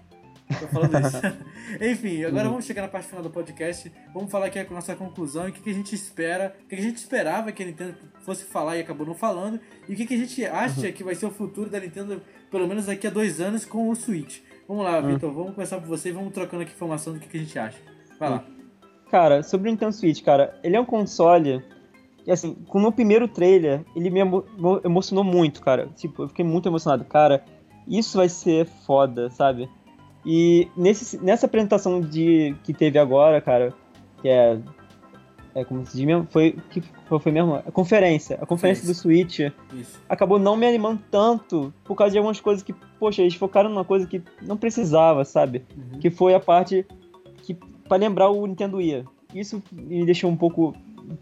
Tô 0.48 0.68
falando 0.68 1.00
isso. 1.00 1.22
Enfim, 1.82 2.24
agora 2.24 2.46
uhum. 2.46 2.52
vamos 2.52 2.66
chegar 2.66 2.82
na 2.82 2.88
parte 2.88 3.08
final 3.08 3.24
do 3.24 3.30
podcast. 3.30 3.92
Vamos 4.14 4.32
falar 4.32 4.48
aqui 4.48 4.60
a 4.60 4.70
nossa 4.70 4.96
conclusão 4.96 5.48
e 5.48 5.52
o 5.52 5.54
que, 5.54 5.62
que 5.62 5.70
a 5.70 5.74
gente 5.74 5.96
espera, 5.96 6.56
o 6.66 6.68
que, 6.68 6.76
que 6.76 6.82
a 6.82 6.86
gente 6.86 6.98
esperava 6.98 7.52
que 7.52 7.64
a 7.64 7.66
Nintendo 7.66 7.96
fosse 8.22 8.44
falar 8.46 8.78
e 8.78 8.82
acabou 8.82 9.06
não 9.06 9.16
falando, 9.16 9.60
e 9.88 9.94
o 9.94 9.96
que, 9.96 10.06
que 10.06 10.14
a 10.14 10.18
gente 10.18 10.46
acha 10.46 10.88
uhum. 10.88 10.92
que 10.92 11.04
vai 11.04 11.16
ser 11.16 11.26
o 11.26 11.32
futuro 11.32 11.70
da 11.70 11.80
Nintendo, 11.80 12.22
pelo 12.52 12.68
menos 12.68 12.86
daqui 12.86 13.08
a 13.08 13.10
dois 13.10 13.40
anos, 13.40 13.66
com 13.66 13.90
o 13.90 13.96
Switch. 13.96 14.40
Vamos 14.68 14.84
lá, 14.84 15.00
uhum. 15.00 15.14
Vitor, 15.14 15.34
vamos 15.34 15.54
começar 15.56 15.80
por 15.80 15.88
você 15.88 16.10
e 16.10 16.12
vamos 16.12 16.34
trocando 16.34 16.64
aqui 16.64 16.74
informação 16.74 17.14
do 17.14 17.20
que, 17.20 17.28
que 17.28 17.38
a 17.38 17.40
gente 17.40 17.58
acha. 17.58 17.78
Vai 18.20 18.30
lá. 18.30 18.44
Cara, 19.10 19.44
sobre 19.44 19.70
o 19.70 19.72
Nintendo 19.72 19.94
Switch, 19.94 20.24
cara, 20.24 20.60
ele 20.64 20.76
é 20.76 20.80
um 20.80 20.86
console 20.86 21.64
e 22.26 22.32
assim, 22.32 22.54
com 22.68 22.78
o 22.78 22.82
meu 22.82 22.92
primeiro 22.92 23.28
trailer, 23.28 23.84
ele 23.96 24.10
me 24.10 24.20
emo 24.20 24.46
emocionou 24.84 25.24
muito, 25.24 25.62
cara. 25.62 25.90
Tipo, 25.96 26.24
eu 26.24 26.28
fiquei 26.30 26.46
muito 26.46 26.68
emocionado. 26.70 27.04
Cara, 27.04 27.44
isso 27.88 28.18
vai 28.18 28.30
ser 28.30 28.66
foda, 28.66 29.30
sabe? 29.30 29.70
E 30.26 30.70
nesse, 30.76 31.24
nessa 31.24 31.46
apresentação 31.46 32.00
de, 32.00 32.56
que 32.64 32.74
teve 32.74 32.98
agora, 32.98 33.42
cara, 33.42 33.74
que 34.22 34.30
é. 34.30 34.58
É 35.56 35.64
como 35.64 35.86
se 35.86 35.98
diz 35.98 36.06
mesmo? 36.06 36.28
Foi, 36.32 36.58
que 36.72 36.82
foi 37.08 37.32
mesmo? 37.32 37.54
A 37.54 37.72
conferência. 37.72 38.40
A 38.42 38.46
conferência 38.46 38.88
do 38.88 38.94
Switch 38.96 39.40
Isso. 39.72 40.02
acabou 40.10 40.40
não 40.40 40.56
me 40.56 40.66
animando 40.66 41.00
tanto 41.12 41.72
por 41.84 41.96
causa 41.96 42.14
de 42.14 42.18
algumas 42.18 42.40
coisas 42.40 42.64
que, 42.64 42.74
poxa, 43.00 43.22
eles 43.22 43.36
focaram 43.36 43.70
numa 43.70 43.86
coisa 43.86 44.08
que 44.08 44.24
não 44.42 44.58
precisava, 44.58 45.24
sabe? 45.24 45.64
Uhum. 45.78 46.00
Que 46.00 46.10
foi 46.10 46.34
a 46.34 46.40
parte 46.40 46.84
que. 47.44 47.54
para 47.88 47.98
lembrar 47.98 48.32
o 48.32 48.48
Nintendo 48.48 48.78
Wii. 48.78 49.04
Isso 49.36 49.62
me 49.72 50.04
deixou 50.06 50.28
um 50.28 50.36
pouco 50.36 50.74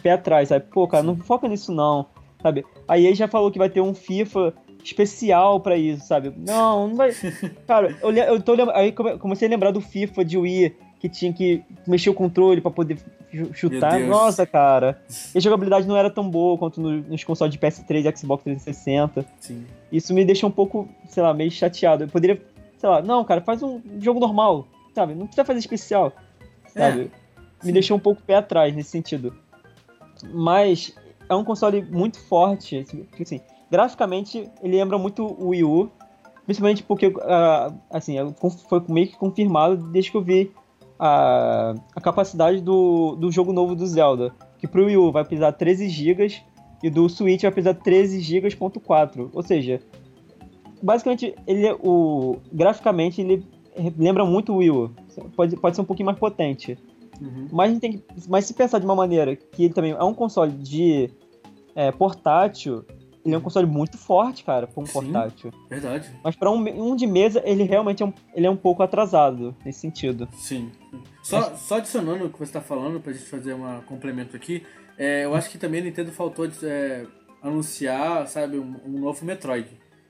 pé 0.01 0.11
atrás, 0.11 0.47
sabe? 0.47 0.65
Pô, 0.71 0.87
cara, 0.87 1.03
não 1.03 1.17
foca 1.17 1.49
nisso 1.49 1.73
não, 1.73 2.05
sabe? 2.41 2.65
Aí 2.87 3.05
ele 3.05 3.15
já 3.15 3.27
falou 3.27 3.51
que 3.51 3.59
vai 3.59 3.69
ter 3.69 3.81
um 3.81 3.93
FIFA 3.93 4.53
especial 4.83 5.59
para 5.59 5.77
isso, 5.77 6.05
sabe? 6.05 6.33
Não, 6.35 6.87
não 6.87 6.95
vai. 6.95 7.11
Cara, 7.67 7.95
eu, 8.01 8.11
eu 8.11 8.41
tô 8.41 8.53
aí 8.73 8.91
comecei 8.91 9.47
a 9.47 9.51
lembrar 9.51 9.71
do 9.71 9.81
FIFA 9.81 10.25
de 10.25 10.37
Wii 10.37 10.75
que 10.99 11.09
tinha 11.09 11.33
que 11.33 11.63
mexer 11.87 12.11
o 12.11 12.13
controle 12.13 12.61
para 12.61 12.69
poder 12.69 12.99
chutar. 13.53 13.99
Nossa, 14.01 14.45
cara. 14.45 15.01
E 15.33 15.37
a 15.39 15.41
jogabilidade 15.41 15.87
não 15.87 15.97
era 15.97 16.11
tão 16.11 16.29
boa 16.29 16.57
quanto 16.57 16.79
nos 16.79 17.23
consoles 17.23 17.51
de 17.51 17.59
PS3 17.59 18.05
e 18.05 18.17
Xbox 18.17 18.43
360. 18.43 19.25
Sim. 19.39 19.65
Isso 19.91 20.13
me 20.13 20.23
deixou 20.23 20.49
um 20.49 20.51
pouco, 20.51 20.87
sei 21.09 21.23
lá, 21.23 21.33
meio 21.33 21.49
chateado. 21.49 22.03
Eu 22.03 22.07
poderia, 22.07 22.39
sei 22.77 22.87
lá, 22.87 23.01
não, 23.01 23.23
cara, 23.25 23.41
faz 23.41 23.63
um 23.63 23.81
jogo 23.99 24.19
normal, 24.19 24.67
sabe? 24.93 25.15
Não 25.15 25.25
precisa 25.25 25.43
fazer 25.43 25.59
especial, 25.59 26.13
sabe? 26.67 27.09
É. 27.63 27.65
Me 27.65 27.71
deixou 27.71 27.97
um 27.97 27.99
pouco 27.99 28.21
pé 28.21 28.35
atrás 28.35 28.75
nesse 28.75 28.91
sentido. 28.91 29.35
Mas 30.31 30.93
é 31.27 31.35
um 31.35 31.43
console 31.43 31.81
muito 31.81 32.19
forte, 32.19 32.85
assim, 33.19 33.41
graficamente 33.71 34.49
ele 34.61 34.77
lembra 34.77 34.97
muito 34.97 35.25
o 35.25 35.49
Wii 35.49 35.63
U, 35.63 35.89
principalmente 36.45 36.83
porque, 36.83 37.07
uh, 37.07 37.73
assim, 37.89 38.15
foi 38.67 38.83
meio 38.89 39.07
que 39.07 39.17
confirmado 39.17 39.77
desde 39.77 40.11
que 40.11 40.17
eu 40.17 40.21
vi 40.21 40.51
a, 40.99 41.73
a 41.95 42.01
capacidade 42.01 42.61
do, 42.61 43.15
do 43.15 43.31
jogo 43.31 43.53
novo 43.53 43.73
do 43.73 43.87
Zelda, 43.87 44.35
que 44.59 44.67
pro 44.67 44.85
Wii 44.85 44.97
U 44.97 45.11
vai 45.11 45.23
precisar 45.23 45.53
13 45.53 45.87
GB 45.87 46.43
e 46.83 46.89
do 46.89 47.07
Switch 47.07 47.43
vai 47.43 47.51
precisar 47.51 47.75
13 47.75 48.19
GB.4, 48.19 49.29
ou 49.33 49.41
seja, 49.41 49.79
basicamente 50.83 51.33
ele 51.47 51.71
o 51.79 52.37
graficamente 52.51 53.21
ele 53.21 53.47
lembra 53.97 54.25
muito 54.25 54.51
o 54.51 54.57
Wii 54.57 54.71
U, 54.71 54.91
pode, 55.35 55.55
pode 55.55 55.75
ser 55.75 55.81
um 55.81 55.85
pouquinho 55.85 56.07
mais 56.07 56.19
potente. 56.19 56.77
Uhum. 57.21 57.47
Mas, 57.51 57.79
tem 57.79 57.93
que, 57.93 58.03
mas 58.27 58.45
se 58.45 58.53
pensar 58.53 58.79
de 58.79 58.85
uma 58.85 58.95
maneira 58.95 59.35
que 59.35 59.65
ele 59.65 59.73
também 59.73 59.91
é 59.91 60.03
um 60.03 60.13
console 60.13 60.51
de 60.51 61.09
é, 61.75 61.91
portátil, 61.91 62.83
ele 63.25 63.35
é 63.35 63.37
um 63.37 63.41
console 63.41 63.67
muito 63.67 63.97
forte, 63.97 64.43
cara, 64.43 64.67
para 64.67 64.81
um 64.81 64.85
Sim, 64.85 64.93
portátil. 64.93 65.53
Verdade. 65.69 66.09
Mas 66.23 66.35
para 66.35 66.49
um, 66.49 66.91
um, 66.91 66.95
de 66.95 67.05
mesa, 67.05 67.41
ele 67.45 67.63
realmente 67.63 68.01
é 68.01 68.05
um, 68.05 68.13
ele 68.33 68.47
é 68.47 68.49
um 68.49 68.55
pouco 68.55 68.81
atrasado 68.83 69.55
nesse 69.63 69.79
sentido. 69.79 70.27
Sim. 70.33 70.71
Só, 71.21 71.55
só 71.55 71.77
adicionando 71.77 72.25
o 72.25 72.29
que 72.29 72.37
você 72.37 72.45
está 72.45 72.61
falando, 72.61 72.99
para 72.99 73.11
a 73.11 73.13
gente 73.13 73.27
fazer 73.27 73.53
um 73.53 73.81
complemento 73.81 74.35
aqui, 74.35 74.63
é, 74.97 75.25
eu 75.25 75.35
acho 75.35 75.49
que 75.49 75.57
também 75.57 75.81
a 75.81 75.83
Nintendo 75.83 76.11
faltou 76.11 76.49
é, 76.63 77.05
anunciar, 77.41 78.27
sabe, 78.27 78.57
um, 78.57 78.75
um, 78.85 78.99
novo 78.99 79.25
Metroid. 79.25 79.67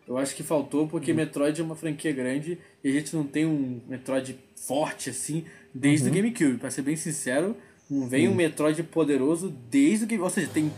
Eu 0.07 0.17
acho 0.17 0.35
que 0.35 0.43
faltou 0.43 0.87
porque 0.87 1.11
uhum. 1.11 1.17
Metroid 1.17 1.61
é 1.61 1.63
uma 1.63 1.75
franquia 1.75 2.11
grande 2.11 2.57
e 2.83 2.89
a 2.89 2.91
gente 2.91 3.15
não 3.15 3.23
tem 3.23 3.45
um 3.45 3.81
Metroid 3.87 4.37
forte 4.55 5.09
assim 5.09 5.45
desde 5.73 6.07
uhum. 6.07 6.13
o 6.13 6.15
GameCube. 6.15 6.57
Para 6.57 6.71
ser 6.71 6.81
bem 6.81 6.95
sincero, 6.95 7.55
não 7.89 8.07
vem 8.07 8.27
um 8.27 8.35
Metroid 8.35 8.81
poderoso 8.83 9.49
desde 9.69 10.05
o 10.05 10.07
GameCube. 10.07 10.23
Ou 10.23 10.29
seja, 10.29 10.49
tem 10.53 10.71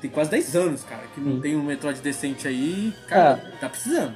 tem 0.00 0.10
quase 0.10 0.30
10 0.30 0.56
anos, 0.56 0.84
cara, 0.84 1.02
que 1.14 1.20
não 1.20 1.34
Sim. 1.36 1.40
tem 1.40 1.56
um 1.56 1.62
Metroid 1.62 2.00
decente 2.00 2.48
aí. 2.48 2.92
Cara, 3.06 3.42
é. 3.44 3.58
tá 3.58 3.68
precisando. 3.68 4.14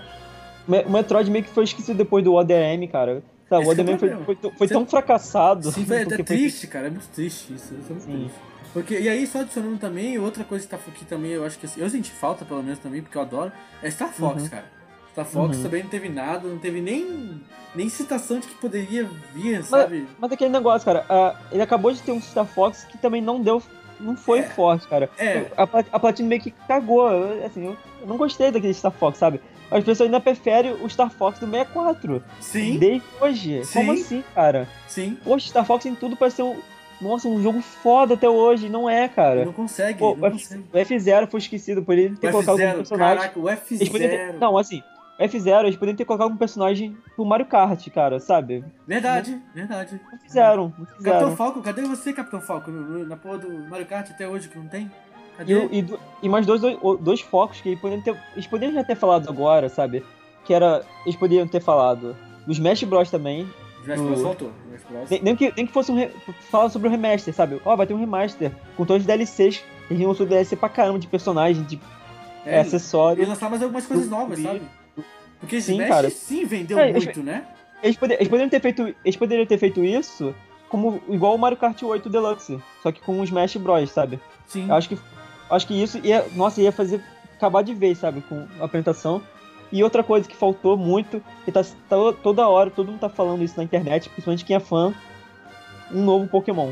O 0.66 0.90
Metroid 0.90 1.30
meio 1.30 1.44
que 1.44 1.50
foi 1.50 1.64
esquecido 1.64 1.96
depois 1.96 2.24
do 2.24 2.34
ODM, 2.34 2.88
cara. 2.90 3.22
Tá, 3.48 3.58
o 3.58 3.68
ODM 3.68 3.98
foi, 3.98 4.10
foi, 4.24 4.38
foi 4.56 4.68
tão 4.68 4.86
fracassado. 4.86 5.70
Sim, 5.70 5.84
foi, 5.84 5.98
é 6.02 6.04
triste, 6.06 6.60
foi... 6.60 6.70
cara. 6.70 6.86
É 6.86 6.90
muito 6.90 7.08
triste 7.08 7.52
isso. 7.52 7.74
isso 7.74 7.86
é 7.90 7.92
muito 7.92 8.04
Sim. 8.04 8.12
triste. 8.12 8.54
Porque, 8.72 8.98
e 8.98 9.08
aí, 9.08 9.24
só 9.24 9.40
adicionando 9.40 9.78
também, 9.78 10.18
outra 10.18 10.42
coisa 10.42 10.64
que 10.64 10.70
tá 10.70 10.76
aqui 10.76 11.04
também, 11.04 11.30
eu 11.30 11.44
acho 11.44 11.56
que 11.58 11.66
assim, 11.66 11.80
eu 11.80 11.88
senti 11.88 12.10
falta, 12.10 12.44
pelo 12.44 12.60
menos 12.60 12.80
também, 12.80 13.00
porque 13.00 13.16
eu 13.16 13.22
adoro, 13.22 13.52
é 13.80 13.88
Star 13.88 14.12
Fox, 14.12 14.42
uhum. 14.42 14.48
cara. 14.48 14.64
Star 15.12 15.24
Fox 15.24 15.56
uhum. 15.58 15.62
também 15.62 15.82
não 15.84 15.90
teve 15.90 16.08
nada, 16.08 16.48
não 16.48 16.58
teve 16.58 16.80
nem, 16.80 17.40
nem 17.72 17.88
citação 17.88 18.40
de 18.40 18.48
que 18.48 18.54
poderia 18.56 19.08
vir, 19.32 19.62
sabe? 19.62 20.00
Mas, 20.00 20.08
mas 20.18 20.32
aquele 20.32 20.50
negócio, 20.50 20.84
cara, 20.84 21.06
uh, 21.08 21.38
ele 21.52 21.62
acabou 21.62 21.92
de 21.92 22.02
ter 22.02 22.10
um 22.10 22.20
Star 22.20 22.44
Fox 22.44 22.82
que 22.82 22.98
também 22.98 23.22
não 23.22 23.40
deu 23.40 23.62
não 24.00 24.16
foi 24.16 24.40
é. 24.40 24.42
forte, 24.42 24.86
cara. 24.88 25.10
É. 25.18 25.46
A, 25.56 25.62
a 25.92 26.00
Platinum 26.00 26.28
meio 26.28 26.40
que 26.40 26.50
cagou. 26.50 27.08
Assim, 27.44 27.66
eu, 27.66 27.76
eu 28.00 28.06
não 28.06 28.16
gostei 28.16 28.50
daquele 28.50 28.74
Star 28.74 28.92
Fox, 28.92 29.18
sabe? 29.18 29.40
As 29.70 29.82
pessoas 29.82 30.06
ainda 30.06 30.20
preferem 30.20 30.72
o 30.72 30.88
Star 30.88 31.10
Fox 31.10 31.38
do 31.38 31.46
64. 31.46 32.22
Sim. 32.40 32.78
Desde 32.78 33.02
hoje. 33.20 33.64
Sim. 33.64 33.78
Como 33.78 33.92
assim, 33.92 34.24
cara? 34.34 34.68
Sim. 34.86 35.18
Poxa, 35.24 35.48
Star 35.48 35.64
Fox 35.64 35.86
em 35.86 35.94
tudo 35.94 36.16
parece 36.16 36.36
ser 36.36 36.42
um. 36.42 36.56
Nossa, 37.00 37.26
um 37.26 37.42
jogo 37.42 37.60
foda 37.60 38.14
até 38.14 38.28
hoje. 38.28 38.68
Não 38.68 38.88
é, 38.88 39.08
cara. 39.08 39.44
Não 39.44 39.52
consegue. 39.52 39.98
Pô, 39.98 40.14
não 40.14 40.28
o, 40.28 40.36
F, 40.36 40.54
o 40.72 40.76
F0 40.76 41.28
foi 41.28 41.40
esquecido 41.40 41.82
por 41.82 41.98
ele 41.98 42.16
ter 42.16 42.30
colocado 42.30 42.58
como 42.58 42.74
personagem. 42.74 43.16
Caraca, 43.16 43.40
o 43.40 43.44
F0. 43.44 44.38
Não, 44.38 44.56
assim, 44.56 44.82
F0, 45.18 45.60
eles 45.60 45.76
poderiam 45.76 45.96
ter 45.96 46.04
colocado 46.04 46.32
um 46.32 46.36
personagem 46.36 46.96
pro 47.14 47.24
Mario 47.24 47.46
Kart, 47.46 47.88
cara, 47.90 48.18
sabe? 48.18 48.64
Verdade, 48.86 49.30
não, 49.32 49.42
verdade. 49.54 50.00
Não 50.10 50.18
fizeram, 50.18 50.74
não 50.76 50.86
fizeram. 50.86 51.18
Capitão 51.18 51.36
Falco, 51.36 51.62
cadê 51.62 51.82
você, 51.82 52.12
Capitão 52.12 52.40
Falco? 52.40 52.70
Na 52.70 53.16
porra 53.16 53.38
do 53.38 53.50
Mario 53.68 53.86
Kart 53.86 54.10
até 54.10 54.28
hoje 54.28 54.48
que 54.48 54.58
não 54.58 54.66
tem? 54.66 54.90
Cadê? 55.36 55.66
E, 55.66 55.80
e, 55.80 55.98
e 56.22 56.28
mais 56.28 56.46
dois, 56.46 56.60
dois, 56.60 56.78
dois, 57.00 57.20
focos 57.20 57.60
que 57.60 57.70
eles 57.70 57.80
poderiam, 57.80 58.02
ter, 58.02 58.16
eles 58.32 58.46
poderiam 58.46 58.74
já 58.74 58.84
ter 58.84 58.96
falado 58.96 59.28
agora, 59.28 59.68
sabe? 59.68 60.04
Que 60.44 60.52
era. 60.52 60.82
Eles 61.04 61.16
poderiam 61.16 61.46
ter 61.46 61.60
falado. 61.60 62.16
Dos 62.46 62.56
Smash 62.56 62.84
Bros 62.84 63.10
também. 63.10 63.48
Smash 63.82 64.00
Bros 64.00 64.22
Bros. 64.22 65.10
Nem, 65.22 65.34
que, 65.36 65.52
nem 65.56 65.66
que 65.66 65.72
fosse 65.72 65.90
um. 65.90 65.96
Re... 65.96 66.10
Fala 66.50 66.68
sobre 66.68 66.88
o 66.88 66.90
remaster, 66.90 67.32
sabe? 67.32 67.60
Ó, 67.64 67.74
vai 67.76 67.86
ter 67.86 67.94
um 67.94 67.98
remaster 67.98 68.52
com 68.76 68.84
todos 68.84 69.02
os 69.02 69.06
DLCs. 69.06 69.62
Eles 69.90 70.06
lançou 70.06 70.26
DLC 70.26 70.56
pra 70.56 70.68
caramba 70.68 70.98
de 70.98 71.06
personagens, 71.06 71.66
de 71.66 71.80
É, 72.44 72.60
acessórios. 72.60 73.26
E 73.26 73.28
lançar 73.28 73.48
mais 73.50 73.62
algumas 73.62 73.86
coisas 73.86 74.08
novas, 74.08 74.38
sabe? 74.38 74.62
Porque 75.44 75.60
Sim, 75.60 75.72
Smash 75.74 75.88
cara. 75.88 76.10
sim 76.10 76.44
vendeu 76.44 76.78
É, 76.78 76.92
muito, 76.92 77.22
né? 77.22 77.44
Eles, 77.82 77.96
poder- 77.96 78.14
eles 78.14 78.28
poderiam 78.28 78.48
ter 78.48 78.60
feito. 78.60 78.94
Eles 79.04 79.16
poderiam 79.16 79.46
ter 79.46 79.58
feito 79.58 79.84
isso 79.84 80.34
como 80.68 81.00
igual 81.08 81.34
o 81.34 81.38
Mario 81.38 81.58
Kart 81.58 81.80
8 81.82 82.08
Deluxe. 82.08 82.58
Só 82.82 82.90
que 82.90 83.00
com 83.00 83.20
o 83.20 83.24
Smash 83.24 83.56
Bros, 83.56 83.90
sabe? 83.90 84.18
Sim. 84.46 84.68
Eu 84.68 84.74
acho 84.74 84.88
que, 84.88 84.98
acho 85.50 85.66
que 85.66 85.82
isso 85.82 85.98
ia, 86.02 86.24
nossa, 86.34 86.60
ia 86.60 86.72
fazer 86.72 87.00
acabar 87.36 87.62
de 87.62 87.74
vez, 87.74 87.98
sabe, 87.98 88.22
com 88.22 88.46
a 88.60 88.64
apresentação. 88.64 89.22
E 89.70 89.82
outra 89.82 90.02
coisa 90.02 90.28
que 90.28 90.36
faltou 90.36 90.76
muito, 90.76 91.22
que 91.44 91.52
tá, 91.52 91.62
tá 91.62 91.96
toda 92.22 92.48
hora, 92.48 92.70
todo 92.70 92.90
mundo 92.90 93.00
tá 93.00 93.08
falando 93.08 93.42
isso 93.42 93.54
na 93.56 93.64
internet, 93.64 94.08
principalmente 94.08 94.44
quem 94.44 94.56
é 94.56 94.60
fã, 94.60 94.94
um 95.92 96.02
novo 96.04 96.26
Pokémon. 96.28 96.70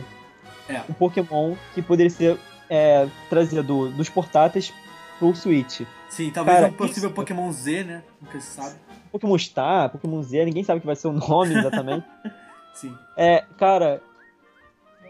É. 0.68 0.80
Um 0.88 0.92
Pokémon 0.94 1.54
que 1.74 1.82
poderia 1.82 2.10
ser 2.10 2.38
é, 2.70 3.06
trazido 3.28 3.88
dos 3.90 4.08
portáteis 4.08 4.72
pro 5.30 5.36
Switch. 5.36 5.82
Sim, 6.08 6.30
talvez 6.30 6.56
Cara, 6.58 6.68
um 6.72 6.72
possível 6.76 7.08
isso- 7.08 7.14
Pokémon 7.14 7.52
Z, 7.52 7.84
né? 7.84 8.02
Nunca 8.20 8.40
se 8.40 8.46
sabe. 8.54 8.74
Pokémon 9.12 9.38
Star, 9.38 9.90
Pokémon 9.90 10.22
Z, 10.22 10.44
ninguém 10.44 10.64
sabe 10.64 10.78
o 10.78 10.80
que 10.80 10.86
vai 10.86 10.96
ser 10.96 11.08
o 11.08 11.12
nome 11.12 11.54
exatamente. 11.54 12.04
Sim. 12.74 12.92
É, 13.16 13.44
cara, 13.58 14.00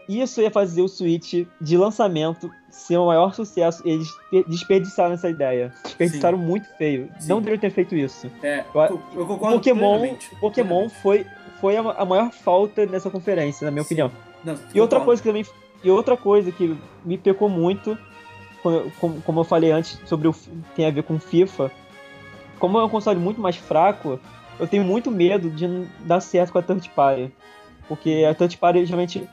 isso 0.07 0.41
ia 0.41 0.51
fazer 0.51 0.81
o 0.81 0.87
Switch 0.87 1.45
de 1.61 1.77
lançamento 1.77 2.51
ser 2.69 2.97
o 2.97 3.05
maior 3.07 3.33
sucesso. 3.33 3.81
Eles 3.87 4.09
pe- 4.29 4.43
desperdiçaram 4.47 5.13
essa 5.13 5.29
ideia. 5.29 5.73
Desperdiçaram 5.83 6.37
muito 6.37 6.67
feio. 6.77 7.09
Sim. 7.19 7.29
Não 7.29 7.39
deveriam 7.39 7.59
ter 7.61 7.71
feito 7.71 7.95
isso. 7.95 8.29
É, 8.43 8.65
Eu- 8.75 9.01
eu, 9.15 9.25
concordo 9.25 9.55
Pokémon, 9.57 9.99
plenamente. 9.99 10.29
Pokémon 10.39 10.67
Plenamente. 10.89 11.01
foi, 11.01 11.25
foi 11.61 11.77
a, 11.77 12.05
maior 12.05 12.31
falta 12.31 12.85
nessa 12.85 13.09
conferência, 13.09 13.63
na 13.65 13.71
minha 13.71 13.83
Sim. 13.83 13.95
opinião. 14.01 14.11
Não, 14.43 14.53
E 14.75 14.81
outra 14.81 14.99
concordo. 14.99 15.05
coisa 15.05 15.21
que 15.23 15.29
também. 15.29 15.45
E 15.83 15.89
outra 15.89 16.15
coisa 16.17 16.51
que 16.51 16.77
me 17.05 17.17
pecou 17.17 17.47
muito, 17.49 17.97
como, 19.23 19.39
eu 19.41 19.43
falei 19.43 19.71
antes, 19.71 19.99
sobre 20.05 20.27
o 20.27 20.35
tem 20.75 20.85
a 20.85 20.91
ver 20.91 21.03
com 21.03 21.19
FIFA. 21.19 21.71
Como 22.59 22.77
é 22.79 22.83
um 22.85 22.89
console 22.89 23.19
muito 23.19 23.41
mais 23.41 23.57
fraco, 23.57 24.19
eu 24.59 24.67
tenho 24.67 24.83
muito 24.83 25.11
medo 25.11 25.49
de 25.49 25.67
não 25.67 25.85
dar 26.01 26.21
certo 26.21 26.51
com 26.53 26.59
a 26.59 26.61
third 26.61 26.89
party. 26.91 27.31
Porque 27.87 28.25
a 28.29 28.33
third 28.33 28.57
party 28.57 28.85
geralmente 28.85 29.27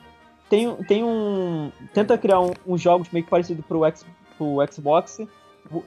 tem, 0.49 0.75
tem 0.83 1.03
um. 1.03 1.71
Tenta 1.93 2.17
criar 2.17 2.41
um- 2.41 2.51
uns 2.67 2.81
jogos 2.81 3.07
meio 3.11 3.23
que 3.23 3.31
parecidos 3.31 3.65
pro, 3.65 3.85
X, 3.85 4.05
pro 4.37 4.57
Xbox 4.69 5.21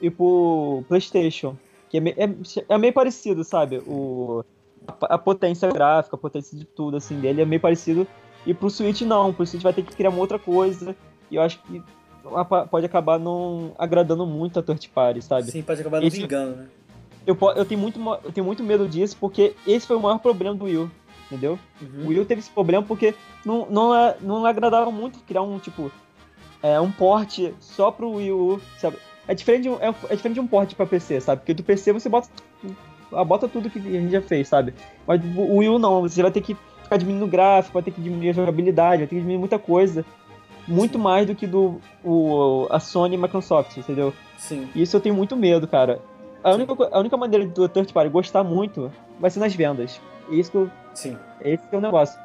e 0.01 0.09
pro 0.09 0.83
Playstation. 0.87 1.55
Que 1.89 1.97
é, 1.97 1.99
me- 1.99 2.15
é, 2.17 2.27
é 2.67 2.77
meio 2.79 2.91
parecido, 2.93 3.43
sabe? 3.43 3.77
O, 3.85 4.43
a, 4.87 5.13
a 5.13 5.17
potência 5.19 5.69
gráfica, 5.71 6.15
a 6.15 6.19
potência 6.19 6.57
de 6.57 6.65
tudo 6.65 6.97
assim 6.97 7.19
dele 7.19 7.43
é 7.43 7.45
meio 7.45 7.61
parecido. 7.61 8.07
E 8.47 8.53
pro 8.53 8.69
Switch 8.71 9.01
não, 9.01 9.31
pro 9.31 9.45
Switch 9.45 9.61
vai 9.63 9.73
ter 9.73 9.83
que 9.83 9.95
criar 9.95 10.09
uma 10.09 10.19
outra 10.19 10.39
coisa. 10.39 10.95
E 11.29 11.35
eu 11.35 11.41
acho 11.43 11.61
que 11.61 11.83
pode 12.69 12.85
acabar 12.85 13.19
não 13.19 13.71
agradando 13.77 14.25
muito 14.25 14.59
a 14.59 14.63
third 14.63 14.87
party, 14.89 15.21
sabe? 15.21 15.51
Sim, 15.51 15.61
pode 15.61 15.81
acabar 15.81 15.99
não 16.01 16.07
Esse- 16.07 16.21
vingando, 16.21 16.55
né? 16.57 16.65
Eu, 17.27 17.35
eu, 17.55 17.65
tenho 17.65 17.79
muito, 17.81 17.99
eu 18.23 18.31
tenho 18.31 18.45
muito 18.45 18.63
medo 18.63 18.87
disso, 18.87 19.17
porque 19.19 19.55
esse 19.65 19.87
foi 19.87 19.95
o 19.95 19.99
maior 19.99 20.19
problema 20.19 20.53
do 20.55 20.65
Wii 20.65 20.77
U, 20.77 20.91
entendeu? 21.25 21.57
Uhum. 21.81 22.05
O 22.05 22.07
Wii 22.09 22.19
U 22.19 22.25
teve 22.25 22.39
esse 22.39 22.49
problema 22.51 22.83
porque 22.85 23.15
não, 23.43 23.65
não, 23.67 23.95
é, 23.95 24.15
não 24.21 24.45
agradava 24.45 24.91
muito 24.91 25.17
criar 25.19 25.41
um, 25.41 25.57
tipo, 25.57 25.91
é, 26.61 26.79
um 26.79 26.91
port 26.91 27.39
só 27.59 27.89
pro 27.89 28.11
Wii 28.11 28.31
U, 28.31 28.61
sabe? 28.77 28.97
É 29.27 29.33
diferente, 29.33 29.63
de 29.63 29.69
um- 29.69 29.77
é, 29.81 29.87
é 29.87 30.15
diferente 30.15 30.35
de 30.35 30.39
um 30.39 30.45
port 30.45 30.71
pra 30.75 30.85
PC, 30.85 31.19
sabe? 31.19 31.41
Porque 31.41 31.55
do 31.55 31.63
PC 31.63 31.93
você 31.93 32.07
bota, 32.07 32.29
bota 33.25 33.47
tudo 33.47 33.71
que 33.71 33.79
a 33.79 33.81
gente 33.81 34.11
já 34.11 34.21
fez, 34.21 34.47
sabe? 34.47 34.75
Mas 35.07 35.19
o 35.35 35.57
Wii 35.57 35.69
U 35.69 35.79
não, 35.79 36.01
você 36.01 36.21
vai 36.21 36.29
ter 36.31 36.41
que 36.41 36.55
ficar 36.83 36.97
diminuindo 36.97 37.25
o 37.25 37.27
gráfico, 37.27 37.73
vai 37.73 37.81
ter 37.81 37.89
que 37.89 38.01
diminuir 38.01 38.29
a 38.29 38.33
jogabilidade, 38.33 38.97
vai 38.97 39.07
ter 39.07 39.15
que 39.15 39.21
diminuir 39.21 39.39
muita 39.39 39.57
coisa. 39.57 40.05
Muito 40.67 40.97
mais 40.97 41.27
do 41.27 41.35
que 41.35 41.45
do 41.45 41.79
o, 42.03 42.67
a 42.71 42.79
Sony 42.79 43.15
e 43.15 43.17
Microsoft, 43.17 43.77
entendeu? 43.77 44.13
Sim. 44.37 44.67
Isso 44.75 44.95
eu 44.95 45.01
tenho 45.01 45.13
muito 45.15 45.35
medo, 45.35 45.67
cara. 45.67 45.99
A 46.43 46.51
única, 46.51 46.73
a 46.91 46.99
única 46.99 47.17
maneira 47.17 47.45
do 47.45 47.67
third 47.69 47.91
party 47.93 48.09
gostar 48.09 48.43
muito 48.43 48.91
vai 49.19 49.29
ser 49.29 49.39
nas 49.39 49.53
vendas. 49.55 49.99
E 50.29 50.39
Isso 50.39 50.51
que 50.51 50.57
eu, 50.57 50.71
Sim. 50.93 51.17
esse 51.41 51.67
que 51.67 51.75
é 51.75 51.77
o 51.77 51.81
negócio. 51.81 52.19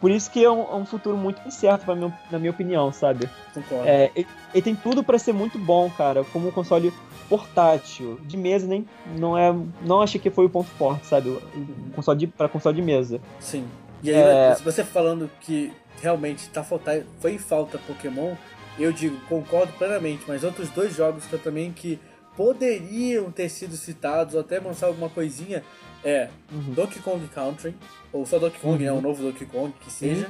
Por 0.00 0.10
isso 0.10 0.30
que 0.30 0.42
é 0.42 0.50
um, 0.50 0.60
é 0.62 0.74
um 0.76 0.86
futuro 0.86 1.14
muito 1.14 1.46
incerto, 1.46 1.84
pra 1.84 1.94
na 1.94 2.38
minha 2.38 2.50
opinião, 2.50 2.90
sabe? 2.90 3.28
Concordo. 3.52 3.86
É, 3.86 4.10
ele, 4.16 4.26
ele 4.54 4.62
tem 4.62 4.74
tudo 4.74 5.04
pra 5.04 5.18
ser 5.18 5.34
muito 5.34 5.58
bom, 5.58 5.90
cara, 5.90 6.24
como 6.32 6.48
um 6.48 6.50
console 6.50 6.90
portátil. 7.28 8.18
De 8.22 8.36
mesa 8.36 8.66
nem 8.66 8.86
não 9.18 9.36
é, 9.36 9.54
não 9.82 10.00
achei 10.00 10.18
que 10.20 10.30
foi 10.30 10.46
o 10.46 10.50
ponto 10.50 10.70
forte, 10.70 11.06
sabe? 11.06 11.28
O, 11.28 11.34
o 11.36 11.92
console 11.94 12.18
de, 12.18 12.26
pra 12.26 12.48
console 12.48 12.76
de 12.76 12.82
mesa. 12.82 13.20
Sim. 13.38 13.66
E 14.02 14.08
aí, 14.10 14.16
É. 14.16 14.54
se 14.54 14.62
você 14.64 14.82
falando 14.82 15.30
que 15.40 15.70
realmente 16.00 16.48
tá 16.50 16.62
faltar, 16.64 17.02
foi 17.20 17.38
falta 17.38 17.78
Pokémon, 17.78 18.34
eu 18.78 18.92
digo, 18.92 19.16
concordo 19.28 19.72
plenamente, 19.74 20.24
mas 20.26 20.42
outros 20.44 20.68
dois 20.70 20.94
jogos 20.94 21.24
que 21.26 21.32
eu 21.34 21.38
também 21.38 21.72
que 21.72 21.98
poderiam 22.36 23.30
ter 23.30 23.48
sido 23.48 23.76
citados 23.76 24.34
ou 24.34 24.40
até 24.40 24.58
mostrar 24.60 24.88
alguma 24.88 25.08
coisinha 25.10 25.62
é 26.02 26.28
Uhum. 26.50 26.72
Donkey 26.72 27.00
Kong 27.00 27.26
Country, 27.28 27.74
ou 28.12 28.24
só 28.24 28.38
Donkey 28.38 28.58
Kong, 28.60 28.82
né? 28.82 28.90
Uhum. 28.90 28.98
O 28.98 29.02
novo 29.02 29.22
Donkey 29.22 29.44
Kong, 29.46 29.72
que 29.80 29.92
seja. 29.92 30.28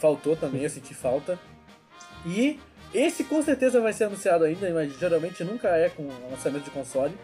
Faltou 0.00 0.34
também, 0.34 0.62
eu 0.62 0.70
senti 0.70 0.92
falta. 0.94 1.38
E 2.26 2.58
esse 2.92 3.22
com 3.24 3.40
certeza 3.40 3.80
vai 3.80 3.92
ser 3.92 4.04
anunciado 4.04 4.42
ainda, 4.44 4.68
mas 4.74 4.98
geralmente 4.98 5.44
nunca 5.44 5.68
é 5.68 5.88
com 5.88 6.08
lançamento 6.30 6.64
de 6.64 6.70
console. 6.70 7.14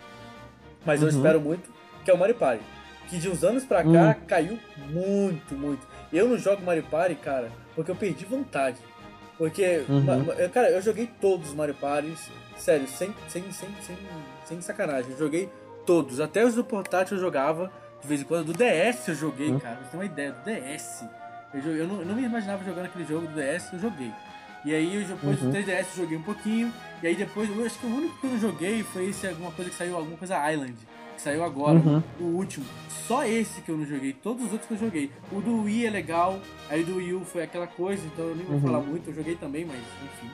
Mas 0.86 1.02
eu 1.02 1.08
Uhum. 1.08 1.16
espero 1.16 1.40
muito, 1.40 1.68
que 2.04 2.10
é 2.10 2.14
o 2.14 2.18
Mario 2.18 2.36
Party. 2.36 2.62
Que 3.10 3.18
de 3.18 3.28
uns 3.28 3.42
anos 3.42 3.64
pra 3.64 3.82
cá 3.82 4.14
caiu 4.26 4.58
muito, 4.90 5.54
muito. 5.56 5.84
Eu 6.12 6.28
não 6.28 6.38
jogo 6.38 6.62
Mario 6.64 6.84
Party, 6.84 7.16
cara, 7.16 7.50
porque 7.78 7.92
eu 7.92 7.94
perdi 7.96 8.24
vontade. 8.24 8.76
Porque, 9.38 9.84
Uhum. 9.88 10.04
cara, 10.52 10.68
eu 10.70 10.82
joguei 10.82 11.08
todos 11.20 11.50
os 11.50 11.54
Mario 11.54 11.74
Parties, 11.76 12.28
sério, 12.56 12.88
sem, 12.88 13.14
sem, 13.28 13.40
sem, 13.52 13.68
sem, 13.80 13.96
sem 14.44 14.60
sacanagem. 14.60 15.12
Eu 15.12 15.16
joguei 15.18 15.48
todos, 15.86 16.18
até 16.18 16.44
os 16.44 16.56
do 16.56 16.64
portátil 16.64 17.16
eu 17.16 17.20
jogava, 17.22 17.70
de 18.02 18.08
vez 18.08 18.20
em 18.20 18.24
quando. 18.24 18.46
Do 18.46 18.52
DS 18.52 19.06
eu 19.06 19.14
joguei, 19.14 19.50
Uhum. 19.50 19.60
cara, 19.60 19.76
pra 19.76 19.84
você 19.84 19.90
ter 19.92 19.96
uma 19.96 20.04
ideia, 20.04 20.32
do 20.32 20.42
DS. 20.44 21.04
Eu, 21.54 21.60
joguei- 21.62 21.80
eu, 21.82 21.86
não, 21.86 22.00
eu 22.00 22.06
não 22.06 22.14
me 22.16 22.24
imaginava 22.24 22.64
jogando 22.64 22.86
aquele 22.86 23.04
jogo 23.04 23.28
do 23.28 23.34
DS, 23.34 23.72
eu 23.72 23.78
joguei. 23.78 24.10
E 24.64 24.74
aí 24.74 24.96
eu, 24.96 25.06
depois 25.06 25.40
Uhum. 25.40 25.50
do 25.50 25.52
3DS 25.56 25.86
eu 25.96 26.02
joguei 26.02 26.18
um 26.18 26.22
pouquinho, 26.22 26.74
e 27.00 27.06
aí 27.06 27.14
depois, 27.14 27.48
eu 27.48 27.64
acho 27.64 27.78
que 27.78 27.86
o 27.86 27.94
único 27.94 28.18
que 28.20 28.26
eu 28.26 28.30
não 28.32 28.38
joguei 28.40 28.82
foi 28.82 29.08
esse, 29.10 29.24
alguma 29.28 29.52
coisa 29.52 29.70
que 29.70 29.76
saiu, 29.76 29.96
alguma 29.96 30.16
coisa 30.18 30.50
Island, 30.52 30.74
que 31.18 31.22
saiu 31.22 31.42
agora, 31.44 31.78
Uhum. 31.78 32.02
o 32.20 32.24
último. 32.36 32.64
Só 33.06 33.24
esse 33.24 33.60
que 33.62 33.70
eu 33.70 33.76
não 33.76 33.84
joguei, 33.84 34.12
todos 34.12 34.44
os 34.46 34.52
outros 34.52 34.68
que 34.68 34.74
eu 34.74 34.78
joguei. 34.78 35.10
O 35.32 35.40
do 35.40 35.62
Wii 35.64 35.86
é 35.86 35.90
legal, 35.90 36.38
aí 36.70 36.82
o 36.82 36.86
do 36.86 36.96
Wii 36.96 37.14
U 37.14 37.20
foi 37.24 37.42
aquela 37.42 37.66
coisa, 37.66 38.02
então 38.06 38.26
eu 38.26 38.36
nem 38.36 38.44
vou 38.46 38.56
Uhum. 38.56 38.62
falar 38.62 38.80
muito, 38.80 39.10
eu 39.10 39.14
joguei 39.14 39.34
também, 39.34 39.64
mas 39.64 39.76
enfim. 39.78 40.30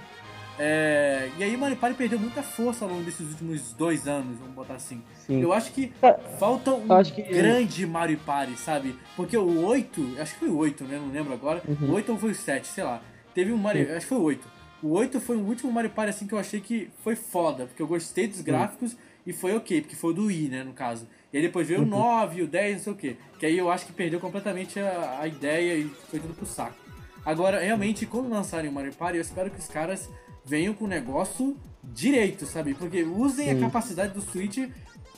É, 0.56 1.30
e 1.36 1.42
aí 1.42 1.56
Mario 1.56 1.76
Party 1.76 1.96
perdeu 1.96 2.18
muita 2.18 2.40
força 2.42 2.84
ao 2.84 2.90
longo 2.90 3.02
desses 3.02 3.28
últimos 3.28 3.72
dois 3.72 4.06
anos, 4.06 4.38
vamos 4.38 4.54
botar 4.54 4.74
assim. 4.74 5.02
Sim. 5.26 5.40
Eu 5.40 5.52
acho 5.52 5.72
que 5.72 5.88
Cara, 6.00 6.18
falta 6.38 6.72
um 6.72 6.86
que- 7.02 7.22
grande 7.22 7.84
Mario 7.86 8.18
Party, 8.18 8.56
sabe? 8.56 8.94
Porque 9.16 9.36
o 9.36 9.64
8, 9.64 10.14
acho 10.20 10.34
que 10.34 10.38
foi 10.40 10.48
o 10.48 10.56
8, 10.56 10.84
né? 10.84 10.96
Não 10.98 11.10
lembro 11.10 11.32
agora. 11.32 11.60
Uhum. 11.66 11.90
O 11.90 11.92
8 11.94 12.12
ou 12.12 12.18
foi 12.18 12.30
o 12.30 12.34
7, 12.34 12.68
sei 12.68 12.84
lá. 12.84 13.00
Teve 13.34 13.50
um 13.52 13.56
Mario, 13.56 13.90
acho 13.96 14.00
que 14.06 14.06
foi 14.14 14.18
o 14.18 14.22
8. 14.22 14.46
O 14.80 14.90
8 14.92 15.18
foi 15.20 15.36
o 15.36 15.40
último 15.40 15.72
Mario 15.72 15.90
Party 15.90 16.10
assim 16.10 16.26
que 16.26 16.34
eu 16.34 16.38
achei 16.38 16.60
que 16.60 16.88
foi 17.02 17.16
foda, 17.16 17.66
porque 17.66 17.82
eu 17.82 17.86
gostei 17.88 18.28
dos 18.28 18.40
gráficos 18.40 18.96
e 19.26 19.32
foi 19.32 19.54
ok, 19.56 19.80
porque 19.80 19.96
foi 19.96 20.10
o 20.10 20.14
do 20.14 20.26
Wii, 20.26 20.48
né, 20.48 20.62
no 20.64 20.72
caso. 20.72 21.06
E 21.32 21.36
aí 21.36 21.42
depois 21.42 21.66
veio 21.66 21.82
o 21.82 21.86
9, 21.86 22.42
o 22.42 22.46
10, 22.46 22.76
não 22.76 22.84
sei 22.84 22.92
o 22.92 22.96
que. 22.96 23.16
Que 23.38 23.46
aí 23.46 23.58
eu 23.58 23.70
acho 23.70 23.86
que 23.86 23.92
perdeu 23.92 24.20
completamente 24.20 24.78
a, 24.78 25.18
a 25.20 25.26
ideia 25.26 25.74
e 25.76 25.84
foi 26.10 26.20
tudo 26.20 26.34
pro 26.34 26.46
saco. 26.46 26.76
Agora, 27.24 27.58
realmente, 27.60 28.04
quando 28.06 28.28
lançarem 28.28 28.70
o 28.70 28.72
Mario 28.72 28.92
Party, 28.94 29.16
eu 29.16 29.22
espero 29.22 29.50
que 29.50 29.58
os 29.58 29.66
caras 29.66 30.08
venham 30.44 30.74
com 30.74 30.84
o 30.84 30.88
negócio 30.88 31.56
direito, 31.82 32.44
sabe? 32.46 32.74
Porque 32.74 33.02
usem 33.02 33.50
a 33.50 33.54
Sim. 33.54 33.60
capacidade 33.60 34.12
do 34.12 34.20
Switch 34.20 34.58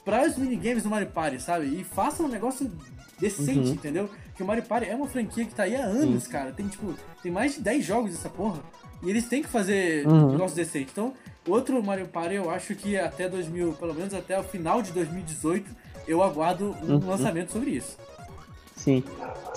para 0.05 0.25
os 0.27 0.37
minigames 0.37 0.85
do 0.85 0.89
Mario 0.91 1.09
Party, 1.09 1.41
sabe? 1.43 1.67
E 1.67 1.83
façam 1.85 2.27
um 2.27 2.29
negócio 2.29 2.71
decente, 3.19 3.59
Uhum. 3.69 3.75
entendeu? 3.75 4.09
Porque 4.29 4.43
o 4.43 4.47
Mario 4.47 4.63
Party 4.63 4.89
é 4.89 4.95
uma 4.95 5.07
franquia 5.09 5.45
que 5.45 5.55
tá 5.55 5.65
aí 5.65 5.75
há 5.75 5.85
anos, 5.85 6.27
cara. 6.27 6.53
Tem, 6.53 6.69
tipo, 6.69 6.95
tem 7.23 7.33
mais 7.33 7.55
de 7.55 7.61
10 7.63 7.85
jogos 7.85 8.13
dessa 8.13 8.29
porra. 8.29 8.63
E 9.03 9.11
eles 9.11 9.27
têm 9.29 9.43
que 9.43 9.49
fazer 9.49 10.07
Uhum. 10.07 10.29
um 10.29 10.33
negócio 10.33 10.55
decente. 10.57 10.91
Então, 10.93 11.13
outro 11.47 11.83
Mario 11.83 12.07
Party 12.09 12.35
eu 12.35 12.51
acho 12.51 12.75
que 12.75 12.97
até 12.99 13.29
2000, 13.29 13.73
pelo 13.75 13.95
menos 13.95 14.13
até 14.15 14.39
o 14.39 14.43
final 14.43 14.83
de 14.83 14.93
2018, 14.93 15.71
eu 16.07 16.23
aguardo 16.23 16.75
um 16.83 16.95
Uhum. 16.95 17.09
lançamento 17.09 17.53
sobre 17.53 17.71
isso. 17.71 17.97
Sim. 18.75 19.03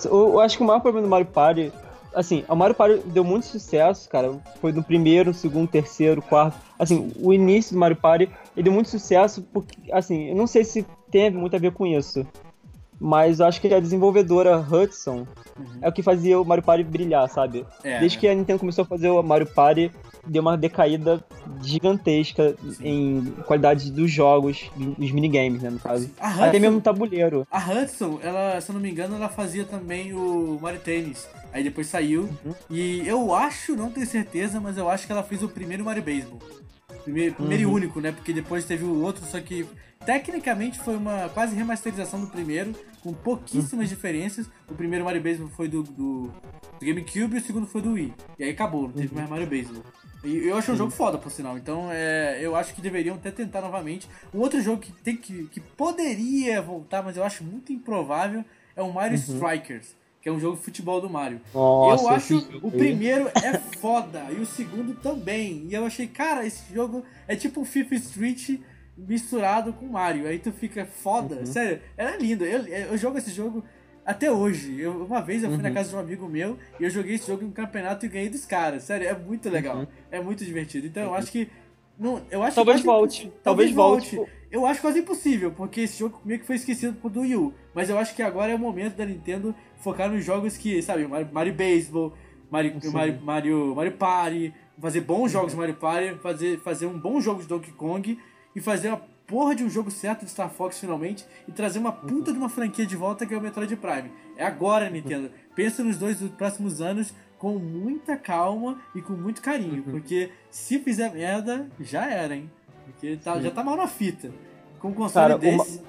Eu, 0.05 0.29
eu 0.29 0.39
acho 0.39 0.57
que 0.57 0.63
o 0.63 0.65
maior 0.67 0.79
problema 0.79 1.05
do 1.07 1.09
Mario 1.09 1.27
Party. 1.27 1.71
Assim, 2.13 2.43
o 2.49 2.55
Mario 2.55 2.73
Party 2.75 3.01
deu 3.07 3.23
muito 3.23 3.45
sucesso, 3.45 4.09
cara. 4.09 4.33
Foi 4.59 4.71
no 4.71 4.83
primeiro, 4.83 5.31
segundo, 5.33 5.67
terceiro, 5.69 6.21
quarto. 6.21 6.57
Assim, 6.79 7.11
o 7.21 7.31
início 7.31 7.73
do 7.73 7.79
Mario 7.79 7.97
Party 7.97 8.29
ele 8.57 8.63
deu 8.63 8.73
muito 8.73 8.89
sucesso 8.89 9.43
porque, 9.53 9.91
assim, 9.91 10.29
eu 10.29 10.35
não 10.35 10.47
sei 10.47 10.63
se 10.63 10.83
teve 11.11 11.37
muito 11.37 11.55
a 11.55 11.59
ver 11.59 11.71
com 11.71 11.85
isso. 11.85 12.25
Mas 12.99 13.39
eu 13.39 13.45
acho 13.45 13.61
que 13.61 13.73
a 13.73 13.79
desenvolvedora 13.79 14.57
Hudson 14.59 15.25
é 15.81 15.87
o 15.87 15.91
que 15.91 16.03
fazia 16.03 16.39
o 16.39 16.45
Mario 16.45 16.63
Party 16.63 16.83
brilhar, 16.83 17.27
sabe? 17.29 17.65
É, 17.83 17.99
Desde 17.99 18.17
né? 18.17 18.21
que 18.21 18.27
a 18.27 18.35
Nintendo 18.35 18.59
começou 18.59 18.83
a 18.83 18.85
fazer 18.87 19.09
o 19.09 19.21
Mario 19.23 19.47
Party, 19.47 19.91
deu 20.27 20.41
uma 20.41 20.57
decaída 20.57 21.23
gigantesca 21.61 22.55
em 22.81 23.25
qualidade 23.45 23.91
dos 23.91 24.11
jogos, 24.11 24.69
dos 24.75 25.11
minigames, 25.11 25.61
né, 25.61 25.69
no 25.69 25.79
caso. 25.79 26.09
A 26.19 26.29
Até 26.29 26.47
Hudson- 26.49 26.59
mesmo 26.59 26.81
tabuleiro. 26.81 27.47
A 27.51 27.59
Hudson, 27.71 28.19
ela, 28.21 28.59
se 28.59 28.69
eu 28.69 28.73
não 28.73 28.81
me 28.81 28.89
engano, 28.91 29.15
ela 29.15 29.29
fazia 29.29 29.63
também 29.65 30.13
o 30.13 30.59
Mario 30.61 30.79
Tennis. 30.79 31.27
Aí 31.51 31.63
depois 31.63 31.87
saiu. 31.87 32.29
Uhum. 32.45 32.53
E 32.69 33.07
eu 33.07 33.33
acho, 33.33 33.75
não 33.75 33.89
tenho 33.89 34.05
certeza, 34.05 34.59
mas 34.59 34.77
eu 34.77 34.89
acho 34.89 35.05
que 35.05 35.11
ela 35.11 35.23
fez 35.23 35.41
o 35.41 35.49
primeiro 35.49 35.83
Mario 35.83 36.03
Baseball. 36.03 36.39
Primeiro, 37.03 37.33
primeiro 37.35 37.63
Uhum. 37.63 37.71
e 37.71 37.75
único, 37.75 37.99
né? 38.01 38.11
Porque 38.11 38.31
depois 38.33 38.65
teve 38.65 38.83
o 38.83 39.01
outro, 39.01 39.25
só 39.25 39.39
que 39.39 39.65
tecnicamente 40.05 40.79
foi 40.79 40.95
uma 40.95 41.29
quase 41.29 41.55
remasterização 41.55 42.21
do 42.21 42.27
primeiro, 42.27 42.73
com 43.01 43.13
pouquíssimas 43.13 43.87
Uhum. 43.89 43.95
diferenças. 43.95 44.49
O 44.69 44.73
primeiro 44.73 45.05
Mario 45.05 45.21
Baseball 45.21 45.49
foi 45.49 45.67
do, 45.67 45.83
do, 45.83 46.23
do 46.79 46.85
GameCube 46.85 47.35
e 47.35 47.39
o 47.39 47.41
segundo 47.41 47.67
foi 47.67 47.81
do 47.81 47.91
Wii. 47.93 48.13
E 48.37 48.43
aí 48.43 48.49
acabou, 48.51 48.83
não 48.83 48.91
teve 48.91 49.07
Uhum. 49.09 49.15
mais 49.15 49.29
Mario 49.29 49.47
Baseball. 49.47 49.83
E 50.23 50.35
eu 50.47 50.57
acho 50.57 50.71
um 50.73 50.75
jogo 50.75 50.91
foda, 50.91 51.17
por 51.17 51.31
sinal. 51.31 51.57
Então 51.57 51.89
é, 51.91 52.39
eu 52.41 52.55
acho 52.55 52.73
que 52.73 52.81
deveriam 52.81 53.15
até 53.15 53.31
tentar 53.31 53.61
novamente. 53.61 54.07
Um 54.33 54.39
outro 54.39 54.61
jogo 54.61 54.81
que, 54.81 54.91
tem 54.91 55.15
que, 55.15 55.45
que 55.47 55.59
poderia 55.61 56.61
voltar, 56.61 57.01
mas 57.01 57.15
eu 57.15 57.23
acho 57.23 57.43
muito 57.43 57.71
improvável, 57.71 58.43
é 58.75 58.81
o 58.81 58.91
Mario 58.91 59.15
Strikers, 59.15 59.95
que 60.21 60.27
é 60.27 60.31
um 60.31 60.39
jogo 60.39 60.57
de 60.57 60.63
futebol 60.63 60.99
do 60.99 61.09
Mario. 61.09 61.39
Uhum. 61.53 61.61
Nossa, 61.61 62.03
eu 62.03 62.09
acho 62.09 62.37
esse 62.37 62.57
o 62.61 62.65
aí. 62.65 62.71
primeiro 62.77 63.29
é 63.29 63.57
foda 63.79 64.25
e 64.31 64.41
o 64.41 64.45
segundo 64.45 64.93
também. 64.95 65.65
E 65.69 65.73
eu 65.73 65.85
achei, 65.85 66.05
cara, 66.07 66.45
esse 66.45 66.73
jogo 66.73 67.05
é 67.25 67.35
tipo 67.37 67.61
um 67.61 67.65
Fifth 67.65 67.93
Street 67.93 68.59
misturado 69.07 69.73
com 69.73 69.85
Mario. 69.87 70.27
Aí 70.27 70.39
tu 70.39 70.51
fica 70.51 70.85
foda. 70.85 71.35
Uhum. 71.37 71.45
Sério, 71.45 71.79
era 71.97 72.17
lindo. 72.17 72.43
Eu, 72.45 72.65
eu 72.67 72.97
jogo 72.97 73.17
esse 73.17 73.31
jogo 73.31 73.63
até 74.05 74.31
hoje. 74.31 74.79
Eu- 74.79 75.05
uma 75.05 75.21
vez 75.21 75.43
eu 75.43 75.49
fui 75.49 75.61
na 75.61 75.69
Uhum. 75.69 75.75
casa 75.75 75.89
de 75.89 75.95
um 75.95 75.99
amigo 75.99 76.27
meu 76.27 76.57
e 76.79 76.83
eu 76.83 76.89
joguei 76.89 77.15
esse 77.15 77.27
jogo 77.27 77.43
em 77.43 77.47
um 77.47 77.51
campeonato 77.51 78.05
e 78.05 78.09
ganhei 78.09 78.29
dos 78.29 78.45
caras. 78.45 78.83
Sério, 78.83 79.07
é 79.07 79.13
muito 79.17 79.49
legal. 79.49 79.77
Uhum. 79.77 79.87
É 80.11 80.19
muito 80.21 80.43
divertido. 80.43 80.87
Então 80.87 81.03
eu 81.03 81.13
acho 81.13 81.31
que. 81.31 81.49
Não, 81.97 82.21
eu 82.31 82.41
acho 82.41 82.55
Talvez 82.55 82.77
quase 82.77 82.85
volte. 82.85 83.25
imposs- 83.27 83.41
Talvez 83.43 83.71
volte. 83.71 84.21
Eu 84.49 84.65
acho 84.65 84.81
quase 84.81 84.99
impossível, 84.99 85.51
porque 85.51 85.81
esse 85.81 85.99
jogo 85.99 86.19
meio 86.25 86.39
que 86.39 86.45
foi 86.47 86.55
esquecido 86.55 86.93
por 86.95 87.11
do 87.11 87.19
Wii 87.21 87.35
U. 87.35 87.53
Mas 87.75 87.89
eu 87.89 87.97
acho 87.99 88.15
que 88.15 88.23
agora 88.23 88.51
é 88.51 88.55
o 88.55 88.59
momento 88.59 88.95
da 88.95 89.05
Nintendo 89.05 89.53
focar 89.81 90.09
nos 90.09 90.23
jogos 90.25 90.57
que, 90.57 90.81
sabe, 90.81 91.05
Mario, 91.07 91.27
Mario 91.31 91.53
Baseball, 91.53 92.13
Mario, 92.49 92.73
Sim. 92.81 92.89
Mario, 92.91 93.21
Mario, 93.21 93.75
Mario 93.75 93.91
Party, 93.91 94.53
fazer 94.81 95.01
bons 95.01 95.29
jogos 95.31 95.51
de 95.51 95.57
Mario 95.57 95.75
Party, 95.75 96.15
fazer, 96.23 96.57
fazer 96.61 96.85
um 96.87 96.97
bom 96.97 97.19
jogo 97.21 97.41
de 97.41 97.47
Donkey 97.47 97.71
Kong 97.73 98.17
e 98.60 98.62
fazer 98.62 98.89
uma 98.89 99.01
porra 99.26 99.55
de 99.55 99.64
um 99.64 99.70
jogo 99.70 99.89
certo 99.89 100.26
de 100.26 100.32
Star 100.32 100.49
Fox 100.49 100.78
finalmente 100.80 101.26
e 101.47 101.51
trazer 101.53 101.80
uma 101.80 101.93
puta 101.93 102.34
de 102.34 102.38
uma 102.38 102.49
franquia 102.49 102.86
de 102.86 102.93
volta 102.95 103.26
que 103.26 103.34
é 103.34 103.38
o 103.38 103.41
Metroid 103.41 103.74
Prime. 103.78 104.12
É 104.36 104.45
agora, 104.45 104.89
Nintendo. 104.91 105.32
Pensa 105.55 105.82
nos 105.82 105.97
dois 105.97 106.20
dos 106.20 106.30
próximos 106.32 106.82
anos 106.82 107.14
com 107.38 107.57
muita 107.57 108.18
calma 108.18 108.78
e 108.93 109.01
com 109.01 109.14
muito 109.14 109.41
carinho, 109.41 109.82
porque 109.84 110.30
se 110.51 110.78
fizer 110.80 111.10
merda, 111.14 111.70
já 111.80 112.12
era, 112.12 112.36
hein? 112.36 112.51
Porque 112.84 113.16
tá- 113.16 113.39
já 113.39 113.49
tá 113.49 113.64
mal 113.64 113.78
na 113.78 113.88
fita. 113.88 114.30
Com 114.78 114.89
um 114.89 114.93
console 114.93 115.28
Cara, 115.30 115.38
desse. 115.38 115.82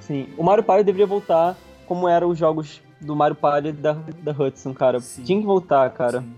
Sim, 0.00 0.28
o 0.38 0.42
Mario 0.42 0.64
Party 0.64 0.84
deveria 0.84 1.06
voltar 1.06 1.58
como 1.86 2.08
eram 2.08 2.30
os 2.30 2.38
jogos 2.38 2.80
do 2.98 3.14
Mario 3.14 3.36
Party 3.36 3.72
da, 3.72 3.92
da 3.92 4.32
Hudson, 4.32 4.72
cara. 4.72 4.98
Sim. 5.00 5.24
Tinha 5.24 5.40
que 5.40 5.46
voltar, 5.46 5.90
cara. 5.90 6.22
Sim. 6.22 6.34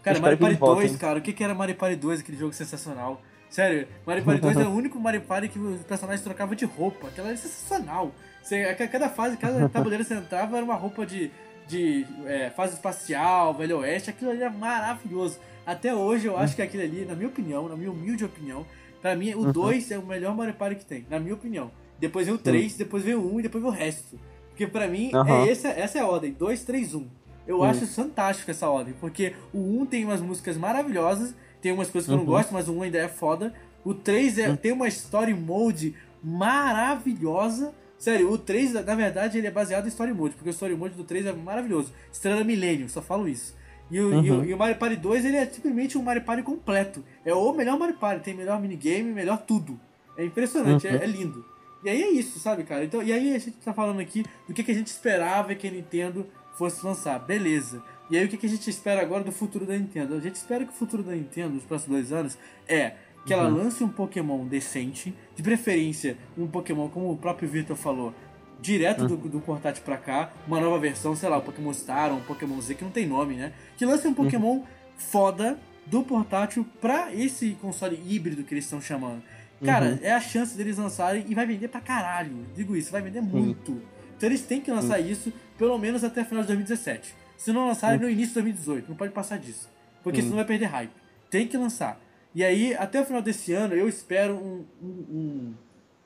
Cara, 0.00 0.20
Mario 0.20 0.38
Party 0.38 0.52
eles 0.52 0.60
voltem. 0.60 0.86
2, 0.86 0.96
cara, 0.96 1.18
o 1.18 1.22
que, 1.22 1.32
que 1.32 1.42
era 1.42 1.54
Mario 1.54 1.74
Party 1.74 1.96
2, 1.96 2.20
aquele 2.20 2.38
jogo 2.38 2.52
sensacional? 2.52 3.20
Sério, 3.50 3.88
Mario 4.06 4.24
Party 4.24 4.40
2 4.40 4.56
era 4.56 4.68
o 4.68 4.74
único 4.76 4.98
Mario 5.00 5.22
Party 5.22 5.48
que 5.48 5.58
os 5.58 5.80
personagens 5.82 6.22
trocavam 6.22 6.54
de 6.54 6.64
roupa. 6.64 7.08
Aquela 7.08 7.28
era 7.28 7.36
sensacional. 7.36 8.12
Você, 8.42 8.56
a 8.64 8.88
cada 8.88 9.08
fase, 9.08 9.36
cada 9.36 9.68
tabuleiro 9.70 10.04
que 10.04 10.08
você 10.12 10.18
entrava 10.18 10.56
era 10.56 10.64
uma 10.64 10.74
roupa 10.74 11.04
de, 11.06 11.30
de 11.66 12.06
é, 12.26 12.50
fase 12.50 12.74
espacial, 12.74 13.54
Velho 13.54 13.78
Oeste. 13.78 14.10
Aquilo 14.10 14.30
ali 14.30 14.42
era 14.42 14.50
maravilhoso. 14.50 15.38
Até 15.66 15.94
hoje 15.94 16.26
eu 16.26 16.36
acho 16.38 16.54
que 16.56 16.62
aquilo 16.62 16.82
ali, 16.82 17.04
na 17.04 17.14
minha 17.14 17.28
opinião, 17.28 17.68
na 17.68 17.76
minha 17.76 17.90
humilde 17.90 18.24
opinião, 18.24 18.64
pra 19.02 19.14
mim 19.14 19.34
o 19.34 19.52
2 19.52 19.90
é 19.90 19.98
o 19.98 20.02
melhor 20.06 20.34
Mario 20.34 20.54
Party 20.54 20.76
que 20.76 20.84
tem, 20.84 21.06
na 21.10 21.18
minha 21.20 21.34
opinião. 21.34 21.70
Depois 21.98 22.26
vem 22.26 22.34
o 22.34 22.38
3, 22.38 22.74
depois 22.76 23.02
vem 23.04 23.14
o 23.14 23.34
1 23.34 23.40
e 23.40 23.42
depois 23.42 23.62
vem 23.62 23.72
o 23.72 23.74
resto. 23.74 24.18
Porque 24.50 24.66
pra 24.66 24.88
mim, 24.88 25.10
Aham. 25.14 25.44
é 25.46 25.50
essa, 25.50 25.68
essa 25.68 25.98
é 25.98 26.00
a 26.00 26.06
ordem, 26.06 26.32
2, 26.32 26.64
3, 26.64 26.94
1. 26.94 27.06
Eu 27.46 27.60
Hum. 27.60 27.64
acho 27.64 27.86
fantástico 27.86 28.50
essa 28.50 28.68
ordem, 28.68 28.94
porque 29.00 29.34
o 29.52 29.58
1 29.80 29.86
tem 29.86 30.04
umas 30.04 30.20
músicas 30.20 30.56
maravilhosas, 30.56 31.34
tem 31.60 31.72
umas 31.72 31.90
coisas 31.90 32.06
que 32.06 32.12
eu 32.12 32.16
não 32.16 32.24
Uhum. 32.24 32.30
gosto, 32.30 32.52
mas 32.52 32.68
o 32.68 32.72
1 32.72 32.82
ainda 32.82 32.98
é 32.98 33.08
foda. 33.08 33.52
O 33.84 33.94
3 33.94 34.38
é, 34.38 34.54
tem 34.56 34.72
uma 34.72 34.88
story 34.88 35.34
mode 35.34 35.94
maravilhosa. 36.22 37.72
Sério, 37.98 38.30
o 38.30 38.38
3, 38.38 38.74
na 38.74 38.94
verdade, 38.94 39.38
ele 39.38 39.46
é 39.46 39.50
baseado 39.50 39.86
em 39.86 39.88
story 39.88 40.12
mode, 40.12 40.34
porque 40.36 40.48
o 40.50 40.52
story 40.52 40.76
mode 40.76 40.94
do 40.94 41.02
3 41.04 41.26
é 41.26 41.32
maravilhoso. 41.32 41.92
Estrela 42.12 42.44
Millennium, 42.44 42.88
só 42.88 43.02
falo 43.02 43.28
isso. 43.28 43.56
E 43.90 43.98
o, 43.98 44.22
e 44.24 44.30
o- 44.30 44.34
Uhum. 44.36 44.44
e 44.44 44.54
o 44.54 44.58
Mario 44.58 44.76
Party 44.76 44.96
2, 44.96 45.24
ele 45.24 45.36
é 45.36 45.46
simplesmente 45.46 45.96
um 45.98 46.02
Mario 46.02 46.22
Party 46.22 46.42
completo. 46.42 47.02
É 47.24 47.34
o 47.34 47.52
melhor 47.52 47.78
Mario 47.78 47.96
Party, 47.96 48.22
tem 48.22 48.34
melhor 48.34 48.60
minigame, 48.60 49.12
melhor 49.12 49.38
tudo. 49.38 49.80
É 50.16 50.24
impressionante, 50.24 50.86
Uhum. 50.86 50.94
é, 50.94 51.04
é 51.04 51.06
lindo. 51.06 51.44
E 51.84 51.88
aí 51.88 52.02
é 52.02 52.10
isso, 52.10 52.38
sabe, 52.38 52.64
cara? 52.64 52.84
Então, 52.84 53.02
e 53.02 53.12
aí 53.12 53.34
a 53.34 53.38
gente 53.38 53.56
tá 53.58 53.72
falando 53.72 54.00
aqui 54.00 54.24
do 54.46 54.52
que, 54.54 54.62
que 54.62 54.70
a 54.70 54.74
gente 54.74 54.88
esperava 54.88 55.54
que 55.54 55.66
a 55.66 55.70
Nintendo 55.70 56.26
fosse 56.56 56.84
lançar. 56.84 57.18
Beleza. 57.20 57.82
E 58.10 58.16
aí 58.16 58.24
o 58.24 58.28
que, 58.28 58.46
a 58.46 58.48
gente 58.48 58.70
espera 58.70 59.02
agora 59.02 59.22
do 59.22 59.32
futuro 59.32 59.66
da 59.66 59.76
Nintendo? 59.76 60.14
A 60.14 60.20
gente 60.20 60.36
espera 60.36 60.64
que 60.64 60.70
o 60.70 60.74
futuro 60.74 61.02
da 61.02 61.12
Nintendo 61.12 61.54
nos 61.54 61.64
próximos 61.64 61.98
dois 61.98 62.12
anos 62.12 62.38
é 62.66 62.92
que 63.26 63.34
ela 63.34 63.48
lance 63.48 63.84
um 63.84 63.88
Pokémon 63.88 64.46
decente, 64.46 65.14
de 65.36 65.42
preferência 65.42 66.16
um 66.36 66.46
Pokémon, 66.46 66.88
como 66.88 67.12
o 67.12 67.16
próprio 67.16 67.46
Victor 67.48 67.76
falou, 67.76 68.14
direto 68.60 69.06
do, 69.06 69.16
do 69.16 69.40
portátil 69.40 69.84
pra 69.84 69.98
cá, 69.98 70.32
uma 70.46 70.58
nova 70.58 70.78
versão, 70.78 71.14
sei 71.14 71.28
lá, 71.28 71.36
o 71.36 71.42
Pokémon 71.42 71.72
Star 71.74 72.10
ou 72.10 72.18
um 72.18 72.22
Pokémon 72.22 72.58
Z, 72.60 72.74
que 72.74 72.84
não 72.84 72.90
tem 72.90 73.06
nome, 73.06 73.34
né? 73.34 73.52
Que 73.76 73.84
lance 73.84 74.08
um 74.08 74.14
Pokémon 74.14 74.62
foda 74.96 75.58
do 75.86 76.02
portátil 76.02 76.66
pra 76.80 77.14
esse 77.14 77.50
console 77.60 78.02
híbrido 78.06 78.42
que 78.42 78.54
eles 78.54 78.64
estão 78.64 78.80
chamando. 78.80 79.22
Cara, 79.64 79.86
Uhum. 79.86 79.98
é 80.02 80.12
a 80.12 80.20
chance 80.20 80.56
deles 80.56 80.78
lançarem 80.78 81.24
e 81.28 81.34
vai 81.34 81.44
vender 81.44 81.68
pra 81.68 81.80
caralho. 81.80 82.46
Digo 82.54 82.76
isso, 82.76 82.90
vai 82.92 83.02
vender 83.02 83.20
muito. 83.20 83.82
Então 84.16 84.28
eles 84.28 84.42
têm 84.42 84.60
que 84.60 84.70
lançar 84.70 84.98
isso 85.00 85.32
pelo 85.56 85.76
menos 85.78 86.04
até 86.04 86.24
final 86.24 86.42
de 86.42 86.48
2017. 86.48 87.14
Se 87.38 87.52
não 87.52 87.68
lançarem 87.68 88.00
no 88.00 88.10
início 88.10 88.28
de 88.30 88.34
2018, 88.34 88.88
não 88.88 88.96
pode 88.96 89.12
passar 89.12 89.38
disso. 89.38 89.70
Porque 90.02 90.20
senão 90.20 90.36
vai 90.36 90.44
perder 90.44 90.66
hype. 90.66 90.90
Tem 91.30 91.46
que 91.46 91.56
lançar. 91.56 91.98
E 92.34 92.44
aí, 92.44 92.74
até 92.74 93.00
o 93.00 93.04
final 93.04 93.22
desse 93.22 93.52
ano, 93.52 93.74
eu 93.74 93.88
espero 93.88 94.34
um, 94.34 94.64
um, 94.82 94.88
um, 94.88 95.54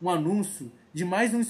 um 0.02 0.10
anúncio 0.10 0.70
de 0.92 1.04
mais 1.04 1.32
um, 1.32 1.42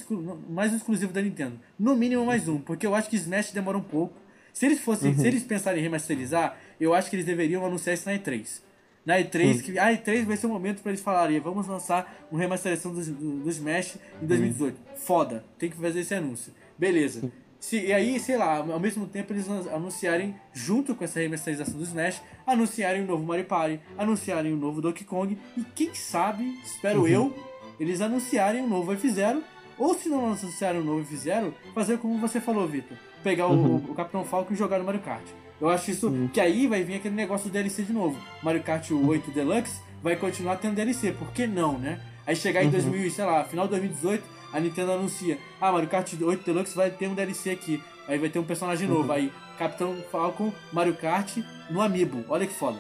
mais 0.48 0.72
um 0.72 0.76
exclusivo 0.76 1.12
da 1.12 1.20
Nintendo. 1.20 1.58
No 1.78 1.96
mínimo 1.96 2.24
mais 2.24 2.48
um, 2.48 2.60
porque 2.60 2.86
eu 2.86 2.94
acho 2.94 3.10
que 3.10 3.16
Smash 3.16 3.50
demora 3.50 3.76
um 3.76 3.82
pouco. 3.82 4.14
Se 4.52 4.66
eles 4.66 4.80
fossem, 4.80 5.16
se 5.16 5.26
eles 5.26 5.42
pensarem 5.42 5.80
em 5.80 5.82
remasterizar, 5.82 6.56
eu 6.80 6.94
acho 6.94 7.10
que 7.10 7.16
eles 7.16 7.26
deveriam 7.26 7.64
anunciar 7.64 7.94
isso 7.94 8.08
na 8.08 8.16
E3. 8.16 8.60
Na 9.04 9.18
E3, 9.18 9.62
que 9.62 9.78
a 9.78 9.88
E3 9.88 10.24
vai 10.24 10.36
ser 10.36 10.46
o 10.46 10.50
momento 10.50 10.80
pra 10.80 10.92
eles 10.92 11.00
falarem, 11.00 11.40
vamos 11.40 11.66
lançar 11.66 12.26
uma 12.30 12.40
remasterização 12.40 12.94
do, 12.94 13.04
do, 13.04 13.40
do 13.40 13.50
Smash 13.50 13.96
em 14.22 14.26
2018. 14.26 14.78
Foda, 14.96 15.44
tem 15.58 15.70
que 15.70 15.76
fazer 15.76 16.00
esse 16.00 16.14
anúncio. 16.14 16.52
Beleza. 16.78 17.32
Se, 17.62 17.78
e 17.78 17.92
aí, 17.92 18.18
sei 18.18 18.36
lá, 18.36 18.56
ao 18.56 18.80
mesmo 18.80 19.06
tempo 19.06 19.32
eles 19.32 19.48
anunciarem, 19.72 20.34
junto 20.52 20.96
com 20.96 21.04
essa 21.04 21.20
remasterização 21.20 21.74
do 21.78 21.84
Smash, 21.84 22.20
anunciarem 22.44 23.02
o 23.02 23.06
novo 23.06 23.24
Mario 23.24 23.44
Party, 23.44 23.78
anunciarem 23.96 24.52
o 24.52 24.56
novo 24.56 24.80
Donkey 24.82 25.04
Kong, 25.04 25.38
e 25.56 25.62
quem 25.72 25.94
sabe, 25.94 26.58
espero 26.64 27.06
eu, 27.06 27.32
eles 27.78 28.00
anunciarem 28.00 28.64
o 28.64 28.68
novo 28.68 28.92
F0, 28.92 29.40
ou 29.78 29.94
se 29.94 30.08
não 30.08 30.26
anunciarem 30.26 30.80
o 30.80 30.84
novo 30.84 31.04
F0, 31.04 31.52
fazer 31.72 31.98
como 31.98 32.18
você 32.18 32.40
falou, 32.40 32.66
Vitor, 32.66 32.96
pegar 33.22 33.46
o- 33.46 33.52
Uhum. 33.52 33.76
o, 33.90 33.94
Capitão 33.94 34.24
Falcon 34.24 34.54
e 34.54 34.56
jogar 34.56 34.78
no 34.80 34.84
Mario 34.84 35.00
Kart. 35.00 35.22
Eu 35.60 35.68
acho 35.68 35.92
isso 35.92 36.10
que 36.32 36.40
aí 36.40 36.66
vai 36.66 36.82
vir 36.82 36.96
aquele 36.96 37.14
negócio 37.14 37.48
do 37.48 37.52
DLC 37.52 37.84
de 37.84 37.92
novo. 37.92 38.18
Mario 38.42 38.64
Kart 38.64 38.90
8 38.90 39.30
Deluxe 39.30 39.80
vai 40.02 40.16
continuar 40.16 40.56
tendo 40.56 40.74
DLC, 40.74 41.12
por 41.12 41.30
que 41.32 41.46
não, 41.46 41.78
né? 41.78 42.00
Aí 42.26 42.34
chegar 42.34 42.64
em 42.64 42.70
2000, 42.70 43.08
sei 43.10 43.24
lá, 43.24 43.44
final 43.44 43.66
de 43.66 43.70
2018, 43.70 44.24
a 44.52 44.60
Nintendo 44.60 44.92
anuncia: 44.92 45.38
Ah, 45.60 45.72
Mario 45.72 45.88
Kart 45.88 46.12
8 46.20 46.44
Deluxe 46.44 46.74
vai 46.76 46.90
ter 46.90 47.08
um 47.08 47.14
DLC 47.14 47.50
aqui. 47.50 47.82
Aí 48.08 48.18
vai 48.18 48.28
ter 48.28 48.38
um 48.38 48.44
personagem 48.44 48.88
novo. 48.88 49.12
Aí, 49.12 49.32
Capitão 49.58 49.96
Falcon, 50.10 50.52
Mario 50.72 50.94
Kart 50.94 51.38
no 51.70 51.80
Amiibo. 51.80 52.24
Olha 52.28 52.46
que 52.46 52.52
foda. 52.52 52.78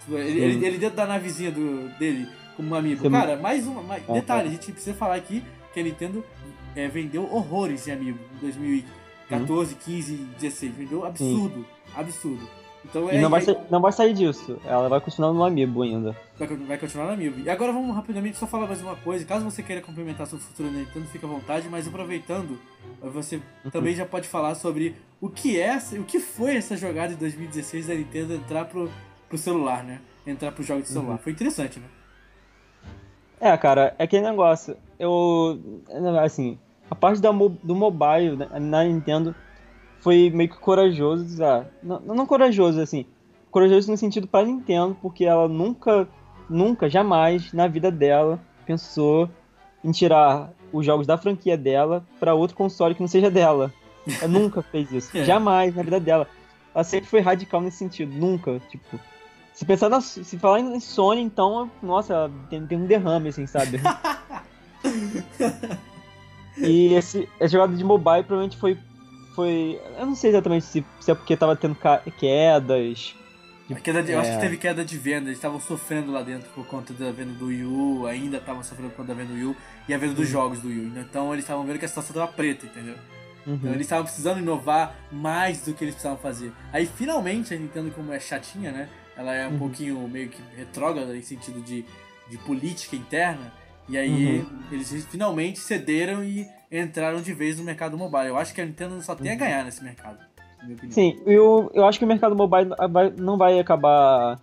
Tipo, 0.00 0.18
Ele, 0.18 0.40
ele, 0.40 0.66
ele 0.66 0.78
dentro 0.78 0.96
da 0.96 1.06
navezinha 1.06 1.50
do, 1.50 1.88
dele 1.98 2.28
como 2.56 2.70
um 2.70 2.74
Amiibo. 2.74 3.02
Sim. 3.02 3.10
Cara, 3.10 3.36
mais 3.36 3.66
uma. 3.66 3.82
Mais, 3.82 4.02
Ah, 4.08 4.12
detalhe, 4.14 4.48
a 4.48 4.50
gente 4.50 4.72
precisa 4.72 4.94
falar 4.94 5.14
aqui 5.14 5.42
que 5.72 5.80
a 5.80 5.82
Nintendo 5.82 6.24
é, 6.74 6.88
vendeu 6.88 7.22
horrores 7.32 7.84
de 7.84 7.92
Amiibo 7.92 8.18
em 8.36 8.38
2014, 8.40 9.74
15, 9.76 10.16
16. 10.40 10.74
Vendeu 10.74 11.04
absurdo. 11.06 11.64
Absurdo. 11.94 12.48
Então 12.84 13.10
E 13.10 13.16
é. 13.16 13.20
não 13.20 13.30
vai, 13.30 13.40
é- 13.40 13.44
sa- 13.44 13.56
não 13.70 13.80
vai 13.80 13.92
sair 13.92 14.12
disso. 14.12 14.58
Ela 14.64 14.88
vai 14.88 15.00
continuar 15.00 15.32
no 15.32 15.42
Amiibo 15.44 15.82
ainda. 15.82 16.16
Vai, 16.38 16.48
vai 16.48 16.78
continuar 16.78 17.06
na 17.06 17.16
Milby. 17.16 17.42
E 17.42 17.50
agora 17.50 17.72
vamos 17.72 17.94
rapidamente 17.94 18.36
só 18.36 18.46
falar 18.46 18.66
mais 18.66 18.80
uma 18.82 18.94
coisa. 18.96 19.24
Caso 19.24 19.44
você 19.44 19.62
queira 19.62 19.80
complementar 19.80 20.26
sobre 20.26 20.44
o 20.44 20.48
futuro 20.48 20.68
da 20.70 20.78
Nintendo, 20.78 21.06
fica 21.06 21.26
à 21.26 21.30
vontade. 21.30 21.68
Mas 21.70 21.88
aproveitando, 21.88 22.58
você 23.02 23.40
também 23.72 23.94
já 23.94 24.04
pode 24.04 24.28
falar 24.28 24.54
sobre 24.54 24.94
o 25.20 25.28
que 25.28 25.58
é, 25.58 25.76
o 25.98 26.04
que 26.04 26.20
foi 26.20 26.56
essa 26.56 26.76
jogada 26.76 27.08
de 27.14 27.16
2016 27.20 27.86
da 27.86 27.94
Nintendo 27.94 28.34
entrar 28.34 28.66
pro, 28.66 28.90
pro 29.28 29.38
celular, 29.38 29.82
né? 29.82 30.00
Entrar 30.26 30.52
pro 30.52 30.62
jogo 30.62 30.82
de 30.82 30.88
celular. 30.88 31.18
Foi 31.18 31.32
interessante, 31.32 31.80
né? 31.80 31.86
É, 33.40 33.56
cara, 33.56 33.94
é 33.98 34.04
aquele 34.04 34.22
negócio. 34.22 34.76
Eu. 34.98 35.58
Assim, 36.22 36.58
a 36.90 36.94
parte 36.94 37.20
da, 37.20 37.30
do 37.30 37.74
mobile 37.74 38.36
né, 38.36 38.48
na 38.60 38.84
Nintendo 38.84 39.34
foi 40.04 40.30
meio 40.30 40.50
que 40.50 40.58
corajoso, 40.58 41.42
ah, 41.42 41.64
não, 41.82 41.98
não 42.00 42.26
corajoso 42.26 42.78
assim, 42.78 43.06
corajoso 43.50 43.90
no 43.90 43.96
sentido 43.96 44.28
para 44.28 44.46
Nintendo, 44.46 44.94
porque 45.00 45.24
ela 45.24 45.48
nunca, 45.48 46.06
nunca, 46.48 46.90
jamais 46.90 47.54
na 47.54 47.66
vida 47.66 47.90
dela 47.90 48.38
pensou 48.66 49.30
em 49.82 49.90
tirar 49.90 50.52
os 50.70 50.84
jogos 50.84 51.06
da 51.06 51.16
franquia 51.16 51.56
dela 51.56 52.04
para 52.20 52.34
outro 52.34 52.54
console 52.54 52.94
que 52.94 53.00
não 53.00 53.08
seja 53.08 53.30
dela. 53.30 53.72
Ela 54.20 54.28
nunca 54.28 54.60
fez 54.62 54.92
isso, 54.92 55.16
é. 55.16 55.24
jamais 55.24 55.74
na 55.74 55.82
vida 55.82 55.98
dela. 55.98 56.28
Ela 56.74 56.84
sempre 56.84 57.08
foi 57.08 57.20
radical 57.20 57.62
nesse 57.62 57.78
sentido, 57.78 58.14
nunca, 58.14 58.60
tipo, 58.68 59.00
se 59.54 59.64
pensar 59.64 59.88
na, 59.88 60.02
se 60.02 60.36
falar 60.36 60.60
em 60.60 60.80
Sony, 60.80 61.22
então, 61.22 61.70
nossa, 61.82 62.30
tem, 62.50 62.66
tem 62.66 62.76
um 62.76 62.86
derrame, 62.86 63.30
assim, 63.30 63.46
sabe? 63.46 63.80
e 66.58 66.92
esse, 66.92 67.26
essa 67.40 67.52
jogada 67.52 67.74
de 67.74 67.84
mobile 67.84 68.24
provavelmente 68.24 68.58
foi. 68.58 68.76
Foi 69.34 69.80
eu 69.98 70.06
não 70.06 70.14
sei 70.14 70.30
exatamente 70.30 70.64
se, 70.64 70.84
se 71.00 71.10
é 71.10 71.14
porque 71.14 71.36
tava 71.36 71.56
tendo 71.56 71.76
quedas. 72.18 73.14
De, 73.68 73.74
queda 73.76 74.02
de, 74.02 74.12
é... 74.12 74.14
Eu 74.14 74.20
acho 74.20 74.30
que 74.30 74.36
é. 74.36 74.40
teve 74.40 74.56
queda 74.56 74.84
de 74.84 74.98
venda, 74.98 75.28
eles 75.28 75.38
estavam 75.38 75.60
sofrendo 75.60 76.12
lá 76.12 76.22
dentro 76.22 76.48
por 76.50 76.66
conta 76.66 76.92
da 76.92 77.10
venda 77.10 77.32
do 77.32 77.46
Wii 77.46 77.64
U, 77.64 78.06
ainda 78.06 78.36
estavam 78.36 78.62
sofrendo 78.62 78.90
por 78.90 78.98
conta 78.98 79.14
da 79.14 79.22
venda 79.22 79.32
do 79.32 79.34
Wii 79.34 79.44
U 79.46 79.56
e 79.88 79.94
a 79.94 79.98
venda 79.98 80.14
dos 80.14 80.26
uhum. 80.26 80.32
jogos 80.32 80.60
do 80.60 80.68
Wii 80.68 80.80
U. 80.80 80.98
Então 80.98 81.32
eles 81.32 81.44
estavam 81.44 81.64
vendo 81.64 81.78
que 81.78 81.84
a 81.84 81.88
situação 81.88 82.14
tava 82.14 82.32
preta, 82.32 82.66
entendeu? 82.66 82.96
Uhum. 83.46 83.54
Então 83.54 83.72
eles 83.72 83.86
estavam 83.86 84.04
precisando 84.04 84.38
inovar 84.38 84.94
mais 85.10 85.62
do 85.62 85.74
que 85.74 85.84
eles 85.84 85.94
precisavam 85.94 86.18
fazer. 86.18 86.52
Aí 86.72 86.86
finalmente 86.86 87.54
a 87.54 87.56
Nintendo, 87.56 87.90
como 87.90 88.12
é 88.12 88.20
chatinha, 88.20 88.70
né? 88.70 88.88
Ela 89.16 89.34
é 89.34 89.46
um 89.46 89.52
uhum. 89.52 89.58
pouquinho 89.58 90.08
meio 90.08 90.28
que 90.28 90.42
retrógrada 90.56 91.16
em 91.16 91.22
sentido 91.22 91.60
de, 91.62 91.84
de 92.28 92.38
política 92.38 92.96
interna. 92.96 93.52
E 93.88 93.96
aí 93.96 94.40
uhum. 94.40 94.62
eles 94.72 95.06
finalmente 95.10 95.58
cederam 95.58 96.24
e 96.24 96.46
entraram 96.70 97.20
de 97.20 97.32
vez 97.32 97.58
no 97.58 97.64
mercado 97.64 97.96
mobile. 97.96 98.28
Eu 98.28 98.36
acho 98.36 98.54
que 98.54 98.60
a 98.60 98.64
Nintendo 98.64 99.00
só 99.02 99.14
tem 99.14 99.30
a 99.30 99.34
ganhar 99.34 99.64
nesse 99.64 99.82
mercado. 99.82 100.18
Sim, 100.90 101.20
eu, 101.26 101.70
eu 101.74 101.86
acho 101.86 101.98
que 101.98 102.04
o 102.04 102.08
mercado 102.08 102.34
mobile 102.34 102.70
não 103.18 103.36
vai 103.36 103.58
acabar 103.58 104.40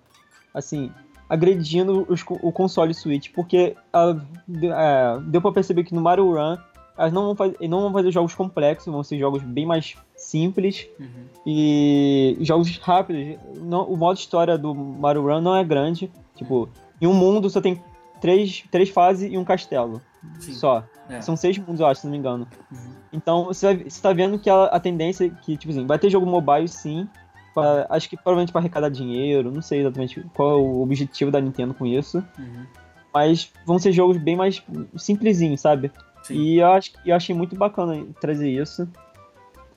assim 0.53 0.91
agredindo 1.27 2.05
os, 2.09 2.23
o 2.41 2.51
console 2.51 2.93
Switch, 2.93 3.31
porque 3.33 3.75
a, 3.91 4.17
é, 4.63 5.19
deu 5.21 5.41
para 5.41 5.53
perceber 5.53 5.83
que 5.85 5.95
no 5.95 6.01
Mario 6.01 6.33
Run 6.33 6.57
elas 6.97 7.13
não 7.13 7.27
vão, 7.27 7.35
fazer, 7.35 7.57
não 7.67 7.81
vão 7.81 7.93
fazer 7.93 8.11
jogos 8.11 8.35
complexos, 8.35 8.91
vão 8.91 9.01
ser 9.01 9.17
jogos 9.17 9.41
bem 9.41 9.65
mais 9.65 9.95
simples 10.15 10.87
uhum. 10.99 11.25
e 11.45 12.37
jogos 12.41 12.77
rápidos. 12.77 13.39
Não, 13.57 13.85
o 13.85 13.97
modo 13.97 14.19
história 14.19 14.57
do 14.57 14.75
Mario 14.75 15.23
Run 15.23 15.41
não 15.41 15.55
é 15.55 15.63
grande. 15.63 16.11
Tipo, 16.35 16.69
em 17.01 17.07
um 17.07 17.13
mundo 17.13 17.49
só 17.49 17.61
tem 17.61 17.81
três, 18.19 18.63
três 18.69 18.89
fases 18.89 19.31
e 19.31 19.37
um 19.37 19.43
castelo. 19.43 20.01
Sim. 20.39 20.53
Só. 20.53 20.83
É. 21.11 21.21
São 21.21 21.35
seis 21.35 21.57
mundos, 21.57 21.79
eu 21.79 21.87
acho, 21.87 22.01
se 22.01 22.07
não 22.07 22.11
me 22.11 22.17
engano. 22.17 22.47
Uhum. 22.71 22.93
Então 23.11 23.45
você, 23.45 23.65
vai, 23.65 23.89
você 23.89 24.01
tá 24.01 24.13
vendo 24.13 24.39
que 24.39 24.49
a, 24.49 24.65
a 24.65 24.79
tendência 24.79 25.25
é 25.25 25.29
que, 25.29 25.57
tipo 25.57 25.71
assim, 25.71 25.85
vai 25.85 25.99
ter 25.99 26.09
jogo 26.09 26.25
mobile 26.25 26.67
sim. 26.67 27.07
Pra, 27.53 27.85
acho 27.89 28.09
que 28.09 28.15
provavelmente 28.15 28.53
para 28.53 28.61
arrecadar 28.61 28.89
dinheiro, 28.89 29.51
não 29.51 29.61
sei 29.61 29.81
exatamente 29.81 30.25
qual 30.33 30.51
é 30.51 30.55
o 30.55 30.81
objetivo 30.81 31.29
da 31.29 31.41
Nintendo 31.41 31.73
com 31.73 31.85
isso. 31.85 32.23
Uhum. 32.39 32.65
Mas 33.13 33.51
vão 33.65 33.77
ser 33.77 33.91
jogos 33.91 34.15
bem 34.17 34.37
mais 34.37 34.63
simplesinhos, 34.95 35.59
sabe? 35.59 35.91
Sim. 36.23 36.35
E 36.35 36.59
eu, 36.59 36.71
acho, 36.71 36.93
eu 37.05 37.13
achei 37.13 37.35
muito 37.35 37.55
bacana 37.57 38.05
trazer 38.21 38.49
isso. 38.49 38.87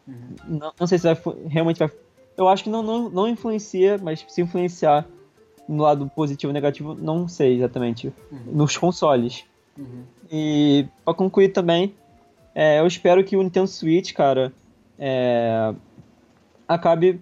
Uhum. 0.06 0.36
Não, 0.46 0.72
não, 0.78 0.86
sei 0.86 0.98
se 0.98 1.12
vai, 1.12 1.34
realmente 1.48 1.78
vai. 1.78 1.90
Eu 2.36 2.48
acho 2.48 2.62
que 2.62 2.70
não, 2.70 2.82
não, 2.82 3.10
não 3.10 3.28
influencia, 3.28 3.98
mas 4.00 4.24
se 4.28 4.40
influenciar 4.40 5.04
no 5.68 5.82
lado 5.82 6.08
positivo 6.14 6.50
ou 6.50 6.54
negativo, 6.54 6.94
não 6.94 7.26
sei 7.26 7.56
exatamente. 7.56 8.12
Uhum. 8.30 8.52
Nos 8.52 8.76
consoles. 8.76 9.44
Uhum. 9.76 10.04
E 10.30 10.86
pra 11.04 11.14
concluir 11.14 11.48
também, 11.48 11.94
é, 12.54 12.80
eu 12.80 12.86
espero 12.86 13.24
que 13.24 13.36
o 13.36 13.42
Nintendo 13.42 13.66
Switch, 13.66 14.12
cara, 14.12 14.52
é, 14.98 15.74
acabe 16.68 17.20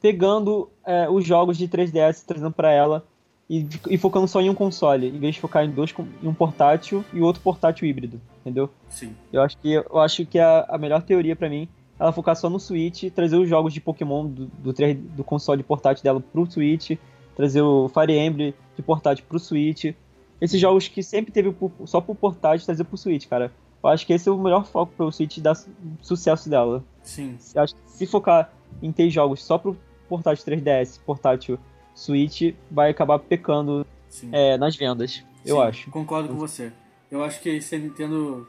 pegando 0.00 0.70
é, 0.84 1.08
os 1.08 1.24
jogos 1.24 1.56
de 1.56 1.68
3DS 1.68 2.24
trazendo 2.26 2.52
para 2.52 2.70
ela 2.70 3.04
e, 3.48 3.66
e, 3.88 3.96
focando 3.96 4.28
só 4.28 4.40
em 4.40 4.50
um 4.50 4.54
console, 4.54 5.08
em 5.08 5.18
vez 5.18 5.34
de 5.34 5.40
focar 5.40 5.64
em 5.64 5.70
dois, 5.70 5.94
em 6.22 6.28
um 6.28 6.34
portátil 6.34 7.02
e 7.12 7.20
outro 7.20 7.40
portátil 7.40 7.88
híbrido, 7.88 8.20
entendeu? 8.40 8.68
Sim. 8.90 9.14
Eu 9.32 9.40
acho 9.40 9.56
que 9.56 9.72
eu 9.72 9.98
acho 9.98 10.26
que 10.26 10.38
a, 10.38 10.66
a 10.68 10.76
melhor 10.76 11.02
teoria 11.02 11.34
para 11.34 11.48
mim 11.48 11.66
é 11.98 12.02
ela 12.02 12.12
focar 12.12 12.36
só 12.36 12.50
no 12.50 12.60
Switch, 12.60 13.10
trazer 13.10 13.36
os 13.36 13.48
jogos 13.48 13.72
de 13.72 13.80
Pokémon 13.80 14.26
do, 14.26 14.46
do, 14.46 14.72
do 15.16 15.24
console 15.24 15.62
portátil 15.62 16.04
dela 16.04 16.20
pro 16.20 16.50
Switch, 16.50 16.98
trazer 17.34 17.62
o 17.62 17.88
Fire 17.88 18.12
Emblem 18.18 18.54
de 18.76 18.82
portátil 18.82 19.24
pro 19.26 19.38
Switch. 19.38 19.94
Esses 20.40 20.60
jogos 20.60 20.88
que 20.88 21.02
sempre 21.02 21.32
teve 21.32 21.54
só 21.84 22.00
pro 22.00 22.14
portátil, 22.14 22.64
trazer 22.64 22.84
pro 22.84 22.96
Switch, 22.96 23.26
cara. 23.26 23.52
Eu 23.82 23.90
acho 23.90 24.06
que 24.06 24.12
esse 24.12 24.28
é 24.28 24.32
o 24.32 24.38
melhor 24.38 24.66
foco 24.66 24.92
pro 24.96 25.12
Switch 25.12 25.38
dar 25.38 25.56
sucesso 26.02 26.48
dela. 26.48 26.84
Sim. 27.02 27.38
Eu 27.54 27.62
acho 27.62 27.74
que 27.74 27.80
se 27.86 28.06
focar 28.06 28.52
em 28.82 28.92
ter 28.92 29.08
jogos 29.10 29.42
só 29.42 29.56
pro 29.58 29.76
portátil 30.08 30.44
3DS, 30.44 31.00
portátil 31.04 31.58
Switch 31.94 32.54
vai 32.70 32.90
acabar 32.90 33.18
pecando 33.18 33.86
é, 34.32 34.56
nas 34.56 34.76
vendas, 34.76 35.24
eu 35.44 35.56
Sim, 35.56 35.62
acho. 35.62 35.90
Concordo 35.90 36.28
com 36.28 36.36
você. 36.36 36.72
Eu 37.10 37.22
acho 37.22 37.40
que 37.40 37.60
se 37.60 37.74
a 37.74 37.78
Nintendo 37.78 38.46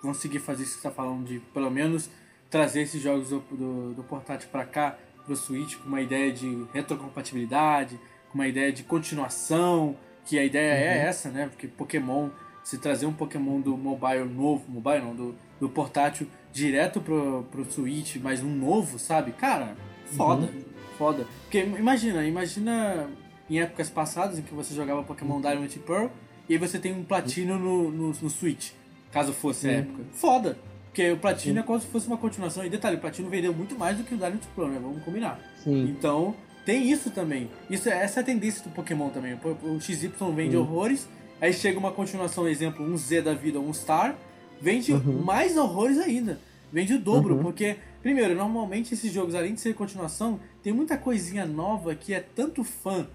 conseguir 0.00 0.38
fazer 0.38 0.64
isso 0.64 0.76
que 0.76 0.82
você 0.82 0.88
está 0.88 1.02
falando, 1.02 1.24
de 1.26 1.38
pelo 1.38 1.70
menos 1.70 2.10
trazer 2.50 2.82
esses 2.82 3.00
jogos 3.00 3.30
do, 3.30 3.40
do, 3.50 3.94
do 3.94 4.02
portátil 4.02 4.48
para 4.50 4.64
cá, 4.64 4.98
pro 5.24 5.36
Switch, 5.36 5.76
com 5.76 5.88
uma 5.88 6.00
ideia 6.00 6.32
de 6.32 6.66
retrocompatibilidade, 6.72 7.98
com 8.28 8.34
uma 8.34 8.48
ideia 8.48 8.72
de 8.72 8.82
continuação, 8.82 9.96
que 10.24 10.38
a 10.38 10.44
ideia 10.44 10.72
é 10.72 10.76
uhum. 10.76 11.02
é 11.02 11.08
essa, 11.08 11.30
né? 11.30 11.48
Porque 11.48 11.66
Pokémon, 11.66 12.30
se 12.62 12.78
trazer 12.78 13.06
um 13.06 13.12
Pokémon 13.12 13.60
do 13.60 13.76
mobile 13.76 14.24
novo, 14.24 14.64
mobile 14.68 15.00
não, 15.00 15.14
do, 15.14 15.34
do 15.60 15.68
portátil 15.68 16.26
direto 16.52 17.00
pro, 17.00 17.46
pro 17.50 17.64
Switch, 17.70 18.16
mas 18.16 18.42
um 18.42 18.54
novo, 18.54 18.98
sabe? 18.98 19.32
Cara, 19.32 19.76
foda. 20.16 20.42
Uhum 20.46 20.72
foda. 21.02 21.26
Porque 21.42 21.58
imagina, 21.58 22.24
imagina 22.24 23.08
em 23.50 23.60
épocas 23.60 23.90
passadas 23.90 24.38
em 24.38 24.42
que 24.42 24.54
você 24.54 24.72
jogava 24.72 25.02
Pokémon 25.02 25.40
Diamond 25.40 25.74
e 25.74 25.78
Pearl 25.80 26.06
e 26.48 26.54
aí 26.54 26.58
você 26.58 26.78
tem 26.78 26.92
um 26.92 27.02
platino 27.02 27.58
no, 27.58 27.90
no, 27.90 28.08
no 28.08 28.30
Switch, 28.30 28.70
caso 29.10 29.32
fosse 29.32 29.68
a 29.68 29.72
época. 29.72 30.04
Foda! 30.12 30.58
Porque 30.86 31.10
o 31.10 31.16
platino 31.16 31.54
Sim. 31.54 31.60
é 31.60 31.62
como 31.62 31.80
se 31.80 31.86
fosse 31.86 32.06
uma 32.06 32.18
continuação. 32.18 32.64
E 32.66 32.68
detalhe, 32.68 32.96
o 32.96 33.00
platino 33.00 33.30
vendeu 33.30 33.54
muito 33.54 33.74
mais 33.78 33.96
do 33.96 34.04
que 34.04 34.14
o 34.14 34.18
Diamond 34.18 34.46
Pearl, 34.54 34.68
né? 34.68 34.78
Vamos 34.80 35.02
combinar. 35.02 35.40
Sim. 35.64 35.84
Então, 35.84 36.34
tem 36.64 36.90
isso 36.90 37.10
também. 37.10 37.50
Isso, 37.68 37.88
é, 37.88 38.02
essa 38.02 38.20
é 38.20 38.22
a 38.22 38.24
tendência 38.24 38.62
do 38.62 38.70
Pokémon 38.70 39.10
também. 39.10 39.38
O 39.62 39.80
XY 39.80 40.12
vende 40.34 40.56
uhum. 40.56 40.62
horrores, 40.62 41.08
aí 41.40 41.52
chega 41.52 41.78
uma 41.78 41.92
continuação, 41.92 42.48
exemplo, 42.48 42.84
um 42.84 42.96
Z 42.96 43.22
da 43.22 43.34
vida, 43.34 43.58
um 43.58 43.72
Star, 43.72 44.16
vende 44.60 44.92
uhum. 44.92 45.22
mais 45.22 45.56
horrores 45.56 45.98
ainda. 45.98 46.38
Vende 46.72 46.94
o 46.94 46.98
dobro, 46.98 47.36
uhum. 47.36 47.42
porque, 47.42 47.76
primeiro, 48.00 48.34
normalmente 48.34 48.94
esses 48.94 49.12
jogos, 49.12 49.34
além 49.34 49.54
de 49.54 49.60
ser 49.60 49.74
continuação, 49.74 50.40
tem 50.62 50.72
muita 50.72 50.96
coisinha 50.96 51.44
nova 51.44 51.94
que 51.94 52.14
é 52.14 52.20
tanto 52.20 52.64
fã 52.64 53.06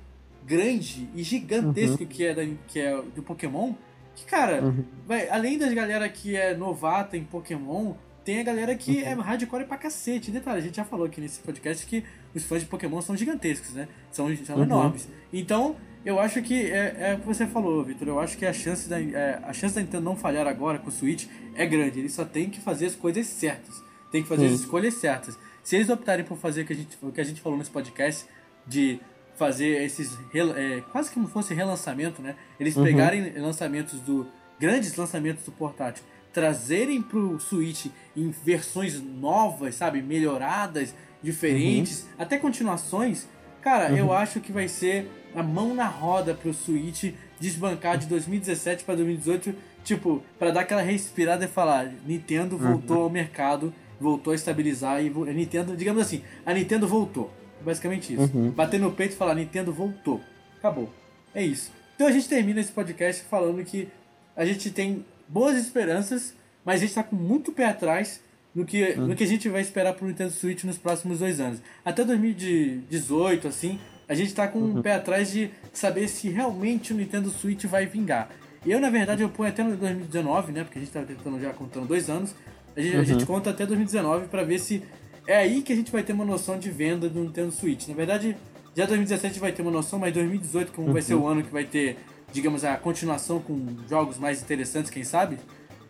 grande 0.46 1.10
e 1.16 1.24
gigantesco 1.24 2.04
uhum. 2.04 2.08
que, 2.08 2.24
é 2.24 2.34
da, 2.34 2.46
que 2.68 2.80
é 2.80 3.02
do 3.16 3.24
Pokémon, 3.24 3.74
que, 4.16 4.26
cara, 4.26 4.64
uhum. 4.64 4.84
vai, 5.06 5.28
além 5.30 5.58
das 5.58 5.74
galera 5.74 6.08
que 6.08 6.36
é 6.36 6.56
novata 6.56 7.18
em 7.18 7.24
Pokémon, 7.24 7.96
tem 8.28 8.42
a 8.42 8.44
galera 8.44 8.76
que 8.76 9.02
é 9.02 9.16
uhum. 9.16 9.22
é 9.22 9.24
hardcore 9.24 9.64
pra 9.64 9.78
cacete. 9.78 10.32
Detalhe, 10.32 10.58
a 10.58 10.62
gente 10.62 10.76
já 10.76 10.84
falou 10.84 11.06
aqui 11.06 11.22
nesse 11.22 11.40
podcast 11.40 11.86
que 11.86 12.04
os 12.36 12.44
fãs 12.44 12.62
de 12.62 12.68
Pokémon 12.68 13.02
são 13.02 13.16
gigantescos, 13.16 13.72
né? 13.72 13.88
São, 14.12 14.28
são 14.44 14.58
uhum. 14.58 14.64
enormes. 14.64 15.08
Então, 15.32 15.78
eu 16.04 16.20
acho 16.20 16.42
que 16.42 16.70
é, 16.70 17.12
é 17.12 17.16
o 17.16 17.22
que 17.22 17.26
você 17.26 17.48
falou, 17.48 17.82
Vitor. 17.86 18.06
Eu 18.06 18.20
acho 18.20 18.38
que 18.38 18.46
a 18.46 18.52
chance, 18.52 18.90
da, 18.90 19.00
é, 19.00 19.40
a 19.42 19.54
chance 19.54 19.76
da 19.76 19.80
Nintendo 19.80 20.04
não 20.04 20.18
falhar 20.18 20.46
agora 20.46 20.78
com 20.78 20.90
o 20.90 20.92
Switch 20.92 21.26
é 21.56 21.66
grande. 21.66 22.00
Ele 22.00 22.10
só 22.10 22.26
tem 22.26 22.50
que 22.50 22.60
fazer 22.60 22.88
as 22.88 22.96
coisas 22.96 23.26
certas. 23.28 23.82
Tem 24.12 24.22
que 24.22 24.28
fazer 24.28 24.48
as 24.48 24.60
escolhas 24.60 24.96
certas. 24.96 25.40
Se 25.64 25.78
eles 25.78 25.88
optarem 25.88 26.26
por 26.26 26.38
fazer 26.38 26.64
o 26.64 26.66
que 26.66 26.74
a 26.74 26.76
gente, 26.76 26.98
o 27.02 27.14
que 27.14 27.22
a 27.22 27.24
gente 27.24 27.40
falou 27.40 27.58
nesse 27.58 27.72
podcast, 27.72 28.26
de 28.68 29.00
fazer 29.38 29.84
esses. 29.84 30.18
É, 30.34 30.84
quase 30.92 31.12
como 31.12 31.30
fosse 31.30 31.54
relançamento, 31.54 32.22
né? 32.22 32.36
Eles 32.60 32.76
uhum. 32.76 32.84
pegarem 32.84 33.40
lançamentos 33.40 34.02
do. 34.02 34.28
grandes 34.60 34.98
lançamentos 34.98 35.46
do 35.46 35.52
portátil, 35.54 36.04
trazerem 36.38 37.02
pro 37.02 37.40
Switch 37.40 37.88
em 38.16 38.30
versões 38.30 39.02
novas, 39.02 39.74
sabe? 39.74 40.04
Melhoradas, 40.04 40.94
diferentes, 41.20 42.04
uhum. 42.04 42.10
até 42.20 42.38
continuações. 42.38 43.26
Cara, 43.60 43.90
uhum. 43.90 43.98
eu 43.98 44.14
acho 44.14 44.40
que 44.40 44.52
vai 44.52 44.68
ser 44.68 45.10
a 45.34 45.42
mão 45.42 45.74
na 45.74 45.88
roda 45.88 46.36
pro 46.36 46.54
Switch 46.54 47.06
desbancar 47.40 47.98
de 47.98 48.06
2017 48.06 48.84
para 48.84 48.94
2018, 48.98 49.56
tipo, 49.84 50.24
para 50.38 50.52
dar 50.52 50.62
aquela 50.62 50.84
respirada 50.84 51.46
e 51.46 51.48
falar: 51.48 51.92
Nintendo 52.06 52.56
uhum. 52.56 52.74
voltou 52.74 53.02
ao 53.02 53.10
mercado, 53.10 53.74
voltou 54.00 54.32
a 54.32 54.36
estabilizar 54.36 55.04
e 55.04 55.08
a 55.08 55.34
Nintendo, 55.34 55.76
digamos 55.76 56.04
assim, 56.04 56.22
a 56.46 56.54
Nintendo 56.54 56.88
voltou. 56.88 57.34
Basicamente 57.66 58.14
isso. 58.14 58.32
Uhum. 58.38 58.52
Bater 58.52 58.80
no 58.80 58.92
peito 58.92 59.16
e 59.16 59.18
falar: 59.18 59.34
Nintendo 59.34 59.74
voltou. 59.74 60.22
Acabou. 60.60 60.94
É 61.34 61.42
isso. 61.42 61.72
Então 61.96 62.06
a 62.06 62.12
gente 62.12 62.30
termina 62.30 62.60
esse 62.60 62.72
podcast 62.72 63.24
falando 63.24 63.66
que 63.66 63.88
a 64.36 64.46
gente 64.46 64.70
tem 64.70 65.04
boas 65.28 65.58
esperanças, 65.58 66.34
mas 66.66 66.78
a 66.82 66.86
gente 66.86 66.94
tá 66.96 67.04
com 67.04 67.16
muito 67.16 67.52
pé 67.52 67.66
atrás 67.66 68.22
no 68.54 68.66
que, 68.66 68.96
uhum. 68.98 69.08
no 69.08 69.16
que 69.16 69.24
a 69.24 69.28
gente 69.28 69.48
vai 69.50 69.62
esperar 69.62 69.94
pro 69.94 70.08
Nintendo 70.08 70.32
Switch 70.32 70.64
nos 70.64 70.78
próximos 70.78 71.20
dois 71.20 71.40
anos. 71.40 71.62
Até 71.86 72.04
2018, 72.04 73.48
assim, 73.48 73.80
a 74.08 74.14
gente 74.14 74.34
tá 74.34 74.48
com 74.48 74.60
uhum. 74.60 74.80
um 74.80 74.82
pé 74.82 74.94
atrás 74.94 75.32
de 75.32 75.52
saber 75.74 76.08
se 76.08 76.30
realmente 76.30 76.94
o 76.94 76.96
Nintendo 76.96 77.30
Switch 77.30 77.66
vai 77.66 77.86
vingar. 77.86 78.30
Eu, 78.66 78.80
na 78.80 78.90
verdade, 78.90 79.22
eu 79.22 79.30
ponho 79.30 79.50
até 79.50 79.64
no 79.64 79.76
2019, 79.78 80.52
né? 80.52 80.64
Porque 80.64 80.80
a 80.80 80.82
gente 80.82 80.92
tá 80.92 81.04
tentando 81.04 81.40
já 81.40 81.52
contando 81.54 81.88
dois 81.88 82.10
anos. 82.10 82.34
A 82.76 82.82
gente, 82.82 82.96
a 82.98 83.04
gente 83.04 83.22
Uhum. 83.22 83.26
conta 83.28 83.50
até 83.52 83.66
2019 83.66 84.28
pra 84.28 84.44
ver 84.44 84.60
se 84.60 84.84
é 85.26 85.38
aí 85.38 85.62
que 85.62 85.72
a 85.72 85.76
gente 85.76 85.92
vai 85.92 86.04
ter 86.04 86.14
uma 86.14 86.26
noção 86.26 86.58
de 86.58 86.70
venda 86.70 87.08
do 87.10 87.20
Nintendo 87.22 87.52
Switch. 87.52 87.88
Na 87.88 87.94
verdade, 87.94 88.36
já 88.76 88.86
2017 88.86 89.26
a 89.26 89.30
gente 89.30 89.40
vai 89.40 89.52
ter 89.52 89.62
uma 89.62 89.72
noção, 89.72 90.00
mas 90.00 90.14
2018, 90.14 90.72
como 90.72 90.92
vai 90.92 91.02
ser 91.02 91.14
Uhum. 91.16 91.24
o 91.24 91.28
ano 91.28 91.44
que 91.44 91.52
vai 91.52 91.64
ter, 91.66 91.98
digamos, 92.32 92.64
a 92.64 92.76
continuação 92.78 93.40
com 93.40 93.66
jogos 93.90 94.18
mais 94.18 94.42
interessantes, 94.42 94.92
quem 94.92 95.04
sabe? 95.04 95.38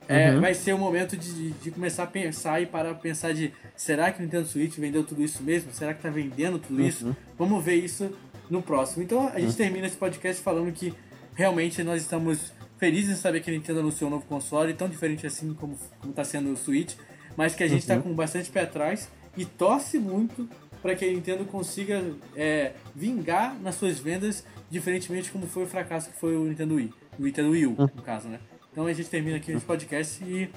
É, 0.07 0.31
Uhum. 0.31 0.39
vai 0.39 0.53
ser 0.53 0.73
o 0.73 0.77
momento 0.77 1.17
de, 1.17 1.51
de 1.51 1.69
começar 1.71 2.03
a 2.03 2.07
pensar 2.07 2.61
e 2.61 2.65
parar 2.65 2.91
pra 2.93 2.99
pensar 3.01 3.33
de 3.33 3.51
será 3.75 4.09
que 4.11 4.19
o 4.19 4.23
Nintendo 4.23 4.47
Switch 4.47 4.77
vendeu 4.77 5.03
tudo 5.03 5.21
isso 5.21 5.43
mesmo? 5.43 5.73
Será 5.73 5.93
que 5.93 6.01
tá 6.01 6.09
vendendo 6.09 6.57
tudo 6.59 6.81
isso? 6.81 7.13
Vamos 7.37 7.61
ver 7.63 7.75
isso 7.75 8.09
no 8.49 8.61
próximo. 8.61 9.03
Então 9.03 9.27
a 9.27 9.37
gente 9.39 9.55
termina 9.57 9.85
esse 9.85 9.97
podcast 9.97 10.41
falando 10.41 10.71
que 10.71 10.93
realmente 11.35 11.83
nós 11.83 12.01
estamos 12.01 12.53
felizes 12.77 13.17
em 13.17 13.19
saber 13.21 13.41
que 13.41 13.49
a 13.49 13.53
Nintendo 13.53 13.79
anunciou 13.81 14.09
um 14.09 14.13
novo 14.13 14.25
console, 14.27 14.73
tão 14.73 14.87
diferente 14.87 15.27
assim 15.27 15.53
como, 15.53 15.77
como 15.99 16.13
tá 16.13 16.23
sendo 16.23 16.53
o 16.53 16.55
Switch, 16.55 16.93
mas 17.35 17.53
que 17.53 17.63
a 17.63 17.67
gente 17.67 17.85
tá 17.85 17.99
com 17.99 18.13
bastante 18.13 18.49
pé 18.49 18.61
atrás 18.61 19.09
e 19.35 19.43
torce 19.43 19.99
muito 19.99 20.47
para 20.81 20.95
que 20.95 21.03
a 21.03 21.07
Nintendo 21.11 21.43
consiga 21.43 22.01
é, 22.35 22.71
vingar 22.95 23.59
nas 23.59 23.75
suas 23.75 23.99
vendas, 23.99 24.45
diferentemente 24.69 25.31
como 25.31 25.47
foi 25.47 25.63
o 25.63 25.67
fracasso 25.67 26.09
que 26.09 26.17
foi 26.17 26.35
o 26.35 26.45
Nintendo 26.45 26.75
Wii, 26.75 26.93
o 27.19 27.23
Nintendo 27.23 27.49
Wii 27.51 27.67
U, 27.67 27.75
no 27.77 28.01
caso, 28.01 28.27
né? 28.27 28.39
Então 28.71 28.85
a 28.85 28.93
gente 28.93 29.09
termina 29.09 29.37
aqui 29.37 29.51
esse 29.51 29.65
podcast 29.65 30.23
e, 30.23 30.49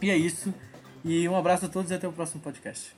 e 0.00 0.10
é 0.10 0.16
isso. 0.16 0.52
E 1.04 1.28
um 1.28 1.36
abraço 1.36 1.66
a 1.66 1.68
todos 1.68 1.90
e 1.90 1.94
até 1.94 2.06
o 2.06 2.12
próximo 2.12 2.40
podcast. 2.40 2.94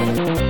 Uhum. 0.00 0.40